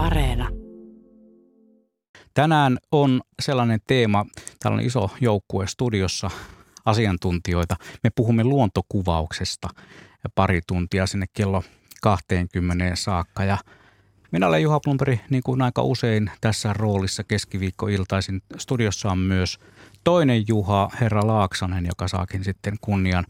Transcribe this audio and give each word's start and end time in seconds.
Areena. 0.00 0.48
Tänään 2.34 2.78
on 2.92 3.20
sellainen 3.42 3.80
teema, 3.86 4.26
täällä 4.60 4.76
on 4.76 4.84
iso 4.84 5.10
joukkue 5.20 5.66
studiossa 5.66 6.30
asiantuntijoita. 6.84 7.76
Me 8.02 8.10
puhumme 8.14 8.44
luontokuvauksesta 8.44 9.68
pari 10.34 10.60
tuntia 10.66 11.06
sinne 11.06 11.26
kello 11.32 11.62
20 12.02 12.96
saakka 12.96 13.44
ja 13.44 13.58
minä 14.32 14.46
olen 14.46 14.62
Juha 14.62 14.80
Plumperi, 14.80 15.20
niin 15.30 15.42
kuin 15.42 15.62
aika 15.62 15.82
usein 15.82 16.30
tässä 16.40 16.72
roolissa 16.72 17.24
keskiviikkoiltaisin. 17.24 18.42
Studiossa 18.58 19.10
on 19.10 19.18
myös 19.18 19.58
toinen 20.04 20.44
Juha, 20.48 20.90
herra 21.00 21.26
Laaksonen, 21.26 21.86
joka 21.86 22.08
saakin 22.08 22.44
sitten 22.44 22.74
kunnian 22.80 23.26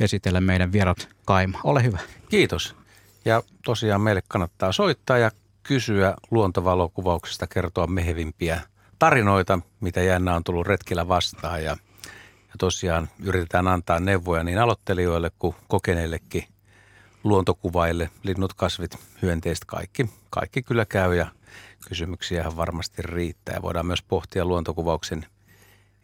esitellä 0.00 0.40
meidän 0.40 0.72
vierat 0.72 1.08
Kaima. 1.24 1.60
Ole 1.64 1.82
hyvä. 1.82 1.98
Kiitos. 2.28 2.76
Ja 3.24 3.42
tosiaan 3.64 4.00
meille 4.00 4.22
kannattaa 4.28 4.72
soittaa 4.72 5.18
ja 5.18 5.30
kysyä 5.64 6.14
luontovalokuvauksesta, 6.30 7.46
kertoa 7.46 7.86
mehevimpiä 7.86 8.60
tarinoita, 8.98 9.58
mitä 9.80 10.00
jännä 10.00 10.34
on 10.34 10.44
tullut 10.44 10.66
retkillä 10.66 11.08
vastaan. 11.08 11.64
Ja, 11.64 11.76
ja 12.48 12.54
tosiaan 12.58 13.08
yritetään 13.22 13.68
antaa 13.68 14.00
neuvoja 14.00 14.44
niin 14.44 14.58
aloittelijoille 14.58 15.30
kuin 15.38 15.54
kokeneillekin 15.68 16.44
luontokuvaille, 17.24 18.10
linnut, 18.22 18.54
kasvit, 18.54 18.98
hyönteiset, 19.22 19.64
kaikki, 19.64 20.10
kaikki 20.30 20.62
kyllä 20.62 20.84
käy 20.84 21.14
ja 21.14 21.26
kysymyksiä 21.88 22.44
varmasti 22.56 23.02
riittää. 23.02 23.62
Voidaan 23.62 23.86
myös 23.86 24.02
pohtia 24.02 24.44
luontokuvauksen 24.44 25.26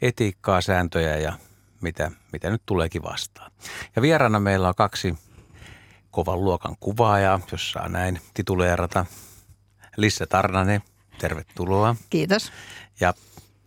etiikkaa, 0.02 0.60
sääntöjä 0.60 1.16
ja 1.16 1.32
mitä, 1.80 2.10
mitä 2.32 2.51
nyt 2.51 2.62
tuleekin 2.66 3.02
vastaan. 3.02 3.52
Ja 3.96 4.02
vieraana 4.02 4.40
meillä 4.40 4.68
on 4.68 4.74
kaksi 4.74 5.15
kovan 6.10 6.45
luokan 6.45 6.77
kuvaajaa, 6.80 7.40
jos 7.52 7.73
saa 7.73 7.88
näin 7.88 8.20
tituleerata. 8.34 9.06
Lisse 9.97 10.27
Tarnanen, 10.27 10.83
tervetuloa. 11.19 11.97
Kiitos. 12.11 12.53
Ja 13.01 13.15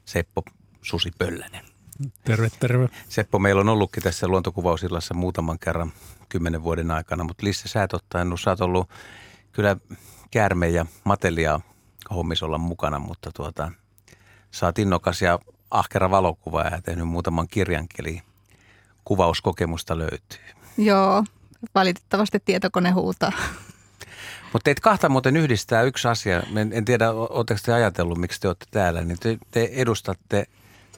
Seppo 0.06 0.44
Susi 0.82 1.12
Pöllänen. 1.18 1.66
Terve, 2.24 2.50
terve. 2.60 2.90
Seppo, 3.10 3.40
meillä 3.40 3.62
on 3.62 3.70
ollutkin 3.70 4.04
tässä 4.04 4.28
luontokuvausillassa 4.28 5.14
muutaman 5.14 5.60
kerran 5.60 5.94
kymmenen 6.30 6.64
vuoden 6.64 6.92
aikana, 6.92 7.24
mutta 7.24 7.46
Lisse, 7.46 7.68
sä 7.68 7.84
et 7.84 7.94
ottanut, 7.94 8.42
sä 8.42 8.50
oot 8.50 8.62
ollut 8.62 8.90
kyllä 9.52 9.78
käärme 10.32 10.70
ja 10.70 10.86
matelia 11.04 11.60
hommis 12.10 12.44
olla 12.44 12.58
mukana, 12.58 13.00
mutta 13.00 13.32
tuota, 13.32 13.72
sä 14.52 14.66
oot 14.66 14.80
innokas 14.80 15.22
ja 15.22 15.40
ahkera 15.72 16.10
valokuva 16.10 16.62
ja 16.62 16.82
tehnyt 16.82 17.08
muutaman 17.08 17.48
kirjankeli. 17.48 18.22
Kuvauskokemusta 19.06 19.98
löytyy. 19.98 20.40
Joo, 20.78 21.24
valitettavasti 21.76 22.40
tietokone 22.46 22.92
huutaa. 22.92 23.32
Mutta 24.54 24.64
teitä 24.64 24.82
kahta 24.82 25.10
muuten 25.10 25.38
yhdistää 25.38 25.82
yksi 25.82 26.08
asia. 26.08 26.44
En, 26.56 26.74
en 26.74 26.86
tiedä, 26.86 27.12
oletteko 27.12 27.60
te 27.66 27.74
ajatellut, 27.74 28.18
miksi 28.18 28.42
te 28.42 28.48
olette 28.48 28.66
täällä. 28.72 29.02
Niin 29.02 29.20
te, 29.20 29.38
te 29.52 29.70
edustatte 29.72 30.46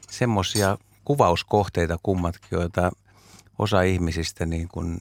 semmoisia 0.10 0.78
kuvauskohteita 1.06 1.98
kummatkin, 2.04 2.50
joita 2.52 2.92
osa 3.60 3.82
ihmisistä, 3.82 4.46
niin 4.46 4.68
kun, 4.68 4.98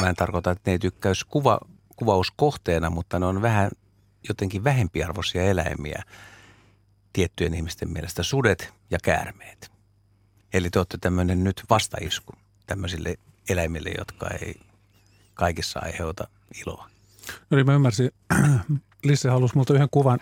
mä 0.00 0.08
en 0.08 0.16
tarkoita, 0.16 0.50
että 0.50 0.70
ne 0.70 0.72
ei 0.72 0.78
tykkäisi 0.78 1.26
kuva, 1.26 1.60
kuvauskohteena, 1.96 2.90
mutta 2.90 3.18
ne 3.18 3.26
on 3.26 3.42
vähän 3.42 3.70
jotenkin 4.28 4.64
vähempiarvoisia 4.64 5.42
eläimiä 5.42 6.02
tiettyjen 7.12 7.54
ihmisten 7.54 7.90
mielestä, 7.90 8.22
sudet 8.22 8.72
ja 8.90 8.98
käärmeet. 9.02 9.72
Eli 10.52 10.70
te 10.70 10.78
olette 10.78 10.98
tämmöinen 11.00 11.44
nyt 11.44 11.62
vastaisku 11.70 12.32
tämmöisille 12.66 13.14
eläimille, 13.48 13.90
jotka 13.98 14.30
ei 14.30 14.60
kaikissa 15.34 15.80
aiheuta 15.80 16.28
iloa. 16.60 16.91
No 17.50 17.56
niin, 17.56 17.66
mä 17.66 17.74
ymmärsin. 17.74 18.10
Lisse 19.04 19.28
halusi 19.28 19.56
multa 19.56 19.74
yhden 19.74 19.88
kuvan 19.90 20.18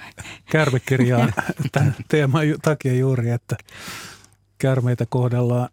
kärmekirjaan 0.51 1.33
tämän 1.73 1.95
teeman 2.09 2.43
takia 2.63 2.95
juuri, 2.95 3.31
että 3.31 3.57
kärmeitä 4.59 5.07
kohdellaan 5.09 5.69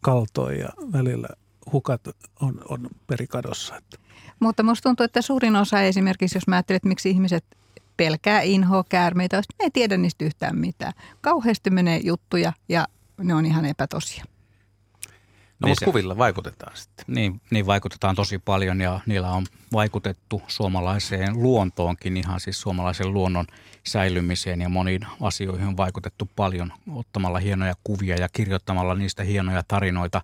kaltoin 0.00 0.60
ja 0.60 0.68
välillä 0.92 1.28
hukat 1.72 2.00
on, 2.40 2.62
on 2.68 2.88
perikadossa. 3.06 3.82
Mutta 4.40 4.62
musta 4.62 4.88
tuntuu, 4.88 5.04
että 5.04 5.22
suurin 5.22 5.56
osa 5.56 5.82
esimerkiksi, 5.82 6.36
jos 6.36 6.46
mä 6.46 6.56
ajattelen, 6.56 6.76
että 6.76 6.88
miksi 6.88 7.10
ihmiset 7.10 7.44
pelkää 7.96 8.40
inhoa 8.40 8.84
käärmeitä, 8.88 9.36
me 9.36 9.64
ei 9.64 9.70
tiedä 9.70 9.96
niistä 9.96 10.24
yhtään 10.24 10.58
mitään. 10.58 10.92
Kauheasti 11.20 11.70
menee 11.70 12.00
juttuja 12.04 12.52
ja 12.68 12.86
ne 13.18 13.34
on 13.34 13.46
ihan 13.46 13.64
epätosia. 13.64 14.24
No, 15.62 15.68
mutta 15.68 15.84
kuvilla 15.84 16.18
vaikutetaan 16.18 16.76
sitten. 16.76 17.04
Niin, 17.08 17.40
niin 17.50 17.66
vaikutetaan 17.66 18.14
tosi 18.14 18.38
paljon 18.38 18.80
ja 18.80 19.00
niillä 19.06 19.30
on 19.30 19.46
vaikutettu 19.72 20.42
suomalaiseen 20.46 21.42
luontoonkin, 21.42 22.16
ihan 22.16 22.40
siis 22.40 22.60
suomalaisen 22.60 23.12
luonnon 23.12 23.46
säilymiseen 23.86 24.60
ja 24.60 24.68
moniin 24.68 25.06
asioihin 25.20 25.66
on 25.66 25.76
vaikutettu 25.76 26.30
paljon 26.36 26.72
ottamalla 26.94 27.38
hienoja 27.38 27.74
kuvia 27.84 28.16
ja 28.16 28.28
kirjoittamalla 28.32 28.94
niistä 28.94 29.22
hienoja 29.22 29.62
tarinoita. 29.68 30.22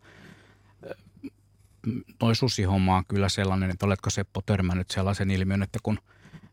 Toi 2.19 2.37
susihomma 2.37 2.97
on 2.97 3.05
kyllä 3.09 3.29
sellainen, 3.29 3.71
että 3.71 3.87
oletko 3.87 4.11
Seppo 4.11 4.43
törmännyt 4.47 4.91
sellaisen 4.91 5.31
ilmiön, 5.31 5.63
että 5.63 5.79
kun 5.83 5.99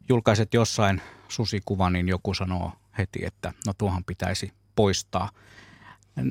julkaiset 0.10 0.54
jossain 0.54 1.02
susikuvan, 1.28 1.94
niin 1.94 2.08
joku 2.08 2.34
sanoo 2.34 2.72
heti, 2.98 3.26
että 3.26 3.54
no 3.68 3.74
tuohan 3.78 4.04
pitäisi 4.04 4.54
poistaa 4.76 5.30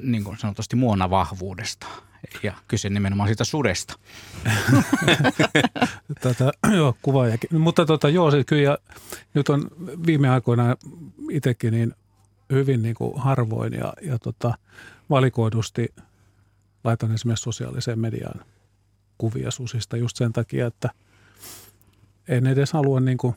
niin 0.02 0.24
kuin 0.24 0.38
sanotusti 0.38 0.76
muona 0.76 1.10
vahvuudesta 1.10 1.86
ja 2.42 2.52
kyse 2.68 2.90
nimenomaan 2.90 3.28
siitä 3.28 3.44
sudesta. 3.44 3.94
Tätä, 6.20 6.52
joo, 6.76 6.96
kuvaajakin. 7.02 7.60
Mutta 7.60 7.86
tota, 7.86 8.08
joo, 8.08 8.30
se 8.30 8.44
kyllä, 8.44 8.78
nyt 9.34 9.48
on 9.48 9.70
viime 10.06 10.28
aikoina 10.28 10.76
itsekin 11.30 11.72
niin 11.72 11.94
hyvin 12.52 12.82
niin 12.82 12.94
kuin 12.94 13.18
harvoin 13.18 13.72
ja, 13.72 13.92
ja 14.02 14.18
tota, 14.18 14.54
valikoidusti 15.10 15.94
laitan 16.84 17.14
esimerkiksi 17.14 17.42
sosiaaliseen 17.42 17.98
mediaan 17.98 18.44
kuvia 19.18 19.50
susista 19.50 19.96
just 19.96 20.16
sen 20.16 20.32
takia, 20.32 20.66
että 20.66 20.90
en 22.28 22.46
edes 22.46 22.72
halua 22.72 23.00
niin 23.00 23.18
kuin 23.18 23.34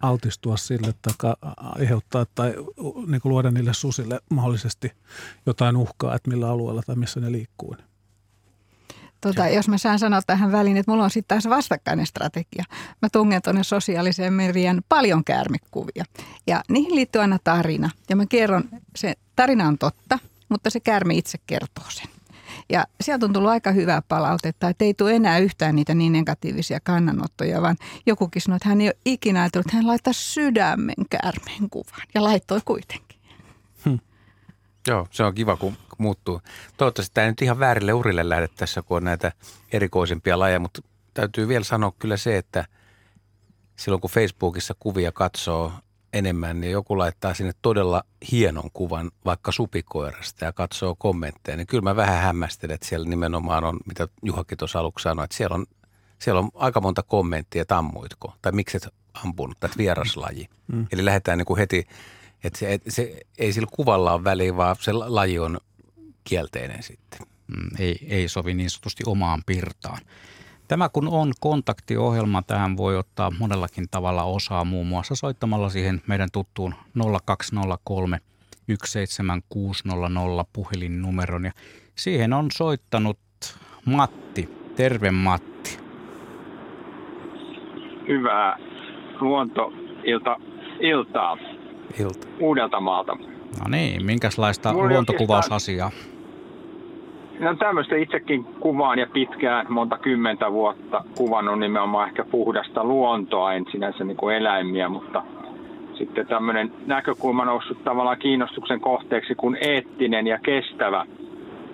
altistua 0.00 0.56
sille 0.56 0.94
tai 1.02 1.32
aiheuttaa 1.56 2.26
tai 2.34 2.54
niin 3.06 3.20
kuin 3.20 3.30
luoda 3.30 3.50
niille 3.50 3.74
susille 3.74 4.20
mahdollisesti 4.30 4.92
jotain 5.46 5.76
uhkaa, 5.76 6.14
että 6.14 6.30
millä 6.30 6.50
alueella 6.50 6.82
tai 6.86 6.96
missä 6.96 7.20
ne 7.20 7.32
liikkuu. 7.32 7.76
Tota, 9.20 9.48
jos 9.48 9.68
mä 9.68 9.78
saan 9.78 9.98
sanoa 9.98 10.22
tähän 10.26 10.52
väliin, 10.52 10.76
että 10.76 10.92
mulla 10.92 11.04
on 11.04 11.10
sitten 11.10 11.36
taas 11.36 11.56
vastakkainen 11.56 12.06
strategia. 12.06 12.64
Mä 13.02 13.08
tungen 13.12 13.42
tuonne 13.42 13.64
sosiaaliseen 13.64 14.32
median 14.32 14.82
paljon 14.88 15.24
käärmekuvia 15.24 16.04
ja 16.46 16.62
niihin 16.68 16.94
liittyy 16.94 17.20
aina 17.20 17.38
tarina. 17.44 17.90
Ja 18.08 18.16
mä 18.16 18.26
kerron, 18.26 18.64
se 18.96 19.14
tarina 19.36 19.68
on 19.68 19.78
totta, 19.78 20.18
mutta 20.48 20.70
se 20.70 20.80
käärme 20.80 21.14
itse 21.14 21.38
kertoo 21.46 21.84
sen. 21.88 22.15
Ja 22.70 22.84
sieltä 23.00 23.26
on 23.26 23.32
tullut 23.32 23.50
aika 23.50 23.70
hyvää 23.70 24.02
palautetta, 24.08 24.68
että 24.68 24.84
ei 24.84 24.94
tule 24.94 25.14
enää 25.14 25.38
yhtään 25.38 25.76
niitä 25.76 25.94
niin 25.94 26.12
negatiivisia 26.12 26.80
kannanottoja, 26.80 27.62
vaan 27.62 27.76
jokukin 28.06 28.42
sanoi, 28.42 28.56
että 28.56 28.68
hän 28.68 28.80
ei 28.80 28.88
ole 28.88 28.98
ikinä 29.04 29.40
ajatellut, 29.40 29.66
että 29.66 29.76
hän 29.76 29.86
laittaa 29.86 30.12
sydämen 30.12 31.06
käärmeen 31.10 31.70
kuvan 31.70 32.06
ja 32.14 32.24
laittoi 32.24 32.60
kuitenkin. 32.64 33.20
Hmm. 33.84 33.98
Joo, 34.88 35.06
se 35.10 35.24
on 35.24 35.34
kiva, 35.34 35.56
kun 35.56 35.76
muuttuu. 35.98 36.40
Toivottavasti 36.76 37.14
tämä 37.14 37.24
ei 37.24 37.30
nyt 37.30 37.42
ihan 37.42 37.58
väärille 37.58 37.92
urille 37.92 38.28
lähde 38.28 38.48
tässä, 38.48 38.82
kun 38.82 38.96
on 38.96 39.04
näitä 39.04 39.32
erikoisempia 39.72 40.38
lajeja, 40.38 40.60
mutta 40.60 40.82
täytyy 41.14 41.48
vielä 41.48 41.64
sanoa 41.64 41.92
kyllä 41.98 42.16
se, 42.16 42.36
että 42.36 42.64
silloin 43.76 44.00
kun 44.00 44.10
Facebookissa 44.10 44.74
kuvia 44.78 45.12
katsoo 45.12 45.72
enemmän, 46.18 46.60
niin 46.60 46.72
joku 46.72 46.98
laittaa 46.98 47.34
sinne 47.34 47.52
todella 47.62 48.02
hienon 48.32 48.70
kuvan 48.72 49.10
vaikka 49.24 49.52
supikoirasta 49.52 50.44
ja 50.44 50.52
katsoo 50.52 50.94
kommentteja, 50.98 51.56
niin 51.56 51.66
kyllä 51.66 51.82
mä 51.82 51.96
vähän 51.96 52.22
hämmästelen, 52.22 52.74
että 52.74 52.86
siellä 52.86 53.08
nimenomaan 53.08 53.64
on, 53.64 53.78
mitä 53.86 54.08
Juhakin 54.22 54.58
tuossa 54.58 54.78
aluksi 54.78 55.02
sanoi, 55.02 55.24
että 55.24 55.36
siellä 55.36 55.54
on, 55.54 55.66
siellä 56.18 56.40
on 56.40 56.50
aika 56.54 56.80
monta 56.80 57.02
kommenttia, 57.02 57.62
että 57.62 57.78
ammuitko, 57.78 58.34
tai 58.42 58.52
miksi 58.52 58.76
et 58.76 58.88
ampunut, 59.24 59.60
tai 59.60 59.70
vieraslaji. 59.78 60.48
Mm. 60.72 60.86
Eli 60.92 61.04
lähdetään 61.04 61.38
niin 61.38 61.46
kuin 61.46 61.58
heti, 61.58 61.86
että 62.44 62.58
se, 62.58 62.80
se, 62.88 63.20
ei 63.38 63.52
sillä 63.52 63.68
kuvalla 63.72 64.12
ole 64.12 64.24
väliä, 64.24 64.56
vaan 64.56 64.76
se 64.80 64.92
laji 64.92 65.38
on 65.38 65.60
kielteinen 66.24 66.82
sitten. 66.82 67.20
Mm, 67.46 67.70
ei, 67.78 68.06
ei 68.08 68.28
sovi 68.28 68.54
niin 68.54 68.70
sanotusti 68.70 69.02
omaan 69.06 69.42
pirtaan. 69.46 69.98
Tämä 70.68 70.88
kun 70.88 71.08
on 71.08 71.32
kontaktiohjelma, 71.40 72.42
tähän 72.42 72.76
voi 72.76 72.96
ottaa 72.96 73.32
monellakin 73.38 73.84
tavalla 73.90 74.24
osaa, 74.24 74.64
muun 74.64 74.86
muassa 74.86 75.14
soittamalla 75.14 75.68
siihen 75.68 76.02
meidän 76.06 76.28
tuttuun 76.32 76.74
0203 77.26 78.20
17600 78.84 80.44
puhelinnumeron. 80.52 81.44
Ja 81.44 81.52
siihen 81.94 82.32
on 82.32 82.46
soittanut 82.52 83.18
Matti. 83.84 84.48
Terve 84.76 85.10
Matti. 85.10 85.78
Hyvää 88.08 88.58
luontoilta 89.20 90.36
iltaa. 90.80 91.36
Ilta. 92.00 92.28
Uudelta 92.40 92.80
maalta. 92.80 93.14
No 93.60 93.68
niin, 93.68 94.06
minkälaista 94.06 94.72
luontokuvausasiaa? 94.72 95.90
No 97.40 97.54
tämmöistä 97.54 97.96
itsekin 97.96 98.44
kuvaan 98.44 98.98
ja 98.98 99.06
pitkään, 99.12 99.66
monta 99.68 99.98
kymmentä 99.98 100.52
vuotta 100.52 101.04
kuvannut 101.16 101.58
nimenomaan 101.58 102.08
ehkä 102.08 102.24
puhdasta 102.24 102.84
luontoa, 102.84 103.52
en 103.52 103.66
sinänsä 103.72 104.04
niin 104.04 104.16
kuin 104.16 104.36
eläimiä, 104.36 104.88
mutta 104.88 105.22
sitten 105.94 106.26
tämmöinen 106.26 106.72
näkökulma 106.86 107.44
noussut 107.44 107.84
tavallaan 107.84 108.18
kiinnostuksen 108.18 108.80
kohteeksi 108.80 109.34
kuin 109.34 109.58
eettinen 109.60 110.26
ja 110.26 110.38
kestävä 110.38 111.06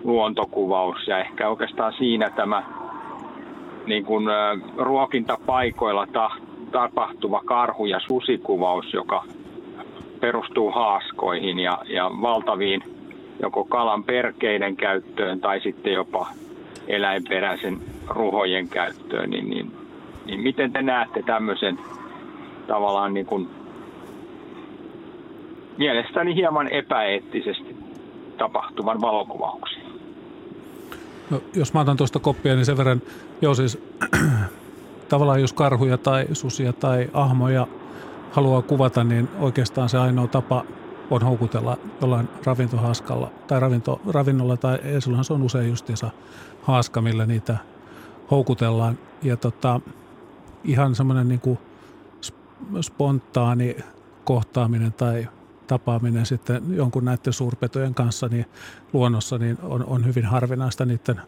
luontokuvaus. 0.04 1.08
Ja 1.08 1.18
ehkä 1.18 1.48
oikeastaan 1.48 1.92
siinä 1.98 2.30
tämä 2.30 2.62
niin 3.86 4.04
kuin, 4.04 4.26
ruokintapaikoilla 4.76 6.06
ta, 6.06 6.30
tapahtuva 6.72 7.42
karhu- 7.44 7.86
ja 7.86 8.00
susikuvaus, 8.00 8.92
joka 8.92 9.24
perustuu 10.20 10.70
haaskoihin 10.70 11.58
ja, 11.58 11.78
ja 11.88 12.10
valtaviin 12.22 12.82
joko 13.40 13.64
kalan 13.64 14.04
perkeiden 14.04 14.76
käyttöön 14.76 15.40
tai 15.40 15.60
sitten 15.60 15.92
jopa 15.92 16.28
eläinperäisen 16.86 17.80
ruhojen 18.08 18.68
käyttöön, 18.68 19.30
niin, 19.30 19.50
niin, 19.50 19.72
niin 20.26 20.40
miten 20.40 20.72
te 20.72 20.82
näette 20.82 21.22
tämmöisen 21.22 21.78
tavallaan 22.66 23.14
niin 23.14 23.26
kuin 23.26 23.48
mielestäni 25.78 26.34
hieman 26.34 26.68
epäeettisesti 26.68 27.76
tapahtuvan 28.38 29.00
valokuvauksen? 29.00 29.82
No, 31.30 31.40
jos 31.54 31.74
mä 31.74 31.80
otan 31.80 31.96
tuosta 31.96 32.18
koppia, 32.18 32.54
niin 32.54 32.66
sen 32.66 32.76
verran, 32.76 33.02
joo 33.42 33.54
siis 33.54 33.78
tavallaan 35.08 35.40
jos 35.40 35.52
karhuja 35.52 35.98
tai 35.98 36.26
susia 36.32 36.72
tai 36.72 37.08
ahmoja 37.12 37.66
haluaa 38.32 38.62
kuvata, 38.62 39.04
niin 39.04 39.28
oikeastaan 39.40 39.88
se 39.88 39.98
ainoa 39.98 40.26
tapa 40.26 40.64
on 41.12 41.22
houkutella 41.22 41.78
jollain 42.00 42.28
ravintohaaskalla 42.44 43.30
tai 43.46 43.60
ravinto, 43.60 44.00
ravinnolla 44.06 44.56
tai 44.56 44.78
silloinhan 44.98 45.24
se 45.24 45.32
on 45.32 45.42
usein 45.42 45.68
justiinsa 45.68 46.10
haaska, 46.62 47.00
millä 47.00 47.26
niitä 47.26 47.56
houkutellaan. 48.30 48.98
Ja 49.22 49.36
tota, 49.36 49.80
ihan 50.64 50.94
semmoinen 50.94 51.28
niin 51.28 51.40
kuin 51.40 51.58
spontaani 52.80 53.76
kohtaaminen 54.24 54.92
tai 54.92 55.28
tapaaminen 55.66 56.26
sitten 56.26 56.62
jonkun 56.76 57.04
näiden 57.04 57.32
suurpetojen 57.32 57.94
kanssa 57.94 58.28
niin 58.28 58.46
luonnossa 58.92 59.38
niin 59.38 59.58
on, 59.62 59.84
on 59.84 60.06
hyvin 60.06 60.24
harvinaista. 60.24 60.84
Niiden 60.84 61.20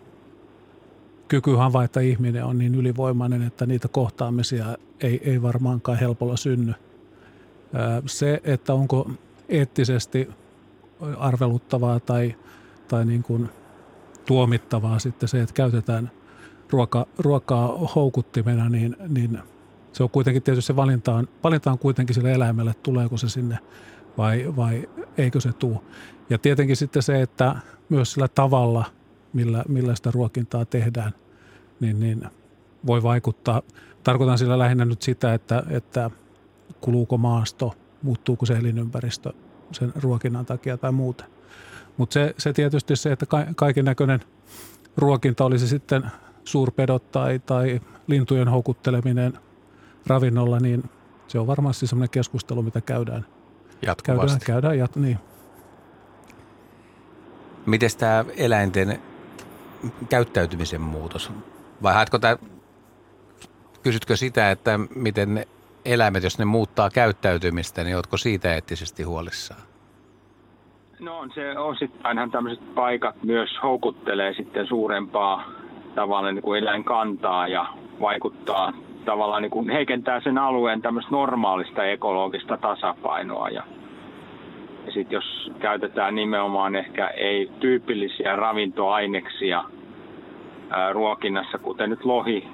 kyky 1.29 1.55
havaita 1.55 2.01
ihminen 2.01 2.45
on 2.45 2.59
niin 2.59 2.75
ylivoimainen, 2.75 3.43
että 3.43 3.67
niitä 3.67 3.89
kohtaamisia 3.89 4.67
ei, 5.01 5.21
ei 5.31 5.43
varmaankaan 5.43 5.99
helpolla 5.99 6.37
synny. 6.37 6.73
Se, 8.07 8.41
että 8.45 8.75
onko 8.75 9.11
eettisesti 9.49 10.29
arveluttavaa 11.19 12.01
tai, 12.01 12.35
tai 12.89 13.05
niin 13.05 13.23
kuin 13.23 13.49
tuomittavaa 14.27 14.99
sitten 14.99 15.29
se, 15.29 15.41
että 15.41 15.55
käytetään 15.55 16.11
ruoka, 16.71 17.07
ruokaa 17.19 17.69
houkuttimena, 17.95 18.69
niin, 18.69 18.97
niin 19.09 19.39
se 19.93 20.03
on 20.03 20.11
kuitenkin 20.11 20.43
tietysti 20.43 20.67
se 20.67 20.77
valinta 20.77 21.15
on, 21.15 21.29
valinta 21.45 21.71
on 21.71 21.79
kuitenkin 21.79 22.15
sille 22.15 22.33
eläimelle, 22.33 22.75
tuleeko 22.83 23.17
se 23.17 23.29
sinne 23.29 23.59
vai, 24.19 24.53
vai 24.57 24.89
eikö 25.19 25.41
se 25.41 25.53
tule. 25.53 25.81
Ja 26.31 26.39
tietenkin 26.39 26.77
sitten 26.77 27.03
se, 27.03 27.23
että 27.23 27.57
myös 27.89 28.13
sillä 28.13 28.29
tavalla, 28.29 28.85
millä, 29.33 29.65
millä 29.69 29.95
sitä 29.95 30.11
ruokintaa 30.11 30.65
tehdään, 30.65 31.13
niin, 31.81 32.01
niin 32.01 32.25
voi 32.87 33.03
vaikuttaa. 33.03 33.63
Tarkoitan 34.05 34.39
sillä 34.39 34.59
lähinnä 34.59 34.85
nyt 34.85 35.03
sitä, 35.03 35.35
että, 35.35 35.63
että 35.71 36.11
kuluuko 36.81 37.19
maasto, 37.19 37.75
muuttuuko 38.05 38.47
se 38.47 38.55
elinympäristö 38.55 39.33
sen 39.73 39.93
ruokinnan 40.03 40.47
takia 40.47 40.77
tai 40.77 40.93
muuten. 40.93 41.27
Mutta 41.97 42.15
se, 42.15 42.35
se 42.39 42.53
tietysti 42.53 42.97
se, 42.97 43.13
että 43.13 43.27
kaiken 43.57 43.85
näköinen 43.85 44.21
ruokinta 44.97 45.45
olisi 45.45 45.69
sitten 45.69 46.05
suurpedot 46.45 47.11
tai, 47.11 47.39
tai 47.39 47.81
lintujen 48.07 48.49
houkutteleminen 48.49 49.39
ravinnolla, 50.07 50.61
niin 50.61 50.91
se 51.29 51.39
on 51.39 51.47
varmasti 51.47 51.87
semmoinen 51.87 52.11
keskustelu, 52.11 52.63
mitä 52.63 52.81
käydään. 52.81 53.27
Jatkuvasti. 53.83 54.39
Käydään, 54.39 54.41
käydään 54.47 54.79
jat, 54.79 54.97
niin. 54.97 55.19
Miten 57.67 57.91
tämä 57.99 58.25
eläinten 58.37 59.03
käyttäytymisen 60.09 60.81
muutos? 60.81 61.33
Vai 61.83 61.95
haetko 61.95 62.19
tämä, 62.19 62.37
kysytkö 63.83 64.17
sitä, 64.17 64.51
että 64.51 64.79
miten 64.95 65.47
eläimet, 65.85 66.23
jos 66.23 66.39
ne 66.39 66.45
muuttaa 66.45 66.91
käyttäytymistä, 66.91 67.85
niin 67.85 67.97
oletko 67.97 68.17
siitä 68.17 68.55
eettisesti 68.55 69.03
huolissaan? 69.03 69.61
No 71.01 71.19
on 71.19 71.31
se 71.35 71.59
osittainhan 71.59 72.31
tämmöiset 72.31 72.75
paikat 72.75 73.23
myös 73.23 73.51
houkuttelee 73.63 74.35
sitten 74.35 74.67
suurempaa 74.67 75.45
tavallaan 75.95 76.35
niin 76.35 76.43
kuin 76.43 76.63
eläinkantaa 76.63 77.49
ja 77.49 77.67
vaikuttaa 78.01 78.73
tavallaan 79.05 79.43
niin 79.43 79.51
kuin 79.51 79.71
heikentää 79.71 80.21
sen 80.21 80.39
alueen 80.39 80.83
tämmöistä 80.83 81.11
normaalista 81.11 81.85
ekologista 81.85 82.57
tasapainoa. 82.57 83.49
Ja, 83.49 83.63
ja 84.87 84.93
sitten 84.93 85.17
jos 85.17 85.53
käytetään 85.59 86.15
nimenomaan 86.15 86.77
ehkä 86.77 87.09
ei 87.09 87.51
tyypillisiä 87.61 88.37
ravintoaineksia 88.37 89.65
ää, 90.71 90.93
ruokinnassa, 90.93 91.59
kuten 91.59 91.91
nyt 91.91 92.05
lohi 92.05 92.49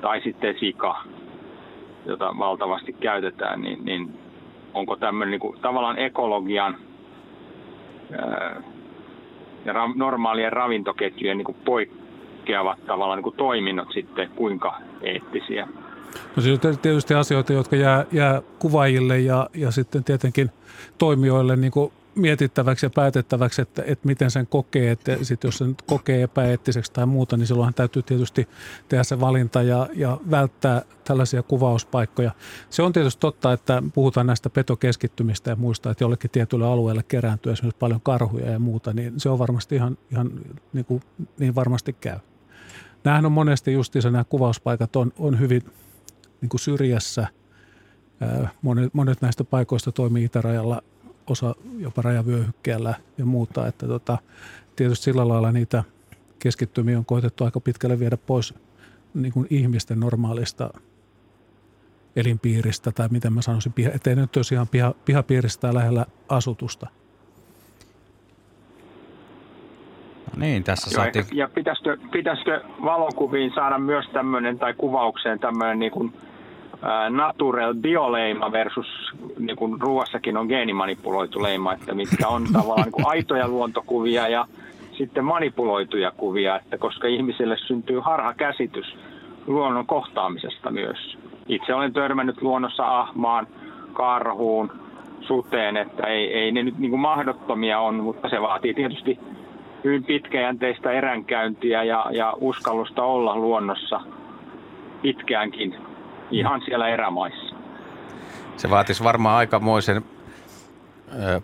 tai 0.00 0.20
sitten 0.20 0.54
sika, 0.60 1.02
jota 2.06 2.38
valtavasti 2.38 2.92
käytetään, 2.92 3.60
niin, 3.60 3.84
niin 3.84 4.18
onko 4.74 4.96
tämmöinen 4.96 5.30
niin 5.30 5.40
kuin, 5.40 5.60
tavallaan 5.60 5.98
ekologian 5.98 6.76
ää, 8.18 8.62
ja 9.64 9.72
ra, 9.72 9.90
normaalien 9.94 10.52
ravintoketjujen 10.52 11.38
niin 11.38 11.44
kuin 11.44 11.56
poikkeavat 11.64 12.86
tavallaan 12.86 13.16
niin 13.16 13.24
kuin 13.24 13.36
toiminnot 13.36 13.88
sitten 13.92 14.30
kuinka 14.36 14.78
eettisiä. 15.02 15.68
No 16.36 16.42
on 16.68 16.78
tietysti 16.78 17.14
asioita, 17.14 17.52
jotka 17.52 17.76
jää, 17.76 18.04
jää 18.12 18.42
kuvaajille 18.58 19.18
ja, 19.18 19.48
ja 19.54 19.70
sitten 19.70 20.04
tietenkin 20.04 20.50
toimijoille 20.98 21.56
niin 21.56 21.72
kuin 21.72 21.92
mietittäväksi 22.14 22.86
ja 22.86 22.90
päätettäväksi, 22.90 23.62
että, 23.62 23.82
että 23.86 24.06
miten 24.08 24.30
sen 24.30 24.46
kokee. 24.46 24.90
Että 24.90 25.18
sit 25.22 25.44
jos 25.44 25.58
sen 25.58 25.76
kokee 25.86 26.22
epäeettiseksi 26.22 26.92
tai 26.92 27.06
muuta, 27.06 27.36
niin 27.36 27.46
silloinhan 27.46 27.74
täytyy 27.74 28.02
tietysti 28.02 28.48
tehdä 28.88 29.04
se 29.04 29.20
valinta 29.20 29.62
ja, 29.62 29.88
ja 29.94 30.18
välttää 30.30 30.82
tällaisia 31.04 31.42
kuvauspaikkoja. 31.42 32.30
Se 32.70 32.82
on 32.82 32.92
tietysti 32.92 33.20
totta, 33.20 33.52
että 33.52 33.82
puhutaan 33.94 34.26
näistä 34.26 34.50
petokeskittymistä 34.50 35.50
ja 35.50 35.56
muista, 35.56 35.90
että 35.90 36.04
jollekin 36.04 36.30
tietylle 36.30 36.66
alueelle 36.66 37.02
kerääntyy 37.02 37.52
esimerkiksi 37.52 37.78
paljon 37.78 38.00
karhuja 38.00 38.50
ja 38.50 38.58
muuta, 38.58 38.92
niin 38.92 39.20
se 39.20 39.28
on 39.28 39.38
varmasti 39.38 39.74
ihan, 39.74 39.98
ihan 40.10 40.30
niin, 40.72 40.84
kuin, 40.84 41.02
niin 41.38 41.54
varmasti 41.54 41.92
käy. 41.92 42.18
Nämähän 43.04 43.26
on 43.26 43.32
monesti 43.32 43.72
justiinsa 43.72 44.10
nämä 44.10 44.24
kuvauspaikat 44.24 44.96
on, 44.96 45.12
on 45.18 45.40
hyvin 45.40 45.62
niin 46.40 46.48
kuin 46.48 46.60
syrjässä. 46.60 47.26
Monet, 48.62 48.94
monet 48.94 49.22
näistä 49.22 49.44
paikoista 49.44 49.92
toimii 49.92 50.24
itärajalla, 50.24 50.82
osa 51.26 51.54
jopa 51.78 52.02
rajavyöhykkeellä 52.02 52.94
ja 53.18 53.24
muuta. 53.24 53.66
Että 53.66 53.86
tota, 53.86 54.18
tietysti 54.76 55.04
sillä 55.04 55.28
lailla 55.28 55.52
niitä 55.52 55.84
keskittymiä 56.38 56.98
on 56.98 57.04
koetettu 57.04 57.44
aika 57.44 57.60
pitkälle 57.60 57.98
viedä 57.98 58.16
pois 58.16 58.54
niin 59.14 59.32
kuin 59.32 59.46
ihmisten 59.50 60.00
normaalista 60.00 60.70
elinpiiristä 62.16 62.92
tai 62.92 63.08
miten 63.10 63.32
mä 63.32 63.42
sanoisin, 63.42 63.72
ettei 63.94 64.16
nyt 64.16 64.32
tosiaan 64.32 64.68
piha, 64.68 64.94
pihapiiristä 65.04 65.74
lähellä 65.74 66.06
asutusta– 66.28 66.86
No 70.36 70.40
niin, 70.40 70.64
tässä 70.64 70.90
Joo, 70.90 71.04
saatiin... 71.04 71.24
Ja 71.32 71.48
pitäisikö, 71.48 71.96
pitäisikö 72.12 72.60
valokuviin 72.84 73.52
saada 73.54 73.78
myös 73.78 74.06
tämmöinen, 74.12 74.58
tai 74.58 74.74
kuvaukseen 74.74 75.38
tämmöinen 75.38 75.78
niin 75.78 75.92
kuin, 75.92 76.12
natural 77.10 77.74
bioleima 77.74 78.52
versus 78.52 78.86
niin 79.38 79.56
kuin 79.56 79.80
ruoassakin 79.80 80.36
on 80.36 80.46
geenimanipuloitu 80.46 81.42
leima, 81.42 81.72
että 81.72 81.94
mitkä 81.94 82.28
on 82.28 82.44
tavallaan 82.52 82.82
niin 82.82 82.92
kuin 82.92 83.06
aitoja 83.06 83.48
luontokuvia 83.48 84.28
ja 84.28 84.46
sitten 84.92 85.24
manipuloituja 85.24 86.10
kuvia, 86.10 86.56
että 86.56 86.78
koska 86.78 87.08
ihmiselle 87.08 87.56
syntyy 87.66 88.00
harha 88.00 88.34
käsitys 88.34 88.96
luonnon 89.46 89.86
kohtaamisesta 89.86 90.70
myös. 90.70 91.18
Itse 91.48 91.74
olen 91.74 91.92
törmännyt 91.92 92.42
luonnossa 92.42 93.00
ahmaan, 93.00 93.46
karhuun, 93.92 94.72
suteen, 95.20 95.76
että 95.76 96.06
ei, 96.06 96.34
ei 96.34 96.52
ne 96.52 96.62
nyt 96.62 96.78
niin 96.78 96.90
kuin 96.90 97.00
mahdottomia 97.00 97.80
on, 97.80 97.94
mutta 97.94 98.28
se 98.28 98.40
vaatii 98.40 98.74
tietysti 98.74 99.18
hyvin 99.84 100.04
pitkäjänteistä 100.04 100.90
eränkäyntiä 100.90 101.82
ja, 101.82 102.06
ja 102.10 102.34
uskallusta 102.40 103.02
olla 103.02 103.36
luonnossa 103.36 104.00
pitkäänkin 105.02 105.76
ihan 106.32 106.62
siellä 106.64 106.88
erämaissa. 106.88 107.56
Se 108.56 108.70
vaatisi 108.70 109.04
varmaan 109.04 109.36
aikamoisen 109.36 110.04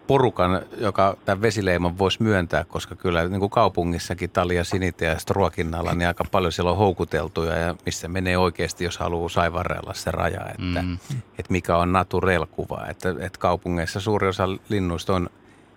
porukan, 0.07 0.62
joka 0.78 1.16
tämän 1.25 1.42
vesileiman 1.42 1.99
voisi 1.99 2.23
myöntää, 2.23 2.64
koska 2.64 2.95
kyllä 2.95 3.28
niin 3.28 3.40
kuin 3.40 3.50
kaupungissakin 3.50 4.30
talia 4.30 4.64
sinitä 4.64 5.04
ja 5.04 5.16
ruokinnalla, 5.30 5.95
niin 5.95 6.09
aika 6.09 6.25
paljon 6.30 6.52
siellä 6.52 6.71
on 6.71 6.76
houkuteltuja 6.76 7.57
ja 7.57 7.75
missä 7.87 8.09
menee 8.09 8.38
oikeasti, 8.38 8.85
jos 8.85 8.99
haluaa 8.99 9.28
saivarrella 9.28 9.95
se 9.95 10.11
raja, 10.11 10.40
että, 10.40 10.83
mm. 10.83 10.99
että 11.38 11.52
mikä 11.52 11.76
on 11.76 11.92
naturel-kuva. 11.92 12.87
Että, 12.88 13.09
että 13.09 13.38
kaupungeissa 13.38 14.00
suuri 14.00 14.28
osa 14.28 14.49
linnuista 14.68 15.14
on 15.14 15.30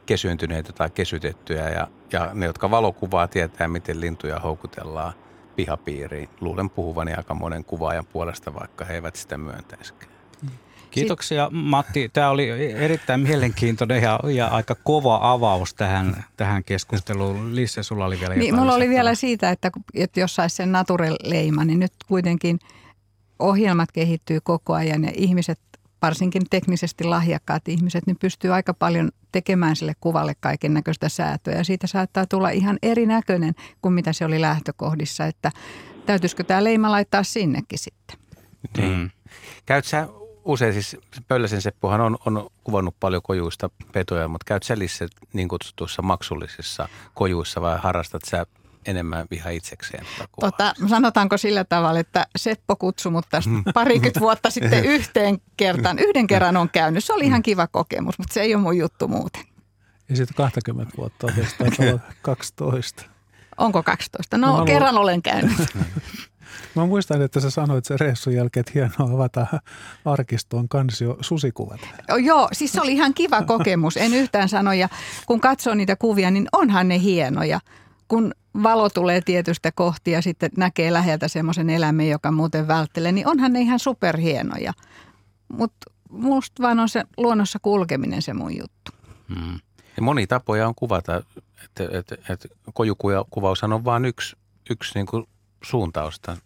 kesyyntyneitä 0.06 0.74
tai 0.74 0.90
kesytettyjä 0.90 1.70
ja, 1.70 1.88
ja 2.12 2.30
ne, 2.34 2.46
jotka 2.46 2.72
valokuvaa, 2.72 3.28
tietää, 3.28 3.68
miten 3.68 4.02
lintuja 4.02 4.40
houkutellaan 4.40 5.14
pihapiiriin. 5.56 6.30
Luulen 6.40 6.70
puhuvani 6.70 7.14
aika 7.14 7.34
monen 7.34 7.64
kuvaajan 7.64 8.06
puolesta, 8.06 8.54
vaikka 8.54 8.86
he 8.86 8.94
eivät 8.94 9.16
sitä 9.16 9.38
myöntäisikään. 9.38 10.12
Kiitoksia 10.92 11.50
Matti. 11.52 12.10
Tämä 12.14 12.30
oli 12.30 12.72
erittäin 12.72 13.20
mielenkiintoinen 13.20 14.02
ja, 14.02 14.20
ja 14.34 14.48
aika 14.48 14.76
kova 14.76 15.20
avaus 15.22 15.74
tähän, 15.74 16.26
tähän 16.38 16.64
keskusteluun. 16.64 17.56
Lisse, 17.56 17.84
sulla 17.84 18.06
oli 18.06 18.20
vielä 18.20 18.36
niin, 18.36 18.56
Mulla 18.56 18.74
oli 18.74 18.90
vielä 18.90 19.16
siitä, 19.16 19.50
että, 19.50 19.72
että 19.94 20.20
jos 20.20 20.36
saisi 20.36 20.56
sen 20.56 20.72
natureleima, 20.72 21.66
niin 21.66 21.80
nyt 21.80 21.94
kuitenkin 22.08 22.60
ohjelmat 23.40 23.92
kehittyy 23.92 24.40
koko 24.44 24.74
ajan 24.74 25.04
ja 25.04 25.12
ihmiset 25.16 25.60
varsinkin 26.02 26.42
teknisesti 26.50 27.04
lahjakkaat 27.04 27.68
ihmiset, 27.68 28.08
niin 28.08 28.18
pystyy 28.20 28.54
aika 28.54 28.74
paljon 28.74 29.12
tekemään 29.32 29.76
sille 29.76 29.94
kuvalle 30.00 30.34
kaiken 30.40 30.74
näköistä 30.74 31.10
säätöä. 31.10 31.54
Ja 31.54 31.64
siitä 31.64 31.88
saattaa 31.88 32.26
tulla 32.26 32.50
ihan 32.50 32.78
erinäköinen 32.82 33.54
kuin 33.82 33.94
mitä 33.94 34.14
se 34.14 34.26
oli 34.26 34.42
lähtökohdissa, 34.42 35.26
että 35.26 35.52
täytyisikö 36.06 36.44
tämä 36.44 36.64
leima 36.64 36.92
laittaa 36.92 37.24
sinnekin 37.24 37.80
sitten. 37.80 38.18
Mm. 38.78 39.10
Käyt 39.66 39.86
sä 39.86 40.08
usein, 40.46 40.74
siis 40.74 40.98
Pölläsen 41.28 41.62
Seppuhan 41.62 42.02
on, 42.02 42.18
on 42.26 42.50
kuvannut 42.64 42.96
paljon 43.00 43.22
kojuista 43.22 43.70
petoja, 43.92 44.28
mutta 44.28 44.46
käyt 44.46 44.64
sä 44.64 44.76
niin 45.34 45.48
kutsutuissa 45.48 46.02
maksullisissa 46.02 46.90
kojuissa 47.14 47.62
vai 47.62 47.80
harrastat 47.80 48.22
sä 48.26 48.46
enemmän 48.86 49.28
viha 49.32 49.50
itsekseen? 49.50 50.06
Tota, 50.40 50.74
sanotaanko 50.90 51.38
sillä 51.38 51.64
tavalla, 51.64 52.00
että 52.00 52.28
Seppo 52.36 52.76
kutsui 52.76 53.12
mut 53.12 53.26
tästä 53.30 53.50
mm. 53.50 53.64
parikymmentä 53.74 54.20
vuotta 54.20 54.50
sitten 54.50 54.86
yhteen 54.96 55.38
kertaan. 55.58 56.00
Yhden 56.00 56.28
kerran 56.28 56.58
on 56.58 56.70
käynyt. 56.70 57.06
Se 57.06 57.14
oli 57.14 57.26
ihan 57.26 57.40
mm. 57.40 57.44
kiva 57.44 57.68
kokemus, 57.68 58.18
mutta 58.18 58.34
se 58.34 58.42
ei 58.42 58.56
ole 58.56 58.64
mun 58.64 58.78
juttu 58.78 59.08
muuten. 59.08 59.44
Ja 60.10 60.16
sitten 60.16 60.36
20 60.36 60.98
vuotta 60.98 61.28
oikeastaan 61.28 61.72
12. 62.22 63.04
Onko 63.58 63.84
12? 63.84 64.38
No, 64.38 64.58
no 64.58 64.66
kerran 64.66 64.98
olen 64.98 65.22
käynyt. 65.22 65.58
Mä 66.76 66.86
muistan, 66.86 67.22
että 67.22 67.40
sä 67.40 67.50
sanoit 67.50 67.86
sen 67.86 68.00
reissun 68.00 68.34
jälkeen, 68.34 68.62
että 68.62 68.72
hienoa 68.76 69.16
avata 69.16 69.48
arkistoon 70.06 70.70
kansio 70.70 71.18
susikuvat. 71.22 71.80
Joo, 72.24 72.50
siis 72.52 72.72
se 72.72 72.82
oli 72.82 72.94
ihan 72.94 73.14
kiva 73.14 73.44
kokemus, 73.44 73.98
en 73.98 74.14
yhtään 74.14 74.50
sano. 74.50 74.74
Ja 74.74 74.90
kun 75.26 75.42
katsoo 75.42 75.74
niitä 75.74 75.96
kuvia, 75.96 76.32
niin 76.32 76.48
onhan 76.52 76.88
ne 76.88 77.00
hienoja. 77.00 77.60
Kun 78.08 78.34
valo 78.64 78.90
tulee 78.90 79.22
tietystä 79.22 79.72
kohti 79.72 80.12
ja 80.12 80.22
sitten 80.22 80.50
näkee 80.58 80.94
läheltä 80.94 81.28
semmoisen 81.28 81.70
eläimen, 81.70 82.10
joka 82.10 82.32
muuten 82.32 82.68
välttelee, 82.68 83.12
niin 83.12 83.28
onhan 83.28 83.54
ne 83.54 83.62
ihan 83.62 83.80
superhienoja. 83.80 84.74
Mutta 85.48 85.92
musta 86.10 86.64
vaan 86.64 86.80
on 86.80 86.90
se 86.90 87.04
luonnossa 87.18 87.60
kulkeminen 87.62 88.22
se 88.22 88.34
mun 88.34 88.58
juttu. 88.58 88.92
Hmm. 89.36 89.60
Ja 89.98 90.04
moni 90.04 90.28
tapoja 90.28 90.68
on 90.68 90.76
kuvata, 90.76 91.16
että, 91.66 91.84
että, 91.92 92.16
että 92.30 92.48
kojukuvaushan 92.74 93.74
on 93.74 93.86
vain 93.86 94.06
yksi, 94.06 94.36
yksi 94.70 94.92
niin 94.96 95.06
kuin 95.06 95.28
suuntausta. 95.64 96.38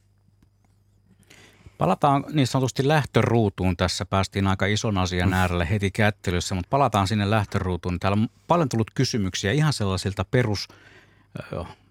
Palataan 1.78 2.24
niin 2.34 2.48
sanotusti 2.48 2.88
lähtöruutuun. 2.88 3.78
Tässä 3.78 4.06
päästiin 4.06 4.48
aika 4.48 4.66
ison 4.66 4.98
asian 4.98 5.34
äärelle 5.34 5.70
heti 5.70 5.92
kättelyssä, 5.92 6.56
mutta 6.56 6.70
palataan 6.70 7.08
sinne 7.08 7.30
lähtöruutuun. 7.30 8.00
Täällä 8.00 8.22
on 8.22 8.28
paljon 8.48 8.70
tullut 8.70 8.92
kysymyksiä 8.96 9.52
ihan 9.52 9.74
sellaisilta 9.74 10.26
perus 10.32 10.68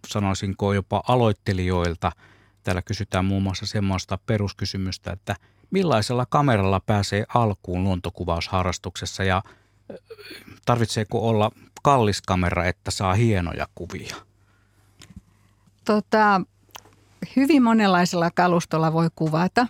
sanoisinko 0.07 0.73
jopa 0.73 1.03
aloittelijoilta. 1.09 2.13
Täällä 2.63 2.83
kysytään 2.83 3.25
muun 3.25 3.43
muassa 3.43 3.67
semmoista 3.67 4.19
peruskysymystä, 4.27 5.13
että 5.13 5.37
millaisella 5.71 6.27
kameralla 6.27 6.81
pääsee 6.81 7.25
alkuun 7.35 7.85
luontokuvausharrastuksessa 7.85 9.25
ja 9.25 9.43
tarvitseeko 10.67 11.29
olla 11.29 11.51
kallis 11.83 12.23
kamera, 12.23 12.65
että 12.65 12.91
saa 12.91 13.15
hienoja 13.15 13.67
kuvia? 13.75 14.17
Tota, 15.85 16.41
hyvin 17.37 17.63
monenlaisella 17.63 18.31
kalustolla 18.31 18.93
voi 18.93 19.09
kuvata. 19.17 19.67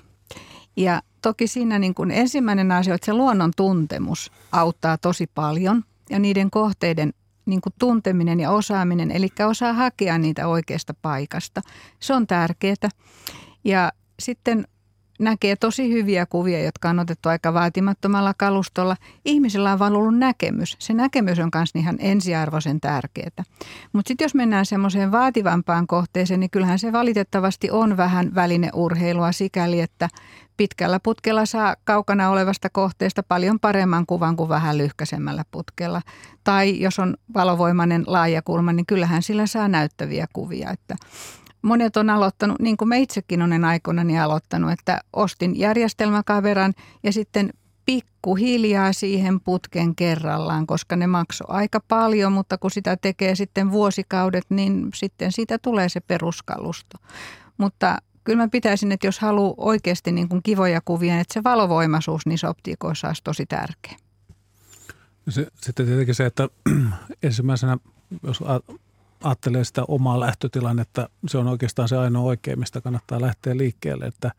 Ja 0.77 1.03
toki 1.23 1.47
siinä 1.47 1.79
niin 1.79 1.95
kuin 1.95 2.11
ensimmäinen 2.11 2.73
asia, 2.73 2.95
että 2.95 3.07
se 3.07 3.13
luonnon 3.13 3.53
tuntemus 3.57 4.33
auttaa 4.53 4.99
tosi 4.99 5.27
paljon 5.35 5.85
ja 6.11 6.19
niiden 6.19 6.51
kohteiden 6.51 7.15
niin 7.47 7.61
kuin 7.61 7.73
tunteminen 7.79 8.41
ja 8.41 8.51
osaaminen, 8.51 9.11
eli 9.11 9.29
osaa 9.49 9.73
hakea 9.73 10.19
niitä 10.19 10.49
oikeasta 10.49 10.95
paikasta. 11.03 11.61
Se 12.01 12.15
on 12.15 12.27
tärkeää. 12.27 12.89
Ja 13.65 13.93
sitten 14.21 14.65
näkee 15.19 15.57
tosi 15.57 15.93
hyviä 15.93 16.27
kuvia, 16.27 16.65
jotka 16.65 16.91
on 16.91 16.99
otettu 16.99 17.29
aika 17.29 17.55
vaatimattomalla 17.55 18.35
kalustolla. 18.35 18.97
Ihmisillä 19.25 19.73
on 19.73 19.79
vaan 19.79 19.97
ollut 19.97 20.19
näkemys. 20.19 20.77
Se 20.79 20.95
näkemys 20.95 21.39
on 21.39 21.51
myös 21.55 21.71
ihan 21.75 21.97
ensiarvoisen 21.99 22.81
tärkeää. 22.81 23.45
Mutta 23.93 24.09
sitten 24.09 24.25
jos 24.25 24.35
mennään 24.35 24.67
semmoiseen 24.67 25.13
vaativampaan 25.13 25.87
kohteeseen, 25.87 26.41
niin 26.41 26.51
kyllähän 26.51 26.79
se 26.79 26.93
valitettavasti 26.93 27.71
on 27.71 27.97
vähän 27.97 28.35
välineurheilua 28.35 29.33
sikäli, 29.33 29.81
että 29.81 30.09
pitkällä 30.57 31.01
putkella 31.01 31.47
saa 31.47 31.77
kaukana 31.85 32.31
olevasta 32.31 32.71
kohteesta 32.71 33.23
paljon 33.23 33.61
paremman 33.61 34.07
kuvan 34.07 34.37
kuin 34.37 34.49
vähän 34.49 34.79
lyhkäisemmällä 34.79 35.45
putkella. 35.51 36.03
Tai 36.45 36.81
jos 36.81 36.99
on 36.99 37.17
valovoimainen 37.35 38.05
laajakulma, 38.07 38.73
niin 38.73 38.87
kyllähän 38.87 39.23
sillä 39.23 39.47
saa 39.47 39.69
näyttäviä 39.69 40.27
kuvia. 40.33 40.71
Että 40.71 40.97
monet 41.65 41.97
on 41.97 42.11
aloittanut, 42.11 42.61
niin 42.61 42.77
kuin 42.77 42.89
me 42.89 43.01
itsekin 43.01 43.43
olen 43.43 43.65
aikoinani 43.65 44.21
aloittanut, 44.21 44.73
että 44.73 45.01
ostin 45.13 45.59
järjestelmäkaveran 45.59 46.75
ja 47.03 47.13
sitten 47.13 47.51
pikkuhiljaa 47.87 48.93
siihen 48.93 49.41
putken 49.41 49.95
kerrallaan, 49.95 50.67
koska 50.67 50.97
ne 50.97 51.07
maksoi 51.07 51.47
aika 51.49 51.81
paljon, 51.89 52.33
mutta 52.33 52.59
kun 52.59 52.71
sitä 52.71 52.97
tekee 52.97 53.35
sitten 53.35 53.71
vuosikaudet, 53.71 54.45
niin 54.51 54.89
sitten 54.95 55.33
siitä 55.33 55.59
tulee 55.59 55.89
se 55.89 56.01
peruskalusto. 56.01 56.99
Mutta 57.59 57.99
kyllä 58.25 58.43
mä 58.43 58.49
pitäisin, 58.49 58.93
että 58.93 59.07
jos 59.07 59.19
haluaa 59.19 59.55
oikeasti 59.57 60.13
niin 60.13 60.29
kuin 60.29 60.43
kivoja 60.43 60.81
kuvia, 60.85 61.21
että 61.21 61.35
se 61.35 61.45
valovoimaisuus 61.45 62.27
niissä 62.27 62.49
optiikoissa 62.49 63.07
olisi 63.07 63.25
tosi 63.25 63.47
tärkeä. 63.47 63.97
Sitten 65.61 65.87
tietenkin 65.87 66.15
se, 66.15 66.27
että 66.27 66.49
ensimmäisenä, 67.23 67.79
jos 68.23 68.45
ajattelee 69.25 69.65
sitä 69.65 69.85
omaa 69.89 70.21
lähtötilannetta, 70.21 71.09
se 71.27 71.39
on 71.39 71.49
oikeastaan 71.49 71.89
se 71.89 71.97
ainoa 71.97 72.23
oikein, 72.23 72.59
mistä 72.59 72.81
kannattaa 72.81 73.21
lähteä 73.21 73.57
liikkeelle, 73.57 74.07
että 74.07 74.33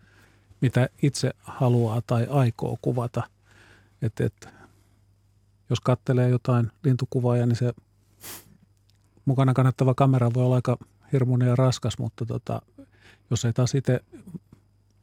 mitä 0.62 0.90
itse 1.02 1.32
haluaa 1.40 2.02
tai 2.08 2.28
aikoo 2.30 2.78
kuvata. 2.82 3.24
Että, 4.02 4.26
että 4.26 4.50
jos 5.70 5.80
kattelee 5.80 6.30
jotain 6.30 6.72
lintukuvaa, 6.84 7.36
niin 7.36 7.56
se 7.56 7.74
mukana 9.26 9.54
kannattava 9.54 9.94
kamera 9.94 10.34
voi 10.34 10.44
olla 10.44 10.56
aika 10.56 10.78
hirmuinen 11.14 11.48
ja 11.48 11.56
raskas, 11.56 11.98
mutta 11.98 12.26
tota, 12.26 12.62
jos 13.30 13.46
ei 13.46 13.54
taas 13.54 13.76
itse 13.76 14.00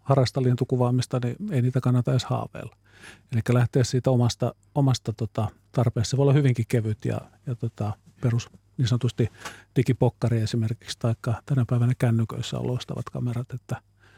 harrasta 0.00 0.42
lintukuvaamista, 0.42 1.20
niin 1.24 1.36
ei 1.52 1.62
niitä 1.62 1.80
kannata 1.80 2.10
edes 2.10 2.24
haaveilla. 2.24 2.76
Eli 3.32 3.40
lähteä 3.52 3.84
siitä 3.84 4.10
omasta, 4.10 4.54
omasta 4.74 5.12
tota, 5.12 5.48
tarpeesta. 5.72 6.10
Se 6.10 6.16
voi 6.16 6.22
olla 6.22 6.32
hyvinkin 6.32 6.64
kevyt 6.68 7.04
ja, 7.04 7.20
ja 7.46 7.54
tota, 7.54 7.92
perus 8.20 8.50
niin 8.79 8.88
sanotusti 8.88 9.29
digipokkari 9.76 10.41
esimerkiksi, 10.41 10.99
tai 10.99 11.14
tänä 11.47 11.64
päivänä 11.69 11.93
kännyköissä 11.99 12.59
on 12.59 12.67
loistavat 12.67 13.11
kamerat, 13.11 13.55
että 13.55 13.76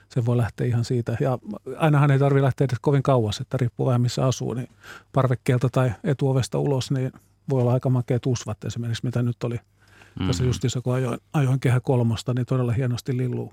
se 0.08 0.26
voi 0.26 0.36
lähteä 0.36 0.66
ihan 0.66 0.84
siitä. 0.84 1.16
Ja 1.20 1.38
ainahan 1.76 2.10
ei 2.10 2.18
tarvitse 2.18 2.42
lähteä 2.42 2.64
edes 2.64 2.78
kovin 2.80 3.02
kauas, 3.02 3.40
että 3.40 3.56
riippuu 3.56 3.86
vähän 3.86 4.00
missä 4.00 4.26
asuu, 4.26 4.54
niin 4.54 4.68
parvekkeelta 5.12 5.68
tai 5.72 5.92
etuovesta 6.04 6.58
ulos, 6.58 6.90
niin 6.90 7.12
voi 7.50 7.60
olla 7.60 7.72
aika 7.72 7.90
makeat 7.90 8.26
usvat 8.26 8.64
esimerkiksi, 8.64 9.04
mitä 9.06 9.22
nyt 9.22 9.44
oli 9.44 9.54
mm-hmm. 9.54 10.26
tässä 10.26 10.44
justiinsa, 10.44 10.80
kun 10.80 10.94
ajoin, 10.94 11.20
ajoin 11.32 11.60
kehä 11.60 11.80
kolmosta, 11.80 12.34
niin 12.34 12.46
todella 12.46 12.72
hienosti 12.72 13.16
lilluu 13.16 13.52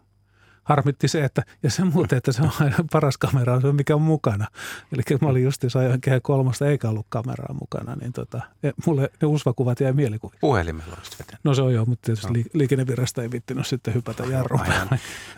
harmitti 0.72 1.08
se, 1.08 1.24
että, 1.24 1.44
ja 1.64 1.72
se 1.72 1.84
muuten, 1.84 2.18
että 2.18 2.32
se 2.32 2.42
on 2.42 2.52
paras 2.92 3.18
kamera 3.18 3.54
on 3.54 3.62
se, 3.62 3.72
mikä 3.72 3.96
on 3.96 4.02
mukana. 4.02 4.48
Eli 4.94 5.18
mä 5.22 5.28
olin 5.28 5.44
just 5.44 5.76
ajoin 5.76 6.02
kehä 6.02 6.20
kolmosta, 6.20 6.68
eikä 6.68 6.90
ollut 6.90 7.06
kameraa 7.10 7.54
mukana, 7.60 7.96
niin 7.96 8.14
tota, 8.14 8.42
mulle 8.86 9.10
ne 9.22 9.28
usvakuvat 9.28 9.80
jäi 9.80 9.94
mielikuvia. 9.94 10.38
Puhelimella 10.42 10.96
olisit 10.98 11.20
vetänyt. 11.20 11.42
No 11.44 11.54
se 11.54 11.62
on 11.62 11.74
joo, 11.74 11.86
mutta 11.86 12.06
tietysti 12.06 12.28
no. 12.28 12.50
liikennevirasta 12.54 13.22
ei 13.22 13.32
vittinyt 13.32 13.68
sitten 13.68 13.94
hypätä 13.94 14.24
jarruun 14.24 14.62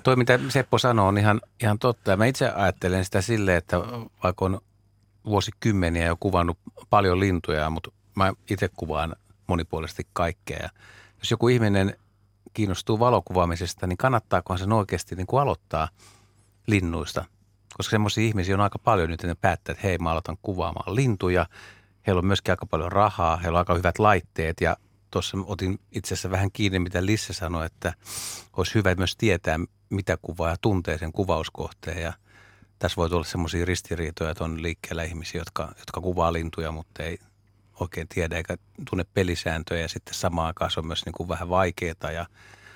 Toi, 0.04 0.16
mitä 0.16 0.40
Seppo 0.50 0.78
sanoo, 0.78 1.08
on 1.08 1.18
ihan, 1.18 1.42
ihan 1.62 1.80
totta. 1.80 2.18
Mä 2.18 2.26
itse 2.26 2.50
ajattelen 2.50 3.06
sitä 3.06 3.22
silleen, 3.22 3.58
että 3.58 3.78
vaikka 4.24 4.46
on 4.46 4.62
vuosikymmeniä 5.26 6.06
jo 6.06 6.18
kuvannut 6.20 6.58
paljon 6.90 7.20
lintuja, 7.20 7.70
mutta 7.70 7.92
mä 8.16 8.34
itse 8.50 8.70
kuvaan 8.76 9.16
monipuolisesti 9.48 10.08
kaikkea. 10.14 10.60
Ja 10.62 10.70
jos 11.20 11.32
joku 11.32 11.48
ihminen 11.48 11.96
kiinnostuu 12.54 13.00
valokuvaamisesta, 13.00 13.88
niin 13.88 13.98
kannattaakohan 13.98 14.60
sen 14.60 14.74
oikeasti 14.74 15.16
niin 15.16 15.28
kuin 15.28 15.42
aloittaa 15.42 15.88
linnuista? 16.68 17.26
Koska 17.78 17.92
semmoisia 17.92 18.24
ihmisiä 18.24 18.56
on 18.56 18.62
aika 18.62 18.80
paljon 18.80 19.10
nyt, 19.10 19.24
ne 19.24 19.36
päättää, 19.36 19.74
että 19.74 19.88
hei 19.88 19.98
mä 19.98 20.12
aloitan 20.12 20.38
kuvaamaan 20.42 20.96
lintuja. 20.96 21.46
Heillä 22.08 22.20
on 22.20 22.26
myöskin 22.26 22.52
aika 22.52 22.66
paljon 22.66 22.92
rahaa, 22.92 23.38
heillä 23.38 23.58
on 23.58 23.62
aika 23.62 23.76
hyvät 23.76 24.00
laitteet 24.00 24.62
ja 24.62 24.78
tuossa 25.12 25.38
otin 25.46 25.80
itse 25.92 26.14
asiassa 26.14 26.32
vähän 26.32 26.52
kiinni, 26.52 26.80
mitä 26.80 27.06
Lisse 27.06 27.34
sanoi, 27.34 27.66
että 27.66 27.94
olisi 28.58 28.76
hyvä 28.76 28.96
myös 28.96 29.16
tietää, 29.16 29.60
mitä 29.90 30.18
kuvaa 30.22 30.50
ja 30.50 30.56
tuntee 30.62 30.98
sen 30.98 31.12
kuvauskohteen. 31.12 32.02
Ja 32.02 32.14
tässä 32.80 32.96
voi 32.96 33.10
tulla 33.10 33.24
semmoisia 33.24 33.66
ristiriitoja, 33.66 34.32
että 34.32 34.44
on 34.44 34.64
liikkeellä 34.64 35.04
ihmisiä, 35.04 35.42
jotka, 35.42 35.74
jotka 35.80 36.02
kuvaa 36.02 36.34
lintuja, 36.34 36.72
mutta 36.72 37.04
ei 37.04 37.18
oikein 37.80 38.08
tiedä 38.08 38.38
eikä 38.38 38.58
tunne 38.90 39.04
pelisääntöjä 39.14 39.82
ja 39.82 39.88
sitten 39.88 40.14
samaan 40.14 40.48
aikaan 40.48 40.72
se 40.72 40.80
on 40.80 40.88
myös 40.88 41.06
niin 41.06 41.14
kuin 41.14 41.30
vähän 41.30 41.50
vaikeaa 41.50 42.12
ja 42.14 42.26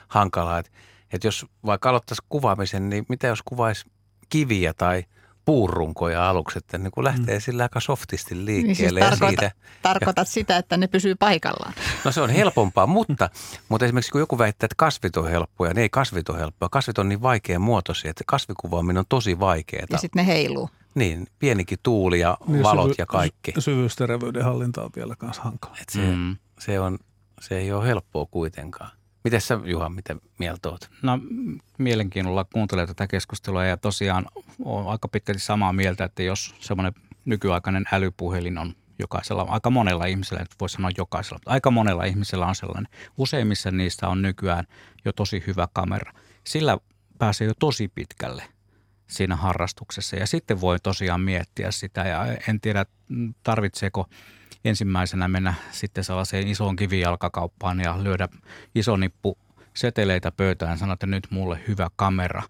hankalaa. 0.08 0.60
Että, 0.60 0.72
että 1.14 1.28
jos 1.28 1.46
vaikka 1.66 1.90
aloittaisi 1.90 2.24
kuvaamisen, 2.30 2.90
niin 2.90 3.06
mitä 3.10 3.28
jos 3.28 3.42
kuvaisi 3.46 3.86
kiviä 4.30 4.74
tai 4.74 5.04
puurunkoja 5.48 6.30
aluksi, 6.30 6.58
että 6.58 6.78
niin 6.78 6.92
kuin 6.92 7.04
lähtee 7.04 7.36
mm. 7.38 7.42
sillä 7.42 7.64
aika 7.64 7.80
softisti 7.80 8.36
Niin 8.36 8.46
liikkeelle. 8.46 9.00
siis 9.00 9.02
ja 9.02 9.10
tarkoitat, 9.10 9.40
siitä, 9.40 9.52
tarkoitat 9.82 10.28
sitä, 10.28 10.58
että 10.58 10.78
ne 10.78 10.88
pysyy 10.88 11.16
paikallaan. 11.16 11.74
no 12.06 12.12
se 12.12 12.22
on 12.22 12.30
helpompaa, 12.30 12.88
mutta, 12.98 13.30
mutta 13.70 13.86
esimerkiksi 13.86 14.12
kun 14.12 14.22
joku 14.22 14.38
väittää, 14.38 14.66
että 14.66 14.76
kasvit 14.78 15.18
on 15.18 15.30
helppoja, 15.30 15.74
niin 15.74 15.82
ei 15.82 15.90
kasvit 15.90 16.30
ole 16.30 16.40
helppoa. 16.40 16.70
Kasvit 16.70 16.98
on 16.98 17.10
niin 17.10 17.22
vaikea 17.22 17.60
muotoisia, 17.60 18.10
että 18.10 18.24
kasvikuvaaminen 18.28 18.98
on 19.00 19.06
tosi 19.10 19.40
vaikeaa. 19.40 19.86
Ja 19.90 19.98
sitten 19.98 20.26
ne 20.26 20.28
heiluu. 20.34 20.70
Niin, 20.96 21.28
pienikin 21.40 21.78
tuuli 21.84 22.20
ja 22.20 22.38
Niin 22.48 22.64
valot 22.64 22.86
syvy- 22.86 22.96
ja 22.98 23.06
kaikki. 23.06 23.54
Syvyysterveyden 23.60 24.44
hallinta 24.44 24.84
on 24.84 24.90
vielä 24.96 25.16
kanssa 25.16 25.42
hankala. 25.44 25.76
Et 25.82 25.90
se, 25.90 26.00
Mm. 26.16 26.38
se, 26.60 26.80
on, 26.80 26.98
se 27.42 27.58
ei 27.58 27.72
ole 27.72 27.88
helppoa 27.88 28.26
kuitenkaan. 28.32 28.92
Miten 29.28 29.42
sä 29.42 29.60
Juha, 29.66 29.90
mitä 29.90 30.16
mieltä 30.38 30.70
oot? 30.70 30.90
No 31.02 31.20
mielenkiinnolla 31.78 32.46
kuuntelee 32.54 32.88
tätä 32.88 33.08
keskustelua 33.08 33.66
ja 33.66 33.78
tosiaan 33.78 34.26
on 34.66 34.88
aika 34.88 35.08
pitkälti 35.08 35.42
samaa 35.42 35.74
mieltä, 35.74 36.04
että 36.04 36.24
jos 36.24 36.56
semmoinen 36.60 36.94
nykyaikainen 37.26 37.86
älypuhelin 37.92 38.58
on 38.58 38.76
jokaisella, 39.00 39.46
aika 39.50 39.70
monella 39.70 40.06
ihmisellä, 40.06 40.40
nyt 40.40 40.56
voi 40.60 40.70
sanoa 40.70 40.92
jokaisella, 40.98 41.36
mutta 41.36 41.52
aika 41.52 41.72
monella 41.72 42.04
ihmisellä 42.04 42.46
on 42.46 42.56
sellainen. 42.56 42.88
Useimmissa 43.18 43.72
niistä 43.72 44.08
on 44.08 44.22
nykyään 44.22 44.68
jo 45.06 45.14
tosi 45.14 45.44
hyvä 45.48 45.68
kamera. 45.74 46.14
Sillä 46.44 46.78
pääsee 47.20 47.48
jo 47.48 47.54
tosi 47.60 47.88
pitkälle 47.88 48.44
siinä 49.08 49.36
harrastuksessa 49.36 50.16
ja 50.16 50.28
sitten 50.28 50.62
voi 50.62 50.80
tosiaan 50.80 51.22
miettiä 51.22 51.72
sitä 51.72 52.02
ja 52.02 52.26
en 52.48 52.62
tiedä 52.62 52.86
tarvitseeko 53.44 54.10
ensimmäisenä 54.66 55.28
mennä 55.28 55.54
sitten 55.72 56.04
sellaiseen 56.04 56.48
isoon 56.48 56.76
kivijalkakauppaan 56.76 57.80
ja 57.80 58.04
lyödä 58.04 58.28
iso 58.76 58.98
nippu 58.98 59.38
seteleitä 59.74 60.32
pöytään 60.32 60.72
ja 60.72 60.78
sanoa, 60.78 60.94
että 60.94 61.08
nyt 61.08 61.28
mulle 61.30 61.60
hyvä 61.68 61.88
kamera, 61.96 62.44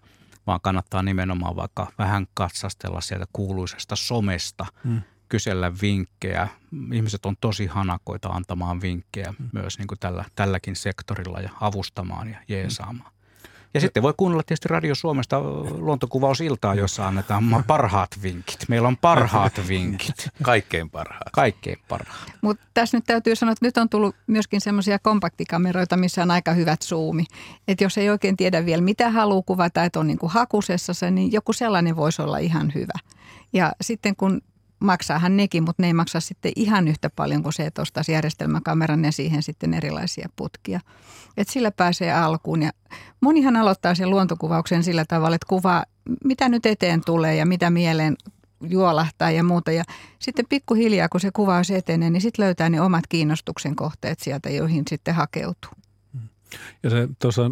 vaan 0.46 0.60
kannattaa 0.62 1.02
nimenomaan 1.02 1.56
vaikka 1.56 1.86
vähän 1.98 2.26
katsastella 2.34 3.00
sieltä 3.00 3.26
kuuluisesta 3.32 3.96
somesta, 3.96 4.66
Mm. 4.84 5.02
kysellä 5.28 5.72
vinkkejä. 5.82 6.48
Ihmiset 6.92 7.26
on 7.26 7.36
tosi 7.40 7.66
hanakoita 7.66 8.28
antamaan 8.28 8.80
vinkkejä 8.80 9.34
mm. 9.38 9.48
myös 9.52 9.78
niin 9.78 9.88
kuin 9.88 9.98
tällä, 9.98 10.24
tälläkin 10.34 10.76
sektorilla 10.76 11.40
ja 11.40 11.50
avustamaan 11.60 12.28
ja 12.28 12.38
jeesaamaan. 12.48 13.12
Ja 13.74 13.80
sitten 13.80 14.02
voi 14.02 14.14
kuunnella 14.16 14.42
tietysti 14.42 14.68
Radio 14.68 14.94
Suomesta 14.94 15.40
luontokuvausiltaa, 15.78 16.74
jossa 16.74 17.08
annetaan 17.08 17.64
parhaat 17.66 18.10
vinkit. 18.22 18.64
Meillä 18.68 18.88
on 18.88 18.96
parhaat 18.96 19.60
vinkit, 19.68 20.28
Kaikkein 20.42 20.90
parhaat. 20.90 21.32
kaikkein 21.32 21.78
parhaat. 21.88 22.32
Mutta 22.40 22.66
tässä 22.74 22.96
nyt 22.96 23.04
täytyy 23.04 23.36
sanoa, 23.36 23.52
että 23.52 23.66
nyt 23.66 23.76
on 23.76 23.88
tullut 23.88 24.16
myöskin 24.26 24.60
semmoisia 24.60 24.98
kompaktikameroita, 24.98 25.96
missä 25.96 26.22
on 26.22 26.30
aika 26.30 26.52
hyvät 26.52 26.82
zoomi. 26.82 27.24
Että 27.68 27.84
jos 27.84 27.98
ei 27.98 28.10
oikein 28.10 28.36
tiedä 28.36 28.66
vielä 28.66 28.82
mitä 28.82 29.10
haluaa 29.10 29.42
kuvata, 29.46 29.84
että 29.84 30.00
on 30.00 30.06
niin 30.06 30.18
kuin 30.18 30.32
hakusessa 30.32 30.94
se, 30.94 31.10
niin 31.10 31.32
joku 31.32 31.52
sellainen 31.52 31.96
voisi 31.96 32.22
olla 32.22 32.38
ihan 32.38 32.72
hyvä. 32.74 32.98
Ja 33.52 33.72
sitten 33.80 34.16
kun 34.16 34.40
maksaahan 34.80 35.36
nekin, 35.36 35.62
mutta 35.62 35.82
ne 35.82 35.86
ei 35.86 35.94
maksa 35.94 36.20
sitten 36.20 36.52
ihan 36.56 36.88
yhtä 36.88 37.10
paljon 37.16 37.42
kuin 37.42 37.52
se, 37.52 37.66
että 37.66 37.82
ostaisi 37.82 38.12
järjestelmäkameran 38.12 39.04
ja 39.04 39.12
siihen 39.12 39.42
sitten 39.42 39.74
erilaisia 39.74 40.28
putkia. 40.36 40.80
Et 41.36 41.48
sillä 41.48 41.70
pääsee 41.70 42.12
alkuun 42.12 42.62
ja 42.62 42.70
monihan 43.20 43.56
aloittaa 43.56 43.94
sen 43.94 44.10
luontokuvauksen 44.10 44.82
sillä 44.82 45.04
tavalla, 45.04 45.34
että 45.34 45.48
kuvaa 45.48 45.84
mitä 46.24 46.48
nyt 46.48 46.66
eteen 46.66 47.02
tulee 47.04 47.36
ja 47.36 47.46
mitä 47.46 47.70
mieleen 47.70 48.16
juolahtaa 48.60 49.30
ja 49.30 49.44
muuta. 49.44 49.72
Ja 49.72 49.84
sitten 50.18 50.44
pikkuhiljaa, 50.48 51.08
kun 51.08 51.20
se 51.20 51.30
kuvaus 51.32 51.70
etenee, 51.70 52.10
niin 52.10 52.20
sitten 52.20 52.44
löytää 52.44 52.68
ne 52.68 52.80
omat 52.80 53.04
kiinnostuksen 53.08 53.76
kohteet 53.76 54.20
sieltä, 54.20 54.50
joihin 54.50 54.84
sitten 54.88 55.14
hakeutuu. 55.14 55.70
Ja 56.82 56.90
se 56.90 57.08
tuossa 57.18 57.50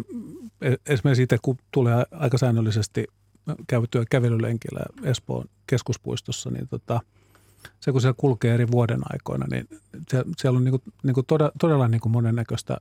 e- 0.61 0.75
esimerkiksi 0.85 1.23
itse, 1.23 1.37
kun 1.41 1.57
tulee 1.71 2.05
aika 2.11 2.37
säännöllisesti 2.37 3.05
käytyä 3.67 4.03
kävelylenkillä 4.09 4.79
Espoon 5.03 5.45
keskuspuistossa, 5.67 6.49
niin 6.49 6.67
tota, 6.67 7.01
se 7.79 7.91
kun 7.91 8.01
siellä 8.01 8.15
kulkee 8.17 8.53
eri 8.53 8.71
vuoden 8.71 8.99
aikoina, 9.13 9.45
niin 9.51 9.67
se, 10.09 10.23
siellä 10.37 10.57
on 10.57 10.63
niinku, 10.63 10.81
niinku 11.03 11.23
todella, 11.23 11.51
todella 11.59 11.87
niinku 11.87 12.09
monennäköistä 12.09 12.77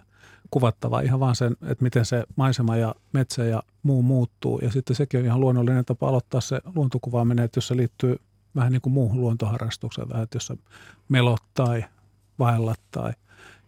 kuvattavaa. 0.50 1.00
Ihan 1.00 1.20
vaan 1.20 1.36
sen, 1.36 1.56
että 1.62 1.84
miten 1.84 2.04
se 2.04 2.24
maisema 2.36 2.76
ja 2.76 2.94
metsä 3.12 3.44
ja 3.44 3.62
muu 3.82 4.02
muuttuu. 4.02 4.58
Ja 4.58 4.70
sitten 4.70 4.96
sekin 4.96 5.20
on 5.20 5.26
ihan 5.26 5.40
luonnollinen 5.40 5.84
tapa 5.84 6.08
aloittaa 6.08 6.40
se 6.40 6.60
luontokuvaaminen, 6.74 7.44
että 7.44 7.58
jos 7.58 7.68
se 7.68 7.76
liittyy 7.76 8.16
vähän 8.56 8.72
niin 8.72 8.82
kuin 8.82 8.92
muuhun 8.92 9.20
luontoharrastukseen, 9.20 10.08
vähän, 10.08 10.22
että 10.22 10.36
jos 10.36 10.46
sä 10.46 10.56
melot 11.08 11.42
tai 11.54 11.84
vaellat 12.38 12.80
tai 12.90 13.12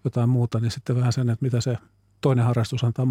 jotain 0.05 0.29
muuta, 0.29 0.61
niin 0.61 0.71
sitten 0.71 0.97
vähän 0.97 1.13
sen, 1.13 1.31
että 1.31 1.43
mitä 1.43 1.61
se 1.61 1.79
toinen 2.21 2.45
harrastus 2.45 2.85
antaa 2.85 3.07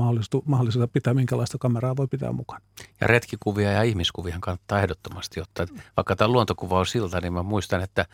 mahdollisuutta 0.46 0.88
pitää, 0.88 1.13
minkälaista 1.13 1.58
kameraa 1.58 1.98
voi 1.98 2.08
pitää 2.08 2.32
mukana. 2.32 2.62
Ja 3.02 3.08
retkikuvia 3.08 3.72
ja 3.72 3.84
ihmiskuvia 3.84 4.38
kannattaa 4.39 4.80
ehdottomasti 4.80 5.41
ottaa. 5.41 5.65
Vaikka 5.98 6.15
tämä 6.15 6.28
luontokuva 6.28 6.80
on 6.80 6.86
siltä, 6.86 7.22
niin 7.22 7.34
mä 7.34 7.43
muistan, 7.43 7.82
että 7.82 8.06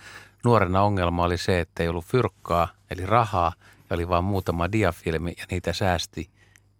nuorena 0.46 0.82
ongelma 0.82 1.24
oli 1.24 1.38
se, 1.38 1.60
että 1.60 1.84
ei 1.84 1.90
ollut 1.90 2.06
fyrkkaa, 2.06 2.68
eli 2.92 3.06
rahaa, 3.06 3.54
ja 3.90 3.94
oli 3.94 4.08
vain 4.10 4.24
muutama 4.24 4.72
diafilmi, 4.72 5.34
ja 5.38 5.46
niitä 5.52 5.74
säästi, 5.74 6.30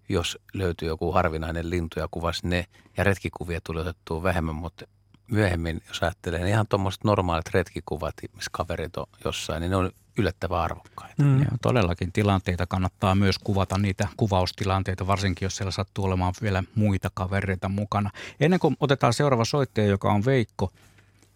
jos 0.10 0.40
löytyi 0.54 0.88
joku 0.88 1.12
harvinainen 1.12 1.70
lintu 1.70 2.00
ja 2.00 2.08
kuvasi 2.12 2.48
ne, 2.48 2.66
ja 2.98 3.04
retkikuvia 3.04 3.60
tuli 3.64 3.80
otettua 3.80 4.24
vähemmän, 4.24 4.56
mutta 4.56 4.86
myöhemmin, 5.28 5.82
jos 5.88 6.04
ajattelee, 6.04 6.40
niin 6.40 6.50
ihan 6.50 6.68
tuommoiset 6.68 7.04
normaalit 7.04 7.54
retkikuvat, 7.54 8.16
missä 8.36 8.50
kaverit 8.52 8.98
on 8.98 9.06
jossain, 9.26 9.62
niin 9.62 9.70
ne 9.70 9.76
on 9.76 9.92
yllättävän 10.18 10.60
arvokkaita. 10.62 11.24
Mm. 11.24 11.40
Ja 11.40 11.48
todellakin 11.62 12.12
tilanteita 12.12 12.68
kannattaa 12.68 13.16
myös 13.16 13.40
kuvata 13.40 13.78
niitä 13.78 14.08
kuvaustilanteita, 14.18 15.08
varsinkin 15.08 15.46
jos 15.46 15.56
siellä 15.56 15.72
sattuu 15.72 16.06
olemaan 16.06 16.34
vielä 16.42 16.64
muita 16.76 17.10
kavereita 17.14 17.70
mukana. 17.70 18.10
Ennen 18.40 18.60
kuin 18.60 18.78
otetaan 18.80 19.14
seuraava 19.14 19.46
soittaja, 19.46 19.88
joka 19.88 20.12
on 20.12 20.26
Veikko, 20.26 20.72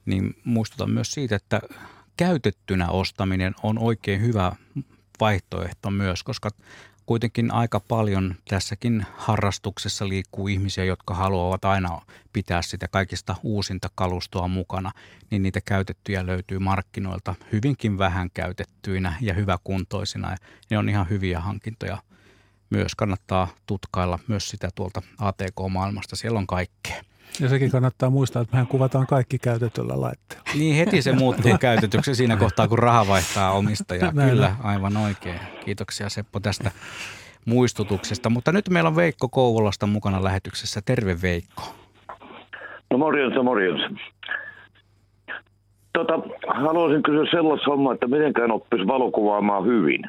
niin 0.06 0.36
muistutan 0.43 0.91
myös 0.91 1.12
siitä, 1.12 1.36
että 1.36 1.62
käytettynä 2.17 2.89
ostaminen 2.89 3.56
on 3.63 3.80
oikein 3.80 4.21
hyvä 4.21 4.52
vaihtoehto 5.19 5.91
myös, 5.91 6.23
koska 6.23 6.50
kuitenkin 7.08 7.54
aika 7.54 7.80
paljon 7.80 8.36
tässäkin 8.50 9.06
harrastuksessa 9.17 10.10
liikkuu 10.10 10.48
ihmisiä, 10.48 10.84
jotka 10.84 11.13
haluavat 11.13 11.65
aina 11.65 12.02
pitää 12.34 12.62
sitä 12.62 12.88
kaikista 12.88 13.36
uusinta 13.43 13.89
kalustoa 13.96 14.48
mukana, 14.48 14.91
niin 15.32 15.43
niitä 15.43 15.62
käytettyjä 15.62 16.26
löytyy 16.26 16.60
markkinoilta 16.60 17.36
hyvinkin 17.52 17.98
vähän 17.98 18.30
käytettyinä 18.34 19.13
ja 19.22 19.34
hyväkuntoisina. 19.34 20.32
Ja 20.32 20.38
ne 20.70 20.78
on 20.78 20.89
ihan 20.89 21.10
hyviä 21.10 21.39
hankintoja 21.39 21.98
myös. 22.70 22.96
Kannattaa 22.96 23.48
tutkailla 23.65 24.20
myös 24.28 24.50
sitä 24.50 24.70
tuolta 24.76 25.02
ATK-maailmasta. 25.17 26.15
Siellä 26.15 26.39
on 26.39 26.48
kaikkea. 26.48 27.04
Ja 27.40 27.50
sekin 27.50 27.72
kannattaa 27.72 28.10
muistaa, 28.10 28.42
että 28.42 28.56
mehän 28.56 28.68
kuvataan 28.68 29.08
kaikki 29.08 29.40
käytetyllä 29.40 30.02
laitteella. 30.02 30.44
Niin 30.56 30.76
heti 30.76 31.02
se 31.02 31.12
muuttuu 31.12 31.58
käytetyksi 31.62 32.16
siinä 32.16 32.38
kohtaa, 32.38 32.68
kun 32.68 32.80
raha 32.80 33.08
vaihtaa 33.08 33.52
omistajaa. 33.52 34.12
Näin 34.12 34.30
Kyllä, 34.30 34.56
aivan 34.63 34.98
oikein. 34.98 35.40
Kiitoksia 35.66 36.10
Seppo 36.10 36.40
tästä 36.40 36.72
muistutuksesta. 37.46 38.30
Mutta 38.30 38.52
nyt 38.52 38.70
meillä 38.70 38.88
on 38.88 38.96
Veikko 38.96 39.30
Kouvolasta 39.30 39.88
mukana 39.88 40.24
lähetyksessä. 40.24 40.82
Terve 40.86 41.18
Veikko. 41.22 41.63
No 42.92 42.98
morjens, 42.98 43.34
morjens. 43.44 43.82
Tota, 45.94 46.13
haluaisin 46.48 47.04
kysyä 47.04 47.26
sellaista 47.32 47.72
hommaa, 47.72 47.94
että 47.94 48.08
mitenkään 48.08 48.52
oppisi 48.52 48.88
valokuvaamaan 48.88 49.66
hyvin. 49.66 50.02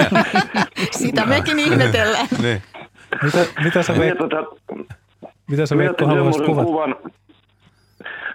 Sitä 1.00 1.26
mekin 1.26 1.58
ihmetellään. 1.58 2.26
Niin. 2.42 2.62
Mitä, 3.22 3.46
mitä 3.64 3.82
sä, 3.82 3.92
Minä, 3.92 4.04
Veikko, 4.04 4.28
tota, 4.28 4.56
mitä 5.50 5.66
sä 5.66 5.76
Veikko 5.78 5.92
otin 5.92 6.06
haluaisit 6.08 6.46
kuvata? 6.46 6.64
kuvan. 6.66 6.96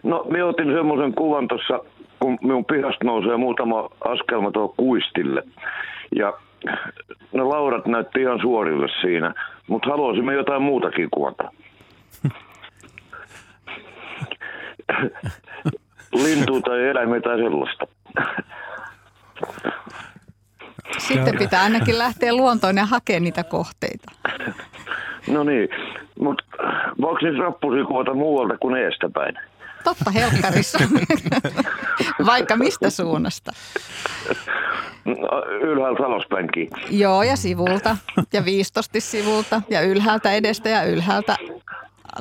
No, 0.04 0.26
minä 0.30 0.46
otin 0.46 0.74
semmoisen 0.74 1.14
kuvan 1.14 1.48
tuossa, 1.48 1.80
kun 2.20 2.38
minun 2.42 2.66
pihasta 2.66 3.06
nousee 3.06 3.38
muutama 3.38 3.90
askelma 4.02 4.52
tuohon 4.52 4.74
kuistille. 4.78 5.44
Ja 6.16 6.34
ne 7.34 7.44
laudat 7.44 7.86
näytti 7.86 8.22
ihan 8.22 8.40
suorille 8.42 8.88
siinä, 9.02 9.34
mutta 9.68 9.90
haluaisimme 9.90 10.34
jotain 10.34 10.62
muutakin 10.62 11.10
kuvata. 11.12 11.52
Lintua 16.24 16.62
tai 16.62 16.88
eläimiä 16.88 17.22
tai 17.22 17.38
sellaista. 17.38 17.88
Sitten 20.98 21.38
pitää 21.38 21.64
ainakin 21.64 21.98
lähteä 21.98 22.34
luontoon 22.34 22.78
ja 22.78 22.86
hakea 22.86 23.20
niitä 23.20 23.44
kohteita. 23.44 24.12
No 25.28 25.44
niin, 25.44 25.70
mutta 26.20 26.44
voiko 27.02 27.20
niitä 27.22 27.44
rappusia 27.44 27.86
kuvata 27.86 28.14
muualta 28.14 28.58
kuin 28.58 28.76
eestäpäin? 28.76 29.36
Totta 29.84 30.12
helkkarissa. 30.12 30.80
Vaikka 32.26 32.56
mistä 32.56 32.90
suunnasta. 32.90 33.52
No, 35.06 35.16
Ylhäältä 35.62 36.06
alaspäinkin. 36.06 36.70
Joo, 36.90 37.24
ja 37.24 37.36
sivulta. 37.36 37.98
Ja 38.34 38.46
viistosti 38.46 39.02
sivulta. 39.02 39.62
Ja 39.70 39.82
ylhäältä 39.82 40.32
edestä 40.34 40.70
ja 40.70 40.84
ylhäältä 40.84 41.36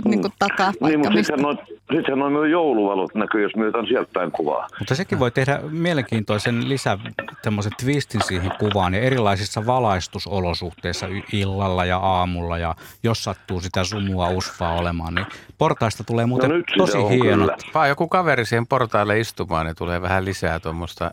niin 0.04 0.20
kuin 0.20 0.32
takaa. 0.38 0.70
Niin, 0.70 0.80
Vaikka 0.80 0.98
mutta 0.98 1.16
sittenhän 1.16 1.42
noin, 1.42 1.58
sittenhän 1.96 2.32
noin 2.32 2.50
jouluvalot 2.50 3.14
näkyy, 3.14 3.42
jos 3.42 3.56
me 3.56 3.66
otan 3.66 3.86
sieltä 3.86 4.10
päin 4.12 4.30
kuvaa. 4.32 4.68
Mutta 4.78 4.94
sekin 4.94 5.18
voi 5.18 5.30
tehdä 5.30 5.60
mielenkiintoisen 5.70 6.68
lisä, 6.68 6.98
semmoisen 7.44 7.72
twistin 7.82 8.20
siihen 8.24 8.52
kuvaan 8.58 8.94
ja 8.94 9.00
erilaisissa 9.00 9.66
valaistusolosuhteissa 9.66 11.06
illalla 11.32 11.84
ja 11.84 11.98
aamulla 11.98 12.58
ja 12.58 12.74
jos 13.02 13.24
sattuu 13.24 13.60
sitä 13.60 13.84
sumua 13.84 14.28
usvaa 14.28 14.74
olemaan, 14.74 15.14
niin 15.14 15.26
portaista 15.58 16.04
tulee 16.04 16.26
muuten 16.26 16.50
no 16.50 16.56
tosi 16.76 16.98
hieno. 17.10 17.48
Vaan 17.74 17.88
joku 17.88 18.08
kaveri 18.08 18.46
siihen 18.46 18.66
portaille 18.66 19.20
istumaan, 19.20 19.66
niin 19.66 19.76
tulee 19.76 20.02
vähän 20.02 20.24
lisää 20.24 20.60
tuommoista 20.60 21.10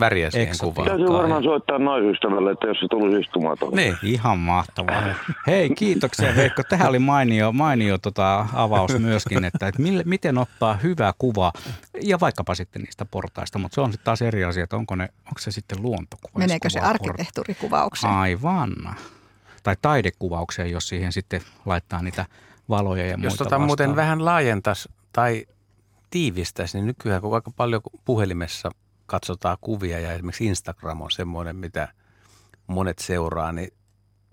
väriä 0.00 0.30
siihen 0.30 0.54
kuvaan. 0.60 0.88
Täytyy 0.88 1.08
varmaan 1.08 1.42
soittaa 1.42 1.78
naisystävälle, 1.78 2.50
että 2.50 2.66
jos 2.66 2.80
se 2.80 2.86
tulisi 2.90 3.20
istumaan 3.20 3.58
tuohon. 3.58 3.76
Niin, 3.76 3.96
ihan 4.02 4.38
mahtavaa. 4.38 5.02
Hei, 5.46 5.70
kiitoksia 5.70 6.36
Veikko. 6.36 6.62
Tähän 6.68 6.88
oli 6.88 6.98
mainio, 6.98 7.52
mainio 7.52 7.98
tota 7.98 8.46
avaus 8.54 8.98
myöskin, 8.98 9.44
että, 9.44 9.68
että 9.68 9.82
mille, 9.82 10.02
miten 10.06 10.38
ottaa 10.38 10.74
hyvä 10.74 11.12
kuva 11.18 11.52
ja 12.02 12.20
vaikkapa 12.20 12.54
sitten 12.54 12.82
niistä 12.82 13.04
portaista, 13.04 13.58
mutta 13.58 13.74
se 13.74 13.80
on 13.80 13.92
sitten 13.92 14.04
taas 14.04 14.22
eri 14.22 14.44
asia, 14.44 14.64
että 14.64 14.76
onko, 14.76 14.96
ne, 14.96 15.08
onko 15.26 15.38
se 15.38 15.50
sitten 15.50 15.82
luontokuva. 15.82 16.38
Meneekö 16.38 16.70
se 16.70 16.80
arkkitehtuurikuvaukseen? 16.80 18.12
Aivan. 18.12 18.74
Tai 19.62 19.76
taidekuvaukseen, 19.82 20.70
jos 20.70 20.88
siihen 20.88 21.12
sitten 21.12 21.40
laittaa 21.66 22.02
niitä 22.02 22.24
valoja 22.68 23.02
ja 23.02 23.10
jos 23.10 23.18
muita 23.18 23.26
Jos 23.26 23.36
tota 23.36 23.58
muuten 23.58 23.96
vähän 23.96 24.24
laajentaisi 24.24 24.88
tai 25.12 25.46
tiivistäisi, 26.10 26.78
niin 26.78 26.86
nykyään 26.86 27.22
kun 27.22 27.34
aika 27.34 27.50
paljon 27.56 27.80
puhelimessa 28.04 28.70
katsotaan 29.10 29.56
kuvia 29.60 29.98
ja 30.00 30.12
esimerkiksi 30.12 30.46
Instagram 30.46 31.00
on 31.00 31.10
semmoinen, 31.10 31.56
mitä 31.56 31.88
monet 32.66 32.98
seuraa, 32.98 33.52
niin 33.52 33.70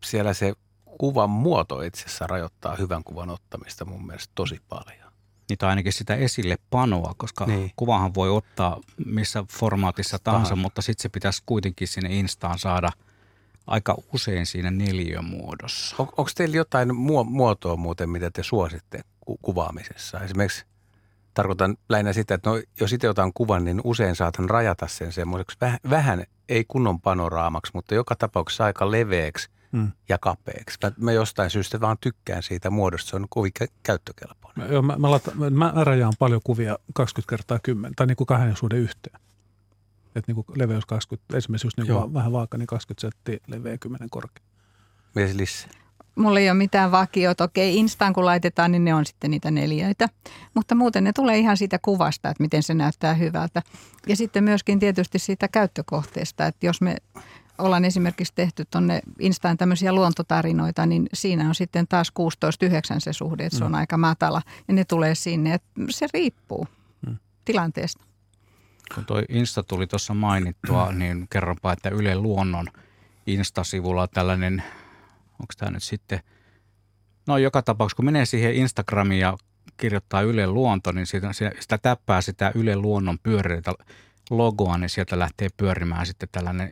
siellä 0.06 0.34
se 0.34 0.54
kuvan 0.86 1.30
muoto 1.30 1.82
itse 1.82 2.06
asiassa 2.06 2.28
rajoittaa 2.28 2.76
hyvän 2.76 3.04
kuvan 3.04 3.30
ottamista 3.30 3.86
mun 3.86 4.06
mielestä 4.08 4.32
tosi 4.36 4.62
paljon. 4.70 5.12
Tai 5.58 5.70
ainakin 5.70 5.94
sitä 5.94 6.16
esille 6.16 6.58
panoa, 6.70 7.14
koska 7.18 7.46
niin. 7.46 7.72
kuvahan 7.76 8.14
voi 8.14 8.30
ottaa 8.30 8.80
missä 9.06 9.44
formaatissa 9.52 10.20
tahansa, 10.24 10.50
Tahan. 10.50 10.60
mutta 10.60 10.82
sitten 10.82 11.02
se 11.02 11.10
pitäisi 11.10 11.44
kuitenkin 11.46 11.88
sinne 11.88 12.16
Instaan 12.16 12.60
saada 12.60 12.92
aika 13.68 13.96
usein 14.14 14.46
siinä 14.46 14.72
neliömuodossa. 14.72 15.96
On, 16.00 16.08
onko 16.18 16.32
teillä 16.36 16.58
jotain 16.58 16.96
muotoa 17.26 17.76
muuten, 17.76 18.10
mitä 18.10 18.32
te 18.32 18.44
suositte 18.44 19.02
ku- 19.20 19.40
kuvaamisessa? 19.42 20.20
Esimerkiksi– 20.20 20.66
tarkoitan 21.38 21.78
lähinnä 21.90 22.14
sitä, 22.14 22.36
että 22.36 22.50
no, 22.50 22.62
jos 22.80 22.94
itse 22.94 23.10
otan 23.10 23.34
kuvan, 23.34 23.66
niin 23.66 23.82
usein 23.84 24.16
saatan 24.16 24.50
rajata 24.50 24.88
sen 24.88 25.12
semmoiseksi 25.12 25.58
vähän, 25.62 25.80
vähän 25.90 26.24
ei 26.50 26.66
kunnon 26.68 27.02
panoraamaksi, 27.02 27.72
mutta 27.76 27.96
joka 27.96 28.16
tapauksessa 28.16 28.66
aika 28.66 28.92
leveäksi 28.92 29.50
mm. 29.72 29.92
ja 30.10 30.18
kapeaksi. 30.18 30.78
Mä, 30.84 30.92
mä 30.98 31.12
jostain 31.12 31.50
syystä 31.50 31.82
vaan 31.82 31.98
tykkään 32.02 32.44
siitä 32.44 32.70
muodosta, 32.70 33.10
se 33.10 33.16
on 33.16 33.26
kovin 33.30 33.52
käyttökelpoinen. 33.84 34.72
Joo, 34.72 34.82
mä, 34.82 34.96
mä, 34.98 35.12
lata, 35.12 35.32
mä 35.52 35.74
rajaan 35.76 36.14
paljon 36.20 36.42
kuvia 36.44 36.78
20 36.94 37.30
kertaa 37.30 37.60
10 37.64 37.96
tai 37.96 38.08
niin 38.08 38.18
kuin 38.18 38.28
kahden 38.28 38.56
suhde 38.56 38.78
yhteen. 38.78 39.20
Että 40.16 40.32
niin 40.32 40.36
kuin 40.36 40.60
leveys 40.60 40.86
20, 40.86 41.38
esimerkiksi 41.38 41.68
just 41.68 41.78
niin 41.78 41.88
kuin 41.88 42.14
vähän 42.14 42.32
vaaka, 42.32 42.58
niin 42.58 42.68
20 42.68 43.02
senttiä 43.02 43.38
leveä 43.48 43.78
10 43.78 44.10
korkea. 44.10 44.44
Mies 45.16 45.36
lisää 45.36 45.87
mulla 46.18 46.40
ei 46.40 46.50
ole 46.50 46.58
mitään 46.58 46.92
vakiota. 46.92 47.44
Okei, 47.44 47.78
Instaan 47.78 48.14
kun 48.14 48.26
laitetaan, 48.26 48.72
niin 48.72 48.86
ne 48.86 48.94
on 48.94 49.06
sitten 49.06 49.32
niitä 49.32 49.52
neljöitä. 49.52 50.10
Mutta 50.54 50.76
muuten 50.76 51.04
ne 51.04 51.14
tulee 51.14 51.38
ihan 51.38 51.58
siitä 51.58 51.80
kuvasta, 51.82 52.30
että 52.30 52.44
miten 52.44 52.64
se 52.64 52.74
näyttää 52.74 53.14
hyvältä. 53.14 53.62
Ja 54.08 54.16
sitten 54.16 54.44
myöskin 54.44 54.80
tietysti 54.80 55.20
siitä 55.20 55.48
käyttökohteesta, 55.48 56.46
että 56.46 56.66
jos 56.66 56.82
me 56.82 56.96
ollaan 57.58 57.86
esimerkiksi 57.86 58.34
tehty 58.36 58.66
tuonne 58.66 59.02
Instaan 59.20 59.58
tämmöisiä 59.58 59.94
luontotarinoita, 59.94 60.86
niin 60.86 61.08
siinä 61.14 61.48
on 61.48 61.56
sitten 61.56 61.88
taas 61.88 62.12
16-9 62.96 63.00
se 63.00 63.14
suhde, 63.14 63.46
että 63.46 63.58
se 63.58 63.64
on 63.64 63.72
mm. 63.72 63.78
aika 63.78 63.98
matala. 63.98 64.42
Ja 64.68 64.74
ne 64.74 64.86
tulee 64.86 65.16
sinne, 65.16 65.54
että 65.54 65.70
se 65.90 66.08
riippuu 66.14 66.68
mm. 67.08 67.18
tilanteesta. 67.46 68.04
Kun 68.96 69.06
tuo 69.06 69.22
Insta 69.30 69.64
tuli 69.64 69.88
tuossa 69.88 70.14
mainittua, 70.14 70.92
niin 70.92 71.28
kerronpa, 71.30 71.74
että 71.74 71.90
Yle 71.90 72.16
Luonnon 72.16 72.68
Insta-sivulla 73.28 74.08
tällainen 74.08 74.64
onko 75.40 75.54
tämä 75.58 75.72
nyt 75.72 75.84
sitten, 75.84 76.20
no 77.28 77.38
joka 77.38 77.62
tapauksessa 77.62 77.96
kun 77.96 78.06
menee 78.06 78.26
siihen 78.26 78.56
Instagramiin 78.56 79.22
ja 79.22 79.38
kirjoittaa 79.78 80.22
Yle 80.22 80.48
Luonto, 80.48 80.92
niin 80.92 81.06
sitä, 81.06 81.32
sitä 81.60 81.78
täppää 81.78 82.22
sitä 82.22 82.52
Yle 82.56 82.76
Luonnon 82.76 83.20
pyöreitä 83.24 83.74
logoa, 84.30 84.78
niin 84.78 84.90
sieltä 84.90 85.20
lähtee 85.20 85.50
pyörimään 85.58 86.06
sitten 86.06 86.30
tällainen 86.32 86.72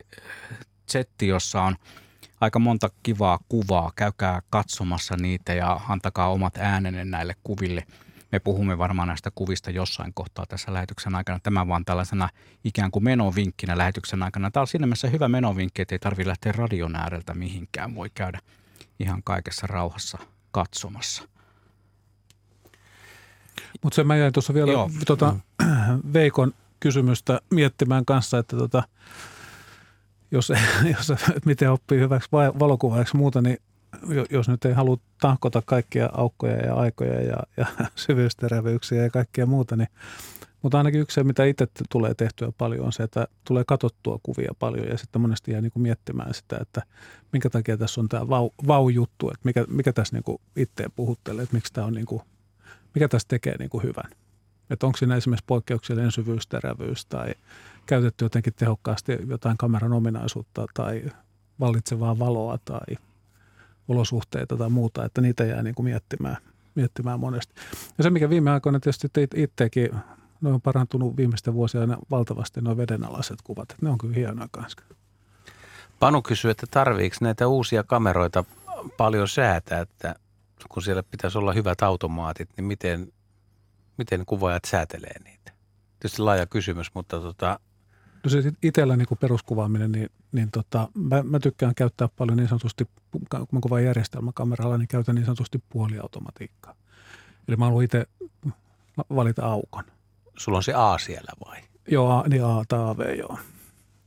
setti, 0.86 1.28
jossa 1.28 1.62
on 1.62 1.76
aika 2.40 2.58
monta 2.58 2.90
kivaa 3.02 3.38
kuvaa. 3.48 3.92
Käykää 3.96 4.42
katsomassa 4.50 5.16
niitä 5.16 5.54
ja 5.54 5.80
antakaa 5.88 6.32
omat 6.32 6.56
äänenne 6.56 7.04
näille 7.04 7.34
kuville. 7.44 7.86
Me 8.32 8.38
puhumme 8.38 8.78
varmaan 8.78 9.08
näistä 9.08 9.30
kuvista 9.34 9.70
jossain 9.70 10.14
kohtaa 10.14 10.46
tässä 10.46 10.72
lähetyksen 10.72 11.14
aikana. 11.14 11.40
Tämä 11.42 11.68
vaan 11.68 11.84
tällaisena 11.84 12.28
ikään 12.64 12.90
kuin 12.90 13.04
menovinkkinä 13.04 13.78
lähetyksen 13.78 14.22
aikana. 14.22 14.50
Tämä 14.50 14.62
on 14.62 14.66
siinä 14.66 14.86
mielessä 14.86 15.08
hyvä 15.08 15.28
menovinkki, 15.28 15.82
että 15.82 15.94
ei 15.94 15.98
tarvitse 15.98 16.28
lähteä 16.28 16.52
radion 16.52 16.96
ääreltä 16.96 17.34
mihinkään. 17.34 17.94
Voi 17.94 18.10
käydä 18.14 18.40
ihan 19.00 19.22
kaikessa 19.22 19.66
rauhassa 19.66 20.18
katsomassa. 20.50 21.28
Mutta 23.82 23.96
se 23.96 24.04
mä 24.04 24.16
jäin 24.16 24.32
tuossa 24.32 24.54
vielä 24.54 24.72
tota, 25.06 25.36
mm. 25.62 26.02
Veikon 26.12 26.54
kysymystä 26.80 27.40
miettimään 27.50 28.04
kanssa, 28.04 28.38
että 28.38 28.56
tota, 28.56 28.82
jos, 30.30 30.52
jos 30.98 31.12
miten 31.44 31.70
oppii 31.70 32.00
hyväksi 32.00 32.28
valokuvaajaksi 32.32 33.16
muuta, 33.16 33.42
niin 33.42 33.58
jos 34.30 34.48
nyt 34.48 34.64
ei 34.64 34.72
halua 34.72 34.96
tahkota 35.20 35.62
kaikkia 35.66 36.10
aukkoja 36.12 36.56
ja 36.56 36.74
aikoja 36.74 37.22
ja, 37.22 37.36
ja 37.56 37.66
syvyysterävyyksiä 37.94 39.02
ja 39.02 39.10
kaikkea 39.10 39.46
muuta, 39.46 39.76
niin 39.76 39.88
mutta 40.62 40.78
ainakin 40.78 41.00
yksi 41.00 41.14
se, 41.14 41.24
mitä 41.24 41.44
itse 41.44 41.66
tulee 41.90 42.14
tehtyä 42.14 42.52
paljon, 42.58 42.86
on 42.86 42.92
se, 42.92 43.02
että 43.02 43.28
tulee 43.44 43.64
katsottua 43.66 44.20
kuvia 44.22 44.52
paljon 44.58 44.88
ja 44.88 44.98
sitten 44.98 45.22
monesti 45.22 45.52
jää 45.52 45.60
niin 45.60 45.72
kuin 45.72 45.82
miettimään 45.82 46.34
sitä, 46.34 46.58
että 46.60 46.82
minkä 47.32 47.50
takia 47.50 47.76
tässä 47.76 48.00
on 48.00 48.08
tämä 48.08 48.28
vau, 48.28 48.50
vau-juttu, 48.66 49.28
että 49.28 49.40
mikä, 49.44 49.64
mikä 49.68 49.92
tässä 49.92 50.16
niin 50.16 50.24
kuin 50.24 50.38
itseä 50.56 50.90
puhuttelee, 50.96 51.42
että 51.42 51.54
miksi 51.54 51.72
tämä 51.72 51.86
on 51.86 51.94
niin 51.94 52.06
kuin, 52.06 52.22
mikä 52.94 53.08
tässä 53.08 53.28
tekee 53.28 53.56
niin 53.58 53.70
kuin 53.70 53.82
hyvän. 53.82 54.10
Että 54.70 54.86
onko 54.86 54.98
siinä 54.98 55.16
esimerkiksi 55.16 55.44
poikkeuksellinen 55.46 56.12
syvyys, 56.12 56.46
terävyys 56.46 57.06
tai 57.06 57.34
käytetty 57.86 58.24
jotenkin 58.24 58.52
tehokkaasti 58.56 59.18
jotain 59.26 59.56
kameran 59.56 59.92
ominaisuutta 59.92 60.66
tai 60.74 61.04
vallitsevaa 61.60 62.18
valoa 62.18 62.58
tai 62.64 62.96
olosuhteita 63.88 64.56
tai 64.56 64.70
muuta, 64.70 65.04
että 65.04 65.20
niitä 65.20 65.44
jää 65.44 65.62
niin 65.62 65.74
kuin 65.74 65.84
miettimään, 65.84 66.36
miettimään 66.74 67.20
monesti. 67.20 67.54
Ja 67.98 68.04
se, 68.04 68.10
mikä 68.10 68.30
viime 68.30 68.50
aikoina 68.50 68.80
tietysti 68.80 69.08
itsekin 69.34 69.90
ne 70.40 70.50
on 70.50 70.60
parantunut 70.60 71.16
viimeisten 71.16 71.54
vuosina 71.54 71.98
valtavasti 72.10 72.60
nuo 72.60 72.76
vedenalaiset 72.76 73.36
kuvat. 73.44 73.74
Ne 73.80 73.90
on 73.90 73.98
kyllä 73.98 74.14
hienoa 74.14 74.48
kanssa. 74.50 74.82
Panu 75.98 76.22
kysyy, 76.22 76.50
että 76.50 76.66
tarviiko 76.70 77.16
näitä 77.20 77.48
uusia 77.48 77.82
kameroita 77.82 78.44
paljon 78.96 79.28
säätää, 79.28 79.80
että 79.80 80.14
kun 80.68 80.82
siellä 80.82 81.02
pitäisi 81.02 81.38
olla 81.38 81.52
hyvät 81.52 81.82
automaatit, 81.82 82.48
niin 82.56 82.64
miten, 82.64 83.12
miten 83.98 84.26
kuvaajat 84.26 84.64
säätelee 84.64 85.22
niitä? 85.24 85.52
Tietysti 86.00 86.22
laaja 86.22 86.46
kysymys, 86.46 86.94
mutta 86.94 87.20
tota... 87.20 87.60
No 88.26 88.30
se 88.30 88.52
itsellä 88.62 88.96
niin 88.96 89.06
peruskuvaaminen, 89.20 89.92
niin, 89.92 90.10
niin 90.32 90.50
tota, 90.50 90.88
mä, 90.94 91.22
mä, 91.22 91.38
tykkään 91.38 91.74
käyttää 91.74 92.08
paljon 92.08 92.36
niin 92.36 92.48
sanotusti, 92.48 92.88
kun 93.10 93.46
mä 93.52 93.60
kuvaan 93.60 93.84
järjestelmäkameralla, 93.84 94.78
niin 94.78 94.88
käytän 94.88 95.14
niin 95.14 95.24
sanotusti 95.24 95.62
puoliautomatiikkaa. 95.68 96.74
Eli 97.48 97.56
mä 97.56 97.64
haluan 97.64 97.84
itse 97.84 98.06
valita 99.14 99.46
aukon. 99.46 99.84
Sulla 100.36 100.58
on 100.58 100.62
se 100.62 100.74
A 100.74 100.98
siellä 100.98 101.32
vai? 101.46 101.58
Joo, 101.88 102.24
niin 102.28 102.44
A 102.44 102.64
tai 102.68 102.78
AV, 102.78 103.18
joo. 103.18 103.38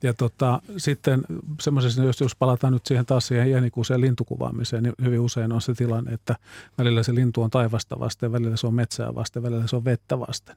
Ja 0.03 0.13
tota, 0.13 0.61
sitten 0.77 1.21
semmoisessa, 1.61 2.03
jos, 2.03 2.21
jos 2.21 2.35
palataan 2.35 2.73
nyt 2.73 2.85
siihen 2.85 3.05
taas 3.05 3.27
siihen 3.27 3.47
iänikuiseen 3.47 4.01
lintukuvaamiseen, 4.01 4.83
niin 4.83 4.93
hyvin 5.03 5.19
usein 5.19 5.51
on 5.51 5.61
se 5.61 5.73
tilanne, 5.73 6.13
että 6.13 6.35
välillä 6.77 7.03
se 7.03 7.15
lintu 7.15 7.41
on 7.41 7.49
taivasta 7.49 7.99
vasten, 7.99 8.31
välillä 8.31 8.57
se 8.57 8.67
on 8.67 8.73
metsää 8.73 9.15
vasten, 9.15 9.43
välillä 9.43 9.67
se 9.67 9.75
on 9.75 9.85
vettä 9.85 10.19
vasten. 10.19 10.55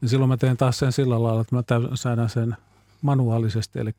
Niin 0.00 0.08
silloin 0.08 0.28
mä 0.28 0.36
teen 0.36 0.56
taas 0.56 0.78
sen 0.78 0.92
sillä 0.92 1.22
lailla, 1.22 1.40
että 1.40 1.56
mä 1.56 1.62
säädän 1.94 2.28
sen 2.28 2.56
manuaalisesti, 3.02 3.78
eli 3.78 3.90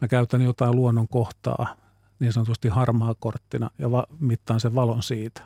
mä 0.00 0.08
käytän 0.08 0.42
jotain 0.42 0.76
luonnon 0.76 1.08
kohtaa 1.08 1.76
niin 2.18 2.32
sanotusti 2.32 2.68
harmaa 2.68 3.14
korttina 3.18 3.70
ja 3.78 3.90
va- 3.90 4.06
mittaan 4.20 4.60
sen 4.60 4.74
valon 4.74 5.02
siitä. 5.02 5.42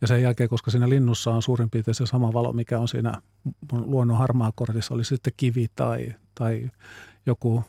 Ja 0.00 0.06
sen 0.06 0.22
jälkeen, 0.22 0.48
koska 0.48 0.70
siinä 0.70 0.88
linnussa 0.88 1.30
on 1.30 1.42
suurin 1.42 1.70
piirtein 1.70 1.94
se 1.94 2.06
sama 2.06 2.32
valo, 2.32 2.52
mikä 2.52 2.78
on 2.78 2.88
siinä 2.88 3.22
luonnon 3.72 4.18
harmaakortissa, 4.18 4.94
oli 4.94 5.04
sitten 5.04 5.32
kivi 5.36 5.66
tai, 5.74 6.14
tai 6.34 6.70
joku 7.26 7.64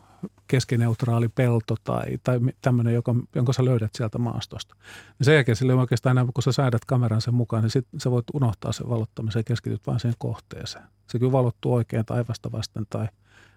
keskineutraali 0.48 1.30
pelto 1.30 1.76
tai, 1.84 2.18
tai 2.24 2.40
tämmöinen, 2.62 2.94
joka, 2.94 3.16
jonka 3.36 3.54
sä 3.54 3.66
löydät 3.66 3.96
sieltä 3.96 4.18
maastosta. 4.18 4.76
Ja 5.20 5.26
sen 5.26 5.36
jälkeen 5.36 5.56
sille 5.56 5.74
oikeastaan 5.74 6.18
enää, 6.18 6.32
kun 6.34 6.44
sä 6.44 6.52
säädät 6.52 6.86
kameran 6.86 7.22
sen 7.22 7.34
mukaan, 7.34 7.64
niin 7.64 7.72
sit 7.72 7.88
sä 7.98 8.12
voit 8.12 8.26
unohtaa 8.34 8.72
sen 8.72 8.90
valottamisen 8.90 9.40
ja 9.40 9.44
keskityt 9.44 9.88
vain 9.88 10.00
siihen 10.00 10.16
kohteeseen. 10.18 10.86
Se 11.10 11.20
kyllä 11.20 11.32
valottuu 11.32 11.74
oikein 11.74 12.06
taivasta 12.06 12.52
vasten 12.52 12.86
tai 12.90 13.08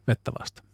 vettä 0.08 0.32
vasten. 0.40 0.64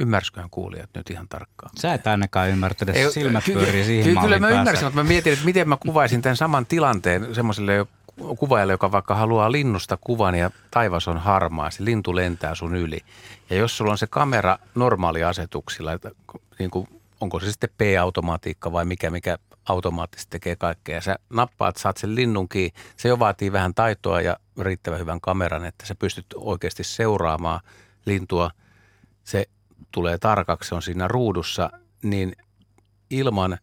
Ymmärsiköhän 0.00 0.50
kuulijat 0.50 0.90
nyt 0.94 1.10
ihan 1.10 1.28
tarkkaan? 1.28 1.70
Sä 1.78 1.94
et 1.94 2.06
ainakaan 2.06 2.48
ymmärtänyt, 2.48 2.96
silmät 3.10 3.44
pyörii 3.44 3.84
siihen 3.84 4.04
Kyllä, 4.04 4.20
kyllä 4.20 4.38
mä 4.38 4.48
ymmärsin, 4.48 4.86
mutta 4.86 5.02
mä 5.02 5.08
mietin, 5.08 5.32
että 5.32 5.44
miten 5.44 5.68
mä 5.68 5.76
kuvaisin 5.76 6.22
tämän 6.22 6.36
saman 6.36 6.66
tilanteen 6.66 7.34
semmoiselle 7.34 7.86
kuvaajalle, 8.38 8.72
joka 8.72 8.92
vaikka 8.92 9.14
haluaa 9.14 9.52
linnusta 9.52 9.98
kuvan 10.00 10.34
ja 10.34 10.50
taivas 10.70 11.08
on 11.08 11.18
harmaa, 11.18 11.70
se 11.70 11.84
lintu 11.84 12.16
lentää 12.16 12.54
sun 12.54 12.76
yli. 12.76 13.00
Ja 13.50 13.56
jos 13.56 13.76
sulla 13.76 13.90
on 13.90 13.98
se 13.98 14.06
kamera 14.06 14.58
normaaliasetuksilla, 14.74 15.92
että 15.92 16.10
niin 16.58 16.70
kuin, 16.70 16.88
onko 17.20 17.40
se 17.40 17.52
sitten 17.52 17.70
P-automatiikka 17.78 18.72
vai 18.72 18.84
mikä, 18.84 19.10
mikä 19.10 19.38
automaattisesti 19.68 20.30
tekee 20.30 20.56
kaikkea. 20.56 20.94
Ja 20.94 21.00
sä 21.00 21.16
nappaat, 21.30 21.76
saat 21.76 21.96
sen 21.96 22.14
linnun 22.14 22.48
kiinni. 22.48 22.80
Se 22.96 23.08
jo 23.08 23.18
vaatii 23.18 23.52
vähän 23.52 23.74
taitoa 23.74 24.20
ja 24.20 24.36
riittävän 24.60 25.00
hyvän 25.00 25.20
kameran, 25.20 25.64
että 25.64 25.86
sä 25.86 25.94
pystyt 25.94 26.26
oikeasti 26.34 26.84
seuraamaan 26.84 27.60
lintua. 28.06 28.50
Se 29.24 29.46
tulee 29.90 30.18
tarkaksi, 30.18 30.68
se 30.68 30.74
on 30.74 30.82
siinä 30.82 31.08
ruudussa, 31.08 31.70
niin 32.02 32.32
ilman 33.10 33.58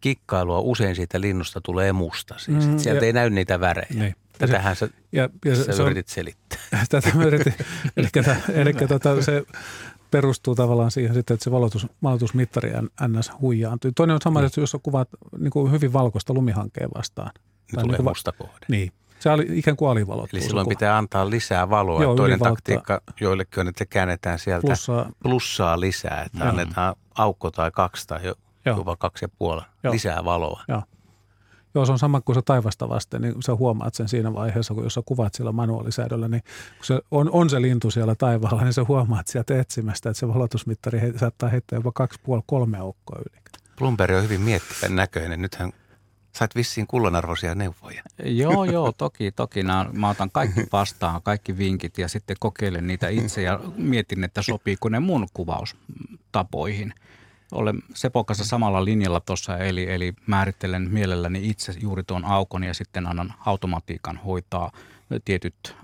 kikkailua 0.00 0.60
usein 0.60 0.96
siitä 0.96 1.20
linnusta 1.20 1.60
tulee 1.60 1.92
musta. 1.92 2.34
Siis. 2.38 2.68
Mm, 2.68 2.78
Sieltä 2.78 3.04
ja, 3.04 3.06
ei 3.06 3.12
näy 3.12 3.30
niitä 3.30 3.60
värejä. 3.60 3.88
Niin. 3.94 4.14
Tätähän 4.38 4.76
sä, 4.76 4.88
ja, 5.12 5.28
ja 5.44 5.56
sä 5.56 5.72
se 5.72 5.82
yritit 5.82 6.08
on, 6.08 6.14
selittää. 6.14 6.58
Tätä 6.90 7.10
mä 7.14 7.24
yritin. 7.24 7.54
eli 7.96 8.08
eli 8.48 8.72
tota, 8.88 9.22
se 9.22 9.42
perustuu 10.10 10.54
tavallaan 10.54 10.90
siihen 10.90 11.14
sitten, 11.14 11.34
että 11.34 11.44
se 11.44 11.50
valotus, 11.50 11.86
valotusmittari 12.02 12.72
NS 13.08 13.32
huijaantuu. 13.40 13.90
Toinen 13.92 14.14
on 14.14 14.20
sama, 14.24 14.40
mm. 14.40 14.46
että 14.46 14.60
jos 14.60 14.76
kuvat 14.82 15.08
niin 15.38 15.50
kuin 15.50 15.72
hyvin 15.72 15.92
valkoista 15.92 16.34
lumihankkeen 16.34 16.90
vastaan. 16.96 17.30
Niin 17.72 17.82
tulee 17.82 17.98
niin 17.98 18.08
musta 18.08 18.32
kohde. 18.32 18.66
Niin. 18.68 18.92
Se 19.24 19.30
oli 19.30 19.46
ikään 19.52 19.76
kuin 19.76 19.90
alivalottuu. 19.90 20.38
Eli 20.38 20.46
silloin 20.46 20.68
pitää 20.68 20.98
antaa 20.98 21.30
lisää 21.30 21.70
valoa. 21.70 22.02
Joo, 22.02 22.14
Toinen 22.14 22.38
taktiikka 22.38 23.00
joillekin 23.20 23.60
on, 23.60 23.68
että 23.68 23.86
käännetään 23.86 24.38
sieltä 24.38 24.66
plussaa, 24.66 25.10
plussaa 25.22 25.80
lisää, 25.80 26.22
että 26.22 26.38
joo. 26.38 26.48
annetaan 26.48 26.94
aukko 27.14 27.50
tai 27.50 27.70
kaksi 27.70 28.06
tai 28.06 28.34
jopa 28.66 28.96
kaksi 28.96 29.24
ja 29.24 29.28
puoli 29.38 29.62
lisää 29.90 30.24
valoa. 30.24 30.62
Joo. 30.68 30.82
Joo, 31.74 31.86
se 31.86 31.92
on 31.92 31.98
sama 31.98 32.20
kuin 32.20 32.36
se 32.36 32.42
taivasta 32.42 32.88
vasten, 32.88 33.22
niin 33.22 33.42
sä 33.42 33.54
huomaat 33.54 33.94
sen 33.94 34.08
siinä 34.08 34.34
vaiheessa, 34.34 34.74
kun 34.74 34.84
jos 34.84 34.94
sä 34.94 35.02
kuvat 35.04 35.34
sillä 35.34 35.52
manuaalisäädöllä, 35.52 36.28
niin 36.28 36.42
kun 36.76 36.84
se 36.84 37.00
on, 37.10 37.30
on 37.30 37.50
se 37.50 37.62
lintu 37.62 37.90
siellä 37.90 38.14
taivaalla, 38.14 38.62
niin 38.62 38.72
sä 38.72 38.84
huomaat 38.88 39.26
sieltä 39.26 39.60
etsimästä, 39.60 40.10
että 40.10 40.20
se 40.20 40.28
valotusmittari 40.28 41.00
he, 41.00 41.12
saattaa 41.16 41.48
heittää 41.48 41.76
jopa 41.76 41.92
kaksi, 41.92 42.20
puoli, 42.22 42.42
kolme 42.46 42.78
aukkoa 42.78 43.18
yli. 43.18 43.40
Plumberi 43.78 44.14
on 44.14 44.22
hyvin 44.22 44.40
miettivän 44.40 44.96
näköinen. 44.96 45.42
Nythän 45.42 45.72
sait 46.34 46.54
vissiin 46.54 46.86
kullanarvoisia 46.86 47.54
neuvoja. 47.54 48.02
Joo, 48.24 48.64
joo, 48.74 48.92
toki, 48.92 49.32
toki. 49.32 49.60
Mä 49.92 50.10
otan 50.10 50.30
kaikki 50.30 50.60
vastaan, 50.72 51.22
kaikki 51.22 51.58
vinkit 51.58 51.98
ja 51.98 52.08
sitten 52.08 52.36
kokeilen 52.40 52.86
niitä 52.86 53.08
itse 53.08 53.42
ja 53.42 53.60
mietin, 53.76 54.24
että 54.24 54.42
sopiiko 54.42 54.88
ne 54.88 55.00
mun 55.00 55.28
kuvaustapoihin– 55.34 56.94
olen 57.54 57.82
Sepon 57.94 58.24
kanssa 58.24 58.44
samalla 58.44 58.84
linjalla 58.84 59.20
tuossa, 59.20 59.58
eli, 59.58 59.92
eli 59.92 60.14
määrittelen 60.26 60.90
mielelläni 60.90 61.48
itse 61.48 61.74
juuri 61.80 62.02
tuon 62.02 62.24
aukon 62.24 62.64
ja 62.64 62.74
sitten 62.74 63.06
annan 63.06 63.34
automatiikan 63.46 64.16
hoitaa 64.16 64.72
tietyt 65.24 65.76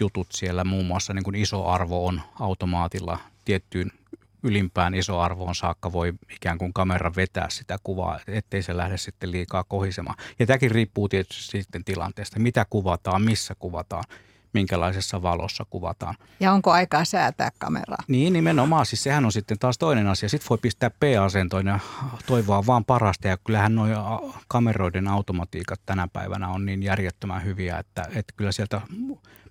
jutut 0.00 0.26
siellä. 0.30 0.64
Muun 0.64 0.86
muassa 0.86 1.14
niin 1.14 1.24
kuin 1.24 1.34
iso 1.36 1.66
arvo 1.66 2.06
on 2.06 2.20
automaatilla 2.40 3.18
tiettyyn 3.44 3.92
ylimpään 4.42 4.94
isoarvoon 4.94 5.54
saakka 5.54 5.92
voi 5.92 6.12
ikään 6.34 6.58
kuin 6.58 6.72
kamera 6.72 7.12
vetää 7.16 7.46
sitä 7.50 7.76
kuvaa, 7.82 8.20
ettei 8.26 8.62
se 8.62 8.76
lähde 8.76 8.96
sitten 8.96 9.32
liikaa 9.32 9.64
kohisemaan. 9.64 10.16
Ja 10.38 10.46
tämäkin 10.46 10.70
riippuu 10.70 11.08
tietysti 11.08 11.62
sitten 11.62 11.84
tilanteesta, 11.84 12.40
mitä 12.40 12.66
kuvataan, 12.70 13.22
missä 13.22 13.54
kuvataan 13.58 14.04
minkälaisessa 14.52 15.22
valossa 15.22 15.66
kuvataan. 15.70 16.14
Ja 16.40 16.52
onko 16.52 16.72
aikaa 16.72 17.04
säätää 17.04 17.50
kameraa? 17.58 18.02
Niin, 18.08 18.32
nimenomaan. 18.32 18.86
Siis 18.86 19.02
sehän 19.02 19.24
on 19.24 19.32
sitten 19.32 19.58
taas 19.58 19.78
toinen 19.78 20.06
asia. 20.06 20.28
Sitten 20.28 20.48
voi 20.50 20.58
pistää 20.58 20.90
P-asentoon 20.90 21.66
ja 21.66 21.78
toivoa 22.26 22.66
vaan 22.66 22.84
parasta. 22.84 23.28
Ja 23.28 23.36
kyllähän 23.36 23.74
nuo 23.74 24.34
kameroiden 24.48 25.08
automatiikat 25.08 25.80
tänä 25.86 26.08
päivänä 26.12 26.48
on 26.48 26.66
niin 26.66 26.82
järjettömän 26.82 27.44
hyviä, 27.44 27.78
että, 27.78 28.02
että 28.02 28.32
kyllä 28.36 28.52
sieltä 28.52 28.80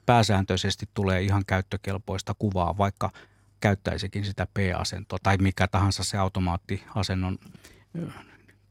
pääsääntöisesti 0.06 0.90
tulee 0.94 1.22
ihan 1.22 1.44
käyttökelpoista 1.48 2.34
kuvaa, 2.40 2.78
vaikka 2.78 3.12
käyttäisikin 3.60 4.26
sitä 4.26 4.48
P-asentoa 4.54 5.20
tai 5.24 5.38
mikä 5.38 5.68
tahansa 5.68 6.04
se 6.04 6.18
automaattiasennon 6.18 7.38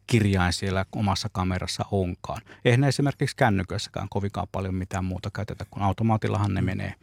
kirjain 0.07 0.53
siellä 0.53 0.87
omassa 0.93 1.29
kamerassa 1.33 1.85
onkaan. 1.91 2.43
Eihän 2.65 2.85
esimerkiksi 2.85 3.37
kännykössäkään 3.37 4.09
kovinkaan 4.09 4.49
paljon 4.53 4.75
mitään 4.75 5.05
muuta 5.05 5.31
käytetä, 5.31 5.65
kun 5.71 5.83
automaatillahan 5.83 6.55
ne 6.55 6.63
menee 6.63 6.95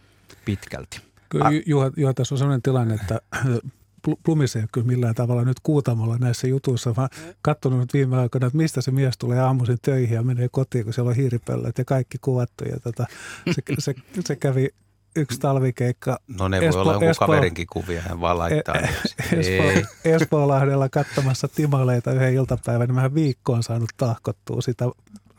pitkälti. 0.46 1.02
Kyllä 1.30 1.46
Juha, 1.66 1.92
Juha 1.98 2.14
tässä 2.14 2.36
on 2.36 2.40
sellainen 2.40 2.62
tilanne, 2.62 2.96
että 2.96 3.22
Plumis 4.24 4.56
ei 4.56 4.62
ole 4.62 4.70
kyllä 4.72 4.88
millään 4.88 5.16
tavalla 5.16 5.44
nyt 5.44 5.60
kuutamolla 5.64 6.18
näissä 6.18 6.48
jutuissa, 6.48 6.96
vaan 6.96 7.10
katsonut 7.42 7.80
nyt 7.80 7.94
viime 7.94 8.18
aikoina, 8.18 8.48
että 8.48 8.58
mistä 8.58 8.82
se 8.82 8.92
mies 8.92 9.18
tulee 9.18 9.40
aamuisin 9.40 9.78
töihin 9.82 10.16
ja 10.16 10.24
menee 10.24 10.50
kotiin, 10.52 10.84
kun 10.84 10.94
siellä 10.94 11.10
on 11.10 11.16
hiiripöllöt 11.16 11.78
ja 11.78 11.86
kaikki 11.86 12.18
kuvattu. 12.22 12.64
Ja 12.64 12.80
tota, 12.80 13.06
se, 13.52 13.62
se, 13.80 13.94
se, 14.20 14.36
kävi 14.36 14.70
yksi 15.16 15.40
talvikeikka. 15.40 16.20
No 16.38 16.48
ne 16.48 16.58
Espo, 16.58 16.74
voi 16.74 16.82
olla 16.82 16.92
jonkun 16.92 17.10
Espo, 17.10 17.26
kaverinkin 17.26 17.68
kuvia, 17.72 18.02
hän 18.02 18.22
vaan 18.22 18.38
laittaa. 18.38 18.76
E, 18.76 18.90
Espo, 19.40 19.88
Espoolahdella 20.06 20.90
katsomassa 20.90 21.48
timaleita 21.48 22.12
yhden 22.12 22.34
iltapäivän, 22.34 22.88
niin 22.88 22.96
mä 22.96 23.14
viikkoon 23.14 23.64
saanut 23.64 23.90
tahkottua 23.98 24.62
sitä 24.62 24.86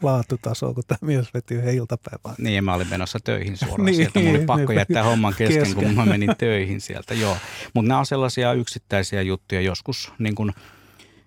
laatutasoa, 0.02 0.74
kun 0.74 0.82
tämä 0.87 0.98
mies 1.02 1.35
veti 1.35 1.54
yhden 1.54 1.74
iltapäivän. 1.74 2.35
Niin, 2.38 2.64
mä 2.64 2.74
olin 2.74 2.90
menossa 2.90 3.18
töihin 3.24 3.56
suoraan 3.56 3.85
niin, 3.85 3.96
sieltä. 3.96 4.20
Mulla 4.20 4.38
oli 4.38 4.46
pakko 4.46 4.72
niin, 4.72 4.78
jättää 4.78 5.04
homman 5.04 5.35
kesken, 5.38 5.62
kesken, 5.62 5.85
kun 5.85 5.94
mä 5.94 6.06
menin 6.06 6.35
töihin 6.38 6.80
sieltä. 6.80 7.14
Joo, 7.14 7.37
mutta 7.74 7.88
nämä 7.88 7.98
on 7.98 8.06
sellaisia 8.06 8.52
yksittäisiä 8.52 9.22
juttuja. 9.22 9.61
Joskus 9.61 10.12
niin 10.18 10.35
kuin, 10.35 10.52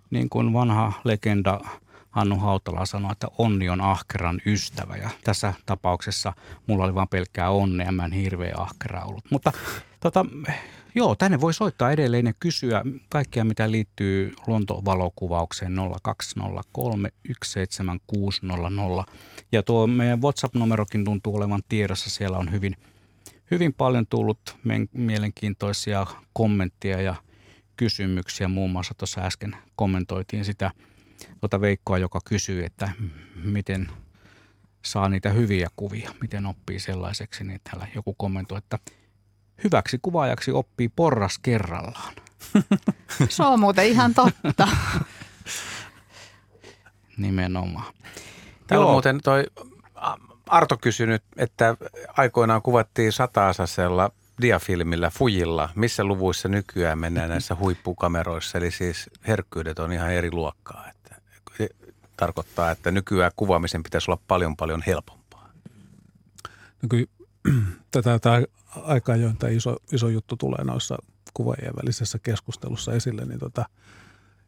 niin 0.09 0.29
kuin 0.29 0.53
vanha 0.53 0.93
legenda– 1.03 1.59
Hannu 2.15 2.35
Hautala 2.35 2.85
sanoi, 2.85 3.11
että 3.11 3.27
onni 3.37 3.69
on 3.69 3.81
ahkeran 3.81 4.41
ystävä 4.45 4.95
ja 4.95 5.09
tässä 5.23 5.53
tapauksessa 5.65 6.33
mulla 6.67 6.83
oli 6.83 6.95
vain 6.95 7.07
pelkkää 7.07 7.49
onnea, 7.49 7.91
mä 7.91 8.05
en 8.05 8.11
hirveä 8.11 8.53
ahkera 8.57 9.03
ollut. 9.03 9.25
Mutta 9.29 9.51
tota, 9.99 10.25
joo, 10.95 11.15
tänne 11.15 11.41
voi 11.41 11.53
soittaa 11.53 11.91
edelleen 11.91 12.25
ja 12.25 12.33
kysyä 12.39 12.83
kaikkea, 13.09 13.45
mitä 13.45 13.71
liittyy 13.71 14.33
luontovalokuvaukseen 14.47 15.75
0203 16.01 17.09
17600. 17.45 19.05
Ja 19.51 19.63
tuo 19.63 19.87
meidän 19.87 20.21
WhatsApp-numerokin 20.21 21.05
tuntuu 21.05 21.35
olevan 21.35 21.61
tiedossa, 21.69 22.09
siellä 22.09 22.37
on 22.37 22.51
hyvin, 22.51 22.75
hyvin 23.51 23.73
paljon 23.73 24.07
tullut 24.07 24.57
mielenkiintoisia 24.93 26.07
kommentteja 26.33 27.01
ja 27.01 27.15
kysymyksiä. 27.77 28.47
Muun 28.47 28.71
muassa 28.71 28.93
tuossa 28.93 29.21
äsken 29.21 29.55
kommentoitiin 29.75 30.45
sitä– 30.45 30.71
tuota 31.39 31.61
Veikkoa, 31.61 31.97
joka 31.97 32.19
kysyy, 32.25 32.65
että 32.65 32.89
miten 33.43 33.87
saa 34.85 35.09
niitä 35.09 35.29
hyviä 35.29 35.69
kuvia, 35.75 36.11
miten 36.21 36.45
oppii 36.45 36.79
sellaiseksi, 36.79 37.43
niin 37.43 37.61
täällä 37.63 37.87
joku 37.95 38.13
kommentoi, 38.13 38.57
että 38.57 38.79
hyväksi 39.63 39.99
kuvaajaksi 40.01 40.51
oppii 40.51 40.89
porras 40.89 41.39
kerrallaan. 41.39 42.13
Se 43.29 43.43
on 43.43 43.59
muuten 43.59 43.85
ihan 43.85 44.13
totta. 44.13 44.67
Nimenomaan. 47.17 47.93
Täällä 48.67 48.85
on 48.85 48.91
muuten 48.91 49.19
toi 49.23 49.43
Arto 50.47 50.77
kysynyt, 50.77 51.23
että 51.37 51.77
aikoinaan 52.17 52.61
kuvattiin 52.61 53.11
sataasasella 53.11 54.11
diafilmillä, 54.41 55.09
fujilla. 55.09 55.69
Missä 55.75 56.03
luvuissa 56.03 56.47
nykyään 56.47 56.99
mennään 56.99 57.29
näissä 57.29 57.55
huippukameroissa? 57.55 58.57
Eli 58.57 58.71
siis 58.71 59.09
herkkyydet 59.27 59.79
on 59.79 59.93
ihan 59.93 60.11
eri 60.11 60.31
luokkaa 60.31 60.94
tarkoittaa, 62.17 62.71
että 62.71 62.91
nykyään 62.91 63.31
kuvaamisen 63.35 63.83
pitäisi 63.83 64.11
olla 64.11 64.21
paljon 64.27 64.57
paljon 64.57 64.83
helpompaa? 64.87 65.49
No 66.81 66.89
kyllä 66.89 67.05
tätä, 67.91 68.19
tätä 68.19 68.41
aikaa 68.83 69.15
jo 69.15 69.33
tämä 69.39 69.51
iso, 69.51 69.77
iso 69.91 70.09
juttu 70.09 70.35
tulee 70.35 70.63
noissa 70.63 70.97
kuvaajien 71.33 71.75
välisessä 71.75 72.19
keskustelussa 72.19 72.93
esille, 72.93 73.25
niin 73.25 73.39
tota, 73.39 73.65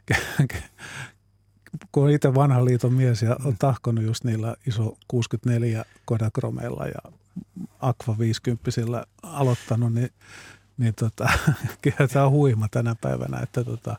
kun 1.91 2.03
on 2.03 2.09
itse 2.09 2.35
vanhan 2.35 2.65
liiton 2.65 2.93
mies 2.93 3.21
ja 3.21 3.35
on 3.45 3.57
tahkonut 3.59 4.03
just 4.03 4.23
niillä 4.23 4.55
iso 4.67 4.97
64 5.07 5.85
Kodakromeilla 6.05 6.85
ja 6.85 7.11
Aqua 7.79 8.17
50 8.19 8.71
aloittanut, 9.23 9.93
niin, 9.93 10.09
niin 10.77 10.95
tota, 10.95 11.29
kyllä 11.81 12.07
tämä 12.13 12.25
on 12.25 12.31
huima 12.31 12.67
tänä 12.71 12.95
päivänä, 13.01 13.39
että 13.39 13.63
tota, 13.63 13.97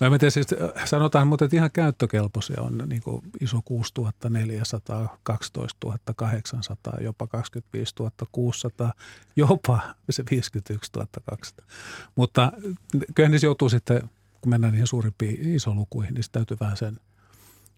No 0.00 0.10
miten 0.10 0.30
siis, 0.30 0.46
äh, 0.52 0.86
sanotaan, 0.86 1.28
mutta 1.28 1.48
ihan 1.52 1.70
käyttökelpoisia 1.70 2.62
on 2.62 2.82
niin 2.86 3.02
kuin 3.02 3.22
iso 3.40 3.62
6400, 3.64 5.18
12 5.22 5.98
800, 6.16 6.98
jopa 7.00 7.26
25 7.26 7.94
600, 8.32 8.92
jopa 9.36 9.94
se 10.10 10.24
51 10.30 10.92
200. 11.26 11.66
Mutta 12.16 12.52
kyllä 13.14 13.28
niissä 13.28 13.46
joutuu 13.46 13.68
sitten, 13.68 14.10
kun 14.40 14.50
mennään 14.50 14.72
niihin 14.72 14.86
suurimpiin 14.86 15.54
isolukuihin, 15.54 16.14
niin 16.14 16.24
täytyy 16.32 16.56
vähän 16.60 16.76
sen 16.76 17.00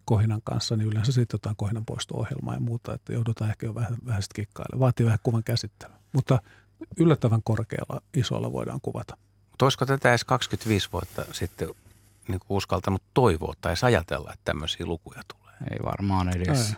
kohinan 0.05 0.42
kanssa, 0.44 0.77
niin 0.77 0.88
yleensä 0.88 1.12
sitten 1.12 1.35
jotain 1.35 1.57
kohinan 1.57 1.87
poisto-ohjelmaa 1.87 2.55
ja 2.55 2.61
muuta, 2.61 2.94
että 2.94 3.12
joudutaan 3.12 3.51
ehkä 3.51 3.66
jo 3.66 3.75
vähän, 3.75 3.96
vähän 4.07 4.22
sitten 4.22 4.44
kikkailemaan. 4.44 4.81
Vaatii 4.81 5.07
vähän 5.07 5.18
kuvan 5.22 5.44
käsittelyä. 5.44 5.96
Mutta 6.12 6.38
yllättävän 6.96 7.42
korkealla 7.42 8.00
isolla 8.14 8.52
voidaan 8.52 8.80
kuvata. 8.80 9.16
Mutta 9.50 9.64
olisiko 9.64 9.86
tätä 9.86 10.08
edes 10.08 10.24
25 10.24 10.88
vuotta 10.92 11.24
sitten 11.32 11.68
niin 12.28 12.40
kuin 12.40 12.56
uskaltanut 12.56 13.02
toivoa 13.14 13.54
tai 13.60 13.74
ajatella, 13.82 14.32
että 14.32 14.44
tämmöisiä 14.44 14.86
lukuja 14.86 15.22
tulee. 15.28 15.54
Ei 15.70 15.78
varmaan 15.84 16.36
edes. 16.36 16.70
Ei. 16.70 16.76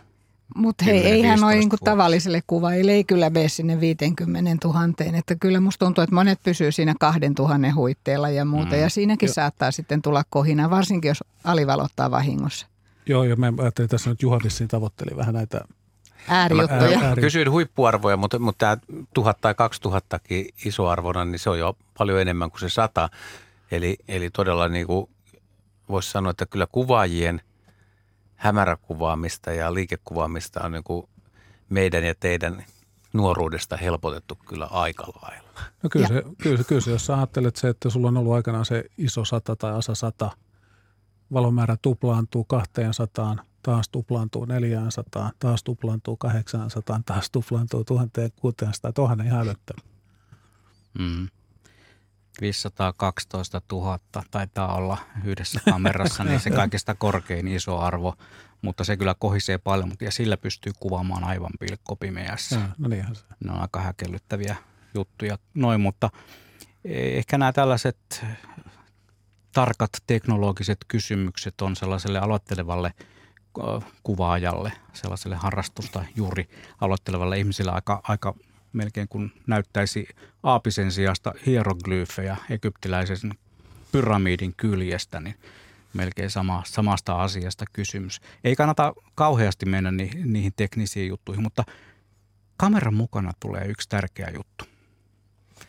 Mutta 0.55 0.85
hei, 0.85 1.05
eihän 1.05 1.39
noin 1.39 1.59
niin 1.59 1.69
tavalliselle 1.83 2.41
kuvaajille 2.47 2.91
ei 2.91 3.03
kyllä 3.03 3.29
mene 3.29 3.49
sinne 3.49 3.79
50 3.79 4.67
000. 4.67 4.79
Että 5.17 5.35
kyllä 5.35 5.59
musta 5.59 5.85
tuntuu, 5.85 6.03
että 6.03 6.15
monet 6.15 6.39
pysyy 6.43 6.71
siinä 6.71 6.95
2000 6.99 7.73
huitteella 7.75 8.29
ja 8.29 8.45
muuta. 8.45 8.75
Mm. 8.75 8.81
Ja 8.81 8.89
siinäkin 8.89 9.27
jo. 9.27 9.33
saattaa 9.33 9.71
sitten 9.71 10.01
tulla 10.01 10.23
kohina, 10.29 10.69
varsinkin 10.69 11.09
jos 11.09 11.23
alivalottaa 11.43 12.11
vahingossa. 12.11 12.67
Joo, 13.05 13.23
ja 13.23 13.35
mä 13.35 13.53
ajattelin 13.57 13.89
tässä 13.89 14.09
nyt 14.09 14.21
Juha 14.21 14.39
vissiin 14.43 14.67
tavoitteli 14.67 15.17
vähän 15.17 15.33
näitä 15.33 15.61
äärijuttuja. 16.27 16.99
Ääri. 16.99 17.21
Kysyin 17.21 17.51
huippuarvoja, 17.51 18.17
mutta, 18.17 18.39
mutta 18.39 18.57
tämä 18.57 19.03
tuhat 19.13 19.41
tai 19.41 19.55
kaksi 19.55 19.81
tuhattakin 19.81 20.45
isoarvona, 20.65 21.25
niin 21.25 21.39
se 21.39 21.49
on 21.49 21.59
jo 21.59 21.77
paljon 21.97 22.21
enemmän 22.21 22.51
kuin 22.51 22.59
se 22.59 22.69
sata. 22.69 23.09
Eli, 23.71 23.97
eli 24.07 24.29
todella 24.29 24.69
niin 24.69 24.87
kuin 24.87 25.09
voisi 25.89 26.11
sanoa, 26.11 26.31
että 26.31 26.45
kyllä 26.45 26.67
kuvaajien 26.71 27.41
hämäräkuvaamista 28.35 29.51
ja 29.51 29.73
liikekuvaamista 29.73 30.63
on 30.63 30.71
niin 30.71 30.83
kuin 30.83 31.09
meidän 31.69 32.03
ja 32.03 32.15
teidän 32.19 32.65
nuoruudesta 33.13 33.77
helpotettu 33.77 34.37
kyllä 34.47 34.65
aika 34.65 35.03
lailla. 35.03 35.49
No 35.83 35.89
kyllä 35.89 36.07
se, 36.07 36.23
kyllä, 36.43 36.57
se, 36.57 36.63
kyllä 36.63 36.81
se, 36.81 36.91
jos 36.91 37.05
sä 37.05 37.17
ajattelet 37.17 37.55
se, 37.55 37.69
että 37.69 37.89
sulla 37.89 38.07
on 38.07 38.17
ollut 38.17 38.33
aikanaan 38.33 38.65
se 38.65 38.85
iso 38.97 39.25
sata 39.25 39.55
tai 39.55 39.71
asa 39.71 39.95
sata, 39.95 40.31
valomäärä 41.33 41.77
tuplaantuu 41.81 42.43
200, 42.43 43.35
taas 43.63 43.89
tuplaantuu 43.89 44.45
400, 44.45 45.31
taas 45.39 45.63
tuplaantuu 45.63 46.17
800, 46.17 47.01
taas 47.05 47.29
tuplaantuu 47.29 47.83
1600, 47.83 48.93
tuohan 48.93 49.25
ihan 49.25 49.41
älyttömän. 49.41 49.89
Mm. 50.99 51.27
512 52.41 53.61
000 53.71 53.99
taitaa 54.31 54.75
olla 54.75 54.97
yhdessä 55.23 55.61
kamerassa, 55.69 56.23
niin 56.23 56.39
se 56.39 56.49
kaikista 56.49 56.95
korkein 56.95 57.47
iso 57.47 57.79
arvo, 57.79 58.15
mutta 58.61 58.83
se 58.83 58.97
kyllä 58.97 59.15
kohisee 59.19 59.57
paljon, 59.57 59.91
ja 60.01 60.11
sillä 60.11 60.37
pystyy 60.37 60.71
kuvaamaan 60.79 61.23
aivan 61.23 61.51
pilkkopimeässä. 61.59 62.61
no 62.77 62.87
niinhän 62.87 63.15
se. 63.15 63.23
Ne 63.43 63.51
on 63.51 63.59
aika 63.59 63.81
häkellyttäviä 63.81 64.55
juttuja 64.93 65.37
noin, 65.53 65.81
mutta 65.81 66.09
ehkä 66.85 67.37
nämä 67.37 67.53
tällaiset 67.53 68.25
tarkat 69.53 69.89
teknologiset 70.07 70.77
kysymykset 70.87 71.61
on 71.61 71.75
sellaiselle 71.75 72.19
aloittelevalle 72.19 72.93
kuvaajalle, 74.03 74.71
sellaiselle 74.93 75.35
harrastusta 75.35 76.05
juuri 76.15 76.49
aloittelevalle 76.81 77.37
ihmiselle 77.37 77.71
aika, 77.71 78.01
aika 78.03 78.35
melkein 78.73 79.07
kuin 79.07 79.31
näyttäisi 79.47 80.07
aapisen 80.43 80.91
sijasta 80.91 81.33
hieroglyfejä 81.45 82.37
egyptiläisen 82.49 83.31
pyramidin 83.91 84.53
kyljestä, 84.57 85.19
niin 85.19 85.35
melkein 85.93 86.29
sama, 86.29 86.63
samasta 86.65 87.23
asiasta 87.23 87.65
kysymys. 87.73 88.21
Ei 88.43 88.55
kannata 88.55 88.93
kauheasti 89.15 89.65
mennä 89.65 89.91
ni, 89.91 90.11
niihin 90.25 90.53
teknisiin 90.55 91.07
juttuihin, 91.07 91.43
mutta 91.43 91.63
kameran 92.57 92.93
mukana 92.93 93.31
tulee 93.39 93.65
yksi 93.65 93.89
tärkeä 93.89 94.31
juttu. 94.35 94.65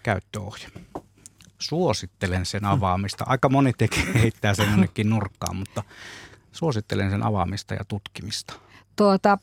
Käyttöohje. 0.02 0.68
Suosittelen 1.58 2.46
sen 2.46 2.64
avaamista. 2.64 3.24
Aika 3.28 3.48
moni 3.48 3.72
tekee 3.78 4.14
heittää 4.14 4.54
sen 4.54 4.70
jonnekin 4.70 5.10
nurkkaan, 5.10 5.56
mutta 5.56 5.82
suosittelen 6.52 7.10
sen 7.10 7.22
avaamista 7.22 7.74
ja 7.74 7.84
tutkimista. 7.88 8.54
Tuota, 8.96 9.38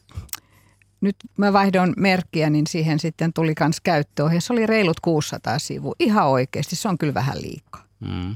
nyt 1.01 1.15
mä 1.37 1.53
vaihdon 1.53 1.93
merkkiä, 1.97 2.49
niin 2.49 2.67
siihen 2.67 2.99
sitten 2.99 3.33
tuli 3.33 3.53
myös 3.59 3.81
käyttöohje. 3.81 4.41
Se 4.41 4.53
oli 4.53 4.65
reilut 4.65 4.99
600 4.99 5.59
sivua. 5.59 5.93
Ihan 5.99 6.27
oikeasti, 6.27 6.75
se 6.75 6.89
on 6.89 6.97
kyllä 6.97 7.13
vähän 7.13 7.41
liikaa. 7.41 7.83
Mm. 7.99 8.35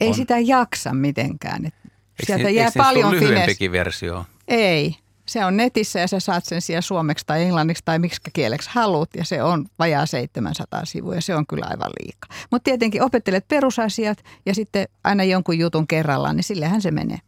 Ei 0.00 0.08
on. 0.08 0.14
sitä 0.14 0.38
jaksa 0.38 0.94
mitenkään. 0.94 1.66
Et 1.66 1.74
sieltä 2.26 2.50
jää 2.50 2.70
paljon 2.76 3.10
lyhyempikin 3.10 3.72
versio? 3.72 4.24
Ei. 4.48 4.96
Se 5.26 5.44
on 5.44 5.56
netissä 5.56 6.00
ja 6.00 6.06
sä 6.06 6.20
saat 6.20 6.44
sen 6.44 6.62
siellä 6.62 6.80
suomeksi 6.80 7.26
tai 7.26 7.42
englanniksi 7.42 7.82
tai 7.84 7.98
miksi 7.98 8.20
kieleksi 8.32 8.70
haluat 8.72 9.10
ja 9.16 9.24
se 9.24 9.42
on 9.42 9.66
vajaa 9.78 10.06
700 10.06 10.84
sivua 10.84 11.14
ja 11.14 11.22
se 11.22 11.34
on 11.34 11.46
kyllä 11.46 11.66
aivan 11.70 11.90
liikaa. 12.02 12.36
Mutta 12.50 12.64
tietenkin 12.64 13.02
opettelet 13.02 13.48
perusasiat 13.48 14.24
ja 14.46 14.54
sitten 14.54 14.88
aina 15.04 15.24
jonkun 15.24 15.58
jutun 15.58 15.86
kerrallaan, 15.86 16.36
niin 16.36 16.44
sillehän 16.44 16.82
se 16.82 16.90
menee. 16.90 17.18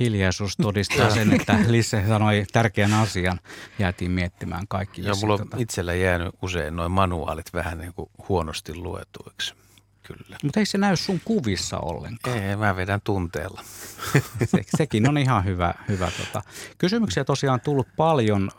Hiljaisuus 0.00 0.56
todistaa 0.56 1.10
sen, 1.10 1.32
että 1.32 1.58
Lisse 1.68 2.04
sanoi 2.08 2.44
tärkeän 2.52 2.92
asian. 2.92 3.40
Jäätiin 3.78 4.10
miettimään 4.10 4.68
kaikki. 4.68 5.04
Joo, 5.04 5.16
mulla 5.20 5.34
on 5.34 5.40
tota... 5.40 5.56
itsellä 5.60 5.94
jäänyt 5.94 6.34
usein 6.42 6.76
noin 6.76 6.92
manuaalit 6.92 7.52
vähän 7.52 7.78
niin 7.78 7.94
kuin 7.94 8.10
huonosti 8.28 8.74
luetuiksi. 8.74 9.54
Kyllä. 10.02 10.38
Mutta 10.42 10.60
ei 10.60 10.66
se 10.66 10.78
näy 10.78 10.96
sun 10.96 11.20
kuvissa 11.24 11.78
ollenkaan. 11.78 12.38
Ei, 12.38 12.56
mä 12.56 12.76
vedän 12.76 13.00
tunteella. 13.04 13.60
Se, 14.44 14.62
sekin 14.76 15.08
on 15.08 15.18
ihan 15.18 15.44
hyvä. 15.44 15.74
hyvä 15.88 16.10
tota. 16.18 16.42
Kysymyksiä 16.78 17.24
tosiaan 17.24 17.60
tullut 17.60 17.88
paljon. 17.96 18.50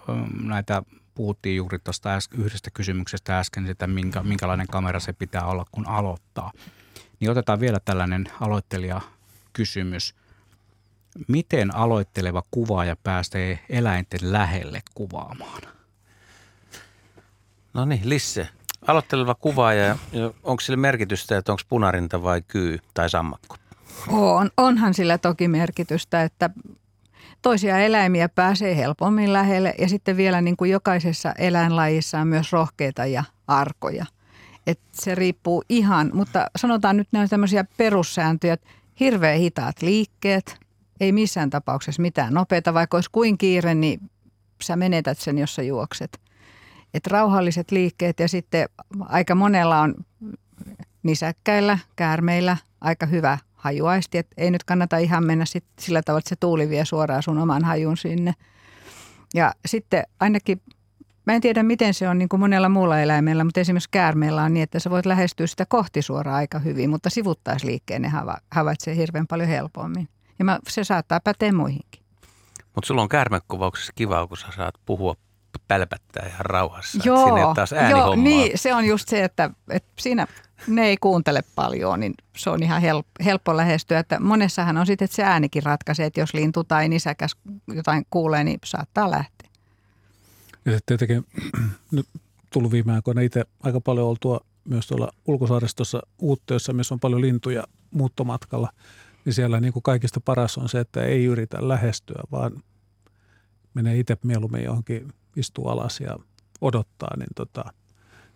Näitä 0.44 0.82
puhuttiin 1.16 1.56
juuri 1.56 1.80
tuosta 1.80 2.10
yhdestä 2.38 2.72
kysymyksestä 2.72 3.40
äsken, 3.40 3.68
sitä 3.68 3.88
minkä, 3.88 4.24
minkälainen 4.24 4.68
kamera 4.68 5.00
se 5.00 5.14
pitää 5.14 5.46
olla, 5.46 5.66
kun 5.72 5.88
aloittaa. 5.88 6.52
Niin 7.20 7.32
otetaan 7.32 7.60
vielä 7.60 7.80
tällainen 7.80 8.26
aloittelija 8.42 9.02
kysymys– 9.54 10.14
Miten 11.28 11.76
aloitteleva 11.76 12.44
kuvaaja 12.52 12.96
pääsee 13.04 13.60
eläinten 13.70 14.20
lähelle 14.24 14.82
kuvaamaan? 14.94 15.62
No 17.74 17.86
niin, 17.86 18.10
Lisse. 18.10 18.48
Aloitteleva 18.88 19.36
kuvaaja, 19.36 19.98
onko 20.44 20.62
sillä 20.62 20.78
merkitystä, 20.78 21.38
että 21.38 21.52
onko 21.52 21.64
punarinta 21.70 22.24
vai 22.24 22.42
kyy 22.48 22.80
tai 22.94 23.10
sammakko? 23.10 23.56
On, 24.08 24.50
onhan 24.58 24.94
sillä 24.94 25.18
toki 25.18 25.48
merkitystä, 25.48 26.24
että 26.24 26.50
toisia 27.42 27.78
eläimiä 27.78 28.30
pääsee 28.30 28.78
helpommin 28.78 29.34
lähelle 29.34 29.74
ja 29.80 29.90
sitten 29.90 30.18
vielä 30.18 30.42
niin 30.42 30.58
kuin 30.58 30.72
jokaisessa 30.72 31.32
eläinlajissa 31.32 32.20
on 32.20 32.28
myös 32.28 32.52
rohkeita 32.52 33.06
ja 33.06 33.24
arkoja. 33.48 34.06
Et 34.68 34.80
se 34.92 35.16
riippuu 35.16 35.64
ihan, 35.70 36.12
mutta 36.14 36.48
sanotaan 36.56 36.98
nyt 36.98 37.08
nämä 37.12 37.28
tämmöisiä 37.28 37.66
perussääntöjä, 37.78 38.54
että 38.54 38.68
hirveän 39.00 39.40
hitaat 39.40 39.82
liikkeet– 39.82 40.56
ei 41.00 41.12
missään 41.12 41.50
tapauksessa 41.50 42.02
mitään 42.02 42.34
nopeita, 42.34 42.74
vaikka 42.74 42.98
olisi 42.98 43.10
kuin 43.12 43.38
kiire, 43.38 43.76
niin 43.76 44.00
sä 44.64 44.76
menetät 44.76 45.18
sen, 45.18 45.38
jos 45.38 45.56
sä 45.56 45.62
juokset. 45.62 46.20
Et 46.94 47.08
rauhalliset 47.08 47.72
liikkeet 47.72 48.20
ja 48.20 48.28
sitten 48.28 48.70
aika 49.00 49.36
monella 49.36 49.82
on 49.82 49.96
nisäkkäillä, 51.04 51.80
käärmeillä 51.96 52.58
aika 52.82 53.06
hyvä 53.06 53.38
hajuaisti. 53.54 54.18
Et 54.18 54.28
ei 54.38 54.52
nyt 54.52 54.64
kannata 54.64 54.98
ihan 54.98 55.26
mennä 55.26 55.46
sit 55.46 55.66
sillä 55.80 56.02
tavalla, 56.02 56.20
että 56.20 56.30
se 56.30 56.36
tuuli 56.36 56.70
vie 56.70 56.86
suoraan 56.86 57.24
sun 57.24 57.38
oman 57.38 57.64
hajun 57.66 57.98
sinne. 57.98 58.34
Ja 59.34 59.54
sitten 59.66 60.04
ainakin, 60.20 60.62
mä 61.26 61.34
en 61.34 61.42
tiedä 61.42 61.64
miten 61.64 61.94
se 61.94 62.10
on 62.10 62.18
niin 62.18 62.30
kuin 62.30 62.40
monella 62.40 62.70
muulla 62.70 63.00
eläimellä, 63.00 63.44
mutta 63.44 63.60
esimerkiksi 63.60 63.90
käärmeellä 63.92 64.44
on 64.44 64.54
niin, 64.54 64.64
että 64.64 64.80
sä 64.80 64.90
voit 64.90 65.06
lähestyä 65.06 65.48
sitä 65.48 65.66
kohti 65.66 66.02
suoraan 66.02 66.38
aika 66.38 66.60
hyvin, 66.60 66.90
mutta 66.90 67.10
sivuttaisliikkeen 67.10 68.02
ne 68.02 68.12
havaitsee 68.52 68.96
hirveän 68.96 69.28
paljon 69.28 69.50
helpommin. 69.50 70.10
Ja 70.40 70.46
mä, 70.46 70.60
se 70.70 70.84
saattaa 70.84 71.20
päteä 71.20 71.52
muihinkin. 71.52 72.04
Mutta 72.76 72.88
sulla 72.88 73.02
on 73.02 73.10
käärmekuvauksessa 73.10 73.94
kiva, 73.96 74.28
kun 74.28 74.38
sä 74.38 74.48
saat 74.56 74.76
puhua 74.86 75.16
pälpättää 75.68 76.28
ihan 76.28 76.46
rauhassa. 76.46 77.00
Joo, 77.04 77.26
Sinne 77.26 77.42
taas 77.56 77.72
joo 77.90 78.16
niin, 78.16 78.58
se 78.58 78.74
on 78.74 78.86
just 78.86 79.10
se, 79.10 79.24
että, 79.24 79.50
että 79.70 79.90
siinä 80.00 80.28
ne 80.68 80.86
ei 80.86 80.98
kuuntele 80.98 81.44
paljon, 81.56 82.00
niin 82.00 82.14
se 82.38 82.50
on 82.50 82.64
ihan 82.64 82.82
helppo, 82.82 83.12
helppo 83.26 83.58
lähestyä. 83.58 84.00
Että 84.00 84.20
monessahan 84.20 84.78
on 84.78 84.86
sitten, 84.86 85.06
että 85.06 85.16
se 85.16 85.24
äänikin 85.24 85.64
ratkaisee, 85.64 86.06
että 86.06 86.20
jos 86.20 86.34
lintu 86.34 86.64
tai 86.64 86.90
nisäkäs 86.90 87.36
jotain 87.68 88.06
kuulee, 88.10 88.44
niin 88.44 88.60
saattaa 88.66 89.12
lähteä. 89.12 89.50
Ja 90.66 90.72
sitten 90.72 90.98
tietenkin 90.98 91.26
nyt 91.92 92.08
tullut 92.50 92.72
viime 92.72 92.94
aikoina 92.94 93.22
itse 93.22 93.46
aika 93.64 93.82
paljon 93.82 94.08
oltua 94.08 94.40
myös 94.66 94.88
tuolla 94.88 95.12
ulkosaaristossa 95.28 96.02
Uutteessa, 96.20 96.74
missä 96.74 96.96
on 96.96 97.00
paljon 97.00 97.22
lintuja 97.22 97.64
muuttomatkalla– 97.92 98.70
niin 99.28 99.34
siellä 99.34 99.60
niin 99.60 99.74
kuin 99.74 99.84
kaikista 99.84 100.22
paras 100.22 100.58
on 100.58 100.70
se, 100.70 100.80
että 100.80 101.04
ei 101.04 101.26
yritä 101.26 101.68
lähestyä, 101.68 102.22
vaan 102.32 102.64
menee 103.74 104.00
itse 104.00 104.18
mieluummin 104.24 104.64
johonkin, 104.64 105.14
istuu 105.36 105.68
alas 105.68 106.00
ja 106.00 106.18
odottaa. 106.62 107.18
Niin 107.18 107.28
tota, 107.36 107.66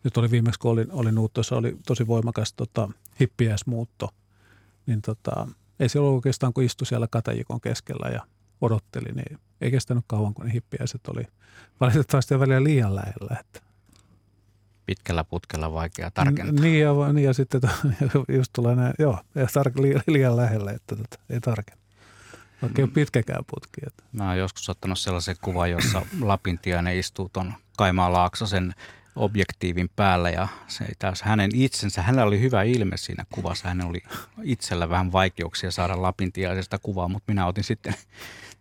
nyt 0.03 0.17
oli 0.17 0.31
viimeksi, 0.31 0.59
kun 0.59 0.71
olin, 0.71 0.91
olin 0.91 1.19
Uuttossa, 1.19 1.55
oli 1.55 1.77
tosi 1.87 2.07
voimakas 2.07 2.53
tota, 2.53 2.89
hippiäismuutto, 3.19 4.09
niin 4.85 5.01
tota, 5.01 5.47
ei 5.79 5.89
se 5.89 5.99
ollut 5.99 6.15
oikeastaan, 6.15 6.53
kun 6.53 6.63
istui 6.63 6.87
siellä 6.87 7.07
katajikon 7.07 7.61
keskellä 7.61 8.09
ja 8.09 8.25
odotteli, 8.61 9.11
niin 9.11 9.39
ei 9.61 9.71
kestänyt 9.71 10.03
kauan, 10.07 10.33
kun 10.33 10.45
ne 10.45 10.53
hippiäiset 10.53 11.07
oli 11.07 11.23
valitettavasti 11.79 12.39
välillä 12.39 12.63
liian 12.63 12.95
lähellä. 12.95 13.37
Että 13.39 13.61
pitkällä 14.85 15.23
putkella 15.23 15.73
vaikea 15.73 16.11
tarkentaa. 16.11 16.63
Niin 16.63 16.81
ja, 16.81 16.93
niin 17.13 17.25
ja 17.25 17.33
sitten 17.33 17.61
just 18.37 18.53
tulee 18.53 18.75
näin, 18.75 18.93
joo, 18.99 19.19
ei 19.35 19.45
tar- 19.45 20.03
liian 20.07 20.37
lähelle, 20.37 20.71
että 20.71 20.95
tota, 20.95 21.17
ei 21.29 21.39
tarkenna. 21.39 21.81
Vaikka 22.61 22.81
ei 22.81 22.83
ole 22.83 22.91
pitkäkään 22.93 23.43
putki. 23.47 23.81
Että. 23.87 24.03
Mä 24.11 24.27
oon 24.27 24.37
joskus 24.37 24.69
ottanut 24.69 24.99
sellaisen 24.99 25.35
kuvan, 25.41 25.71
jossa 25.71 26.05
Lapintiainen 26.21 26.97
istuu 26.97 27.29
tuon 27.33 27.53
Kaimaan 27.77 28.13
Laaksosen 28.13 28.73
objektiivin 29.15 29.89
päällä 29.95 30.29
ja 30.29 30.47
se 30.67 30.85
taas 30.99 31.21
hänen 31.21 31.51
itsensä, 31.53 32.01
hänellä 32.01 32.25
oli 32.25 32.39
hyvä 32.39 32.63
ilme 32.63 32.97
siinä 32.97 33.25
kuvassa. 33.31 33.67
Hän 33.67 33.81
oli 33.81 34.03
itsellä 34.43 34.89
vähän 34.89 35.11
vaikeuksia 35.11 35.71
saada 35.71 36.01
lapintiaisesta 36.01 36.79
kuvaa, 36.79 37.07
mutta 37.07 37.31
minä 37.31 37.45
otin 37.45 37.63
sitten 37.63 37.95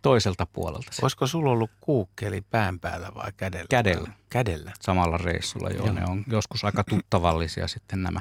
toiselta 0.01 0.45
puolelta 0.45 0.91
sen. 0.91 1.05
Olisiko 1.05 1.27
sulla 1.27 1.51
ollut 1.51 1.71
kuukkeli 1.81 2.41
pään 2.41 2.79
päällä 2.79 3.11
vai 3.15 3.31
kädellä? 3.37 3.65
Kädellä. 3.69 4.09
Kädellä. 4.29 4.71
Samalla 4.81 5.17
reissulla, 5.17 5.69
joo. 5.69 5.85
joo. 5.85 5.95
Ne 5.95 6.03
on 6.09 6.23
joskus 6.27 6.63
aika 6.63 6.83
tuttavallisia 6.83 7.67
sitten 7.67 8.03
nämä. 8.03 8.19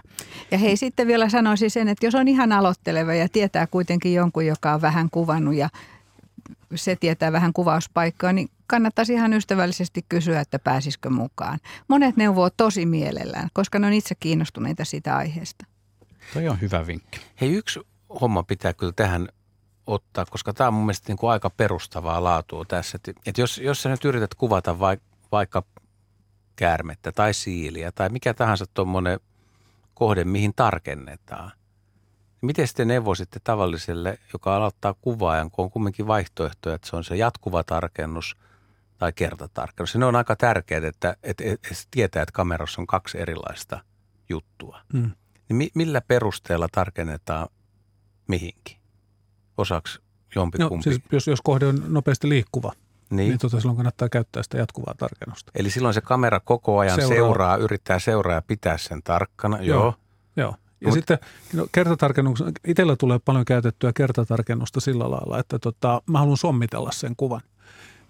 Ja 0.50 0.58
hei, 0.58 0.76
sitten 0.76 1.06
vielä 1.06 1.28
sanoisin 1.28 1.70
sen, 1.70 1.88
että 1.88 2.06
jos 2.06 2.14
on 2.14 2.28
ihan 2.28 2.52
aloitteleva 2.52 3.14
ja 3.14 3.28
tietää 3.28 3.66
kuitenkin 3.66 4.14
jonkun, 4.14 4.46
joka 4.46 4.74
on 4.74 4.80
vähän 4.80 5.10
kuvannut 5.10 5.54
ja 5.54 5.68
se 6.74 6.96
tietää 6.96 7.32
vähän 7.32 7.52
kuvauspaikkaa, 7.52 8.32
niin 8.32 8.48
kannattaisi 8.66 9.12
ihan 9.12 9.32
ystävällisesti 9.32 10.04
kysyä, 10.08 10.40
että 10.40 10.58
pääsisikö 10.58 11.10
mukaan. 11.10 11.58
Monet 11.88 12.16
neuvoo 12.16 12.50
tosi 12.50 12.86
mielellään, 12.86 13.48
koska 13.52 13.78
ne 13.78 13.86
on 13.86 13.92
itse 13.92 14.14
kiinnostuneita 14.14 14.84
siitä 14.84 15.16
aiheesta. 15.16 15.66
Toi 16.34 16.48
on 16.48 16.60
hyvä 16.60 16.86
vinkki. 16.86 17.20
Hei, 17.40 17.52
yksi 17.52 17.80
homma 18.20 18.42
pitää 18.42 18.72
kyllä 18.72 18.92
tähän 18.96 19.28
ottaa, 19.90 20.24
koska 20.26 20.52
tämä 20.52 20.68
on 20.68 20.74
mun 20.74 20.84
mielestä 20.84 21.08
niin 21.08 21.18
kuin 21.18 21.30
aika 21.30 21.50
perustavaa 21.50 22.24
laatua 22.24 22.64
tässä. 22.64 22.96
Että, 22.96 23.20
että 23.26 23.40
jos, 23.40 23.58
jos 23.58 23.82
sä 23.82 23.88
nyt 23.88 24.04
yrität 24.04 24.34
kuvata 24.34 24.78
vaikka 25.32 25.62
käärmettä 26.56 27.12
tai 27.12 27.34
siiliä 27.34 27.92
tai 27.92 28.08
mikä 28.08 28.34
tahansa 28.34 28.64
tuommoinen 28.74 29.20
kohde, 29.94 30.24
mihin 30.24 30.52
tarkennetaan, 30.56 31.52
Miten 32.40 32.68
te 32.74 32.84
neuvoisitte 32.84 33.40
tavalliselle, 33.44 34.18
joka 34.32 34.56
aloittaa 34.56 34.94
kuvaajan, 34.94 35.50
kun 35.50 35.64
on 35.64 35.70
kumminkin 35.70 36.06
vaihtoehtoja, 36.06 36.74
että 36.74 36.88
se 36.88 36.96
on 36.96 37.04
se 37.04 37.16
jatkuva 37.16 37.64
tarkennus 37.64 38.36
tai 38.98 39.12
kertatarkennus. 39.12 39.94
Ja 39.94 40.00
ne 40.00 40.06
on 40.06 40.16
aika 40.16 40.36
tärkeät, 40.36 40.84
että, 40.84 41.16
että, 41.22 41.44
että 41.44 41.74
tietää, 41.90 42.22
että 42.22 42.32
kamerassa 42.32 42.80
on 42.80 42.86
kaksi 42.86 43.20
erilaista 43.20 43.80
juttua. 44.28 44.80
Mm. 44.92 45.10
Niin 45.48 45.70
millä 45.74 46.00
perusteella 46.00 46.68
tarkennetaan 46.72 47.48
mihinkin? 48.26 48.79
Osaksi 49.60 50.00
jompikumpi? 50.34 50.76
No, 50.76 50.82
siis 50.82 51.00
jos, 51.12 51.26
jos 51.26 51.40
kohde 51.42 51.66
on 51.66 51.82
nopeasti 51.88 52.28
liikkuva, 52.28 52.72
niin, 53.10 53.28
niin 53.28 53.38
tota 53.38 53.60
silloin 53.60 53.76
kannattaa 53.76 54.08
käyttää 54.08 54.42
sitä 54.42 54.58
jatkuvaa 54.58 54.94
tarkennusta. 54.98 55.52
Eli 55.54 55.70
silloin 55.70 55.94
se 55.94 56.00
kamera 56.00 56.40
koko 56.40 56.78
ajan 56.78 56.96
seuraa, 56.96 57.16
seuraa 57.16 57.56
yrittää 57.56 57.98
seuraa 57.98 58.34
ja 58.34 58.42
pitää 58.42 58.78
sen 58.78 59.02
tarkkana. 59.02 59.62
Joo. 59.62 59.82
Joo. 59.82 59.94
Joo. 60.36 60.54
Ja 60.80 60.88
Mut. 60.88 60.94
sitten 60.94 61.18
no, 61.52 61.66
kertatarkennuksen, 61.72 62.52
itsellä 62.66 62.96
tulee 62.96 63.18
paljon 63.18 63.44
käytettyä 63.44 63.92
kertatarkennusta 63.92 64.80
sillä 64.80 65.10
lailla, 65.10 65.38
että 65.38 65.58
tota, 65.58 66.02
mä 66.06 66.18
haluan 66.18 66.36
sommitella 66.36 66.90
sen 66.92 67.16
kuvan. 67.16 67.40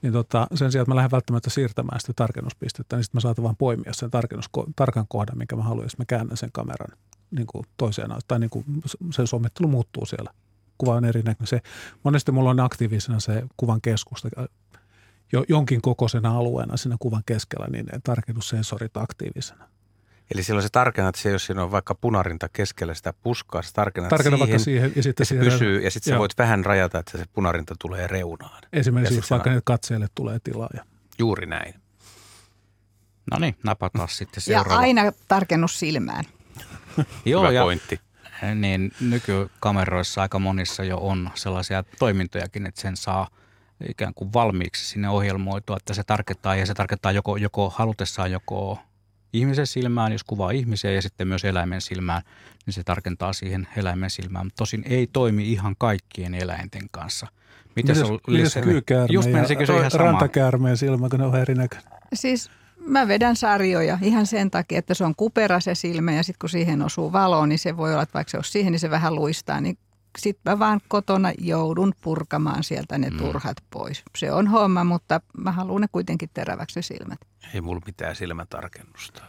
Niin 0.03 0.13
tota, 0.13 0.47
sen 0.55 0.73
sijaan, 0.73 0.83
että 0.83 0.91
mä 0.91 0.97
lähden 0.97 1.11
välttämättä 1.11 1.51
siirtämään 1.51 2.01
sitä 2.01 2.13
tarkennuspistettä, 2.17 2.97
niin 2.97 3.05
sitten 3.05 3.17
mä 3.17 3.21
saatan 3.21 3.43
vaan 3.45 3.57
poimia 3.57 3.93
sen 3.93 4.11
tarkennus, 4.11 4.51
tarkan 4.77 5.05
kohdan, 5.09 5.39
minkä 5.39 5.57
mä 5.57 5.63
haluan, 5.63 5.85
ja 5.85 5.91
mä 5.99 6.05
käännän 6.05 6.37
sen 6.37 6.53
kameran 6.53 6.99
niin 7.31 7.47
kuin 7.47 7.67
toiseen, 7.77 8.11
tai 8.29 8.39
niin 8.39 8.51
kuin 8.51 8.65
sen 9.11 9.27
sommittelu 9.27 9.69
muuttuu 9.69 10.07
siellä. 10.07 10.31
Kuva 10.81 10.95
on 10.95 11.05
erinäköinen. 11.05 11.47
Se, 11.47 11.61
monesti 12.05 12.33
mulla 12.33 12.51
on 12.51 12.61
aktiivisena 12.61 13.21
se 13.21 13.43
kuvan 13.57 13.81
keskusta, 13.81 14.29
jo, 15.33 15.45
jonkin 15.49 15.83
kokoisena 15.83 16.37
alueena 16.37 16.77
siinä 16.77 16.97
kuvan 16.99 17.23
keskellä, 17.27 17.67
niin 17.67 17.87
tarkennussensorit 18.05 18.97
aktiivisena. 18.97 19.69
Eli 20.35 20.43
silloin 20.43 20.63
se 20.63 20.69
tarkennat 20.73 21.15
se, 21.15 21.31
jos 21.31 21.47
siinä 21.47 21.63
on 21.63 21.71
vaikka 21.71 21.95
punarinta 21.95 22.49
keskellä 22.49 22.95
sitä 22.95 23.13
puskaa, 23.13 23.63
se 23.63 23.73
tarkennat 23.73 24.11
Tarkenna 24.11 24.37
siihen, 24.37 24.51
vaikka 24.51 24.65
siihen 24.65 24.93
ja 24.97 25.03
sitten 25.03 25.23
ja 25.23 25.27
se 25.27 25.29
siihen 25.29 25.45
pysyy, 25.45 25.81
ja 25.81 25.91
sitten 25.91 26.13
sä 26.13 26.19
voit 26.19 26.39
vähän 26.39 26.65
rajata, 26.65 26.99
että 26.99 27.19
se 27.19 27.25
punarinta 27.33 27.75
tulee 27.79 28.07
reunaan. 28.07 28.63
Esimerkiksi 28.73 29.15
just 29.15 29.31
vaikka 29.31 29.51
ne 29.51 29.61
katseelle 29.65 30.07
tulee 30.15 30.39
tilaa. 30.45 30.69
Ja. 30.77 30.85
Juuri 31.19 31.47
näin. 31.47 31.75
No 33.31 33.39
niin, 33.39 33.57
napataan 33.63 34.09
sitten 34.09 34.43
seuraava. 34.43 34.75
Ja 34.75 34.79
aina 34.79 35.13
tarkennus 35.29 35.79
silmään. 35.79 36.25
Joo, 37.25 37.43
Hyvä 37.43 37.53
ja, 37.53 37.63
pointti. 37.63 38.01
Niin 38.55 38.93
nykykameroissa 39.01 40.23
aika 40.23 40.39
monissa 40.39 40.85
jo 40.85 40.99
on 40.99 41.31
sellaisia 41.35 41.85
toimintojakin, 41.99 42.67
että 42.67 42.81
sen 42.81 42.97
saa 42.97 43.29
ikään 43.89 44.15
kuin 44.15 44.33
valmiiksi 44.33 44.87
sinne 44.87 45.09
ohjelmoitua, 45.09 45.77
että 45.77 45.95
se 45.95 46.05
tarkoittaa 46.05 46.57
ja 46.57 46.67
se 46.67 46.75
tarkoittaa 46.75 47.13
joko, 47.13 47.37
joko 47.37 47.71
halutessaan 47.71 48.33
joko 48.33 48.79
ihmisen 49.33 49.67
silmään, 49.67 50.13
jos 50.13 50.25
kuvaa 50.25 50.51
ihmisiä 50.51 50.91
ja 50.91 51.03
sitten 51.03 51.29
myös 51.29 51.45
eläimen 51.45 51.81
silmään, 51.81 52.23
niin 52.67 52.75
se 52.75 52.85
tarkentaa 52.85 53.33
siihen 53.33 53.69
eläimen 53.77 54.11
silmään. 54.11 54.47
Mutta 54.47 54.59
tosin 54.59 54.83
ei 54.87 55.07
toimi 55.07 55.53
ihan 55.53 55.75
kaikkien 55.79 56.35
eläinten 56.35 56.83
kanssa. 56.91 57.27
Miten 57.77 57.97
se 57.97 58.05
on 58.05 58.21
kyykäärme 58.63 59.13
Just 59.13 59.29
ja 59.31 59.79
ihan 59.79 59.93
rantakäärmeen 59.95 60.77
silmä, 60.77 61.09
kun 61.09 61.19
ne 61.19 61.27
on 61.27 61.37
erinäköinen? 61.37 61.93
Siis 62.15 62.51
mä 62.87 63.09
vedän 63.09 63.37
sarjoja 63.37 63.99
ihan 64.03 64.27
sen 64.27 64.51
takia, 64.51 64.79
että 64.79 64.95
se 64.95 65.05
on 65.05 65.15
kupera 65.17 65.61
se 65.61 65.75
silmä 65.75 66.13
ja 66.13 66.23
sitten 66.23 66.39
kun 66.41 66.49
siihen 66.49 66.83
osuu 66.83 67.13
valo, 67.13 67.47
niin 67.47 67.59
se 67.59 67.77
voi 67.77 67.93
olla, 67.93 68.03
että 68.03 68.15
vaikka 68.15 68.31
se 68.31 68.37
on 68.37 68.45
siihen, 68.45 68.73
niin 68.73 68.81
se 68.81 68.91
vähän 68.91 69.15
luistaa. 69.15 69.61
Niin 69.61 69.79
sitten 70.19 70.53
mä 70.53 70.59
vaan 70.59 70.81
kotona 70.89 71.33
joudun 71.39 71.93
purkamaan 72.01 72.65
sieltä 72.65 72.99
ne 72.99 73.11
mm. 73.11 73.19
turhat 73.19 73.57
pois. 73.71 74.03
Se 74.19 74.33
on 74.33 74.47
homma, 74.47 74.85
mutta 74.85 75.21
mä 75.39 75.53
haluan 75.53 75.81
ne 75.81 75.89
kuitenkin 75.93 76.31
teräväksi 76.35 76.79
ne 76.79 76.83
silmät. 76.83 77.19
Ei 77.55 77.61
mulla 77.61 77.81
mitään 77.87 78.17
silmätarkennusta. 78.17 79.23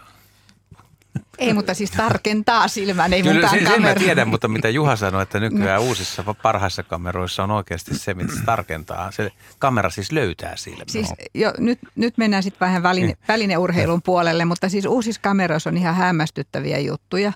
Ei, 1.38 1.53
mutta 1.53 1.74
siis 1.74 1.91
tarkentaa 1.91 2.68
silmän, 2.68 3.14
ei 3.14 3.24
Kyllä, 3.24 3.49
sen, 3.49 3.68
sen 3.68 3.82
mä 3.82 3.95
tiedän, 3.95 4.28
mutta 4.28 4.47
mitä 4.47 4.70
Juha 4.70 4.95
sanoi, 4.95 5.24
että 5.24 5.39
nykyään 5.39 5.82
no. 5.82 5.88
uusissa 5.88 6.24
parhaissa 6.41 6.84
kameroissa 6.84 7.43
on 7.43 7.51
oikeasti 7.51 7.97
se, 7.97 8.14
mitä 8.14 8.36
se 8.36 8.41
tarkentaa. 8.45 9.12
Se 9.12 9.32
kamera 9.59 9.89
siis 9.89 10.12
löytää 10.12 10.55
silmän. 10.55 10.89
Siis 10.89 11.14
jo, 11.34 11.53
nyt, 11.57 11.80
nyt 11.95 12.18
mennään 12.18 12.43
sitten 12.43 12.59
vähän 12.59 12.84
väline, 12.84 13.07
niin. 13.07 13.18
välineurheilun 13.28 14.01
puolelle, 14.01 14.45
mutta 14.45 14.70
siis 14.70 14.86
uusissa 14.86 15.22
kameroissa 15.22 15.70
on 15.70 15.78
ihan 15.78 15.95
hämmästyttäviä 15.95 16.80
juttuja. 16.80 17.34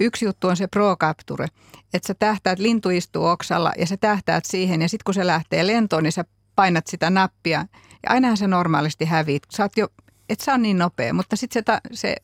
Yksi 0.00 0.24
juttu 0.24 0.48
on 0.48 0.56
se 0.56 0.66
Pro 0.66 0.96
Capture, 0.96 1.46
että 1.94 2.06
sä 2.06 2.14
tähtäät, 2.18 2.58
lintu 2.58 2.90
istuu 2.90 3.26
oksalla 3.26 3.72
ja 3.78 3.86
sä 3.86 3.96
tähtäät 3.96 4.44
siihen 4.44 4.82
ja 4.82 4.88
sitten 4.88 5.04
kun 5.04 5.14
se 5.14 5.26
lähtee 5.26 5.66
lentoon, 5.66 6.02
niin 6.02 6.12
sä 6.12 6.24
painat 6.56 6.86
sitä 6.86 7.10
nappia. 7.10 7.64
Ja 8.02 8.12
ainahan 8.12 8.36
se 8.36 8.46
normaalisti 8.46 9.04
häviit. 9.04 9.42
Sä 9.50 9.62
oot 9.62 9.76
jo, 9.76 9.88
et 10.28 10.40
sä 10.40 10.54
on 10.54 10.62
niin 10.62 10.78
nopea, 10.78 11.12
mutta 11.12 11.36
sitten 11.36 11.62
se, 11.66 11.80
se 11.92 12.16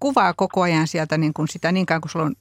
kuvaa 0.00 0.34
koko 0.34 0.62
ajan 0.62 0.86
sieltä 0.86 1.18
niin 1.18 1.34
kuin 1.34 1.48
sitä 1.48 1.72
niin 1.72 1.86
kauan 1.86 2.00
kuin 2.00 2.10
sulla 2.10 2.24
on 2.24 2.34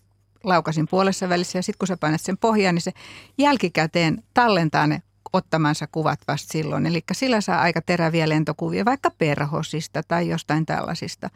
laukasin 0.43 0.88
puolessa 0.88 1.30
välissä 1.30 1.58
ja 1.58 1.64
sitten 1.64 1.78
kun 1.80 1.88
sä 1.88 1.97
painat 1.97 2.22
sen 2.22 2.38
pohjaan, 2.38 2.76
niin 2.76 2.82
se 2.82 2.91
jälkikäteen 3.38 4.24
tallentaa 4.34 4.88
ne 4.88 5.01
ottamansa 5.34 5.88
kuvat 5.91 6.20
vasta 6.28 6.51
silloin. 6.51 6.86
Eli 6.86 7.03
sillä 7.12 7.41
saa 7.41 7.62
aika 7.62 7.82
teräviä 7.82 8.30
lentokuvia 8.30 8.86
vaikka 8.86 9.12
perhosista 9.18 10.01
tai 10.08 10.30
jostain 10.30 10.66
tällaisista. 10.66 11.30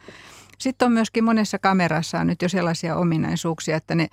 Sitten 0.58 0.86
on 0.86 0.92
myöskin 0.92 1.24
monessa 1.24 1.60
kamerassa 1.60 2.20
on 2.20 2.28
nyt 2.28 2.42
jo 2.42 2.50
sellaisia 2.50 2.96
ominaisuuksia, 2.96 3.78
että 3.78 3.96
ne 3.96 4.08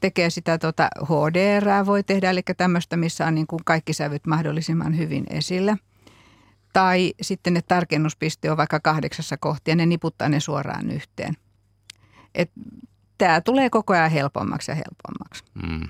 tekee 0.00 0.30
sitä 0.30 0.58
tuota 0.58 0.88
HDR, 1.04 1.86
voi 1.86 2.02
tehdä, 2.02 2.30
eli 2.30 2.42
tämmöistä, 2.56 2.96
missä 2.96 3.26
on 3.26 3.34
niin 3.34 3.46
kuin 3.46 3.64
kaikki 3.64 3.92
sävyt 3.92 4.26
mahdollisimman 4.26 4.98
hyvin 4.98 5.24
esillä. 5.30 5.76
Tai 6.72 7.14
sitten 7.22 7.54
ne 7.54 7.62
tarkennuspiste 7.62 8.50
on 8.50 8.56
vaikka 8.56 8.80
kahdeksassa 8.80 9.36
kohtia, 9.36 9.76
ne 9.76 9.86
niputtaa 9.86 10.28
ne 10.28 10.40
suoraan 10.40 10.90
yhteen. 10.90 11.34
Et 12.34 12.50
tämä 13.18 13.40
tulee 13.40 13.70
koko 13.70 13.92
ajan 13.92 14.10
helpommaksi 14.10 14.70
ja 14.70 14.74
helpommaksi. 14.74 15.44
Mm. 15.54 15.88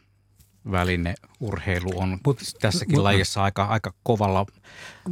Välineurheilu 0.71 1.91
on 2.01 2.19
mut, 2.27 2.41
tässäkin 2.61 2.97
mut, 2.97 3.03
lajissa 3.03 3.43
aika, 3.43 3.65
aika 3.65 3.93
kovalla, 4.03 4.47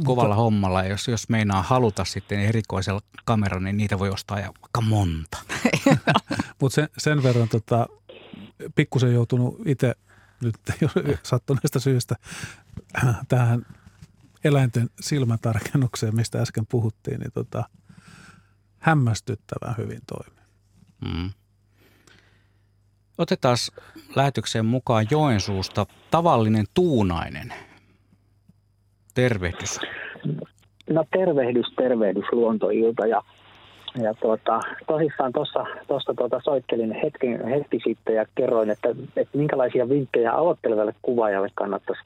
kovalla 0.05 0.27
mutta, 0.27 0.35
hommalla. 0.35 0.83
Jos, 0.83 1.07
jos 1.07 1.29
meinaa 1.29 1.61
haluta 1.61 2.05
sitten 2.05 2.39
erikoisella 2.39 3.01
kameran, 3.25 3.63
niin 3.63 3.77
niitä 3.77 3.99
voi 3.99 4.09
ostaa 4.09 4.37
aika 4.37 4.81
monta. 4.81 5.37
Mutta 6.61 6.75
sen, 6.75 6.89
sen 6.97 7.23
verran 7.23 7.49
tota, 7.49 7.87
pikkusen 8.75 9.13
joutunut 9.13 9.55
itse 9.65 9.95
nyt 10.41 10.55
sattuneesta 11.23 11.79
syystä 11.79 12.15
tähän 13.27 13.65
eläinten 14.43 14.89
silmätarkennukseen, 14.99 16.15
mistä 16.15 16.41
äsken 16.41 16.65
puhuttiin, 16.71 17.19
niin 17.19 17.31
tota, 17.33 17.63
hämmästyttävän 18.79 19.75
hyvin 19.77 20.01
toimii. 20.07 20.43
Mm. 21.05 21.29
Otetaan 23.17 23.57
lähetykseen 24.15 24.65
mukaan 24.65 25.07
Joensuusta 25.11 25.85
tavallinen 26.11 26.65
tuunainen. 26.73 27.53
Tervehdys. 29.15 29.79
No 30.89 31.05
tervehdys, 31.17 31.65
tervehdys 31.77 32.25
luontoilta 32.31 33.07
ja, 33.07 33.21
ja 34.01 34.13
tuota, 34.13 34.59
tosissaan 34.87 35.33
tuossa 35.87 36.13
tuota, 36.17 36.41
soittelin 36.43 36.91
hetken, 37.03 37.47
hetki 37.47 37.79
sitten 37.83 38.15
ja 38.15 38.25
kerroin, 38.35 38.69
että, 38.69 38.89
että 39.15 39.37
minkälaisia 39.37 39.89
vinkkejä 39.89 40.31
aloittelevalle 40.31 40.95
kuvaajalle 41.01 41.49
kannattaisi 41.55 42.01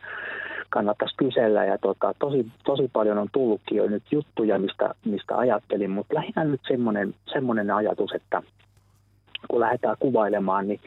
kannattaisi 0.74 1.15
kysellä. 1.17 1.65
Ja 1.65 1.78
tota, 1.78 2.13
tosi, 2.19 2.45
tosi 2.63 2.89
paljon 2.93 3.17
on 3.17 3.28
tullutkin 3.32 3.78
jo 3.78 3.88
nyt 3.88 4.03
juttuja, 4.11 4.59
mistä, 4.59 4.95
mistä 5.05 5.38
ajattelin, 5.38 5.91
mutta 5.91 6.15
lähinnä 6.15 6.43
nyt 6.43 6.61
semmoinen, 6.67 7.15
semmoinen 7.34 7.71
ajatus, 7.71 8.11
että 8.11 8.41
kun 9.47 9.59
lähdetään 9.59 9.95
kuvailemaan, 9.99 10.67
niin 10.67 10.80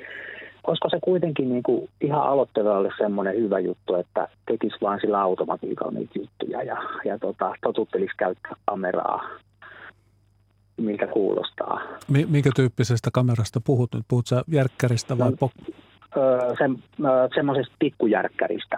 olisiko 0.66 0.88
se 0.90 0.98
kuitenkin 1.04 1.48
niin 1.48 1.62
kuin 1.62 1.88
ihan 2.00 2.22
aloittelevalle 2.22 2.90
semmoinen 2.98 3.36
hyvä 3.36 3.58
juttu, 3.58 3.94
että 3.94 4.28
tekisi 4.46 4.76
vaan 4.82 5.00
sillä 5.00 5.20
automatiikalla 5.20 5.92
niitä 5.92 6.18
juttuja 6.18 6.62
ja, 6.62 6.76
ja 7.04 7.18
tota, 7.18 7.54
totuttelisi 7.62 8.16
käyttää 8.16 8.52
kameraa 8.64 9.28
miltä 10.76 11.06
kuulostaa. 11.06 11.80
Minkä 12.08 12.50
tyyppisestä 12.56 13.10
kamerasta 13.12 13.60
puhut 13.60 13.94
nyt? 13.94 14.04
Puhut 14.08 14.26
sä 14.26 14.42
järkkäristä 14.48 15.18
vai 15.18 15.30
no, 15.30 15.36
pok- 15.46 15.74
öö, 16.16 16.54
se, 16.58 16.64
öö, 17.04 17.28
semmoisesta 17.34 17.74
pikkujärkkäristä. 17.78 18.76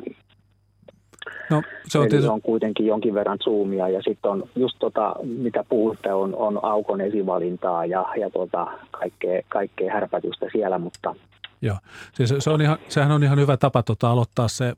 No, 1.50 1.62
se 1.86 1.98
on, 1.98 2.04
Eli 2.04 2.10
tietysti... 2.10 2.32
on 2.32 2.42
kuitenkin 2.42 2.86
jonkin 2.86 3.14
verran 3.14 3.38
zoomia 3.44 3.88
ja 3.88 4.02
sitten 4.02 4.30
on 4.30 4.48
just 4.56 4.76
tota, 4.78 5.14
mitä 5.22 5.64
puhutte, 5.68 6.12
on, 6.12 6.36
on 6.36 6.64
aukon 6.64 7.00
esivalintaa 7.00 7.86
ja, 7.86 8.06
ja 8.20 8.30
tota, 8.30 8.66
kaikkea, 8.90 9.42
kaikkea 9.48 9.92
härpätystä 9.92 10.46
siellä, 10.52 10.78
mutta 10.78 11.14
Joo, 11.62 11.76
siis 12.12 12.34
se 12.38 12.50
on 12.50 12.62
ihan, 12.62 12.78
sehän 12.88 13.12
on 13.12 13.22
ihan 13.22 13.38
hyvä 13.38 13.56
tapa 13.56 13.82
tota, 13.82 14.10
aloittaa 14.10 14.48
se, 14.48 14.72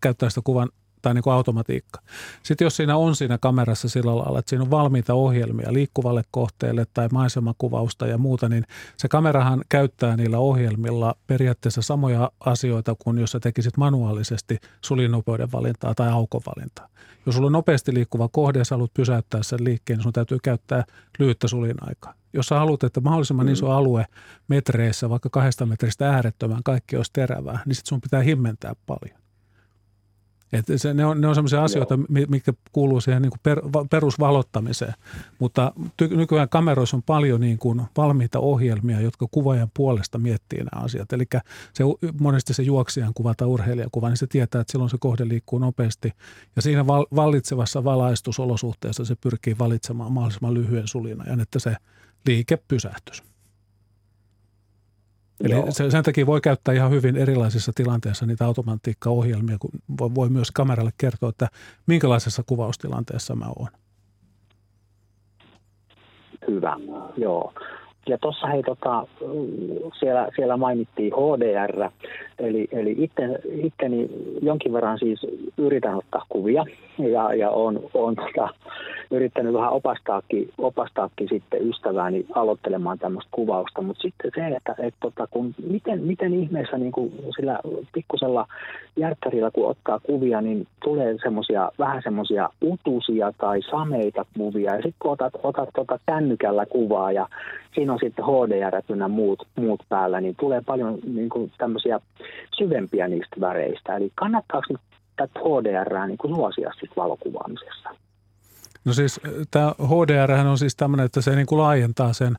käyttää 0.00 0.28
sitä 0.28 0.40
kuvan 0.44 0.68
tai 1.02 1.14
niin 1.14 1.22
kuin 1.22 1.34
automatiikka. 1.34 2.00
Sitten 2.42 2.66
jos 2.66 2.76
siinä 2.76 2.96
on 2.96 3.16
siinä 3.16 3.38
kamerassa 3.38 3.88
sillä 3.88 4.16
lailla, 4.16 4.38
että 4.38 4.50
siinä 4.50 4.62
on 4.62 4.70
valmiita 4.70 5.14
ohjelmia 5.14 5.72
liikkuvalle 5.72 6.22
kohteelle 6.30 6.86
tai 6.94 7.08
maisemakuvausta 7.12 8.06
ja 8.06 8.18
muuta, 8.18 8.48
niin 8.48 8.64
se 8.96 9.08
kamerahan 9.08 9.64
käyttää 9.68 10.16
niillä 10.16 10.38
ohjelmilla 10.38 11.14
periaatteessa 11.26 11.82
samoja 11.82 12.30
asioita 12.40 12.94
kuin 12.98 13.18
jos 13.18 13.30
sä 13.30 13.40
tekisit 13.40 13.76
manuaalisesti 13.76 14.58
sulinopeuden 14.80 15.52
valintaa 15.52 15.94
tai 15.94 16.10
aukon 16.10 16.40
valintaa. 16.46 16.88
Jos 17.26 17.34
sulla 17.34 17.46
on 17.46 17.52
nopeasti 17.52 17.94
liikkuva 17.94 18.28
kohde 18.28 18.58
ja 18.58 18.64
sä 18.64 18.74
haluat 18.74 18.94
pysäyttää 18.94 19.42
sen 19.42 19.64
liikkeen, 19.64 19.96
niin 19.96 20.02
sun 20.02 20.12
täytyy 20.12 20.38
käyttää 20.42 20.84
lyhyttä 21.18 21.48
sulinaikaa. 21.48 22.14
Jos 22.32 22.46
sä 22.46 22.58
haluat, 22.58 22.84
että 22.84 23.00
mahdollisimman 23.00 23.48
iso 23.48 23.66
mm. 23.66 23.72
alue 23.72 24.06
metreissä, 24.48 25.10
vaikka 25.10 25.30
kahdesta 25.30 25.66
metristä 25.66 26.10
äärettömään 26.10 26.62
kaikki 26.64 26.96
olisi 26.96 27.10
terävää, 27.12 27.58
niin 27.66 27.74
sitten 27.74 27.88
sun 27.88 28.00
pitää 28.00 28.22
himmentää 28.22 28.72
paljon. 28.86 29.21
Et 30.52 30.66
se, 30.76 30.94
ne 30.94 31.04
on, 31.04 31.20
ne 31.20 31.28
on 31.28 31.34
sellaisia 31.34 31.64
asioita, 31.64 31.94
Joo. 31.94 32.26
mitkä 32.28 32.52
kuuluu 32.72 33.00
siihen 33.00 33.22
niin 33.22 33.30
kuin 33.30 33.40
per, 33.42 33.62
perusvalottamiseen. 33.90 34.94
Mutta 35.38 35.72
ty, 35.96 36.08
nykyään 36.08 36.48
kameroissa 36.48 36.96
on 36.96 37.02
paljon 37.02 37.40
niin 37.40 37.58
kuin 37.58 37.82
valmiita 37.96 38.38
ohjelmia, 38.38 39.00
jotka 39.00 39.26
kuvaajan 39.30 39.70
puolesta 39.74 40.18
miettii 40.18 40.58
nämä 40.58 40.84
asiat. 40.84 41.12
Eli 41.12 41.24
se, 41.74 41.84
monesti 42.20 42.54
se 42.54 42.62
juoksijan 42.62 43.14
kuva 43.14 43.34
tai 43.34 43.48
urheilijakuva, 43.48 44.08
niin 44.08 44.16
se 44.16 44.26
tietää, 44.26 44.60
että 44.60 44.72
silloin 44.72 44.90
se 44.90 44.96
kohde 45.00 45.28
liikkuu 45.28 45.58
nopeasti. 45.58 46.12
Ja 46.56 46.62
siinä 46.62 46.86
val, 46.86 47.06
vallitsevassa 47.16 47.84
valaistusolosuhteessa 47.84 49.04
se 49.04 49.14
pyrkii 49.14 49.58
valitsemaan 49.58 50.12
mahdollisimman 50.12 50.54
lyhyen 50.54 50.88
sulinajan, 50.88 51.40
että 51.40 51.58
se 51.58 51.76
liike 52.26 52.56
pysähtyisi. 52.68 53.31
Eli 55.42 55.72
se, 55.72 55.90
sen 55.90 56.02
takia 56.02 56.26
voi 56.26 56.40
käyttää 56.40 56.74
ihan 56.74 56.90
hyvin 56.90 57.16
erilaisissa 57.16 57.72
tilanteissa 57.74 58.26
niitä 58.26 58.46
automatiikkaohjelmia, 58.46 59.56
kun 59.60 59.70
voi, 60.00 60.10
voi 60.14 60.28
myös 60.28 60.50
kameralle 60.50 60.90
kertoa, 60.98 61.28
että 61.28 61.48
minkälaisessa 61.86 62.42
kuvaustilanteessa 62.46 63.34
mä 63.34 63.46
oon. 63.58 63.68
Hyvä, 66.48 66.76
joo. 67.16 67.52
Ja 68.08 68.18
tuossa 68.18 68.46
hei, 68.46 68.62
tota, 68.62 69.06
siellä, 69.98 70.28
siellä 70.36 70.56
mainittiin 70.56 71.12
HDR, 71.12 71.90
eli, 72.38 72.68
eli 72.72 72.94
itse, 72.98 73.40
itteni 73.64 74.08
jonkin 74.42 74.72
verran 74.72 74.98
siis 74.98 75.26
yritän 75.56 75.96
ottaa 75.96 76.26
kuvia 76.28 76.64
ja, 76.98 77.34
ja 77.34 77.50
on, 77.50 77.80
on 77.94 78.16
tota, 78.16 78.48
yrittänyt 79.10 79.54
vähän 79.54 79.72
opastaakin, 79.72 80.50
opastaakin 80.58 81.28
sitten 81.28 81.68
ystävääni 81.68 82.26
aloittelemaan 82.34 82.98
tämmöistä 82.98 83.28
kuvausta, 83.32 83.82
mutta 83.82 84.02
sitten 84.02 84.30
se, 84.34 84.56
että 84.56 84.74
et, 84.78 84.94
tota, 85.00 85.26
kun, 85.26 85.54
miten, 85.66 86.02
miten 86.02 86.34
ihmeessä 86.34 86.78
niin 86.78 86.92
kuin 86.92 87.12
sillä 87.36 87.58
pikkusella 87.92 88.46
järkkärillä, 88.96 89.50
kun 89.50 89.70
ottaa 89.70 89.98
kuvia, 89.98 90.40
niin 90.40 90.66
tulee 90.84 91.16
semmoisia 91.22 91.70
vähän 91.78 92.02
semmoisia 92.04 92.48
utusia 92.62 93.32
tai 93.38 93.60
sameita 93.70 94.24
kuvia, 94.38 94.70
ja 94.70 94.82
sitten 94.82 94.94
kun 94.98 95.10
otat, 95.10 95.32
otat 95.42 95.68
tota 95.74 95.98
kännykällä 96.06 96.66
kuvaa, 96.66 97.12
ja 97.12 97.28
siinä 97.74 97.92
on 97.92 97.98
sitten 98.02 98.24
HDR 98.24 98.82
ynnä 98.88 99.08
muut, 99.08 99.46
muut 99.56 99.80
päällä, 99.88 100.20
niin 100.20 100.34
tulee 100.40 100.60
paljon 100.66 100.98
niin 101.14 101.28
kuin 101.28 101.52
tämmöisiä 101.58 102.00
syvempiä 102.56 103.08
niistä 103.08 103.36
väreistä. 103.40 103.96
Eli 103.96 104.12
kannattaako 104.14 104.66
nyt 104.70 104.80
tätä 105.16 105.40
HDR 105.40 106.06
niin 106.06 106.18
kuin 106.18 106.34
suosia 106.34 106.70
sitten 106.72 106.96
valokuvaamisessa? 106.96 107.90
No 108.84 108.92
siis 108.92 109.20
tämä 109.50 109.74
HDR 109.78 110.30
on 110.46 110.58
siis 110.58 110.76
tämmöinen, 110.76 111.06
että 111.06 111.20
se 111.20 111.36
niin 111.36 111.46
kuin 111.46 111.58
laajentaa 111.58 112.12
sen 112.12 112.36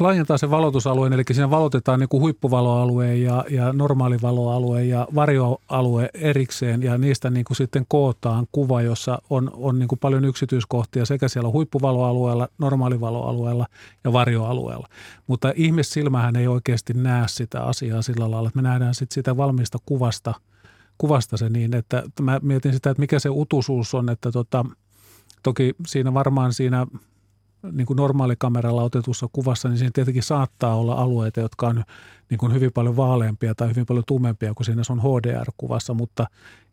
laajentaa 0.00 0.38
sen 0.38 0.50
valotusalueen, 0.50 1.12
eli 1.12 1.22
siinä 1.32 1.50
valotetaan 1.50 2.00
niin 2.00 2.08
kuin 2.08 2.20
huippuvaloalue 2.20 3.16
ja, 3.16 3.44
ja 3.50 3.72
normaalivaloalue 3.72 4.84
ja 4.84 5.08
varjoalue 5.14 6.10
erikseen 6.14 6.82
ja 6.82 6.98
niistä 6.98 7.30
niin 7.30 7.44
kuin 7.44 7.56
sitten 7.56 7.84
kootaan 7.88 8.46
kuva, 8.52 8.82
jossa 8.82 9.22
on, 9.30 9.50
on 9.54 9.78
niin 9.78 9.88
kuin 9.88 9.98
paljon 9.98 10.24
yksityiskohtia 10.24 11.04
sekä 11.04 11.28
siellä 11.28 11.50
huippuvaloalueella, 11.50 12.48
normaalivaloalueella 12.58 13.66
ja 14.04 14.12
varjoalueella. 14.12 14.86
Mutta 15.26 15.52
ihmissilmähän 15.56 16.36
ei 16.36 16.46
oikeasti 16.46 16.92
näe 16.94 17.24
sitä 17.28 17.62
asiaa 17.62 18.02
sillä 18.02 18.30
lailla, 18.30 18.48
että 18.48 18.62
me 18.62 18.68
nähdään 18.68 18.94
sitten 18.94 19.14
sitä 19.14 19.36
valmista 19.36 19.78
kuvasta, 19.86 20.34
kuvasta 20.98 21.36
se 21.36 21.48
niin, 21.48 21.74
että 21.74 22.02
mä 22.20 22.40
mietin 22.42 22.72
sitä, 22.72 22.90
että 22.90 23.00
mikä 23.00 23.18
se 23.18 23.28
utusuus 23.30 23.94
on, 23.94 24.08
että 24.08 24.32
tota, 24.32 24.64
toki 25.42 25.74
siinä 25.86 26.14
varmaan 26.14 26.52
siinä 26.52 26.86
niin 27.72 27.86
kuin 27.86 27.96
normaalikameralla 27.96 28.82
otetussa 28.82 29.28
kuvassa, 29.32 29.68
niin 29.68 29.78
siinä 29.78 29.90
tietenkin 29.94 30.22
saattaa 30.22 30.76
olla 30.76 30.94
alueita, 30.94 31.40
jotka 31.40 31.68
on 31.68 31.84
niin 32.30 32.38
kuin 32.38 32.54
hyvin 32.54 32.72
paljon 32.72 32.96
vaaleampia 32.96 33.54
tai 33.54 33.68
hyvin 33.68 33.86
paljon 33.86 34.04
tummempia 34.06 34.54
kuin 34.54 34.64
siinä 34.64 34.82
on 34.90 35.00
HDR-kuvassa, 35.00 35.94
mutta 35.94 36.26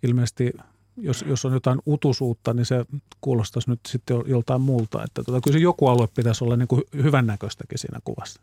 ilmeisesti 0.03 0.53
jos, 0.97 1.25
jos 1.27 1.45
on 1.45 1.53
jotain 1.53 1.79
utusuutta, 1.87 2.53
niin 2.53 2.65
se 2.65 2.85
kuulostaisi 3.21 3.69
nyt 3.69 3.79
sitten 3.87 4.23
joltain 4.25 4.61
muulta. 4.61 5.03
Että 5.03 5.23
tota, 5.23 5.41
kyllä 5.41 5.57
se 5.57 5.63
joku 5.63 5.87
alue 5.87 6.07
pitäisi 6.15 6.43
olla 6.43 6.57
niin 6.57 6.67
kuin 6.67 6.81
hyvännäköistäkin 6.93 7.77
siinä 7.77 7.99
kuvassa. 8.03 8.41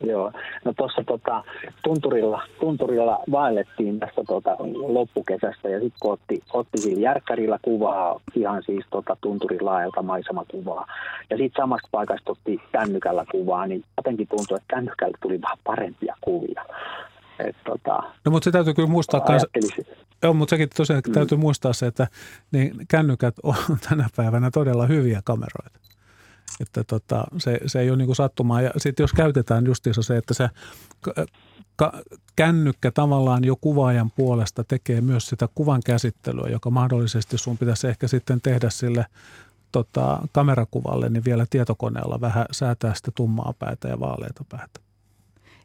Joo, 0.00 0.32
no 0.64 0.72
tuossa 0.76 1.04
tota, 1.06 1.44
tunturilla, 1.82 2.42
tunturilla 2.60 3.18
vaellettiin 3.30 4.00
tästä 4.00 4.22
tota, 4.26 4.56
loppukesästä 4.74 5.68
ja 5.68 5.80
sitten 5.80 5.98
kun 6.00 6.12
otti, 6.12 6.42
otti 6.52 6.78
siinä 6.78 7.00
järkkärillä 7.00 7.58
kuvaa, 7.62 8.20
ihan 8.34 8.62
siis 8.66 8.84
tota, 8.90 9.16
tunturin 9.20 9.64
laajalta 9.64 10.02
maisemakuvaa. 10.02 10.86
Ja 11.30 11.36
sitten 11.36 11.62
samasta 11.62 11.88
paikasta 11.90 12.32
otti 12.32 12.60
kännykällä 12.72 13.24
kuvaa, 13.30 13.66
niin 13.66 13.84
jotenkin 13.96 14.28
tuntui, 14.28 14.56
että 14.56 14.74
kännykällä 14.74 15.18
tuli 15.22 15.40
vähän 15.40 15.58
parempia 15.64 16.16
kuvia. 16.20 16.64
Et, 17.38 17.56
tota, 17.64 18.02
no 18.24 18.30
mutta 18.30 18.44
se 18.44 18.50
täytyy 18.50 18.74
kyllä 18.74 18.88
muistaa 18.88 19.20
kans, 19.20 19.46
Joo, 20.22 20.32
mutta 20.32 20.50
sekin 20.50 20.68
tosiaan 20.76 21.02
mm. 21.06 21.12
täytyy 21.12 21.38
muistaa 21.38 21.72
se, 21.72 21.86
että 21.86 22.06
niin 22.52 22.72
kännykät 22.88 23.34
on 23.42 23.54
tänä 23.88 24.08
päivänä 24.16 24.50
todella 24.50 24.86
hyviä 24.86 25.20
kameroita. 25.24 25.80
Että 26.60 26.84
tota, 26.84 27.24
se, 27.38 27.60
se 27.66 27.80
ei 27.80 27.90
ole 27.90 27.98
niin 27.98 28.16
sattumaa. 28.16 28.62
Ja 28.62 28.70
sitten 28.76 29.04
jos 29.04 29.12
käytetään 29.12 29.66
justiinsa 29.66 30.02
se, 30.02 30.16
että 30.16 30.34
se 30.34 30.50
ka, 31.76 31.92
kännykkä 32.36 32.90
tavallaan 32.90 33.44
jo 33.44 33.56
kuvaajan 33.60 34.10
puolesta 34.10 34.64
tekee 34.64 35.00
myös 35.00 35.26
sitä 35.26 35.48
kuvan 35.54 35.80
käsittelyä, 35.86 36.48
joka 36.48 36.70
mahdollisesti 36.70 37.38
sun 37.38 37.58
pitäisi 37.58 37.88
ehkä 37.88 38.08
sitten 38.08 38.40
tehdä 38.40 38.70
sille 38.70 39.06
tota, 39.72 40.18
kamerakuvalle, 40.32 41.08
niin 41.08 41.24
vielä 41.24 41.46
tietokoneella 41.50 42.20
vähän 42.20 42.46
säätää 42.50 42.94
sitä 42.94 43.10
tummaa 43.14 43.54
päätä 43.58 43.88
ja 43.88 44.00
vaaleita 44.00 44.44
päätä. 44.48 44.80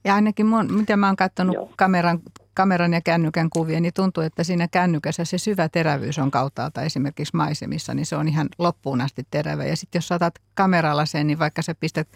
Ja 0.05 0.15
ainakin 0.15 0.45
mun, 0.45 0.73
mitä 0.73 0.97
mä 0.97 1.07
oon 1.07 1.15
katsonut 1.15 1.55
kameran, 1.75 2.19
kameran 2.53 2.93
ja 2.93 3.01
kännykän 3.01 3.49
kuvia, 3.49 3.79
niin 3.79 3.93
tuntuu, 3.93 4.23
että 4.23 4.43
siinä 4.43 4.67
kännykässä 4.67 5.25
se 5.25 5.37
syvä 5.37 5.69
terävyys 5.69 6.19
on 6.19 6.31
kauttaalta 6.31 6.81
esimerkiksi 6.81 7.35
maisemissa, 7.35 7.93
niin 7.93 8.05
se 8.05 8.15
on 8.15 8.27
ihan 8.27 8.49
loppuun 8.57 9.01
asti 9.01 9.27
terävä. 9.31 9.65
Ja 9.65 9.75
sitten 9.75 9.99
jos 9.99 10.07
saatat 10.07 10.39
kameralla 10.53 11.05
sen, 11.05 11.27
niin 11.27 11.39
vaikka 11.39 11.61
sä 11.61 11.75
pistät 11.75 12.07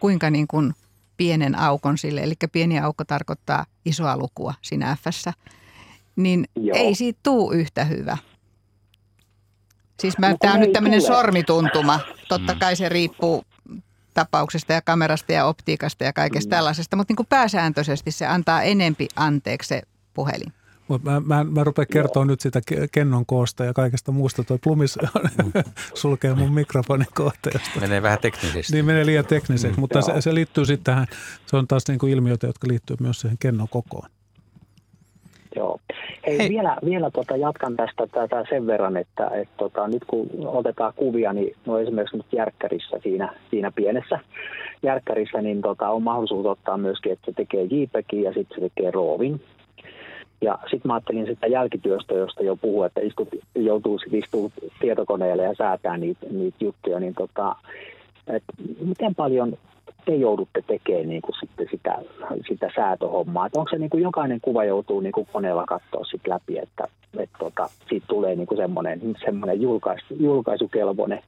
kuinka 0.00 0.30
niin 0.30 0.46
kuin 0.46 0.74
pienen 1.16 1.58
aukon 1.58 1.98
sille, 1.98 2.22
eli 2.22 2.34
pieni 2.52 2.80
aukko 2.80 3.04
tarkoittaa 3.04 3.66
isoa 3.84 4.16
lukua 4.16 4.54
siinä 4.62 4.96
f 4.96 5.06
niin 6.16 6.44
Joo. 6.56 6.76
ei 6.76 6.94
siitä 6.94 7.20
tuu 7.22 7.52
yhtä 7.52 7.84
hyvä. 7.84 8.16
Siis 10.00 10.18
no 10.18 10.36
tämä 10.40 10.54
on 10.54 10.60
nyt 10.60 10.72
tämmöinen 10.72 11.02
sormituntuma. 11.02 12.00
Totta 12.28 12.54
kai 12.54 12.76
se 12.76 12.88
riippuu 12.88 13.44
tapauksesta 14.14 14.72
ja 14.72 14.82
kamerasta 14.82 15.32
ja 15.32 15.44
optiikasta 15.44 16.04
ja 16.04 16.12
kaikesta 16.12 16.48
mm. 16.48 16.50
tällaisesta, 16.50 16.96
mutta 16.96 17.10
niin 17.10 17.16
kuin 17.16 17.26
pääsääntöisesti 17.26 18.10
se 18.10 18.26
antaa 18.26 18.62
enempi 18.62 19.08
anteeksi 19.16 19.68
se 19.68 19.82
puhelin. 20.14 20.52
Mutta 20.88 21.10
mä, 21.10 21.20
mä, 21.20 21.44
mä 21.44 21.64
rupean 21.64 21.86
kertoa 21.92 22.24
nyt 22.24 22.40
sitä 22.40 22.60
kennon 22.92 23.26
koosta 23.26 23.64
ja 23.64 23.72
kaikesta 23.72 24.12
muusta. 24.12 24.44
Tuo 24.44 24.58
plumis 24.58 24.98
mm. 25.22 25.52
sulkee 25.94 26.34
mun 26.34 26.54
mikrofonin 26.54 27.06
kohteesta. 27.14 27.80
Menee 27.80 28.02
vähän 28.02 28.18
teknisesti. 28.18 28.72
Niin 28.72 28.84
menee 28.84 29.06
liian 29.06 29.26
tekniseksi, 29.26 29.76
mm. 29.76 29.80
mutta 29.80 30.02
se, 30.02 30.20
se, 30.20 30.34
liittyy 30.34 30.66
sitten 30.66 30.94
tähän, 30.94 31.06
se 31.46 31.56
on 31.56 31.68
taas 31.68 31.82
niin 31.88 31.98
kuin 31.98 32.12
ilmiöitä, 32.12 32.46
jotka 32.46 32.68
liittyy 32.68 32.96
myös 33.00 33.20
siihen 33.20 33.38
kennon 33.38 33.68
kokoon. 33.68 34.10
Joo. 36.26 36.36
Hei, 36.38 36.48
vielä, 36.48 36.76
vielä 36.84 37.10
tota, 37.10 37.36
jatkan 37.36 37.76
tästä 37.76 38.06
tätä 38.06 38.44
sen 38.48 38.66
verran, 38.66 38.96
että 38.96 39.30
et, 39.34 39.48
tota, 39.56 39.88
nyt 39.88 40.04
kun 40.06 40.30
otetaan 40.46 40.92
kuvia, 40.96 41.32
niin 41.32 41.56
no 41.66 41.78
esimerkiksi 41.78 42.16
nyt 42.16 42.32
järkkärissä 42.32 42.96
siinä, 43.02 43.34
siinä 43.50 43.70
pienessä 43.70 44.18
järkkärissä, 44.82 45.42
niin 45.42 45.62
tota, 45.62 45.88
on 45.88 46.02
mahdollisuus 46.02 46.46
ottaa 46.46 46.76
myöskin, 46.76 47.12
että 47.12 47.24
se 47.26 47.32
tekee 47.32 47.62
JPEGin 47.62 48.22
ja 48.22 48.32
sitten 48.32 48.54
se 48.54 48.60
tekee 48.60 48.90
RAWin. 48.90 49.40
Ja 50.40 50.58
sitten 50.70 50.88
mä 50.88 50.94
ajattelin 50.94 51.26
sitä 51.26 51.46
jälkityöstä, 51.46 52.14
josta 52.14 52.42
jo 52.42 52.56
puhuu, 52.56 52.82
että 52.82 53.00
istut, 53.00 53.28
joutuu 53.54 54.00
istua 54.12 54.50
tietokoneelle 54.80 55.42
ja 55.42 55.54
säätää 55.54 55.96
niitä, 55.96 56.26
niitä 56.30 56.56
juttuja, 56.60 57.00
niin 57.00 57.14
tota, 57.14 57.56
että 58.26 58.52
miten 58.84 59.14
paljon 59.14 59.58
te 60.04 60.14
joudutte 60.14 60.62
tekemään 60.62 61.08
niin 61.08 61.22
kuin 61.22 61.34
sitten 61.40 61.66
sitä, 61.70 61.98
sitä 62.48 62.70
säätöhommaa? 62.76 63.46
Että 63.46 63.58
onko 63.58 63.70
se 63.70 63.78
niin 63.78 63.90
kuin 63.90 64.02
jokainen 64.02 64.40
kuva 64.40 64.64
joutuu 64.64 65.00
niin 65.00 65.12
kuin 65.12 65.28
koneella 65.32 65.64
katsoa 65.66 66.04
sitten 66.04 66.32
läpi, 66.32 66.58
että, 66.58 66.88
että 67.18 67.38
tota, 67.38 67.70
siitä 67.88 68.06
tulee 68.06 68.36
niin 68.36 68.46
kuin 68.46 68.58
semmoinen, 68.58 69.00
semmoinen 69.24 69.60
julkaisu, 69.60 70.14
julkaisukelpoinen? 70.20 71.22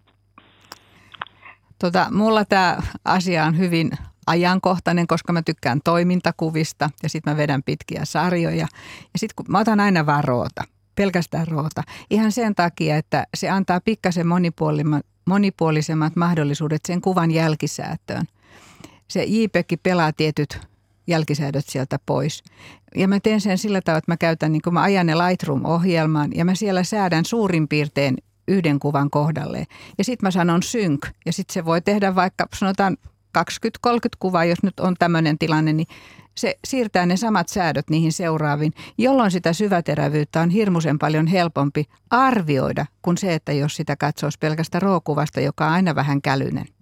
Tota, 1.81 2.07
mulla 2.11 2.45
tämä 2.45 2.77
asia 3.05 3.45
on 3.45 3.59
hyvin 3.59 3.91
ajankohtainen, 4.27 5.07
koska 5.07 5.33
mä 5.33 5.43
tykkään 5.43 5.81
toimintakuvista 5.85 6.91
ja 7.03 7.09
sitten 7.09 7.33
mä 7.33 7.37
vedän 7.37 7.63
pitkiä 7.63 8.01
sarjoja. 8.05 8.67
Ja 9.13 9.19
sitten 9.19 9.35
kun 9.37 9.47
mä 9.49 9.59
otan 9.59 9.81
aina 9.81 10.07
vaan 10.07 10.25
roota, 10.25 10.65
pelkästään 10.95 11.49
roota, 11.49 11.83
ihan 12.11 12.33
sen 12.33 12.55
takia, 12.55 12.97
että 12.97 13.27
se 13.35 13.49
antaa 13.49 13.81
pikkasen 13.81 14.27
monipuolisemmat 15.27 16.17
mahdollisuudet 16.17 16.81
sen 16.87 17.01
kuvan 17.01 17.31
jälkisäätöön. 17.31 18.27
Se 19.09 19.25
JPEG 19.25 19.67
pelaa 19.83 20.13
tietyt 20.13 20.61
jälkisäädöt 21.07 21.65
sieltä 21.69 21.99
pois. 22.07 22.43
Ja 22.97 23.09
mä 23.09 23.21
teen 23.21 23.41
sen 23.41 23.59
sillä 23.59 23.81
tavalla, 23.81 23.99
että 23.99 24.13
mä 24.13 24.17
käytän, 24.17 24.53
niin 24.53 24.63
kun 24.63 24.75
mä 24.75 24.83
ajan 24.83 25.07
ne 25.07 25.15
Lightroom-ohjelmaan 25.15 26.31
ja 26.35 26.45
mä 26.45 26.55
siellä 26.55 26.85
säädän 26.85 27.25
suurin 27.25 27.69
piirtein 27.69 28.17
yhden 28.49 28.79
kuvan 28.79 29.11
kohdalle. 29.11 29.67
Ja 29.99 30.05
sitten 30.05 30.27
mä 30.27 30.31
sanon 30.31 30.63
synk 30.63 31.07
ja 31.27 31.33
sitten 31.33 31.55
se 31.55 31.65
voi 31.65 31.81
tehdä 31.81 32.15
vaikka 32.15 32.47
sanotaan 32.55 32.97
20-30 33.39 33.41
kuvaa, 34.19 34.45
jos 34.45 34.63
nyt 34.63 34.81
on 34.81 34.95
tämmöinen 34.99 35.39
tilanne, 35.39 35.73
niin 35.73 35.87
se 36.35 36.59
siirtää 36.65 37.07
ne 37.07 37.17
samat 37.17 37.49
säädöt 37.49 37.91
niihin 37.91 38.13
seuraaviin, 38.13 38.73
jolloin 38.99 39.31
sitä 39.31 39.53
syväterävyyttä 39.53 40.41
on 40.41 40.51
hirmuisen 40.51 40.99
paljon 40.99 41.27
helpompi 41.27 41.85
arvioida 42.11 42.87
kuin 43.03 43.19
se, 43.19 43.35
että 43.35 43.53
jos 43.53 43.77
sitä 43.77 43.97
katsoisi 43.97 44.39
pelkästä 44.39 44.81
rookuvasta, 44.81 45.41
joka 45.41 45.67
on 45.67 45.73
aina 45.73 45.95
vähän 45.95 46.23
kälynen. 46.23 46.76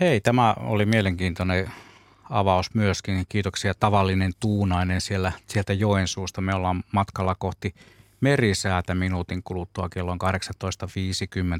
Hei, 0.00 0.20
tämä 0.20 0.54
oli 0.58 0.86
mielenkiintoinen 0.86 1.70
avaus 2.30 2.74
myöskin. 2.74 3.24
Kiitoksia 3.28 3.74
tavallinen 3.74 4.32
tuunainen 4.40 5.00
siellä, 5.00 5.32
sieltä 5.46 5.72
Joensuusta. 5.72 6.40
Me 6.40 6.54
ollaan 6.54 6.82
matkalla 6.92 7.34
kohti 7.34 7.74
merisäätä 8.20 8.94
minuutin 8.94 9.42
kuluttua 9.42 9.88
kello 9.88 10.12
on 10.12 10.18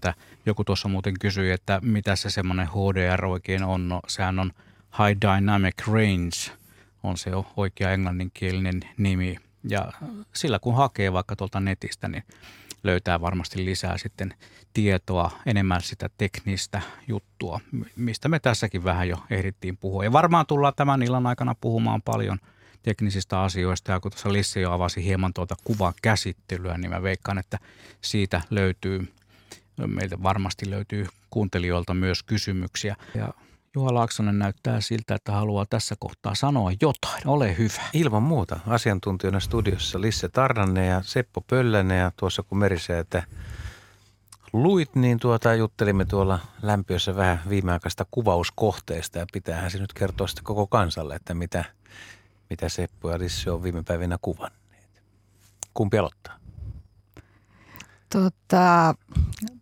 18.50. 0.09 0.15
Joku 0.47 0.65
tuossa 0.65 0.89
muuten 0.89 1.15
kysyi, 1.21 1.51
että 1.51 1.81
mitä 1.83 2.17
se 2.17 2.31
semmoinen 2.31 2.69
HDR 2.69 3.25
oikein 3.25 3.65
on. 3.65 3.89
No, 3.89 4.01
sehän 4.09 4.39
on 4.39 4.53
High 4.99 5.21
Dynamic 5.21 5.87
Range, 5.87 6.59
on 7.03 7.19
se 7.19 7.31
oikea 7.57 7.91
englanninkielinen 7.91 8.81
nimi. 8.97 9.37
Ja 9.69 9.93
sillä 10.35 10.59
kun 10.59 10.75
hakee 10.75 11.13
vaikka 11.13 11.37
tuolta 11.37 11.61
netistä, 11.61 12.09
niin 12.09 12.23
löytää 12.83 13.21
varmasti 13.21 13.65
lisää 13.65 13.99
sitten 13.99 14.35
tietoa, 14.75 15.31
enemmän 15.47 15.83
sitä 15.83 16.11
teknistä 16.19 16.83
juttua, 17.09 17.61
mistä 17.97 18.29
me 18.29 18.39
tässäkin 18.39 18.85
vähän 18.85 19.09
jo 19.09 19.17
ehdittiin 19.31 19.77
puhua. 19.77 20.05
Ja 20.05 20.13
varmaan 20.13 20.47
tullaan 20.47 20.75
tämän 20.77 21.03
illan 21.03 21.27
aikana 21.27 21.55
puhumaan 21.61 22.03
paljon– 22.03 22.39
teknisistä 22.85 23.41
asioista. 23.41 23.93
Ja 23.93 24.01
kun 24.01 24.11
tuossa 24.11 24.33
Lissi 24.33 24.61
jo 24.61 24.73
avasi 24.73 25.05
hieman 25.05 25.35
tuota 25.35 25.55
kuvakäsittelyä, 25.65 26.79
niin 26.79 26.91
mä 26.91 27.03
veikkaan, 27.03 27.39
että 27.39 27.59
siitä 28.01 28.41
löytyy, 28.51 29.13
meiltä 29.87 30.23
varmasti 30.23 30.71
löytyy 30.71 31.07
kuuntelijoilta 31.31 31.95
myös 31.95 32.23
kysymyksiä. 32.23 32.97
Ja 33.15 33.35
Juha 33.75 33.95
Laaksonen 33.95 34.39
näyttää 34.39 34.81
siltä, 34.81 35.15
että 35.15 35.33
haluaa 35.33 35.67
tässä 35.71 35.95
kohtaa 35.99 36.35
sanoa 36.35 36.71
jotain. 36.83 37.23
Ole 37.27 37.59
hyvä. 37.59 37.83
Ilman 37.93 38.23
muuta. 38.23 38.61
Asiantuntijana 38.67 39.41
studiossa 39.41 40.01
Lisse 40.01 40.29
Tarnanen 40.29 40.89
ja 40.89 41.03
Seppo 41.03 41.41
Pöllänen 41.41 41.99
ja 41.99 42.13
tuossa 42.17 42.43
kun 42.43 42.59
että 43.01 43.23
luit, 44.53 44.95
niin 44.95 45.19
tuota, 45.19 45.55
juttelimme 45.55 46.05
tuolla 46.05 46.39
lämpiössä 46.63 47.17
vähän 47.17 47.41
viimeaikaista 47.49 48.07
kuvauskohteista 48.11 49.19
ja 49.19 49.27
pitäähän 49.33 49.71
se 49.71 49.79
nyt 49.79 49.93
kertoa 49.93 50.27
sitten 50.27 50.45
koko 50.45 50.67
kansalle, 50.67 51.15
että 51.15 51.35
mitä– 51.35 51.65
mitä 52.51 52.69
Seppo 52.69 53.11
ja 53.11 53.19
Lissi 53.19 53.51
on 53.51 53.63
viime 53.63 53.83
päivinä 53.83 54.19
kuvanneet. 54.23 55.03
Kumpi 55.75 55.99
aloittaa? 55.99 56.39
Tota, 58.13 58.95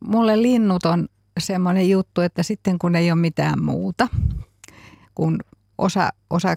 mulle 0.01 0.43
linnut 0.43 0.85
on 0.85 1.09
semmoinen 1.39 1.91
juttu, 1.91 2.21
että 2.21 2.43
sitten 2.43 2.79
kun 2.79 2.97
ei 2.97 3.11
ole 3.11 3.21
mitään 3.21 3.65
muuta, 3.65 4.09
kun 5.15 5.39
osa, 5.79 6.11
osa 6.31 6.55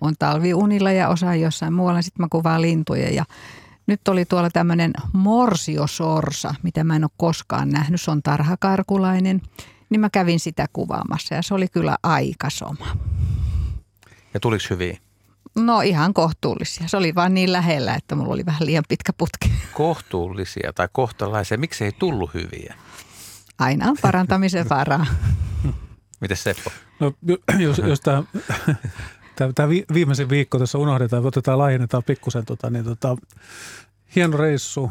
on 0.00 0.14
talviunilla 0.18 0.92
ja 0.92 1.08
osa 1.08 1.34
jossain 1.34 1.72
muualla, 1.72 2.02
sitten 2.02 2.24
mä 2.24 2.28
kuvaan 2.30 2.62
lintuja 2.62 3.10
ja 3.10 3.24
nyt 3.86 4.08
oli 4.08 4.24
tuolla 4.24 4.50
tämmöinen 4.50 4.92
morsiosorsa, 5.12 6.54
mitä 6.62 6.84
mä 6.84 6.96
en 6.96 7.04
ole 7.04 7.10
koskaan 7.16 7.68
nähnyt, 7.68 8.00
se 8.00 8.10
on 8.10 8.22
tarhakarkulainen, 8.22 9.42
niin 9.90 10.00
mä 10.00 10.10
kävin 10.10 10.40
sitä 10.40 10.66
kuvaamassa 10.72 11.34
ja 11.34 11.42
se 11.42 11.54
oli 11.54 11.68
kyllä 11.68 11.96
aika 12.02 12.50
soma. 12.50 12.96
Ja 14.34 14.40
tuliko 14.40 14.64
hyvin? 14.70 14.98
No 15.54 15.80
ihan 15.80 16.14
kohtuullisia. 16.14 16.88
Se 16.88 16.96
oli 16.96 17.14
vaan 17.14 17.34
niin 17.34 17.52
lähellä, 17.52 17.94
että 17.94 18.14
mulla 18.14 18.34
oli 18.34 18.46
vähän 18.46 18.66
liian 18.66 18.84
pitkä 18.88 19.12
putki. 19.12 19.52
Kohtuullisia 19.74 20.72
tai 20.72 20.88
kohtalaisia. 20.92 21.58
Miksi 21.58 21.84
ei 21.84 21.92
tullut 21.92 22.34
hyviä? 22.34 22.74
Aina 23.60 23.88
on 23.88 23.96
parantamisen 24.02 24.68
varaa. 24.68 25.06
Miten 26.20 26.36
Seppo? 26.36 26.70
No 27.00 27.12
jos, 27.58 27.78
jos 27.78 28.00
tämä, 28.00 28.22
tämä 29.54 29.68
viimeisen 29.68 30.28
viikko 30.28 30.58
tässä 30.58 30.78
unohdetaan, 30.78 31.26
otetaan 31.26 31.58
laajennetaan 31.58 32.02
pikkusen, 32.02 32.44
tota, 32.44 32.70
niin 32.70 32.84
tota, 32.84 33.16
hieno 34.16 34.36
reissu 34.36 34.90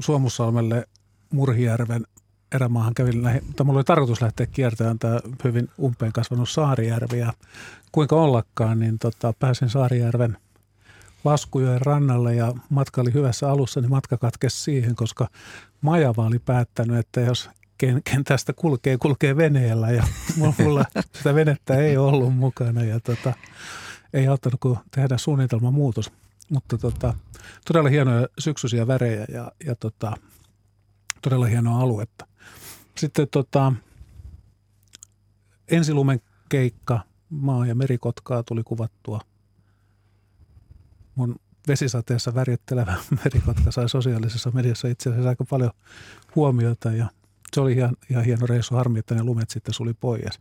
Suomussalmelle 0.00 0.88
Murhijärven 1.30 2.06
erämaahan 2.54 2.94
kävin, 2.94 3.22
lähi, 3.22 3.40
tai 3.56 3.66
mulla 3.66 3.78
oli 3.78 3.84
tarkoitus 3.84 4.22
lähteä 4.22 4.46
kiertämään 4.46 4.98
tämä 4.98 5.20
hyvin 5.44 5.68
umpeen 5.82 6.12
kasvanut 6.12 6.48
Saarijärvi 6.48 7.18
ja 7.18 7.32
kuinka 7.92 8.16
ollakaan, 8.16 8.78
niin 8.78 8.98
tota, 8.98 9.32
pääsin 9.38 9.68
Saarijärven 9.68 10.36
Laskujoen 11.24 11.80
rannalle 11.80 12.34
ja 12.34 12.52
matka 12.68 13.00
oli 13.00 13.12
hyvässä 13.14 13.50
alussa, 13.50 13.80
niin 13.80 13.90
matka 13.90 14.16
katkesi 14.16 14.62
siihen, 14.62 14.96
koska 14.96 15.28
Majava 15.80 16.26
oli 16.26 16.38
päättänyt, 16.38 16.96
että 16.96 17.20
jos 17.20 17.50
ken, 17.78 18.02
tästä 18.24 18.52
kulkee, 18.52 18.98
kulkee 18.98 19.36
veneellä 19.36 19.90
ja 19.90 20.02
mulla 20.58 20.84
sitä 21.12 21.34
venettä 21.34 21.74
ei 21.74 21.96
ollut 21.96 22.36
mukana 22.36 22.84
ja 22.84 23.00
tota, 23.00 23.32
ei 24.12 24.26
auttanut 24.26 24.60
kuin 24.60 24.78
tehdä 24.90 25.18
suunnitelmamuutos. 25.18 26.12
Mutta 26.50 26.78
tota, 26.78 27.14
todella 27.66 27.88
hienoja 27.88 28.28
syksyisiä 28.38 28.86
värejä 28.86 29.26
ja, 29.28 29.52
ja 29.66 29.74
tota, 29.74 30.16
todella 31.22 31.46
hienoa 31.46 31.80
aluetta. 31.80 32.26
Sitten 32.96 33.28
tota, 33.28 33.72
ensilumen 35.68 36.20
keikka, 36.48 37.00
maa- 37.30 37.66
ja 37.66 37.74
merikotkaa 37.74 38.42
tuli 38.42 38.62
kuvattua. 38.62 39.20
Mun 41.14 41.36
vesisateessa 41.68 42.34
värjettelevä 42.34 42.96
merikotka 43.24 43.70
sai 43.70 43.88
sosiaalisessa 43.88 44.50
mediassa 44.50 44.88
itse 44.88 45.10
asiassa 45.10 45.28
aika 45.28 45.44
paljon 45.44 45.70
huomiota 46.36 46.92
ja 46.92 47.06
se 47.54 47.60
oli 47.60 47.72
ihan, 47.72 47.96
ihan 48.10 48.24
hieno 48.24 48.46
reissu. 48.46 48.74
Harmi, 48.74 48.98
että 48.98 49.14
ne 49.14 49.24
lumet 49.24 49.50
sitten 49.50 49.74
suli 49.74 49.94
pois. 49.94 50.40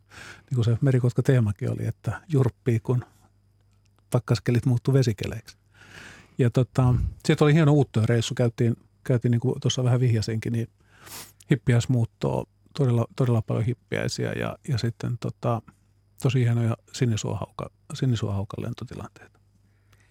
Niin 0.49 0.55
kuin 0.55 0.65
se 0.65 0.77
merikotka 0.81 1.23
teemakin 1.23 1.71
oli, 1.71 1.85
että 1.85 2.21
jurppii, 2.27 2.79
kun 2.79 3.05
pakkaskelit 4.11 4.65
muuttu 4.65 4.93
vesikeleiksi. 4.93 5.57
Ja 6.37 6.49
tota, 6.49 6.95
sitten 7.25 7.45
oli 7.45 7.53
hieno 7.53 7.73
reissu. 8.05 8.35
Käytiin, 8.35 8.77
käytiin 9.03 9.31
niin 9.31 9.39
kuin 9.39 9.61
tuossa 9.61 9.83
vähän 9.83 9.99
vihjasinkin, 9.99 10.53
niin 10.53 10.67
hippiäismuuttoa, 11.51 12.45
todella, 12.77 13.05
todella 13.15 13.41
paljon 13.41 13.65
hippiäisiä 13.65 14.31
ja, 14.31 14.57
ja 14.67 14.77
sitten 14.77 15.17
tota, 15.17 15.61
tosi 16.21 16.39
hienoja 16.39 16.77
sinisuohauka, 16.93 17.69
sinisuohaukan 17.93 18.63
lentotilanteita. 18.63 19.39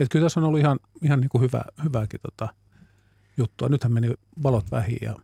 Et 0.01 0.09
kyllä 0.09 0.25
tässä 0.25 0.41
on 0.41 0.47
ollut 0.47 0.61
ihan, 0.61 0.79
ihan 1.03 1.21
niin 1.21 1.29
kuin 1.29 1.43
hyvä, 1.43 1.65
hyvääkin 1.85 2.21
tota 2.23 2.55
juttua. 3.37 3.69
Nythän 3.69 3.93
meni 3.93 4.15
valot 4.43 4.71
vähin 4.71 4.99
ja 5.03 5.17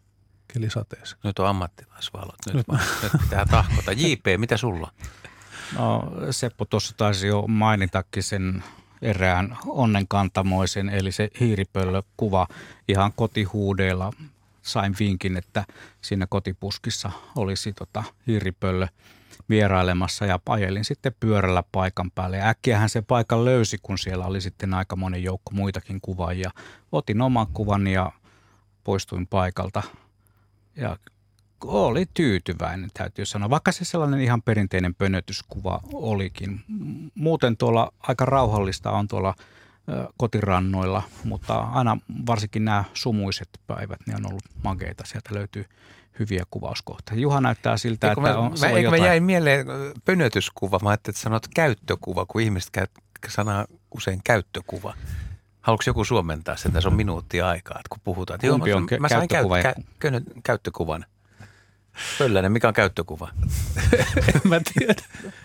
kelisateessa. 0.53 1.17
Nyt 1.25 1.39
on 1.39 1.47
ammattilaisvalot. 1.47 2.37
Nyt, 2.47 2.55
nyt. 2.55 2.81
nyt 3.03 3.13
pitää 3.23 3.47
tahkota. 3.47 3.93
JP, 3.93 4.25
mitä 4.37 4.57
sulla? 4.57 4.93
No 5.79 6.13
Seppo 6.31 6.65
tuossa 6.65 6.95
taisi 6.97 7.27
jo 7.27 7.45
mainitakin 7.49 8.23
sen 8.23 8.65
erään 9.03 9.57
onnenkantamoisen, 9.67 10.89
eli 10.89 11.13
se 11.13 11.31
hiiripöllökuva 11.41 12.49
ihan 12.89 13.13
kotihuudeilla 13.13 14.13
sain 14.63 14.95
vinkin, 14.99 15.37
että 15.37 15.65
siinä 16.01 16.27
kotipuskissa 16.27 17.11
olisi 17.37 17.73
tota 17.73 18.05
hiiripöllö 18.27 18.87
vierailemassa 19.49 20.27
ja 20.27 20.39
ajelin 20.49 20.85
sitten 20.85 21.15
pyörällä 21.21 21.63
paikan 21.73 22.11
päälle. 22.11 22.37
Ja 22.37 22.49
äkkiähän 22.49 22.89
se 22.89 23.03
paikan 23.03 23.45
löysi, 23.45 23.79
kun 23.83 23.99
siellä 23.99 24.27
oli 24.27 24.41
sitten 24.41 24.75
aika 24.75 24.97
monen 24.97 25.23
joukko 25.23 25.51
muitakin 25.55 26.01
kuvaajia. 26.01 26.51
Otin 26.93 27.21
oman 27.21 27.47
kuvan 27.47 27.87
ja 27.87 28.13
poistuin 28.85 29.27
paikalta. 29.27 29.83
Ja 30.77 30.97
oli 31.65 32.07
tyytyväinen, 32.15 32.91
täytyy 32.95 33.27
sanoa, 33.27 33.51
vaikka 33.51 33.73
se 33.73 33.85
sellainen 33.85 34.21
ihan 34.21 34.43
perinteinen 34.43 34.95
pönötyskuva 34.95 35.81
olikin. 35.93 36.61
Muuten 37.15 37.57
tuolla 37.57 37.93
aika 37.99 38.25
rauhallista 38.25 38.91
on 38.91 39.09
tuolla 39.09 39.35
kotirannoilla, 40.17 41.03
mutta 41.25 41.59
aina 41.59 41.99
varsinkin 42.27 42.65
nämä 42.65 42.85
sumuiset 42.95 43.49
päivät, 43.67 44.01
ne 44.07 44.15
on 44.15 44.27
ollut 44.27 44.45
makeita. 44.65 45.05
Sieltä 45.07 45.35
löytyy 45.35 45.65
hyviä 46.19 46.45
kuvauskohtia. 46.51 47.17
Juha 47.17 47.41
näyttää 47.41 47.77
siltä, 47.77 48.09
Eikö 48.09 48.21
että 48.21 48.33
mä, 48.33 48.39
on, 48.39 48.55
mä, 48.61 48.69
eikö 48.69 48.91
mä 48.91 48.97
jäin 48.97 49.23
mieleen 49.23 49.67
pönötyskuva, 50.05 50.79
mä 50.83 50.89
ajattelin, 50.89 51.15
että 51.15 51.23
sanot 51.23 51.49
käyttökuva, 51.55 52.27
kun 52.27 52.41
ihmiset 52.41 52.71
käy 52.71 52.87
sanaa 53.29 53.67
usein 53.95 54.21
käyttökuva. 54.25 54.95
Haluatko 55.67 55.85
joku 55.87 56.05
suomentaa 56.05 56.57
sen? 56.57 56.73
Tässä 56.73 56.89
on 56.89 56.95
minuutti 56.95 57.41
aikaa, 57.41 57.77
että 57.79 57.89
kun 57.89 58.01
puhutaan. 58.05 58.35
Että 58.35 58.49
Kumpi 58.49 58.71
mä, 58.71 58.77
on 58.77 58.89
kä- 58.93 59.01
mä 59.01 59.09
sain 59.09 59.29
käyttökuva 59.29 59.59
ja- 59.59 59.73
kä- 59.73 59.83
kä- 60.11 60.41
käyttökuvan. 60.45 61.05
Pöllänen, 62.19 62.53
mikä 62.53 62.69
on 62.69 62.75
käyttökuva? 62.75 63.29
En 64.35 64.41
mä 64.45 64.61
tiedä. 64.79 64.95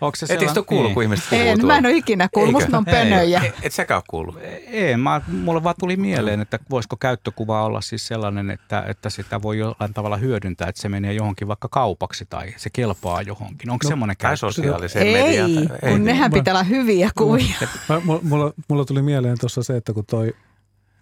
Onko 0.01 0.15
se 0.15 0.25
Et 0.25 0.31
eikö 0.31 0.39
sellainen- 0.39 0.57
ole 0.59 0.65
kuullut, 0.65 0.85
niin. 0.89 0.93
kun 0.93 1.03
ihmiset 1.03 1.25
puhuu 1.29 1.45
En, 1.45 1.59
tuolla? 1.59 1.73
mä 1.73 1.77
en 1.77 1.85
ole 1.85 1.93
ikinä 1.95 2.29
kuullut, 2.33 2.51
musta 2.53 2.77
on 2.77 2.85
pönöjä. 2.85 3.39
Ei, 3.41 3.53
et 3.61 3.73
säkään 3.73 3.97
ole 3.97 4.03
kuullut. 4.09 4.37
Ei, 4.67 4.97
mä, 4.97 5.21
mulle 5.27 5.63
vaan 5.63 5.75
tuli 5.79 5.97
mieleen, 5.97 6.41
että 6.41 6.59
voisiko 6.69 6.97
käyttökuva 6.97 7.65
olla 7.65 7.81
siis 7.81 8.07
sellainen, 8.07 8.51
että, 8.51 8.83
että 8.87 9.09
sitä 9.09 9.41
voi 9.41 9.57
jollain 9.57 9.93
tavalla 9.93 10.17
hyödyntää, 10.17 10.67
että 10.67 10.81
se 10.81 10.89
menee 10.89 11.13
johonkin 11.13 11.47
vaikka 11.47 11.67
kaupaksi 11.67 12.25
tai 12.29 12.53
se 12.57 12.69
kelpaa 12.69 13.21
johonkin. 13.21 13.69
Onko 13.69 13.83
no, 13.83 13.87
semmoinen 13.89 14.17
Tai 14.17 14.29
käyttö? 14.29 14.37
sosiaaliseen 14.37 15.07
Ei, 15.07 15.13
mediaan. 15.13 15.79
kun 15.89 16.03
nehän 16.05 16.31
Mä- 16.31 16.33
pitää 16.37 16.53
olla 16.53 16.63
hyviä 16.63 17.09
kuvia. 17.17 17.55
Mä, 17.89 17.99
mulla, 18.03 18.19
mulla, 18.23 18.53
mulla 18.67 18.85
tuli 18.85 19.01
mieleen 19.01 19.37
tuossa 19.39 19.63
se, 19.63 19.77
että 19.77 19.93
kun 19.93 20.05
toi 20.05 20.33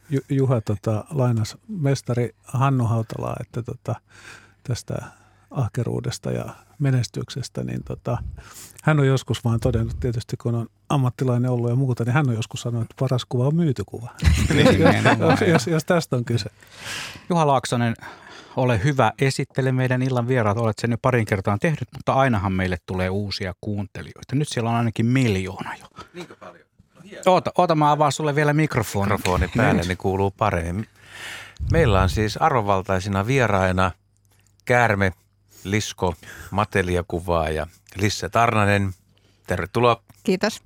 Ju- 0.10 0.22
Juha 0.30 0.62
tota, 0.62 1.04
lainas 1.12 1.58
mestari 1.68 2.36
Hannu 2.44 2.86
Hautalaa, 2.86 3.36
että 3.42 3.64
tota, 3.64 3.96
tästä 4.64 4.96
ahkeruudesta 5.52 6.32
ja 6.32 6.56
menestyksestä, 6.80 7.64
niin 7.64 7.84
tota, 7.84 8.18
hän 8.84 9.00
on 9.00 9.08
joskus 9.08 9.44
vaan 9.44 9.60
todennut, 9.60 10.00
tietysti 10.00 10.38
kun 10.38 10.56
on 10.56 10.68
ammattilainen 10.90 11.52
ollut 11.52 11.70
ja 11.70 11.76
muuta, 11.76 12.04
niin 12.04 12.14
hän 12.14 12.30
on 12.30 12.36
joskus 12.36 12.62
sanonut, 12.62 12.92
että 12.92 12.96
paras 13.00 13.26
kuva 13.26 13.48
on 13.48 13.56
myyty 13.56 13.84
kuva. 13.86 14.10
Nimenomaan. 14.50 15.20
jos, 15.20 15.42
jos, 15.42 15.68
jos 15.68 15.86
tästä 15.86 16.16
on 16.16 16.26
kyse. 16.26 16.50
Juha 17.30 17.48
Laaksonen, 17.48 17.96
ole 18.56 18.84
hyvä, 18.84 19.12
esittele 19.22 19.72
meidän 19.72 20.02
illan 20.02 20.28
vieraat. 20.28 20.58
Olet 20.58 20.80
sen 20.80 20.92
jo 20.92 20.98
parin 21.02 21.26
kertaan 21.26 21.60
tehnyt, 21.60 21.88
mutta 21.94 22.14
ainahan 22.14 22.54
meille 22.54 22.78
tulee 22.86 23.10
uusia 23.10 23.54
kuuntelijoita. 23.62 24.36
Nyt 24.36 24.48
siellä 24.48 24.70
on 24.70 24.76
ainakin 24.76 25.06
miljoona 25.06 25.76
jo. 25.76 25.86
Niinkö 26.14 26.36
paljon? 26.36 26.70
Oota, 27.26 27.52
oota 27.58 27.76
mä 27.76 27.92
avaan 27.92 28.12
sulle 28.12 28.36
vielä 28.36 28.54
mikrofonin. 28.54 29.14
Mikrofoni 29.14 29.52
päälle, 29.58 29.82
niin 29.82 29.98
kuuluu 29.98 30.32
paremmin. 30.32 30.88
Meillä 31.72 32.02
on 32.02 32.10
siis 32.10 32.38
arvovaltaisina 32.38 33.28
vieraina 33.28 33.92
Käärme, 34.66 35.14
Lisko, 35.64 36.16
Matelia 36.52 37.04
kuvaaja, 37.08 37.68
Lisse 37.96 38.30
Tarnanen. 38.30 38.94
Tervetuloa. 39.48 40.02
Kiitos. 40.24 40.64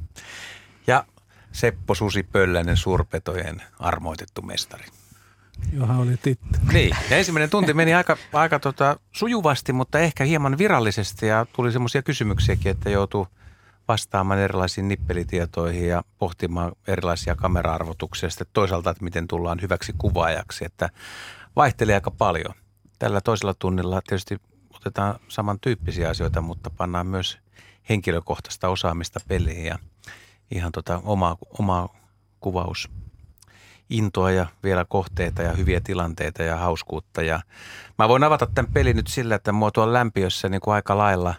Ja 0.87 1.05
Seppo 1.51 1.95
Susi 1.95 2.23
Pöllänen, 2.23 2.77
suurpetojen 2.77 3.61
armoitettu 3.79 4.41
mestari. 4.41 4.85
Johan 5.73 5.97
oli 5.97 6.17
titti. 6.21 6.59
Niin, 6.73 6.95
ja 7.09 7.17
ensimmäinen 7.17 7.49
tunti 7.49 7.73
meni 7.73 7.93
aika, 7.93 8.17
aika 8.33 8.59
tota, 8.59 8.99
sujuvasti, 9.11 9.73
mutta 9.73 9.99
ehkä 9.99 10.23
hieman 10.23 10.57
virallisesti 10.57 11.27
ja 11.27 11.45
tuli 11.53 11.71
semmoisia 11.71 12.01
kysymyksiäkin, 12.01 12.71
että 12.71 12.89
joutuu 12.89 13.27
vastaamaan 13.87 14.39
erilaisiin 14.39 14.87
nippelitietoihin 14.87 15.87
ja 15.87 16.03
pohtimaan 16.17 16.71
erilaisia 16.87 17.35
kamera-arvotuksia 17.35 18.29
sitten 18.29 18.47
toisaalta, 18.53 18.89
että 18.89 19.03
miten 19.03 19.27
tullaan 19.27 19.61
hyväksi 19.61 19.93
kuvaajaksi, 19.97 20.65
että 20.65 20.89
vaihtelee 21.55 21.95
aika 21.95 22.11
paljon. 22.11 22.55
Tällä 22.99 23.21
toisella 23.21 23.53
tunnilla 23.53 24.01
tietysti 24.01 24.37
otetaan 24.83 25.19
samantyyppisiä 25.27 26.09
asioita, 26.09 26.41
mutta 26.41 26.69
pannaan 26.69 27.07
myös 27.07 27.37
henkilökohtaista 27.89 28.69
osaamista 28.69 29.19
peliin 29.27 29.65
ja 29.65 29.79
ihan 30.51 30.71
tota 30.71 31.01
omaa, 31.03 31.37
omaa 31.59 31.89
kuvaus 32.39 32.89
intoa 33.89 34.31
ja 34.31 34.45
vielä 34.63 34.85
kohteita 34.85 35.41
ja 35.41 35.53
hyviä 35.53 35.81
tilanteita 35.81 36.43
ja 36.43 36.57
hauskuutta. 36.57 37.21
Ja 37.21 37.41
mä 37.99 38.09
voin 38.09 38.23
avata 38.23 38.47
tämän 38.55 38.73
pelin 38.73 38.95
nyt 38.95 39.07
sillä, 39.07 39.35
että 39.35 39.51
mua 39.51 39.71
tuolla 39.71 39.93
lämpiössä 39.93 40.49
niin 40.49 40.61
kuin 40.61 40.75
aika 40.75 40.97
lailla, 40.97 41.33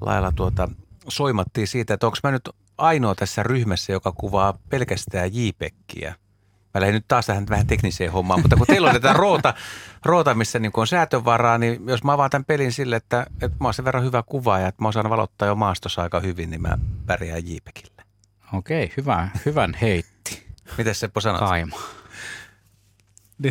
lailla 0.00 0.32
tuota, 0.32 0.68
soimattiin 1.08 1.68
siitä, 1.68 1.94
että 1.94 2.06
onko 2.06 2.18
mä 2.22 2.30
nyt 2.30 2.48
ainoa 2.78 3.14
tässä 3.14 3.42
ryhmässä, 3.42 3.92
joka 3.92 4.12
kuvaa 4.12 4.58
pelkästään 4.68 5.30
JPEGiä. 5.32 6.14
Mä 6.76 6.80
lähdin 6.80 6.94
nyt 6.94 7.08
taas 7.08 7.26
tähän 7.26 7.46
vähän 7.50 7.66
tekniseen 7.66 8.12
hommaan, 8.12 8.40
mutta 8.40 8.56
kun 8.56 8.66
teillä 8.66 8.88
on 8.88 8.94
tätä 8.94 9.12
roota, 9.12 9.54
roota 10.04 10.34
missä 10.34 10.58
niin 10.58 10.72
on 10.76 10.86
säätövaraa, 10.86 11.58
niin 11.58 11.88
jos 11.88 12.04
mä 12.04 12.12
avaan 12.12 12.30
tämän 12.30 12.44
pelin 12.44 12.72
sille, 12.72 12.96
että, 12.96 13.26
että 13.42 13.56
mä 13.60 13.66
oon 13.66 13.74
sen 13.74 13.84
verran 13.84 14.04
hyvä 14.04 14.22
kuvaaja, 14.22 14.68
että 14.68 14.82
mä 14.82 14.88
osaan 14.88 15.10
valottaa 15.10 15.48
jo 15.48 15.54
maastossa 15.54 16.02
aika 16.02 16.20
hyvin, 16.20 16.50
niin 16.50 16.62
mä 16.62 16.78
pärjään 17.06 17.42
JPEGillä. 17.46 18.04
Okei, 18.52 18.92
hyvä, 18.96 19.28
hyvän 19.46 19.74
heitti. 19.80 20.46
Miten 20.78 20.94
Seppo 20.94 21.20
sanot? 21.20 21.38
Kaima. 21.38 21.76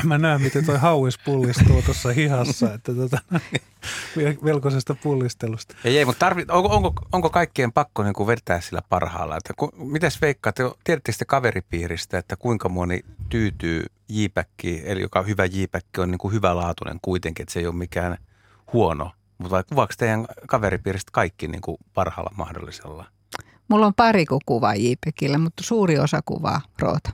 Mä 0.04 0.18
näen, 0.18 0.42
miten 0.42 0.66
toi 0.66 0.78
hauis 0.78 1.18
pullistuu 1.18 1.82
tuossa 1.82 2.08
hihassa, 2.08 2.74
että 2.74 2.94
tota, 2.94 3.18
velkoisesta 4.44 4.94
pullistelusta. 5.02 5.74
Ei, 5.84 5.98
ei 5.98 6.04
mutta 6.04 6.18
tarvi, 6.18 6.44
onko, 6.48 6.68
onko, 6.76 6.92
onko 7.12 7.30
kaikkien 7.30 7.72
pakko 7.72 8.02
niin 8.02 8.14
kuin 8.14 8.26
vetää 8.26 8.60
sillä 8.60 8.82
parhaalla? 8.88 9.36
Että 9.36 9.54
ku, 9.56 9.70
mitäs 9.76 10.20
veikkaatte, 10.20 10.70
tiedättekö 10.84 11.18
te 11.18 11.24
kaveripiiristä, 11.24 12.18
että 12.18 12.36
kuinka 12.36 12.68
moni 12.68 13.00
tyytyy 13.28 13.84
JPEGiin, 14.08 14.82
eli 14.84 15.00
joka 15.00 15.22
hyvä 15.22 15.44
JPEG 15.44 15.84
on 15.98 16.10
niin 16.10 16.18
kuin 16.18 16.34
hyvälaatuinen 16.34 16.98
kuitenkin, 17.02 17.42
että 17.42 17.52
se 17.52 17.60
ei 17.60 17.66
ole 17.66 17.74
mikään 17.74 18.18
huono. 18.72 19.10
Mutta 19.38 19.50
vai 19.50 19.64
kuvaako 19.68 19.92
teidän 19.98 20.26
kaveripiiristä 20.46 21.10
kaikki 21.12 21.48
niin 21.48 21.60
kuin 21.60 21.76
parhaalla 21.94 22.30
mahdollisella? 22.36 23.06
Mulla 23.68 23.86
on 23.86 23.94
pari 23.94 24.24
kuvaa 24.46 24.74
JPEGillä, 24.74 25.38
mutta 25.38 25.62
suuri 25.64 25.98
osa 25.98 26.20
kuvaa 26.24 26.60
roota. 26.78 27.10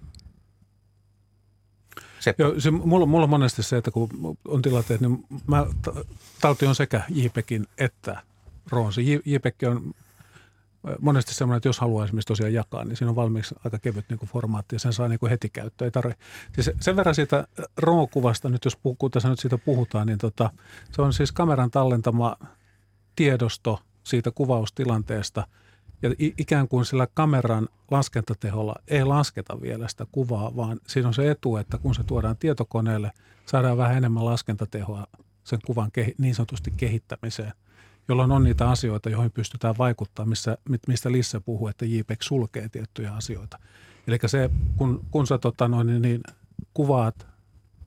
Seppo. 2.26 2.42
Joo, 2.42 2.60
se, 2.60 2.70
mulla, 2.70 3.06
mulla 3.06 3.24
on 3.24 3.30
monesti 3.30 3.62
se, 3.62 3.76
että 3.76 3.90
kun 3.90 4.08
on 4.48 4.62
tilanteet, 4.62 5.00
niin 5.00 5.24
mä, 5.46 5.66
ta- 5.82 6.04
talti 6.40 6.66
on 6.66 6.74
sekä 6.74 7.02
JPEGin 7.08 7.66
että 7.78 8.22
J- 9.04 9.32
JPEG 9.34 9.54
on 9.70 9.94
monesti 11.00 11.34
semmoinen, 11.34 11.56
että 11.56 11.68
jos 11.68 11.80
haluaa 11.80 12.04
esimerkiksi 12.04 12.28
tosiaan 12.28 12.52
jakaa, 12.52 12.84
niin 12.84 12.96
siinä 12.96 13.10
on 13.10 13.16
valmiiksi 13.16 13.54
aika 13.64 13.78
kevyt 13.78 14.04
niin 14.08 14.18
kuin 14.18 14.28
formaatti 14.28 14.74
ja 14.74 14.78
sen 14.78 14.92
saa 14.92 15.08
niin 15.08 15.18
kuin 15.18 15.30
heti 15.30 15.48
käyttöön. 15.48 15.86
Ei 15.86 15.90
tarvi. 15.90 16.12
Siis 16.54 16.70
sen 16.80 16.96
verran 16.96 17.14
siitä 17.14 17.46
RAW-kuvasta, 17.76 18.48
nyt 18.48 18.64
jos 18.64 18.76
puhuu, 18.76 19.10
tässä 19.10 19.28
nyt 19.28 19.38
siitä 19.38 19.58
puhutaan, 19.58 20.06
niin 20.06 20.18
tota, 20.18 20.50
se 20.92 21.02
on 21.02 21.12
siis 21.12 21.32
kameran 21.32 21.70
tallentama 21.70 22.36
tiedosto 23.16 23.80
siitä 24.04 24.30
kuvaustilanteesta 24.30 25.46
ja 26.03 26.11
ikään 26.18 26.68
kuin 26.68 26.84
sillä 26.84 27.07
kameran 27.14 27.68
laskentateholla 27.90 28.74
ei 28.88 29.05
lasketa 29.05 29.61
vielä 29.61 29.88
sitä 29.88 30.07
kuvaa, 30.12 30.57
vaan 30.57 30.80
siinä 30.86 31.09
on 31.09 31.14
se 31.14 31.30
etu, 31.30 31.57
että 31.57 31.78
kun 31.78 31.94
se 31.94 32.05
tuodaan 32.05 32.36
tietokoneelle, 32.36 33.11
saadaan 33.47 33.76
vähän 33.76 33.97
enemmän 33.97 34.24
laskentatehoa 34.24 35.07
sen 35.44 35.59
kuvan 35.66 35.92
kehi- 35.92 36.14
niin 36.18 36.34
sanotusti 36.34 36.72
kehittämiseen, 36.76 37.53
jolloin 38.09 38.32
on 38.32 38.44
niitä 38.44 38.70
asioita, 38.70 39.11
joihin 39.11 39.32
pystytään 39.32 39.78
vaikuttamaan, 39.78 40.28
missä, 40.28 40.59
mistä 40.88 41.12
Lisse 41.12 41.40
puhuu, 41.40 41.68
että 41.68 41.84
JPEG 41.84 42.22
sulkee 42.22 42.68
tiettyjä 42.68 43.12
asioita. 43.12 43.59
Eli 44.07 44.18
se, 44.26 44.51
kun, 44.76 45.05
kun 45.11 45.26
sä 45.26 45.38
tota 45.38 45.68
noin, 45.68 46.03
niin, 46.03 46.20
kuvaat 46.74 47.26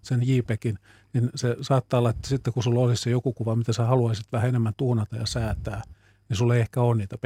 sen 0.01 0.27
JPEGin, 0.27 0.79
niin 1.13 1.29
se 1.35 1.57
saattaa 1.61 1.97
olla, 1.97 2.09
että 2.09 2.27
sitten 2.27 2.53
kun 2.53 2.63
sulla 2.63 2.79
olisi 2.79 3.03
se 3.03 3.09
joku 3.09 3.33
kuva, 3.33 3.55
mitä 3.55 3.73
sä 3.73 3.85
haluaisit 3.85 4.31
vähän 4.31 4.49
enemmän 4.49 4.73
tuunata 4.77 5.15
ja 5.15 5.25
säätää, 5.25 5.81
niin 6.29 6.37
sulla 6.37 6.55
ei 6.55 6.61
ehkä 6.61 6.81
ole 6.81 6.95
niitä 6.95 7.17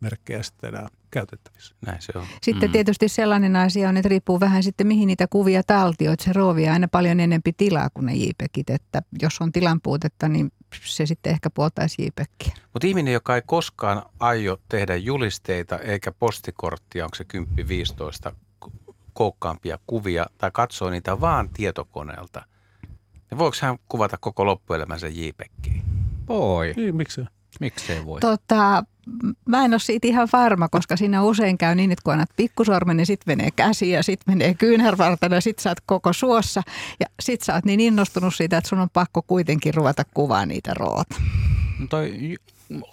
pelimerkkejä 0.00 0.42
sitten 0.42 0.74
enää 0.74 0.88
käytettävissä. 1.10 1.74
Näin 1.86 2.02
se 2.02 2.12
on. 2.18 2.26
Sitten 2.42 2.68
Mm. 2.68 2.72
tietysti 2.72 3.08
sellainen 3.08 3.56
asia 3.56 3.88
on, 3.88 3.96
että 3.96 4.08
riippuu 4.08 4.40
vähän 4.40 4.62
sitten 4.62 4.86
mihin 4.86 5.06
niitä 5.06 5.26
kuvia 5.30 5.62
taltio, 5.62 6.12
että 6.12 6.24
se 6.24 6.32
roovi 6.32 6.68
aina 6.68 6.88
paljon 6.88 7.20
enempi 7.20 7.52
tilaa 7.52 7.90
kuin 7.94 8.06
ne 8.06 8.14
JPEGit, 8.14 8.70
että 8.70 9.02
jos 9.22 9.40
on 9.40 9.52
tilan 9.52 9.80
puutetta, 9.82 10.28
niin 10.28 10.52
se 10.84 11.06
sitten 11.06 11.32
ehkä 11.32 11.50
puoltaisi 11.50 12.02
JPEGiä. 12.02 12.54
Mutta 12.72 12.86
ihminen, 12.86 13.14
joka 13.14 13.34
ei 13.34 13.42
koskaan 13.46 14.02
aio 14.20 14.56
tehdä 14.68 14.96
julisteita 14.96 15.78
eikä 15.78 16.12
postikorttia, 16.12 17.04
onko 17.04 17.14
se 17.14 17.24
10-15 18.30 18.34
koukkaampia 19.12 19.78
kuvia, 19.86 20.26
tai 20.38 20.50
katsoo 20.52 20.90
niitä 20.90 21.20
vaan 21.20 21.48
tietokoneelta, 21.48 22.44
niin 23.30 23.38
voiko 23.38 23.56
hän 23.62 23.78
kuvata 23.88 24.16
koko 24.20 24.46
loppuelämänsä 24.46 25.08
JPEGiin? 25.08 25.82
Voi, 26.28 26.72
Niin, 26.76 26.96
miksi? 26.96 27.20
miksei 27.60 28.04
voi. 28.06 28.20
Tota, 28.20 28.84
mä 29.46 29.64
en 29.64 29.72
ole 29.72 29.78
siitä 29.78 30.06
ihan 30.08 30.28
varma, 30.32 30.68
koska 30.68 30.96
siinä 30.96 31.22
usein 31.22 31.58
käy 31.58 31.74
niin, 31.74 31.92
että 31.92 32.02
kun 32.04 32.12
annat 32.12 32.30
pikkusormen, 32.36 32.96
niin 32.96 33.06
sitten 33.06 33.36
menee 33.36 33.50
käsi 33.56 33.90
ja 33.90 34.02
sitten 34.02 34.34
menee 34.34 34.54
kyynärvartalo 34.54 35.34
ja 35.34 35.40
sitten 35.40 35.62
sä 35.62 35.70
oot 35.70 35.80
koko 35.86 36.12
suossa. 36.12 36.62
Ja 37.00 37.06
sitten 37.20 37.44
sä 37.44 37.54
oot 37.54 37.64
niin 37.64 37.80
innostunut 37.80 38.34
siitä, 38.34 38.58
että 38.58 38.68
sun 38.68 38.78
on 38.78 38.90
pakko 38.92 39.22
kuitenkin 39.22 39.74
ruveta 39.74 40.02
kuvaa 40.14 40.46
niitä 40.46 40.74
roota. 40.74 41.14
No 41.78 41.86
toi, 41.86 42.36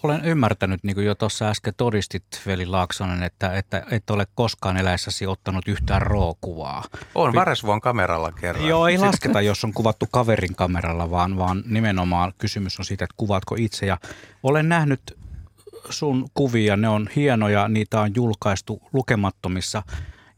olen 0.04 0.26
ymmärtänyt, 0.26 0.84
niin 0.84 0.96
kuin 0.96 1.08
jo 1.08 1.16
tuossa 1.16 1.50
äsken 1.50 1.74
todistit, 1.78 2.24
Veli 2.46 2.66
Laaksonen, 2.66 3.24
että, 3.24 3.58
että 3.58 3.84
et 3.92 4.10
ole 4.10 4.28
koskaan 4.36 4.78
eläessäsi 4.78 5.28
ottanut 5.28 5.68
yhtään 5.68 6.02
rookuvaa. 6.02 6.84
On 7.16 7.34
Varesvuon 7.34 7.82
kameralla 7.82 8.32
kerran. 8.32 8.68
Joo, 8.68 8.88
ei 8.88 8.94
Sitten- 8.94 9.08
lasketa, 9.08 9.42
jos 9.42 9.64
on 9.64 9.74
kuvattu 9.74 10.06
kaverin 10.12 10.56
kameralla, 10.56 11.12
vaan, 11.12 11.38
vaan 11.38 11.64
nimenomaan 11.66 12.34
kysymys 12.38 12.80
on 12.80 12.86
siitä, 12.86 13.04
että 13.04 13.16
kuvaatko 13.18 13.56
itse. 13.60 13.86
Ja 13.86 13.98
olen 14.44 14.70
nähnyt 14.70 15.18
sun 15.90 16.28
kuvia, 16.34 16.78
ne 16.78 16.90
on 16.90 17.10
hienoja, 17.16 17.68
niitä 17.68 18.02
on 18.02 18.12
julkaistu 18.16 18.82
lukemattomissa 18.94 19.84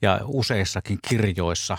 ja 0.01 0.19
useissakin 0.25 0.99
kirjoissa. 1.09 1.77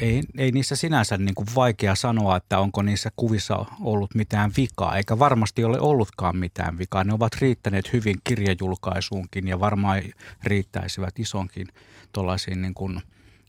ei, 0.00 0.22
ei 0.38 0.52
niissä 0.52 0.76
sinänsä 0.76 1.16
niin 1.16 1.34
kuin 1.34 1.46
vaikea 1.54 1.94
sanoa, 1.94 2.36
että 2.36 2.58
onko 2.58 2.82
niissä 2.82 3.10
kuvissa 3.16 3.64
ollut 3.80 4.14
mitään 4.14 4.52
vikaa, 4.56 4.96
eikä 4.96 5.18
varmasti 5.18 5.64
ole 5.64 5.80
ollutkaan 5.80 6.36
mitään 6.36 6.78
vikaa. 6.78 7.04
Ne 7.04 7.12
ovat 7.12 7.34
riittäneet 7.40 7.92
hyvin 7.92 8.16
kirjajulkaisuunkin 8.24 9.48
ja 9.48 9.60
varmaan 9.60 10.02
riittäisivät 10.44 11.18
isonkin 11.18 11.66
tuollaisiin 12.12 12.62
niin 12.62 12.74
kuin 12.74 13.00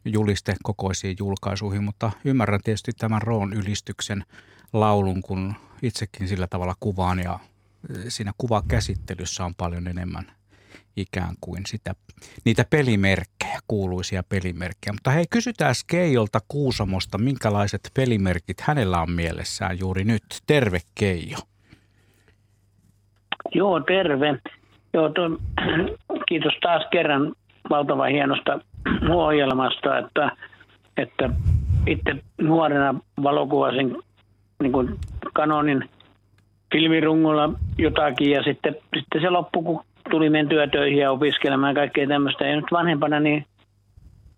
julistekokoisiin 0.06 1.16
julkaisuihin, 1.20 1.84
mutta 1.84 2.12
ymmärrän 2.26 2.62
tietysti 2.64 2.92
tämän 2.98 3.22
Roon 3.22 3.54
ylistyksen 3.54 4.26
laulun, 4.74 5.22
kun 5.22 5.56
itsekin 5.82 6.28
sillä 6.28 6.48
tavalla 6.48 6.76
kuvaan 6.80 7.20
ja 7.20 7.40
siinä 8.08 8.32
kuvakäsittelyssä 8.38 9.46
on 9.46 9.56
paljon 9.56 9.88
enemmän 9.88 10.38
ikään 10.98 11.36
kuin 11.42 11.62
sitä, 11.66 11.96
niitä 12.46 12.66
pelimerkkejä, 12.70 13.60
kuuluisia 13.68 14.24
pelimerkkejä. 14.30 14.94
Mutta 14.94 15.12
hei, 15.12 15.26
kysytään 15.30 15.76
Keijolta 15.88 16.40
Kuusamosta, 16.48 17.18
minkälaiset 17.18 17.92
pelimerkit 17.94 18.62
hänellä 18.62 19.02
on 19.02 19.12
mielessään 19.12 19.80
juuri 19.80 20.04
nyt. 20.04 20.24
Terve 20.48 20.80
Keijo. 21.00 21.38
Joo, 23.56 23.80
terve. 23.80 24.40
Joo, 24.94 25.10
tuon, 25.10 25.40
kiitos 26.28 26.54
taas 26.62 26.84
kerran 26.92 27.34
valtavan 27.70 28.12
hienosta 28.12 28.60
ohjelmasta, 29.10 29.98
että, 29.98 30.32
että 30.98 31.30
itse 31.88 32.16
nuorena 32.42 32.96
valokuvasin 33.24 33.98
niin 34.62 34.72
kuin 34.72 35.00
kanonin 35.34 35.90
filmirungolla 36.72 37.50
jotakin 37.78 38.32
ja 38.32 38.44
sitten, 38.44 38.76
sitten 38.96 39.22
se 39.22 39.30
loppui, 39.30 39.64
kun 39.64 39.84
tuli 40.10 40.30
mentyä 40.30 40.68
töihin 40.68 41.00
ja 41.00 41.12
opiskelemaan 41.12 41.76
kaikkea 41.76 42.08
tämmöistä. 42.08 42.48
Ja 42.48 42.56
nyt 42.56 42.72
vanhempana 42.72 43.20
niin 43.20 43.46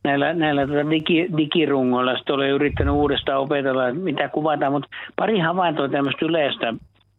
näillä, 0.04 0.34
näillä 0.34 0.68
tuota 0.68 0.90
digi, 0.90 1.30
digirungoilla 1.38 2.16
sitten 2.16 2.36
olen 2.36 2.50
yrittänyt 2.50 2.94
uudestaan 2.94 3.40
opetella, 3.40 3.94
mitä 3.94 4.30
kuvataan, 4.30 4.72
mutta 4.72 4.90
pari 5.16 5.40
havaintoa 5.40 5.90
tämmöistä 5.90 6.26
yleistä 6.26 6.74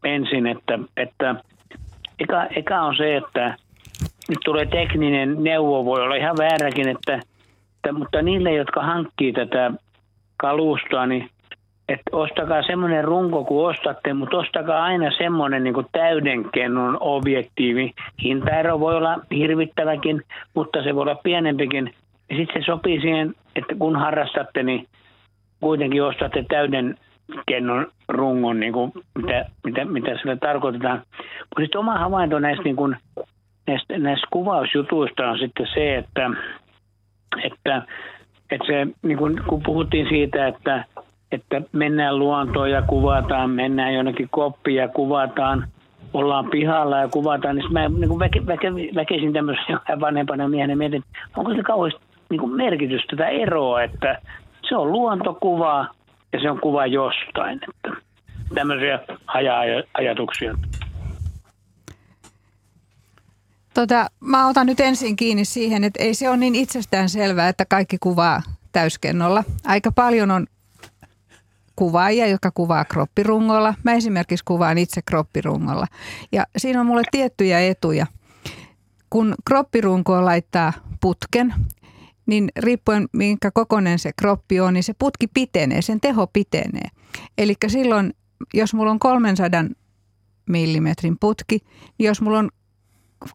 ensin, 0.05 0.47
että, 0.47 0.79
että 0.97 1.35
eka, 2.19 2.47
eka 2.57 2.81
on 2.81 2.97
se, 2.97 3.17
että 3.17 3.57
nyt 4.29 4.39
tulee 4.45 4.67
tekninen 4.67 5.45
neuvo, 5.45 5.85
voi 5.85 6.03
olla 6.03 6.15
ihan 6.15 6.37
vääräkin, 6.39 6.89
että, 6.89 7.15
että 7.77 7.93
mutta 7.93 8.23
niille, 8.23 8.53
jotka 8.55 8.83
hankkii 8.83 9.33
tätä 9.33 9.71
kalustoa, 10.37 11.07
niin 11.07 11.31
että 11.91 12.17
ostakaa 12.17 12.63
semmoinen 12.63 13.05
runko 13.05 13.45
kuin 13.45 13.71
ostatte, 13.71 14.15
mutta 14.15 14.37
ostakaa 14.37 14.85
aina 14.85 15.11
semmoinen 15.19 15.65
niin 15.65 15.75
täydenkennon 15.93 16.97
objektiivi. 17.01 17.93
Hintaero 18.23 18.81
voi 18.81 18.97
olla 18.97 19.19
hirvittäväkin, 19.37 20.23
mutta 20.55 20.83
se 20.83 20.95
voi 20.95 21.03
olla 21.03 21.15
pienempikin. 21.15 21.95
Ja 22.31 22.37
sitten 22.37 22.63
se 22.63 22.67
sopii 22.67 23.01
siihen, 23.01 23.35
että 23.57 23.75
kun 23.79 23.97
harrastatte, 23.97 24.63
niin 24.63 24.87
kuitenkin 25.61 26.03
ostatte 26.03 26.45
täyden 26.49 26.99
kennon 27.47 27.87
rungon, 28.09 28.61
niin 28.61 28.73
kuin 28.73 28.93
mitä, 29.19 29.45
mitä, 29.65 29.85
mitä 29.85 30.19
sillä 30.19 30.37
tarkoitetaan. 30.37 31.03
Mutta 31.19 31.63
sitten 31.63 31.79
oma 31.79 31.99
havainto 31.99 32.39
näistä, 32.39 32.65
niin 32.65 32.77
kuin, 32.77 32.97
näistä, 33.67 33.99
näistä 33.99 34.27
kuvausjutuista 34.31 35.31
on 35.31 35.39
sitten 35.39 35.67
se, 35.75 35.97
että, 35.97 36.31
että, 37.45 37.83
että 38.51 38.67
se, 38.67 38.87
niin 39.03 39.19
kuin, 39.19 39.41
kun 39.49 39.63
puhuttiin 39.63 40.09
siitä, 40.09 40.47
että 40.47 40.85
että 41.33 41.63
mennään 41.73 42.19
luontoon 42.19 42.71
ja 42.71 42.83
kuvataan, 42.83 43.51
mennään 43.51 43.95
jonnekin 43.95 44.29
koppiin 44.31 44.77
ja 44.77 44.89
kuvataan, 44.89 45.69
ollaan 46.15 46.51
pihalla 46.51 46.99
ja 46.99 47.09
kuvataan, 47.09 47.57
niin 47.57 47.73
mä 47.73 47.89
niin 47.89 48.19
väke, 48.19 48.47
väke, 48.47 48.69
väkisin 48.95 49.33
tämmöisen 49.33 49.79
vanhempana 50.01 50.49
miehenä 50.49 50.77
mietin, 50.77 51.05
onko 51.37 51.55
se 51.55 51.63
kauheasti 51.63 52.01
niin 52.31 52.41
kuin 52.41 52.57
merkitystä 52.57 53.17
tätä 53.17 53.29
eroa, 53.29 53.83
että 53.83 54.19
se 54.69 54.77
on 54.77 54.93
luontokuva 54.93 55.87
ja 56.33 56.41
se 56.41 56.51
on 56.51 56.61
kuva 56.61 56.87
jostain. 56.87 57.61
Että 57.69 58.03
tämmöisiä 58.55 58.99
haja-ajatuksia. 59.27 60.55
Tota, 63.75 64.07
mä 64.21 64.49
otan 64.49 64.67
nyt 64.67 64.81
ensin 64.81 65.17
kiinni 65.17 65.45
siihen, 65.45 65.85
että 65.85 66.03
ei 66.03 66.15
se 66.15 66.29
ole 66.29 66.37
niin 66.37 66.55
itsestään 66.55 67.09
selvää, 67.09 67.49
että 67.49 67.65
kaikki 67.65 67.97
kuvaa 68.01 68.43
täyskennolla. 68.73 69.45
Aika 69.67 69.93
paljon 69.93 70.31
on 70.31 70.47
kuvaajia, 71.81 72.27
jotka 72.27 72.51
kuvaa 72.51 72.85
kroppirungolla. 72.85 73.75
Mä 73.85 73.93
esimerkiksi 73.93 74.45
kuvaan 74.45 74.79
itse 74.79 75.03
kroppirungolla. 75.03 75.87
Ja 76.33 76.47
siinä 76.57 76.81
on 76.81 76.87
mulle 76.87 77.03
tiettyjä 77.11 77.61
etuja. 77.61 78.07
Kun 79.11 79.35
kroppirunkoon 79.45 80.25
laittaa 80.25 80.73
putken, 81.01 81.55
niin 82.27 82.49
riippuen 82.57 83.09
minkä 83.13 83.51
kokoinen 83.51 83.99
se 83.99 84.13
kroppi 84.13 84.61
on, 84.61 84.75
niin 84.75 84.83
se 84.83 84.95
putki 84.99 85.27
pitenee, 85.27 85.83
sen 85.83 86.01
teho 86.01 86.27
pitenee. 86.27 86.89
Eli 87.39 87.55
silloin, 87.67 88.15
jos 88.55 88.75
mulla 88.75 88.91
on 88.91 88.99
300 88.99 89.65
millimetrin 90.49 91.17
putki, 91.21 91.59
niin 91.99 92.07
jos 92.07 92.21
mulla 92.21 92.39
on 92.39 92.51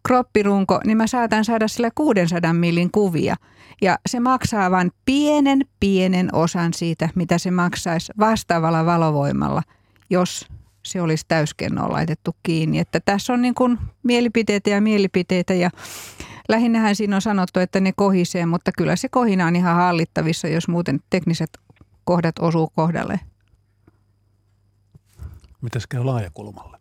kroppirunko, 0.06 0.80
niin 0.84 0.96
mä 0.96 1.06
saatan 1.06 1.44
saada 1.44 1.68
sillä 1.68 1.90
600 1.94 2.52
millin 2.52 2.90
kuvia. 2.90 3.36
Ja 3.82 3.98
se 4.06 4.20
maksaa 4.20 4.70
vain 4.70 4.92
pienen, 5.04 5.66
pienen 5.80 6.34
osan 6.34 6.74
siitä, 6.74 7.08
mitä 7.14 7.38
se 7.38 7.50
maksaisi 7.50 8.12
vastaavalla 8.18 8.86
valovoimalla, 8.86 9.62
jos 10.10 10.48
se 10.82 11.02
olisi 11.02 11.24
täyskennoon 11.28 11.92
laitettu 11.92 12.36
kiinni. 12.42 12.78
Että 12.78 13.00
tässä 13.04 13.32
on 13.32 13.42
niin 13.42 13.54
kuin 13.54 13.78
mielipiteitä 14.02 14.70
ja 14.70 14.80
mielipiteitä 14.80 15.54
ja 15.54 15.70
lähinnähän 16.48 16.96
siinä 16.96 17.16
on 17.16 17.22
sanottu, 17.22 17.60
että 17.60 17.80
ne 17.80 17.92
kohisee, 17.96 18.46
mutta 18.46 18.70
kyllä 18.78 18.96
se 18.96 19.08
kohina 19.08 19.46
on 19.46 19.56
ihan 19.56 19.76
hallittavissa, 19.76 20.48
jos 20.48 20.68
muuten 20.68 21.00
tekniset 21.10 21.58
kohdat 22.04 22.38
osuu 22.38 22.72
kohdalle. 22.76 23.20
Mitäs 25.62 25.86
käy 25.86 26.04
laajakulmalle? 26.04 26.75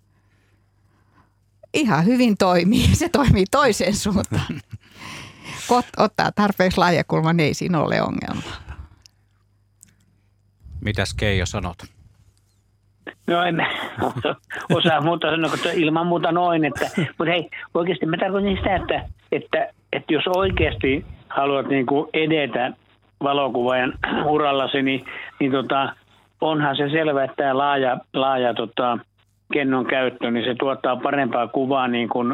Ihan 1.75 2.05
hyvin 2.05 2.37
toimii. 2.37 2.87
Se 2.95 3.09
toimii 3.09 3.45
toiseen 3.51 3.95
suuntaan. 3.95 4.61
Kot 5.67 5.85
ottaa 5.97 6.31
tarpeeksi 6.31 6.77
laajakulman, 6.77 7.37
niin 7.37 7.47
ei 7.47 7.53
siinä 7.53 7.79
ole 7.79 8.01
ongelma. 8.01 8.51
Mitäs 10.81 11.13
Keijo 11.13 11.45
sanot? 11.45 11.77
No 13.27 13.43
en 13.43 13.57
osaa 14.77 15.01
muuta 15.01 15.31
sanoa, 15.31 15.53
että 15.53 15.71
ilman 15.71 16.07
muuta 16.07 16.31
noin. 16.31 16.65
Että, 16.65 16.85
mutta 16.97 17.31
hei, 17.31 17.49
oikeasti 17.73 18.05
mä 18.05 18.17
tarkoitan 18.17 18.57
sitä, 18.57 18.75
että, 18.75 19.05
että, 19.31 19.67
että 19.93 20.13
jos 20.13 20.23
oikeasti 20.27 21.05
haluat 21.29 21.67
niin 21.67 21.85
kuin 21.85 22.09
edetä 22.13 22.73
valokuvaajan 23.23 23.93
urallasi, 24.33 24.81
niin, 24.81 25.05
niin 25.39 25.51
tota, 25.51 25.95
onhan 26.41 26.77
se 26.77 26.89
selvä, 26.89 27.23
että 27.23 27.35
tämä 27.35 27.57
laaja, 27.57 27.97
laaja 28.13 28.53
tota, 28.53 28.97
kennon 29.53 29.85
käyttö, 29.85 30.31
niin 30.31 30.45
se 30.45 30.55
tuottaa 30.59 30.95
parempaa 30.95 31.47
kuvaa 31.47 31.87
niin 31.87 32.09
kuin 32.09 32.33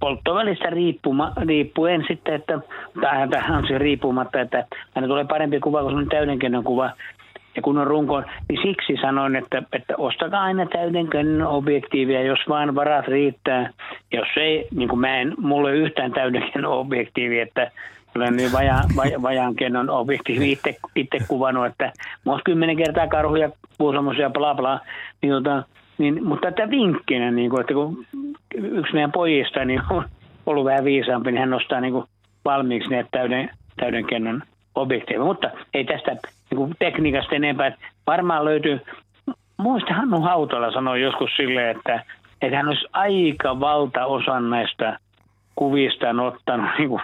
polttovälistä 0.00 0.70
riippuma, 0.70 1.32
riippuen 1.46 2.04
sitten, 2.08 2.34
että 2.34 2.58
tähän 3.30 3.58
on 3.58 3.66
se 3.68 3.78
riippumatta, 3.78 4.40
että 4.40 4.66
aina 4.94 5.08
tulee 5.08 5.24
parempi 5.24 5.60
kuva 5.60 5.82
kuin 5.82 5.94
täyden 5.94 6.08
täydenkennon 6.08 6.64
kuva. 6.64 6.90
Ja 7.56 7.62
kun 7.62 7.78
on 7.78 7.86
runko, 7.86 8.22
niin 8.48 8.62
siksi 8.62 8.96
sanoin, 9.00 9.36
että, 9.36 9.62
että 9.72 9.94
ostakaa 9.96 10.42
aina 10.42 10.66
täydenkennon 10.66 11.48
objektiivia, 11.48 12.22
jos 12.22 12.38
vaan 12.48 12.74
varat 12.74 13.08
riittää. 13.08 13.70
Jos 14.12 14.28
ei, 14.36 14.68
niin 14.74 14.88
kuin 14.88 15.00
mä 15.00 15.16
en, 15.16 15.34
mulla 15.38 15.70
ei 15.70 15.78
yhtään 15.78 16.12
täydenkennon 16.12 16.72
objektiivi, 16.72 17.40
että 17.40 17.70
olen 18.16 18.36
niin 18.36 18.52
vajaan, 18.52 18.84
vajaan 19.22 19.54
kennon 19.54 19.90
objektiivi 19.90 20.52
itse, 20.52 20.76
itse 20.96 21.18
kuvannut, 21.28 21.66
että 21.66 21.92
mä 22.26 22.38
kymmenen 22.44 22.76
kertaa 22.76 23.06
karhuja, 23.06 23.50
puusamosia, 23.78 24.30
bla 24.30 24.54
bla, 24.54 24.80
niin 25.22 25.32
tota, 25.32 25.62
niin, 25.98 26.24
mutta 26.24 26.50
tätä 26.50 26.70
vinkkinä, 26.70 27.30
niin 27.30 27.50
kuin, 27.50 27.60
että 27.60 27.74
kun 27.74 28.06
yksi 28.54 28.92
meidän 28.92 29.12
pojista 29.12 29.64
niin 29.64 29.82
on 29.90 30.04
ollut 30.46 30.64
vähän 30.64 30.84
viisaampi, 30.84 31.32
niin 31.32 31.40
hän 31.40 31.50
nostaa 31.50 31.80
niin 31.80 31.92
kuin 31.92 32.04
valmiiksi 32.44 32.90
ne 32.90 33.06
täyden, 33.10 33.50
täyden 33.76 34.06
kennon 34.06 34.42
objektiivi. 34.74 35.24
Mutta 35.24 35.50
ei 35.74 35.84
tästä 35.84 36.10
niin 36.12 36.56
kuin 36.56 36.74
tekniikasta 36.78 37.34
enempää. 37.34 37.76
Varmaan 38.06 38.44
löytyy, 38.44 38.80
muista 39.56 39.94
Hannu 39.94 40.20
Hautala 40.20 40.72
sanoi 40.72 41.02
joskus 41.02 41.30
silleen, 41.36 41.76
että, 41.76 42.04
että 42.42 42.56
hän 42.56 42.68
olisi 42.68 42.86
aika 42.92 43.60
valtaosan 43.60 44.50
näistä 44.50 44.98
kuvista 45.56 46.06
ottanut 46.26 46.70
niin 46.78 46.88
kuin 46.88 47.02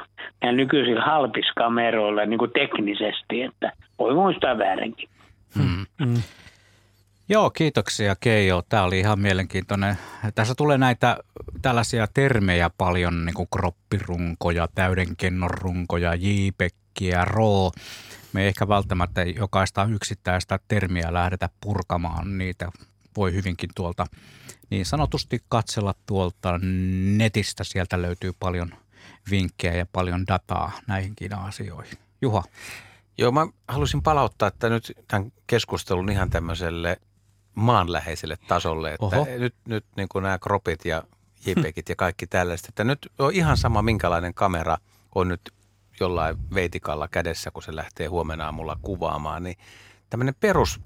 nykyisillä 0.53 1.03
halpiskameroilla 1.03 2.27
niin 2.27 2.39
kuin 2.39 2.51
teknisesti, 2.51 3.43
että 3.43 3.73
voi 3.99 4.15
muistaa 4.15 4.59
väärinkin. 4.59 5.09
Hmm. 5.57 5.87
Hmm. 6.05 6.23
Joo, 7.29 7.51
kiitoksia 7.51 8.17
Keijo. 8.21 8.63
Tämä 8.69 8.83
oli 8.83 9.01
ihan 9.01 9.21
mielenkiintoinen. 9.21 9.99
Tässä 10.35 10.55
tulee 10.55 10.79
näitä 10.79 11.19
tällaisia 11.63 12.07
termejä 12.07 12.71
paljon, 12.79 13.25
niin 13.25 13.35
kuin 13.35 13.49
kroppirunkoja, 13.57 14.69
täydenkennonrunkoja, 14.75 16.15
jipekkiä, 16.15 17.25
roo. 17.25 17.73
Me 18.33 18.43
ei 18.43 18.49
ehkä 18.49 18.69
välttämättä 18.69 19.23
jokaista 19.23 19.85
yksittäistä 19.85 20.59
termiä 20.69 21.13
lähdetä 21.13 21.49
purkamaan. 21.61 22.39
Niitä 22.39 22.69
voi 23.17 23.33
hyvinkin 23.33 23.71
tuolta 23.75 24.07
niin 24.71 24.87
sanotusti 24.87 25.43
katsella 25.49 25.95
tuolta 26.07 26.61
netistä. 27.17 27.65
Sieltä 27.65 28.03
löytyy 28.03 28.33
paljon 28.41 28.75
vinkkejä 29.31 29.75
ja 29.75 29.87
paljon 29.93 30.27
dataa 30.27 30.73
näihinkin 30.87 31.35
asioihin. 31.35 31.99
Juha. 32.23 32.45
Joo, 33.19 33.33
mä 33.33 33.47
halusin 33.69 34.03
palauttaa 34.03 34.49
että 34.49 34.69
nyt 34.69 34.93
tämän 35.09 35.33
keskustelun 35.47 36.11
ihan 36.11 36.31
tämmöiselle 36.31 36.97
maanläheiselle 37.55 38.37
tasolle, 38.49 38.93
että 38.93 39.07
Oho. 39.07 39.27
nyt, 39.39 39.55
nyt 39.69 39.85
niin 39.97 40.09
kuin 40.09 40.23
nämä 40.23 40.39
kropit 40.39 40.85
ja 40.85 41.03
JPEGit 41.47 41.89
ja 41.89 41.97
kaikki 41.97 42.27
tällaiset, 42.27 42.69
että 42.69 42.85
nyt 42.85 43.13
on 43.19 43.33
ihan 43.33 43.57
sama 43.57 43.83
minkälainen 43.83 44.35
kamera 44.35 44.77
on 45.15 45.29
nyt 45.29 45.41
jollain 46.01 46.37
veitikalla 46.55 47.09
kädessä, 47.09 47.51
kun 47.51 47.63
se 47.63 47.77
lähtee 47.77 48.07
huomenna 48.07 48.45
aamulla 48.45 48.79
kuvaamaan, 48.83 49.43
niin 49.43 49.57
tämmöinen 50.11 50.35
perus, 50.41 50.81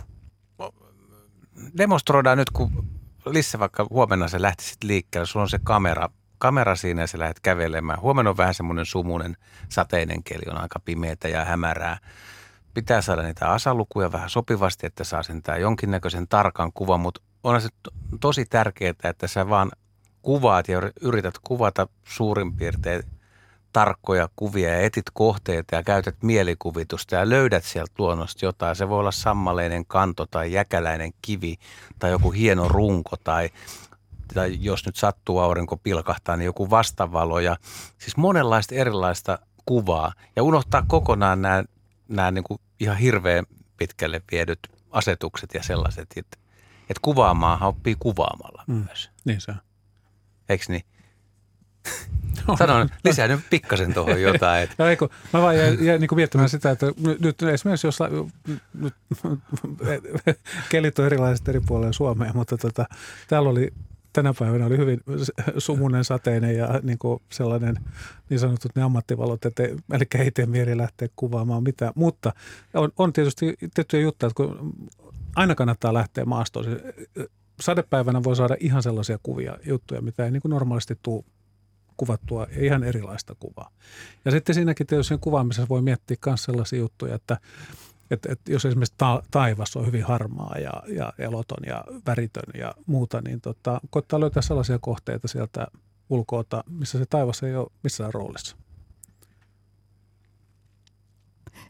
demonstroidaan 1.78 2.38
nyt, 2.38 2.50
kun 2.50 2.88
Lissa 3.26 3.58
vaikka 3.58 3.86
huomenna 3.90 4.28
se 4.28 4.42
lähtisit 4.42 4.84
liikkeelle, 4.84 5.26
sulla 5.26 5.42
on 5.42 5.48
se 5.48 5.58
kamera, 5.64 6.08
kamera 6.38 6.76
siinä 6.76 7.02
ja 7.02 7.06
sä 7.06 7.18
lähdet 7.18 7.40
kävelemään. 7.40 8.00
Huomenna 8.00 8.30
on 8.30 8.36
vähän 8.36 8.54
semmoinen 8.54 8.86
sumunen 8.86 9.36
sateinen 9.68 10.22
keli, 10.22 10.42
on 10.50 10.58
aika 10.58 10.80
pimeätä 10.84 11.28
ja 11.28 11.44
hämärää. 11.44 11.98
Pitää 12.78 13.02
saada 13.02 13.22
niitä 13.22 13.50
asalukuja 13.50 14.12
vähän 14.12 14.30
sopivasti, 14.30 14.86
että 14.86 15.04
saa 15.04 15.22
sen 15.22 15.42
tää 15.42 15.56
jonkinnäköisen 15.56 16.28
tarkan 16.28 16.72
kuvan, 16.72 17.00
mutta 17.00 17.20
on 17.44 17.60
se 17.60 17.68
to- 17.82 17.90
tosi 18.20 18.44
tärkeää, 18.44 18.94
että 19.04 19.26
sä 19.26 19.48
vaan 19.48 19.70
kuvaat 20.22 20.68
ja 20.68 20.82
yrität 21.00 21.34
kuvata 21.44 21.88
suurin 22.04 22.52
piirtein 22.56 23.02
tarkkoja 23.72 24.28
kuvia 24.36 24.68
ja 24.68 24.80
etit 24.80 25.04
kohteita 25.12 25.74
ja 25.74 25.82
käytät 25.82 26.16
mielikuvitusta 26.22 27.14
ja 27.14 27.28
löydät 27.28 27.64
sieltä 27.64 27.92
luonnosta 27.98 28.44
jotain. 28.44 28.76
Se 28.76 28.88
voi 28.88 28.98
olla 28.98 29.12
sammaleinen 29.12 29.86
kanto 29.86 30.26
tai 30.26 30.52
jäkäläinen 30.52 31.12
kivi 31.22 31.56
tai 31.98 32.10
joku 32.10 32.30
hieno 32.30 32.68
runko 32.68 33.16
tai, 33.24 33.50
tai 34.34 34.56
jos 34.60 34.86
nyt 34.86 34.96
sattuu 34.96 35.38
aurinko 35.38 35.76
pilkahtaa, 35.76 36.36
niin 36.36 36.46
joku 36.46 36.70
vastavalo 36.70 37.40
ja 37.40 37.56
siis 37.98 38.16
monenlaista 38.16 38.74
erilaista 38.74 39.38
kuvaa 39.66 40.12
ja 40.36 40.42
unohtaa 40.42 40.84
kokonaan 40.88 41.42
nämä, 41.42 41.64
nämä 42.08 42.30
niin 42.30 42.44
kuin 42.44 42.60
ihan 42.80 42.96
hirveän 42.96 43.44
pitkälle 43.76 44.22
viedyt 44.32 44.58
asetukset 44.90 45.54
ja 45.54 45.62
sellaiset, 45.62 46.08
että, 46.16 46.38
että 46.82 47.00
kuvaamaan 47.02 47.62
oppii 47.62 47.96
kuvaamalla 47.98 48.64
Mm. 48.66 48.74
myös. 48.74 49.10
Niin 49.24 49.40
se 49.40 49.50
on. 49.50 49.58
Eikö 50.48 50.64
niin? 50.68 50.82
Sanon, 52.58 52.88
lisää 53.04 53.28
nyt 53.28 53.40
pikkasen 53.50 53.94
tuohon 53.94 54.22
jotain. 54.22 54.62
Että 54.62 54.74
No 54.84 54.86
ei, 54.90 54.96
kun 54.96 55.08
mä 55.32 55.42
vaan 55.42 55.56
jäin, 55.58 55.84
jäin 55.84 56.00
niin 56.00 56.08
miettimään 56.14 56.48
sitä, 56.48 56.70
että 56.70 56.86
nyt, 57.20 57.42
esimerkiksi 57.42 57.86
jos 57.86 57.98
nyt, 58.74 58.94
kelit 60.70 60.98
on 60.98 61.06
erilaiset 61.06 61.48
eri 61.48 61.60
puolilla 61.60 61.92
Suomea, 61.92 62.32
mutta 62.32 62.56
tota, 62.56 62.86
täällä 63.28 63.48
oli 63.48 63.72
tänä 64.12 64.34
päivänä 64.38 64.66
oli 64.66 64.76
hyvin 64.76 65.00
sumunen, 65.58 66.04
sateinen 66.04 66.56
ja 66.56 66.80
niin 66.82 66.98
kuin 66.98 67.22
sellainen 67.32 67.76
niin 68.30 68.40
sanotut 68.40 68.76
ne 68.76 68.82
ammattivalot, 68.82 69.44
että 69.44 69.62
eli 69.92 70.04
ei 70.18 70.30
tee 70.30 70.46
mieli 70.46 70.76
lähteä 70.76 71.08
kuvaamaan 71.16 71.62
mitään. 71.62 71.92
Mutta 71.94 72.32
on, 72.74 72.92
on 72.98 73.12
tietysti 73.12 73.54
tiettyjä 73.74 74.02
juttuja, 74.02 74.28
että 74.28 74.36
kun 74.36 74.74
aina 75.36 75.54
kannattaa 75.54 75.94
lähteä 75.94 76.24
maastoon. 76.24 76.66
Sadepäivänä 77.60 78.24
voi 78.24 78.36
saada 78.36 78.56
ihan 78.60 78.82
sellaisia 78.82 79.18
kuvia, 79.22 79.58
juttuja, 79.66 80.02
mitä 80.02 80.24
ei 80.24 80.30
niin 80.30 80.42
kuin 80.42 80.50
normaalisti 80.50 80.98
tule 81.02 81.24
kuvattua 81.96 82.46
ja 82.56 82.64
ihan 82.64 82.84
erilaista 82.84 83.34
kuvaa. 83.40 83.70
Ja 84.24 84.30
sitten 84.30 84.54
siinäkin 84.54 84.86
tietysti 84.86 85.08
sen 85.08 85.18
kuvaamisessa 85.18 85.68
voi 85.68 85.82
miettiä 85.82 86.16
myös 86.26 86.44
sellaisia 86.44 86.78
juttuja, 86.78 87.14
että, 87.14 87.38
että, 88.10 88.32
että 88.32 88.52
jos 88.52 88.64
esimerkiksi 88.64 88.94
ta- 88.98 89.22
taivas 89.30 89.76
on 89.76 89.86
hyvin 89.86 90.04
harmaa 90.04 90.54
ja, 90.58 90.72
ja 90.96 91.12
eloton 91.18 91.64
ja 91.66 91.84
väritön 92.06 92.60
ja 92.60 92.74
muuta, 92.86 93.20
niin 93.20 93.40
tota, 93.40 93.80
koittaa 93.90 94.20
löytää 94.20 94.42
sellaisia 94.42 94.78
kohteita 94.78 95.28
sieltä 95.28 95.66
ulkoota, 96.10 96.64
missä 96.68 96.98
se 96.98 97.06
taivas 97.06 97.42
ei 97.42 97.56
ole 97.56 97.70
missään 97.82 98.14
roolissa. 98.14 98.56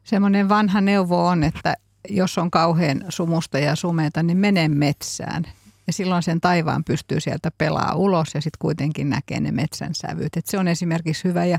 Semmoinen 0.05 0.49
vanha 0.49 0.81
neuvo 0.81 1.27
on, 1.27 1.45
että 1.45 1.75
jos 2.09 2.39
on 2.39 2.51
kauhean 2.51 3.05
sumusta 3.09 3.59
ja 3.59 3.77
sumeita, 3.77 4.23
niin 4.23 4.39
mene 4.39 4.69
metsään. 4.69 5.45
Ja 5.87 5.93
silloin 5.93 6.23
sen 6.23 6.41
taivaan 6.41 6.85
pystyy 6.85 7.21
sieltä 7.21 7.51
pelaa 7.59 7.95
ulos 7.95 8.35
ja 8.35 8.41
sitten 8.41 8.59
kuitenkin 8.59 9.11
näkee 9.11 9.41
ne 9.41 9.53
metsän 9.53 9.95
sävyt. 9.95 10.37
Et 10.37 10.47
se 10.47 10.59
on 10.59 10.69
esimerkiksi 10.69 11.25
hyvä. 11.25 11.45
Ja 11.45 11.59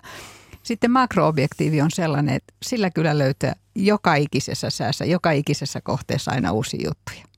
sitten 0.63 0.91
makroobjektiivi 0.91 1.81
on 1.81 1.91
sellainen, 1.91 2.35
että 2.35 2.53
sillä 2.61 2.89
kyllä 2.89 3.17
löytää 3.17 3.53
joka 3.75 4.15
ikisessä 4.15 4.69
säässä, 4.69 5.05
joka 5.05 5.31
ikisessä 5.31 5.81
kohteessa 5.83 6.31
aina 6.31 6.51
uusia 6.51 6.87
juttuja. 6.87 7.29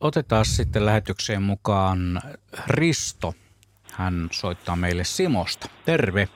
Otetaan 0.00 0.44
sitten 0.44 0.86
lähetykseen 0.86 1.42
mukaan 1.42 2.20
Risto. 2.66 3.34
Hän 3.92 4.28
soittaa 4.32 4.76
meille 4.76 5.04
Simosta. 5.04 5.68
Terve. 5.84 6.28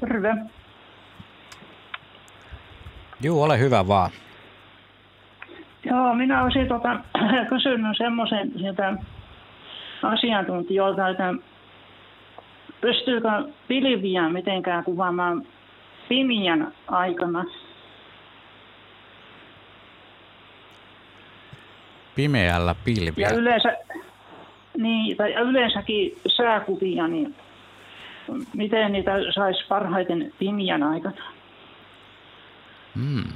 Terve. 0.00 0.34
Juu, 3.20 3.42
ole 3.42 3.58
hyvä 3.58 3.88
vaan. 3.88 4.10
Joo, 5.84 6.14
minä 6.14 6.42
olisin 6.42 6.68
tota, 6.68 7.00
kysynyt 7.50 7.96
semmoisen 7.96 8.52
sieltä 8.58 8.96
asiantuntijoilta, 10.02 11.08
että 11.08 11.34
pystyykö 12.84 13.28
pilviä 13.68 14.28
mitenkään 14.28 14.84
kuvaamaan 14.84 15.46
pimiän 16.08 16.72
aikana? 16.88 17.44
Pimeällä 22.14 22.74
pilviä. 22.84 23.28
Ja 23.28 23.34
yleensä, 23.36 23.76
niin, 24.76 25.16
tai 25.16 25.32
yleensäkin 25.32 26.18
sääkuvia, 26.36 27.08
niin 27.08 27.34
miten 28.54 28.92
niitä 28.92 29.12
saisi 29.34 29.66
parhaiten 29.68 30.32
pimiän 30.38 30.82
aikana? 30.82 31.22
Hmm. 32.94 33.32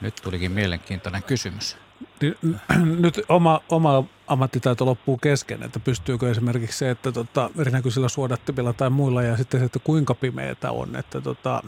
Nyt 0.00 0.14
tulikin 0.24 0.52
mielenkiintoinen 0.52 1.22
kysymys. 1.22 1.78
Niin, 2.20 2.36
Nyt 3.02 3.20
oma, 3.28 3.60
oma 3.68 4.04
ammattitaito 4.26 4.86
loppuu 4.86 5.16
kesken, 5.16 5.62
että 5.62 5.80
pystyykö 5.80 6.30
esimerkiksi 6.30 6.78
se, 6.78 6.90
että 6.90 7.12
tota, 7.12 7.50
erinäköisillä 7.60 8.08
suodattimilla 8.08 8.72
tai 8.72 8.90
muilla 8.90 9.22
ja 9.22 9.36
sitten 9.36 9.60
se, 9.60 9.66
että 9.66 9.78
kuinka 9.78 10.14
pimeätä 10.14 10.70
on, 10.70 10.96
että 10.96 11.20
tota, 11.20 11.62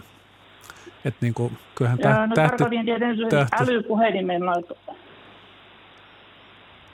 että 1.05 1.19
niin 1.21 1.35
kuin, 1.35 1.59
kyllähän 1.75 1.99
Ja, 1.99 2.11
täh, 2.11 2.29
no 2.29 2.35
tähti, 2.35 2.65
tähti- 3.31 3.63
älypuhelimella, 3.63 4.55
että 4.59 4.75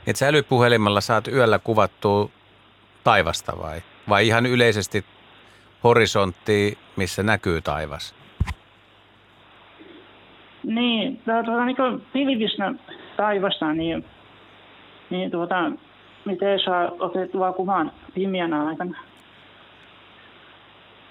et 0.06 0.16
sä 0.16 0.28
älypuhelimella 0.28 1.00
saat 1.00 1.28
yöllä 1.28 1.58
kuvattua 1.58 2.30
taivasta 3.04 3.52
vai? 3.58 3.82
Vai 4.08 4.26
ihan 4.26 4.46
yleisesti 4.46 5.04
horisontti, 5.84 6.78
missä 6.96 7.22
näkyy 7.22 7.60
taivas? 7.60 8.14
Niin, 10.64 11.22
tuota, 11.24 11.64
niin 11.64 11.76
kuin 11.76 12.02
taivasta, 13.20 13.72
niin, 13.72 14.04
niin 15.10 15.30
tuota, 15.30 15.72
miten 16.24 16.60
saa 16.64 16.90
otettua 16.98 17.52
kuvan 17.52 17.92
pimeänä 18.14 18.66
aikana? 18.66 18.98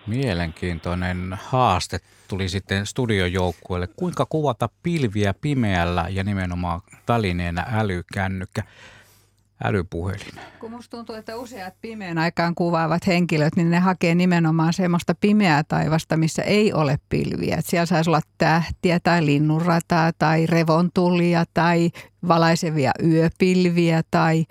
Mielenkiintoinen 0.08 1.38
haaste 1.44 1.98
tuli 2.30 2.50
sitten 2.50 2.86
studiojoukkueelle. 2.86 3.88
Kuinka 3.88 4.26
kuvata 4.30 4.70
pilviä 4.84 5.34
pimeällä 5.42 6.06
ja 6.10 6.24
nimenomaan 6.24 6.82
välineenä 7.08 7.66
älykännykkä, 7.74 8.64
älypuhelin. 9.64 10.40
Kun 10.60 10.72
musta 10.72 10.98
tuntuu, 10.98 11.16
että 11.16 11.38
useat 11.38 11.74
pimeän 11.82 12.18
aikaan 12.18 12.56
kuvaavat 12.56 13.08
henkilöt, 13.08 13.56
niin 13.56 13.72
ne 13.72 13.80
hakee 13.80 14.16
nimenomaan 14.16 14.74
semmoista 14.74 15.16
pimeää 15.22 15.64
taivasta, 15.64 16.18
missä 16.18 16.42
ei 16.42 16.74
ole 16.74 17.00
pilviä. 17.10 17.56
Et 17.58 17.66
siellä 17.66 17.86
saisi 17.86 18.10
olla 18.10 18.22
tähtiä 18.38 19.00
tai 19.00 19.26
linnunrataa 19.26 20.12
tai 20.20 20.46
revontulia 20.46 21.46
tai 21.54 21.90
valaisevia 22.28 22.92
yöpilviä. 23.04 24.02
Tai, 24.12 24.46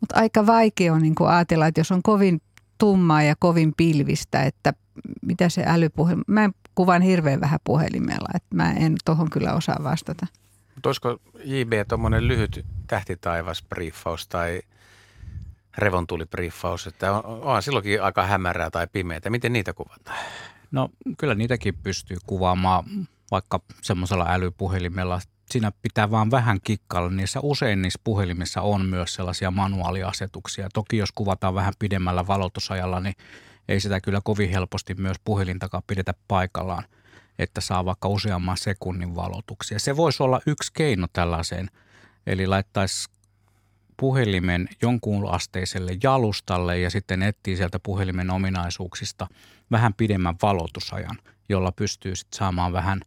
mutta 0.00 0.16
aika 0.16 0.46
vaikea 0.46 0.92
on 0.92 1.02
niin 1.02 1.14
ajatella, 1.26 1.66
että 1.66 1.80
jos 1.80 1.92
on 1.92 2.02
kovin 2.02 2.40
tummaa 2.78 3.22
ja 3.22 3.34
kovin 3.38 3.72
pilvistä, 3.76 4.42
että 4.42 4.72
mitä 5.22 5.48
se 5.48 5.62
älypuhelin... 5.66 6.24
Mä 6.26 6.50
kuvan 6.74 7.02
hirveän 7.02 7.40
vähän 7.40 7.60
puhelimella, 7.64 8.28
että 8.34 8.56
mä 8.56 8.72
en 8.72 8.94
tohon 9.04 9.30
kyllä 9.30 9.54
osaa 9.54 9.78
vastata. 9.82 10.26
Mutta 10.84 11.06
olisiko 11.06 11.40
JB 11.44 11.72
tuommoinen 11.88 12.28
lyhyt 12.28 12.66
tähtitaivasbriefaus 12.86 14.28
tai 14.28 14.62
revontulibriefaus, 15.78 16.86
että 16.86 17.12
on, 17.12 17.42
on 17.42 17.62
silloinkin 17.62 18.02
aika 18.02 18.26
hämärää 18.26 18.70
tai 18.70 18.86
pimeää. 18.92 19.20
Miten 19.30 19.52
niitä 19.52 19.72
kuvataan? 19.72 20.18
No 20.70 20.88
kyllä 21.18 21.34
niitäkin 21.34 21.74
pystyy 21.82 22.16
kuvaamaan 22.26 22.84
vaikka 23.30 23.60
semmoisella 23.82 24.26
älypuhelimella. 24.28 25.20
Siinä 25.50 25.72
pitää 25.82 26.10
vaan 26.10 26.30
vähän 26.30 26.60
kikkailla. 26.64 27.10
Niissä 27.10 27.40
usein 27.42 27.82
niissä 27.82 28.00
puhelimissa 28.04 28.60
on 28.60 28.86
myös 28.86 29.14
sellaisia 29.14 29.50
manuaaliasetuksia. 29.50 30.68
Toki 30.74 30.96
jos 30.96 31.12
kuvataan 31.12 31.54
vähän 31.54 31.74
pidemmällä 31.78 32.26
valotusajalla, 32.26 33.00
niin 33.00 33.14
ei 33.68 33.80
sitä 33.80 34.00
kyllä 34.00 34.20
kovin 34.24 34.50
helposti 34.50 34.94
myös 34.94 35.16
puhelintakaan 35.24 35.82
pidetä 35.86 36.14
paikallaan, 36.28 36.84
että 37.38 37.60
saa 37.60 37.84
vaikka 37.84 38.08
useamman 38.08 38.56
sekunnin 38.56 39.14
valotuksia. 39.16 39.78
Se 39.78 39.96
voisi 39.96 40.22
olla 40.22 40.40
yksi 40.46 40.72
keino 40.72 41.06
tällaiseen, 41.12 41.70
eli 42.26 42.46
laittaisi 42.46 43.08
puhelimen 43.96 44.68
jonkun 44.82 45.30
asteiselle 45.30 45.96
jalustalle 46.02 46.78
ja 46.78 46.90
sitten 46.90 47.22
etsii 47.22 47.56
sieltä 47.56 47.78
puhelimen 47.78 48.30
ominaisuuksista 48.30 49.26
vähän 49.70 49.94
pidemmän 49.94 50.36
valotusajan. 50.42 51.18
jolla 51.48 51.72
pystyy 51.72 52.16
sit 52.16 52.32
saamaan 52.34 52.72
vähän, 52.72 53.00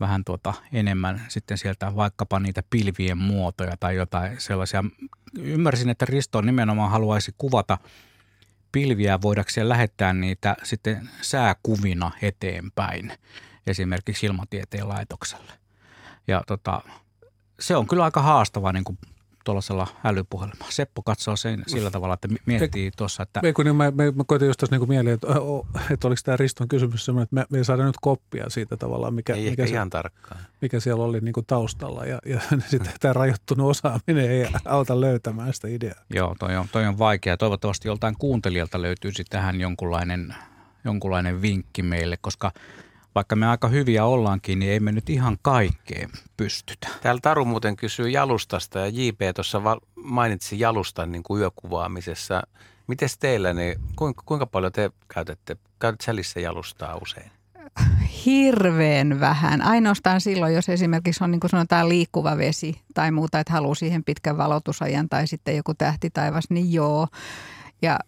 vähän 0.00 0.24
tuota 0.24 0.54
enemmän 0.72 1.22
sitten 1.28 1.58
sieltä 1.58 1.96
vaikkapa 1.96 2.40
niitä 2.40 2.62
pilvien 2.70 3.18
muotoja 3.18 3.76
tai 3.80 3.96
jotain 3.96 4.40
sellaisia. 4.40 4.84
Ymmärsin, 5.38 5.88
että 5.88 6.06
Risto 6.06 6.40
nimenomaan 6.40 6.90
haluaisi 6.90 7.34
kuvata 7.38 7.78
pilviä 8.72 9.22
voidakseen 9.22 9.68
lähettää 9.68 10.12
niitä 10.12 10.56
sitten 10.62 11.08
sääkuvina 11.20 12.10
eteenpäin 12.22 13.12
esimerkiksi 13.70 14.26
ilmatieteen 14.26 14.88
laitokselle. 14.88 15.52
Ja 16.26 16.42
tota, 16.46 16.82
se 17.60 17.76
on 17.76 17.86
kyllä 17.86 18.04
aika 18.04 18.22
haastava 18.22 18.72
niin 18.72 18.84
kuin 18.84 18.98
tuollaisella 19.44 19.86
älypuhelimella. 20.04 20.66
Seppo 20.70 21.02
katsoo 21.02 21.36
sen 21.36 21.62
sillä 21.66 21.90
tavalla, 21.90 22.14
että 22.14 22.28
miettii 22.46 22.90
tuossa, 22.96 23.22
että... 23.22 23.40
Ei, 23.42 23.52
kun 23.52 23.64
niin 23.64 23.76
mä, 23.76 23.90
mä, 23.90 24.02
mä 24.14 24.24
koitin 24.26 24.46
just 24.46 24.58
tuossa 24.60 24.76
niin 24.76 24.88
mieleen, 24.88 25.14
että, 25.14 25.26
että 25.90 26.08
oliko 26.08 26.20
tämä 26.24 26.36
Riston 26.36 26.68
kysymys 26.68 27.04
sellainen, 27.04 27.22
että 27.22 27.34
me, 27.34 27.46
me 27.50 27.58
ei 27.58 27.64
saada 27.64 27.84
nyt 27.84 27.96
koppia 28.00 28.50
siitä 28.50 28.76
tavallaan, 28.76 29.14
mikä, 29.14 29.34
ei 29.34 29.50
mikä, 29.50 29.66
se, 29.66 29.72
ihan 29.72 29.90
tarkkaan. 29.90 30.40
mikä 30.60 30.80
siellä 30.80 31.04
oli 31.04 31.20
niin 31.20 31.32
kuin 31.32 31.46
taustalla. 31.46 32.04
Ja, 32.04 32.18
ja 32.26 32.40
sitten 32.70 32.92
tämä 33.00 33.12
rajoittunut 33.12 33.70
osaaminen 33.70 34.30
ei 34.30 34.48
auta 34.64 35.00
löytämään 35.00 35.54
sitä 35.54 35.68
ideaa. 35.68 36.04
Joo, 36.10 36.36
toi 36.38 36.56
on, 36.56 36.66
toi 36.72 36.86
on 36.86 36.98
vaikea. 36.98 37.36
Toivottavasti 37.36 37.88
joltain 37.88 38.16
kuuntelijalta 38.18 38.82
löytyisi 38.82 39.24
tähän 39.30 39.60
jonkunlainen, 39.60 40.34
jonkunlainen 40.84 41.42
vinkki 41.42 41.82
meille, 41.82 42.18
koska– 42.20 42.52
vaikka 43.14 43.36
me 43.36 43.46
aika 43.46 43.68
hyviä 43.68 44.04
ollaankin, 44.04 44.58
niin 44.58 44.72
ei 44.72 44.80
me 44.80 44.92
nyt 44.92 45.10
ihan 45.10 45.38
kaikkeen 45.42 46.10
pystytä. 46.36 46.88
Täällä 47.02 47.20
Taru 47.22 47.44
muuten 47.44 47.76
kysyy 47.76 48.08
jalustasta 48.08 48.78
ja 48.78 48.86
JP 48.86 49.20
tuossa 49.34 49.62
mainitsi 49.94 50.60
jalustan 50.60 51.12
niin 51.12 51.22
kuin 51.22 51.40
yökuvaamisessa. 51.40 52.42
Miten 52.86 53.08
teillä, 53.20 53.54
niin 53.54 53.80
kuinka, 53.96 54.22
kuinka 54.26 54.46
paljon 54.46 54.72
te 54.72 54.90
käytätte, 55.14 55.56
käytät 55.78 56.00
sälissä 56.00 56.40
jalustaa 56.40 56.98
usein? 57.02 57.30
Hirveän 58.26 59.20
vähän. 59.20 59.62
Ainoastaan 59.62 60.20
silloin, 60.20 60.54
jos 60.54 60.68
esimerkiksi 60.68 61.24
on 61.24 61.30
niin 61.30 61.40
kuin 61.40 61.50
sanotaan 61.50 61.88
liikkuva 61.88 62.36
vesi 62.36 62.80
tai 62.94 63.10
muuta, 63.10 63.40
että 63.40 63.52
haluaa 63.52 63.74
siihen 63.74 64.04
pitkän 64.04 64.38
valotusajan 64.38 65.08
tai 65.08 65.26
sitten 65.26 65.56
joku 65.56 65.74
tähtitaivas, 65.74 66.44
niin 66.50 66.72
joo. 66.72 67.08
Ja 67.82 67.98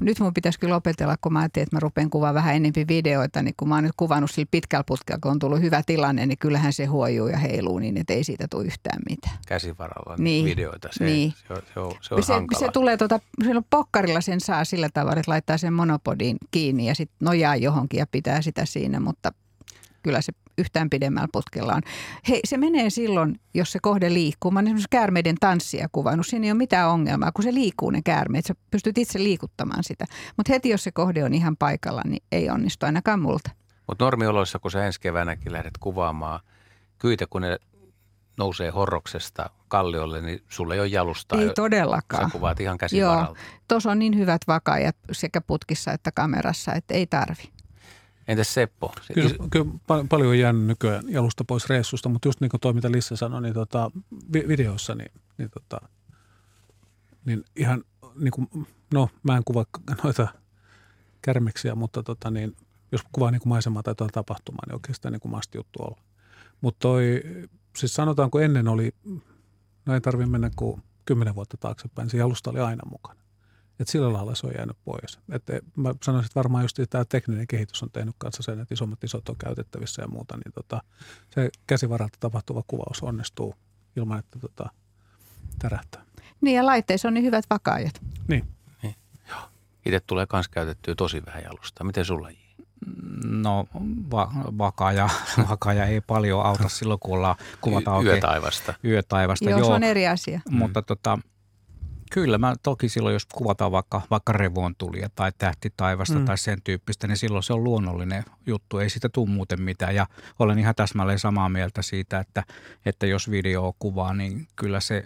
nyt 0.00 0.20
mun 0.20 0.34
pitäisi 0.34 0.60
kyllä 0.60 0.76
opetella, 0.76 1.16
kun 1.20 1.32
mä 1.32 1.38
ajattelin, 1.38 1.62
että 1.62 1.76
mä 1.76 1.80
rupean 1.80 2.10
kuvaamaan 2.10 2.34
vähän 2.34 2.56
enempi 2.56 2.88
videoita, 2.88 3.42
niin 3.42 3.54
kun 3.56 3.68
mä 3.68 3.74
oon 3.74 3.84
nyt 3.84 3.92
kuvannut 3.96 4.30
sillä 4.30 4.48
pitkällä 4.50 4.84
putkella, 4.84 5.18
kun 5.22 5.30
on 5.30 5.38
tullut 5.38 5.60
hyvä 5.60 5.82
tilanne, 5.86 6.26
niin 6.26 6.38
kyllähän 6.38 6.72
se 6.72 6.84
huojuu 6.84 7.28
ja 7.28 7.38
heiluu 7.38 7.78
niin, 7.78 7.96
että 7.96 8.12
ei 8.12 8.24
siitä 8.24 8.46
tule 8.50 8.64
yhtään 8.64 9.02
mitään. 9.08 9.38
Käsivaralla 9.46 10.16
niin, 10.18 10.44
videoita, 10.44 10.88
se, 10.92 11.04
niin. 11.04 11.32
se, 11.48 11.52
on, 11.52 11.62
se, 11.74 11.80
on, 11.80 11.92
se 12.00 12.14
on 12.14 12.22
se, 12.22 12.32
hankala. 12.32 12.60
se 12.60 12.68
tulee 12.72 12.96
tuota, 12.96 13.20
silloin 13.44 13.66
pokkarilla 13.70 14.20
sen 14.20 14.40
saa 14.40 14.64
sillä 14.64 14.88
tavalla, 14.94 15.20
että 15.20 15.30
laittaa 15.30 15.58
sen 15.58 15.72
monopodin 15.72 16.36
kiinni 16.50 16.88
ja 16.88 16.94
sitten 16.94 17.16
nojaa 17.20 17.56
johonkin 17.56 17.98
ja 17.98 18.06
pitää 18.06 18.42
sitä 18.42 18.64
siinä, 18.64 19.00
mutta 19.00 19.32
kyllä 20.02 20.20
se 20.22 20.32
yhtään 20.58 20.90
pidemmällä 20.90 21.28
putkella 21.32 21.74
on. 21.74 21.82
Hei, 22.28 22.40
se 22.44 22.56
menee 22.56 22.90
silloin, 22.90 23.40
jos 23.54 23.72
se 23.72 23.78
kohde 23.82 24.14
liikkuu. 24.14 24.50
Mä 24.50 24.58
olen 24.58 24.66
esimerkiksi 24.66 24.88
käärmeiden 24.90 25.36
tanssia 25.40 25.88
kuvannut. 25.92 26.26
Siinä 26.26 26.44
ei 26.44 26.50
ole 26.50 26.58
mitään 26.58 26.90
ongelmaa, 26.90 27.32
kun 27.32 27.44
se 27.44 27.54
liikkuu 27.54 27.90
ne 27.90 28.02
käärmeet. 28.02 28.46
Sä 28.46 28.54
pystyt 28.70 28.98
itse 28.98 29.18
liikuttamaan 29.18 29.84
sitä. 29.84 30.04
Mutta 30.36 30.52
heti, 30.52 30.68
jos 30.68 30.84
se 30.84 30.92
kohde 30.92 31.24
on 31.24 31.34
ihan 31.34 31.56
paikalla, 31.56 32.02
niin 32.04 32.22
ei 32.32 32.50
onnistu 32.50 32.86
ainakaan 32.86 33.20
multa. 33.20 33.50
Mutta 33.86 34.04
normioloissa, 34.04 34.58
kun 34.58 34.70
sä 34.70 34.86
ensi 34.86 35.00
keväänäkin 35.00 35.52
lähdet 35.52 35.78
kuvaamaan 35.80 36.40
kyitä, 36.98 37.26
kun 37.26 37.42
ne 37.42 37.58
nousee 38.38 38.70
horroksesta 38.70 39.50
kalliolle, 39.68 40.22
niin 40.22 40.42
sulle 40.48 40.74
ei 40.74 40.80
ole 40.80 40.88
jalustaa. 40.88 41.40
Ei 41.40 41.50
todellakaan. 41.50 42.24
Sä 42.24 42.32
kuvaat 42.32 42.60
ihan 42.60 42.78
käsivaralta. 42.78 43.28
Joo, 43.28 43.36
tuossa 43.68 43.90
on 43.90 43.98
niin 43.98 44.18
hyvät 44.18 44.42
vakaajat 44.48 44.96
sekä 45.12 45.40
putkissa 45.40 45.92
että 45.92 46.12
kamerassa, 46.12 46.72
että 46.72 46.94
ei 46.94 47.06
tarvi. 47.06 47.55
Entäs 48.28 48.54
Seppo? 48.54 48.92
Kyllä, 49.14 49.30
kyllä 49.50 49.72
paljon 50.08 50.30
on 50.30 50.38
jäänyt 50.38 50.66
nykyään 50.66 51.04
jalusta 51.08 51.44
pois 51.44 51.68
reissusta, 51.68 52.08
mutta 52.08 52.28
just 52.28 52.40
niin 52.40 52.50
kuin 52.50 52.60
toi, 52.60 52.72
mitä 52.72 52.92
Lissa 52.92 53.16
sanoi, 53.16 53.42
niin 53.42 53.54
tota, 53.54 53.90
videossa, 54.32 54.94
niin, 54.94 55.10
niin, 55.38 55.50
tota, 55.50 55.88
niin 57.24 57.44
ihan 57.56 57.84
niin 58.14 58.32
kuin, 58.32 58.48
no 58.94 59.08
mä 59.22 59.36
en 59.36 59.44
kuvaa 59.44 59.64
noita 60.02 60.28
kärmeksiä, 61.22 61.74
mutta 61.74 62.02
tota, 62.02 62.30
niin, 62.30 62.56
jos 62.92 63.00
kuvaa 63.12 63.30
niin 63.30 63.40
kuin 63.40 63.48
maisemaa 63.48 63.82
tai 63.82 63.94
tuota 63.94 64.12
tapahtumaa, 64.12 64.66
niin 64.66 64.74
oikeastaan 64.74 65.12
niin 65.12 65.20
kuin 65.20 65.32
masti 65.32 65.58
juttu 65.58 65.82
olla. 65.82 66.00
Mutta 66.60 66.78
toi, 66.78 67.22
siis 67.76 67.94
sanotaanko 67.94 68.40
ennen 68.40 68.68
oli, 68.68 68.94
no 69.86 69.94
ei 69.94 70.00
tarvitse 70.00 70.30
mennä 70.30 70.50
kuin 70.56 70.82
kymmenen 71.04 71.34
vuotta 71.34 71.56
taaksepäin, 71.56 72.10
se 72.10 72.18
jalusta 72.18 72.50
oli 72.50 72.60
aina 72.60 72.82
mukana. 72.90 73.20
Että 73.80 73.92
sillä 73.92 74.12
lailla 74.12 74.34
se 74.34 74.46
on 74.46 74.52
jäänyt 74.56 74.76
pois. 74.84 75.18
Että 75.32 75.52
mä 75.76 75.94
sanoisin, 76.02 76.26
että 76.26 76.34
varmaan 76.34 76.64
just 76.64 76.80
tämä 76.90 77.04
tekninen 77.04 77.46
kehitys 77.46 77.82
on 77.82 77.90
tehnyt 77.90 78.14
kanssa 78.18 78.42
sen, 78.42 78.60
että 78.60 78.74
isommat 78.74 79.04
isot 79.04 79.28
on 79.28 79.36
käytettävissä 79.38 80.02
ja 80.02 80.08
muuta, 80.08 80.36
niin 80.36 80.52
tota, 80.52 80.82
se 81.30 81.50
käsivaralta 81.66 82.16
tapahtuva 82.20 82.62
kuvaus 82.66 83.02
onnistuu 83.02 83.54
ilman, 83.96 84.18
että 84.18 84.38
tota, 84.38 84.70
tärähtää. 85.58 86.02
Niin 86.40 86.56
ja 86.56 86.66
laitteissa 86.66 87.08
on 87.08 87.14
niin 87.14 87.24
hyvät 87.24 87.44
vakaajat. 87.50 88.00
Niin. 88.28 88.48
niin. 88.82 88.94
Itse 89.86 90.00
tulee 90.00 90.26
myös 90.32 90.48
käytettyä 90.48 90.94
tosi 90.94 91.22
vähän 91.26 91.42
jalusta. 91.42 91.84
Miten 91.84 92.04
sulla 92.04 92.30
J? 92.30 92.34
No 93.24 93.66
va- 94.10 94.32
vakaaja, 94.58 95.08
vakaaja 95.50 95.86
ei 95.86 96.00
paljon 96.00 96.46
auta 96.46 96.68
silloin, 96.68 97.00
kun 97.00 97.16
ollaan 97.16 97.36
kuvataan 97.60 98.04
y- 98.04 98.06
yötaivasta. 98.06 98.74
Yötaivasta, 98.84 99.50
joo. 99.50 99.58
joo. 99.58 99.68
se 99.68 99.72
on 99.72 99.82
eri 99.82 100.06
asia. 100.06 100.40
Mutta 100.50 100.80
mm. 100.80 100.84
tota, 100.84 101.18
Kyllä, 102.12 102.38
mä 102.38 102.54
toki 102.62 102.88
silloin, 102.88 103.12
jos 103.12 103.26
kuvataan 103.26 103.72
vaikka, 103.72 104.02
vaikka 104.10 104.32
revontulia 104.32 105.08
tai 105.14 105.32
tähtitaivasta 105.38 106.18
mm. 106.18 106.24
tai 106.24 106.38
sen 106.38 106.62
tyyppistä, 106.64 107.06
niin 107.06 107.16
silloin 107.16 107.42
se 107.42 107.52
on 107.52 107.64
luonnollinen 107.64 108.24
juttu. 108.46 108.78
Ei 108.78 108.90
siitä 108.90 109.08
tule 109.08 109.28
muuten 109.28 109.62
mitään. 109.62 109.94
Ja 109.94 110.06
olen 110.38 110.58
ihan 110.58 110.74
täsmälleen 110.74 111.18
samaa 111.18 111.48
mieltä 111.48 111.82
siitä, 111.82 112.20
että, 112.20 112.44
että 112.86 113.06
jos 113.06 113.30
video 113.30 113.74
kuvaa, 113.78 114.14
niin 114.14 114.48
kyllä 114.56 114.80
se, 114.80 115.04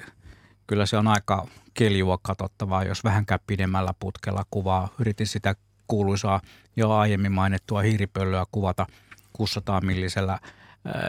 kyllä 0.66 0.86
se 0.86 0.96
on 0.96 1.08
aika 1.08 1.46
keljua 1.74 2.18
katsottavaa, 2.22 2.84
jos 2.84 3.04
vähänkään 3.04 3.40
pidemmällä 3.46 3.94
putkella 4.00 4.44
kuvaa. 4.50 4.88
Yritin 4.98 5.26
sitä 5.26 5.54
kuuluisaa 5.86 6.40
jo 6.76 6.90
aiemmin 6.90 7.32
mainittua 7.32 7.80
hiiripöllöä 7.80 8.44
kuvata 8.52 8.86
600 9.32 9.80
millisellä 9.80 10.38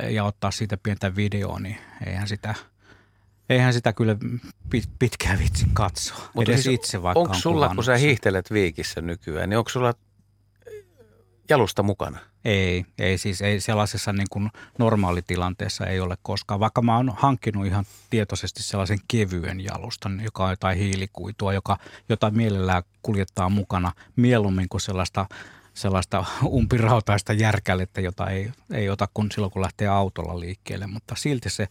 ja 0.10 0.24
ottaa 0.24 0.52
siitä 0.52 0.78
pientä 0.84 1.16
videoa, 1.16 1.60
niin 1.60 1.78
eihän 2.06 2.28
sitä– 2.28 2.56
eihän 3.52 3.74
sitä 3.74 3.94
kyllä 3.94 4.16
pitkään 5.00 5.40
vitsi 5.40 5.66
katsoa. 5.74 6.18
Mutta 6.34 6.52
Edes 6.52 6.64
siis 6.64 6.76
itse 6.76 7.02
vaikka 7.04 7.20
Onko 7.20 7.34
sulla, 7.34 7.76
kun 7.76 7.84
sä 7.84 7.98
hiihtelet 7.98 8.52
viikissä 8.52 9.02
nykyään, 9.02 9.50
niin 9.50 9.58
onko 9.58 9.70
sulla 9.70 9.94
jalusta 11.50 11.84
mukana? 11.84 12.20
Ei, 12.46 12.86
ei 13.00 13.18
siis 13.18 13.42
ei 13.42 13.60
sellaisessa 13.60 14.14
niin 14.14 14.28
kuin 14.30 14.50
normaalitilanteessa 14.80 15.86
ei 15.86 16.00
ole 16.00 16.18
koskaan. 16.22 16.60
Vaikka 16.60 16.82
mä 16.82 16.98
oon 16.98 17.14
hankkinut 17.18 17.66
ihan 17.66 17.86
tietoisesti 18.10 18.64
sellaisen 18.64 19.00
kevyen 19.08 19.60
jalustan, 19.60 20.22
joka 20.24 20.44
on 20.44 20.50
jotain 20.50 20.78
hiilikuitua, 20.78 21.54
joka, 21.54 21.78
jota 22.10 22.32
mielellään 22.32 22.84
kuljettaa 23.02 23.50
mukana 23.50 23.92
mieluummin 24.16 24.70
kuin 24.70 24.82
sellaista 24.82 25.26
sellaista 25.74 26.26
umpirautaista 26.46 27.34
järkälettä, 27.34 28.02
jota 28.02 28.30
ei, 28.30 28.52
ei 28.74 28.90
ota 28.90 29.08
kun 29.14 29.32
silloin, 29.32 29.52
kun 29.52 29.62
lähtee 29.62 29.88
autolla 29.88 30.40
liikkeelle, 30.40 30.88
mutta 30.88 31.16
silti 31.18 31.50
se 31.50 31.68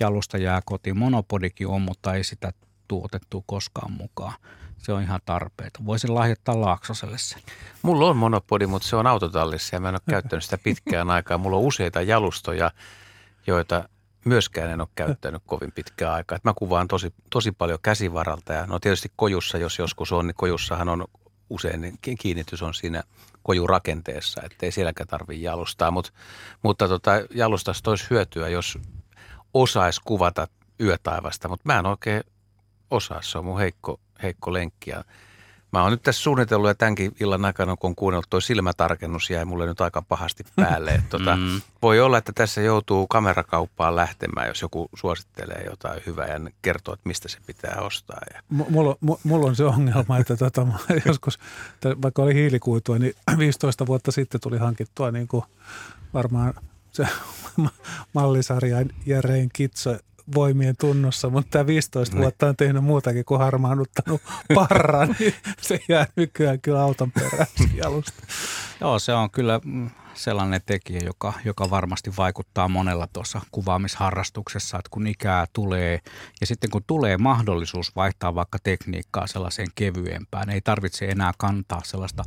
jalusta 0.00 0.38
jää 0.38 0.60
kotiin. 0.64 0.98
Monopodikin 0.98 1.68
on, 1.68 1.82
mutta 1.82 2.14
ei 2.14 2.24
sitä 2.24 2.52
tuotettu 2.88 3.44
koskaan 3.46 3.92
mukaan. 3.92 4.34
Se 4.78 4.92
on 4.92 5.02
ihan 5.02 5.20
tarpeeta. 5.24 5.80
Voisin 5.86 6.14
lahjoittaa 6.14 6.60
Laaksoselle 6.60 7.18
sen. 7.18 7.42
Mulla 7.82 8.08
on 8.08 8.16
monopodi, 8.16 8.66
mutta 8.66 8.88
se 8.88 8.96
on 8.96 9.06
autotallissa 9.06 9.76
ja 9.76 9.80
mä 9.80 9.88
en 9.88 9.94
ole 9.94 10.00
käyttänyt 10.14 10.44
sitä 10.44 10.58
pitkään 10.58 11.10
aikaa. 11.10 11.38
Mulla 11.38 11.56
on 11.56 11.62
useita 11.62 12.02
jalustoja, 12.02 12.70
joita 13.46 13.88
myöskään 14.24 14.70
en 14.70 14.80
ole 14.80 14.88
käyttänyt 14.94 15.42
kovin 15.46 15.72
pitkään 15.72 16.12
aikaa. 16.12 16.38
mä 16.44 16.54
kuvaan 16.56 16.88
tosi, 16.88 17.14
tosi 17.30 17.52
paljon 17.52 17.78
käsivaralta 17.82 18.52
ja 18.52 18.66
no 18.66 18.78
tietysti 18.78 19.12
kojussa, 19.16 19.58
jos 19.58 19.78
joskus 19.78 20.12
on, 20.12 20.26
niin 20.26 20.34
kojussahan 20.34 20.88
on 20.88 21.04
usein 21.50 21.80
niin 21.80 21.98
kiinnitys 22.18 22.62
on 22.62 22.74
siinä 22.74 23.02
kojurakenteessa, 23.42 24.42
ettei 24.44 24.72
sielläkään 24.72 25.08
tarvitse 25.08 25.42
jalustaa. 25.42 25.90
Mut, 25.90 26.14
mutta 26.62 26.88
tota, 26.88 27.12
jalustasta 27.34 27.90
olisi 27.90 28.06
hyötyä, 28.10 28.48
jos 28.48 28.78
osaisi 29.54 30.00
kuvata 30.04 30.48
yötaivasta, 30.80 31.48
mutta 31.48 31.62
mä 31.64 31.78
en 31.78 31.86
oikein 31.86 32.22
osaa. 32.90 33.22
Se 33.22 33.38
on 33.38 33.44
mun 33.44 33.58
heikko, 33.58 34.00
heikko 34.22 34.52
lenkki. 34.52 34.90
Ja 34.90 35.04
mä 35.72 35.82
oon 35.82 35.90
nyt 35.90 36.02
tässä 36.02 36.22
suunnitellut 36.22 36.68
ja 36.68 36.74
tämänkin 36.74 37.12
illan 37.20 37.44
aikana, 37.44 37.76
kun 37.76 37.88
on 37.88 37.94
kuunnellut, 37.94 38.30
toi 38.30 38.42
silmätarkennus 38.42 39.30
jäi 39.30 39.44
mulle 39.44 39.66
nyt 39.66 39.80
aika 39.80 40.02
pahasti 40.02 40.44
päälle. 40.56 41.02
tota, 41.08 41.36
mm. 41.40 41.60
Voi 41.82 42.00
olla, 42.00 42.18
että 42.18 42.32
tässä 42.34 42.60
joutuu 42.60 43.06
kamerakauppaan 43.06 43.96
lähtemään, 43.96 44.48
jos 44.48 44.62
joku 44.62 44.88
suosittelee 44.94 45.64
jotain 45.70 46.02
hyvää 46.06 46.26
ja 46.26 46.40
kertoo, 46.62 46.94
että 46.94 47.08
mistä 47.08 47.28
se 47.28 47.38
pitää 47.46 47.76
ostaa. 47.80 48.20
Ja. 48.34 48.40
M- 48.50 48.72
mulla, 48.72 48.96
m- 49.00 49.28
mulla 49.28 49.46
on 49.46 49.56
se 49.56 49.64
ongelma, 49.64 50.18
että 50.18 50.36
tota, 50.36 50.66
joskus, 51.06 51.38
vaikka 52.02 52.22
oli 52.22 52.34
hiilikuitua, 52.34 52.98
niin 52.98 53.14
15 53.38 53.86
vuotta 53.86 54.12
sitten 54.12 54.40
tuli 54.40 54.58
hankittua 54.58 55.10
niin 55.10 55.28
kuin 55.28 55.44
varmaan 56.14 56.54
se 56.92 57.06
mallisarja 58.14 58.84
Järeen 59.06 59.48
Kitso 59.52 59.98
voimien 60.34 60.76
tunnossa, 60.76 61.30
mutta 61.30 61.50
tämä 61.50 61.66
15 61.66 62.14
niin. 62.14 62.22
vuotta 62.22 62.46
on 62.46 62.56
tehnyt 62.56 62.84
muutakin 62.84 63.24
kuin 63.24 63.40
harmaannuttanut 63.40 64.20
parran, 64.54 65.16
niin 65.18 65.34
se 65.60 65.80
jää 65.88 66.06
nykyään 66.16 66.60
kyllä 66.60 66.82
auton 66.82 67.12
perään 67.12 67.46
jalusta. 67.74 68.22
Joo, 68.80 68.98
se 68.98 69.12
on 69.12 69.30
kyllä 69.30 69.60
sellainen 70.14 70.60
tekijä, 70.66 71.00
joka, 71.04 71.32
joka 71.44 71.70
varmasti 71.70 72.12
vaikuttaa 72.18 72.68
monella 72.68 73.06
tuossa 73.12 73.40
kuvaamisharrastuksessa, 73.50 74.78
että 74.78 74.90
kun 74.90 75.06
ikää 75.06 75.46
tulee 75.52 76.00
ja 76.40 76.46
sitten 76.46 76.70
kun 76.70 76.84
tulee 76.86 77.18
mahdollisuus 77.18 77.96
vaihtaa 77.96 78.34
vaikka 78.34 78.58
tekniikkaa 78.62 79.26
sellaiseen 79.26 79.68
kevyempään, 79.74 80.50
ei 80.50 80.60
tarvitse 80.60 81.06
enää 81.06 81.32
kantaa 81.38 81.80
sellaista 81.84 82.24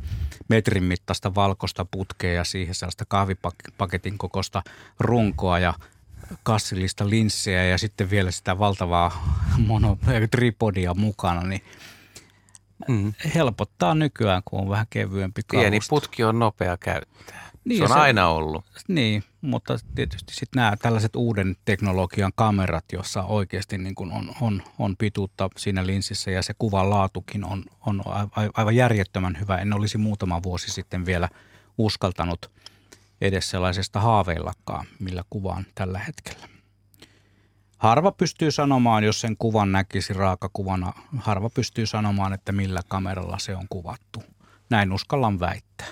metrin 0.48 0.84
mittaista 0.84 1.34
valkoista 1.34 1.84
putkea 1.84 2.32
ja 2.32 2.44
siihen 2.44 2.74
sellaista 2.74 3.04
kahvipaketin 3.08 4.18
kokosta 4.18 4.62
runkoa 5.00 5.58
ja 5.58 5.74
kassillista 6.42 7.08
linssejä 7.10 7.64
ja 7.64 7.78
sitten 7.78 8.10
vielä 8.10 8.30
sitä 8.30 8.58
valtavaa 8.58 9.36
mono, 9.66 9.98
tripodia 10.30 10.94
mukana, 10.94 11.42
niin 11.42 11.62
mm. 12.88 13.12
helpottaa 13.34 13.94
nykyään, 13.94 14.42
kun 14.44 14.60
on 14.60 14.68
vähän 14.68 14.86
kevyempi 14.90 15.42
kalusta. 15.46 15.62
Pieni 15.62 15.78
putki 15.90 16.24
on 16.24 16.38
nopea 16.38 16.76
käyttää. 16.76 17.50
Niin, 17.64 17.78
se 17.78 17.84
on 17.84 17.90
se, 17.90 17.94
aina 17.94 18.28
ollut. 18.28 18.64
Niin, 18.88 19.24
mutta 19.40 19.78
tietysti 19.94 20.34
sitten 20.34 20.60
nämä 20.60 20.76
tällaiset 20.76 21.16
uuden 21.16 21.56
teknologian 21.64 22.32
kamerat, 22.34 22.84
jossa 22.92 23.22
oikeasti 23.22 23.78
niin 23.78 23.94
kuin 23.94 24.12
on, 24.12 24.34
on, 24.40 24.62
on 24.78 24.96
pituutta 24.96 25.50
siinä 25.56 25.86
linssissä 25.86 26.30
ja 26.30 26.42
se 26.42 26.54
kuvan 26.58 26.90
laatukin 26.90 27.44
on, 27.44 27.64
on 27.86 28.02
aivan 28.54 28.76
järjettömän 28.76 29.36
hyvä. 29.40 29.56
En 29.58 29.72
olisi 29.72 29.98
muutama 29.98 30.42
vuosi 30.42 30.70
sitten 30.70 31.06
vielä 31.06 31.28
uskaltanut 31.78 32.50
edes 33.24 33.50
sellaisesta 33.50 34.00
haaveillakaan, 34.00 34.86
millä 34.98 35.24
kuvaan 35.30 35.66
tällä 35.74 35.98
hetkellä. 35.98 36.48
Harva 37.78 38.12
pystyy 38.12 38.50
sanomaan, 38.50 39.04
jos 39.04 39.20
sen 39.20 39.36
kuvan 39.38 39.72
näkisi 39.72 40.12
raakakuvana, 40.12 40.92
harva 41.18 41.50
pystyy 41.50 41.86
sanomaan, 41.86 42.32
että 42.32 42.52
millä 42.52 42.80
kameralla 42.88 43.38
se 43.38 43.56
on 43.56 43.66
kuvattu. 43.70 44.22
Näin 44.70 44.92
uskallan 44.92 45.40
väittää. 45.40 45.86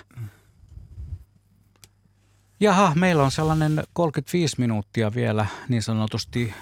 Jaha, 2.59 2.93
meillä 2.95 3.23
on 3.23 3.31
sellainen 3.31 3.83
35 3.93 4.55
minuuttia 4.59 5.13
vielä 5.13 5.45
niin 5.69 5.81
sanotusti 5.81 6.53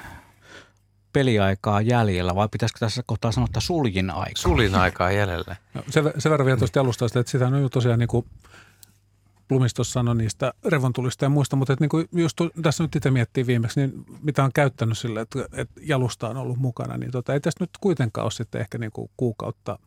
peliaikaa 1.14 1.81
jäljellä, 1.81 2.35
vai 2.35 2.49
pitäisikö 2.52 2.80
tässä 2.80 3.03
kohtaa 3.06 3.31
sanoa, 3.31 3.45
että 3.45 3.60
suljin 3.60 4.10
aikaa? 4.10 4.41
Suljin 4.41 4.76
aikaa 4.76 5.11
jäljellä. 5.11 5.56
No, 5.73 5.84
se, 5.89 6.03
se 6.18 6.30
verran 6.30 6.45
vielä 6.45 6.57
tuosta 6.57 6.81
alustasta, 6.81 7.19
että 7.19 7.31
sitä 7.31 7.48
on 7.48 7.61
jo 7.61 7.69
tosiaan 7.69 7.99
niin 7.99 8.07
kuin 8.07 8.26
Plumistos 9.52 9.94
sanoi 9.94 10.15
niistä 10.15 10.53
revontulista 10.65 11.26
ja 11.26 11.30
muista, 11.30 11.56
mutta 11.56 11.73
että 11.73 11.84
niin 11.84 11.90
kuin 11.90 12.07
just 12.11 12.38
tässä 12.61 12.84
nyt 12.84 12.95
itse 12.95 13.11
miettii 13.11 13.48
viimeksi, 13.48 13.80
niin 13.80 14.06
mitä 14.22 14.44
on 14.44 14.52
käyttänyt 14.53 14.98
sille, 14.98 15.22
että, 15.22 15.45
että 15.53 15.82
jalusta 15.84 16.30
on 16.30 16.38
ollut 16.38 16.57
mukana, 16.57 16.98
niin 16.98 17.11
tota, 17.11 17.34
ei 17.34 17.40
tässä 17.40 17.64
nyt 17.64 17.69
kuitenkaan 17.82 18.26
ole 18.26 18.32
sitten 18.32 18.61
ehkä 18.61 18.78
niin 18.78 18.91
kuin 18.91 19.11
kuukautta 19.18 19.80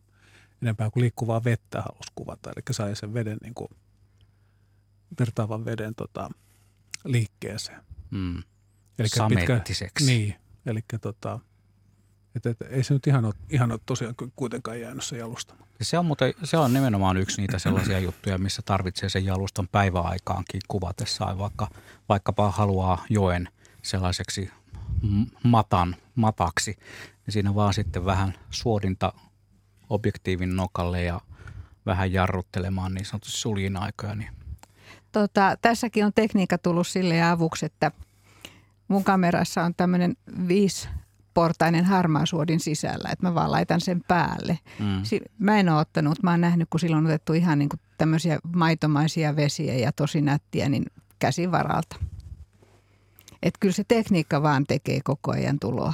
enempää 0.61 0.89
kuin 0.89 1.01
liikkuvaa 1.01 1.43
vettä 1.43 1.81
halusi 1.81 2.11
kuvata, 2.15 2.49
eli 2.49 2.63
sai 2.71 2.95
sen 2.95 3.13
veden 3.13 3.37
niin 3.43 3.53
kuin 3.53 3.67
virtaavan 5.19 5.65
veden 5.65 5.95
tota, 5.95 6.29
liikkeeseen. 7.05 7.81
Mm. 8.11 8.43
Elikkä 8.99 9.27
Pitkä, 9.29 9.61
niin, 10.05 10.35
eli 10.65 10.79
tota, 11.01 11.39
et, 12.35 12.45
et, 12.45 12.57
ei 12.69 12.83
se 12.83 12.93
nyt 12.93 13.07
ihan 13.07 13.25
ole, 13.25 13.33
ihan 13.49 13.71
ole 13.71 13.79
tosiaan 13.85 14.15
kuitenkaan 14.35 14.81
jäänyt 14.81 15.03
se 15.03 15.17
jalustama. 15.17 15.65
Se 15.81 15.97
on, 15.97 16.05
mutta, 16.05 16.25
se 16.43 16.57
on 16.57 16.73
nimenomaan 16.73 17.17
yksi 17.17 17.41
niitä 17.41 17.59
sellaisia 17.59 17.99
juttuja, 17.99 18.37
missä 18.37 18.61
tarvitsee 18.65 19.09
sen 19.09 19.25
jalustan 19.25 19.67
päiväaikaankin 19.67 20.61
kuvatessaan, 20.67 21.37
vaikka, 21.37 21.67
vaikkapa 22.09 22.51
haluaa 22.51 23.05
joen 23.09 23.49
sellaiseksi 23.81 24.51
matan, 25.43 25.95
mataksi, 26.15 26.77
niin 27.25 27.33
siinä 27.33 27.55
vaan 27.55 27.73
sitten 27.73 28.05
vähän 28.05 28.33
suodinta 28.49 29.13
objektiivin 29.89 30.55
nokalle 30.55 31.03
ja 31.03 31.21
vähän 31.85 32.13
jarruttelemaan 32.13 32.93
niin 32.93 33.05
sanotusti 33.05 33.37
suljin 33.37 33.77
aikoja, 33.77 34.15
niin 34.15 34.29
Tota, 35.15 35.57
tässäkin 35.61 36.05
on 36.05 36.13
tekniikka 36.13 36.57
tullut 36.57 36.87
sille 36.87 37.23
avuksi, 37.23 37.65
että 37.65 37.91
mun 38.87 39.03
kamerassa 39.03 39.63
on 39.63 39.75
tämmöinen 39.75 40.17
viisi 40.47 40.89
portainen 41.35 41.85
harmaasuodin 41.85 42.59
sisällä, 42.59 43.09
että 43.11 43.27
mä 43.27 43.35
vaan 43.35 43.51
laitan 43.51 43.81
sen 43.81 44.01
päälle. 44.07 44.59
Mm. 44.79 45.01
Mä 45.39 45.59
en 45.59 45.69
ole 45.69 45.79
ottanut, 45.79 46.23
mä 46.23 46.31
oon 46.31 46.41
nähnyt, 46.41 46.69
kun 46.69 46.79
silloin 46.79 47.05
on 47.05 47.11
otettu 47.11 47.33
ihan 47.33 47.59
niin 47.59 47.69
kuin 47.69 47.79
tämmöisiä 47.97 48.39
maitomaisia 48.55 49.35
vesiä 49.35 49.73
ja 49.73 49.91
tosi 49.91 50.21
nättiä, 50.21 50.69
niin 50.69 50.85
käsivaralta. 51.19 51.95
Että 53.43 53.57
kyllä 53.59 53.73
se 53.73 53.83
tekniikka 53.87 54.41
vaan 54.41 54.65
tekee 54.67 54.99
koko 55.03 55.31
ajan 55.31 55.59
tuloa. 55.59 55.93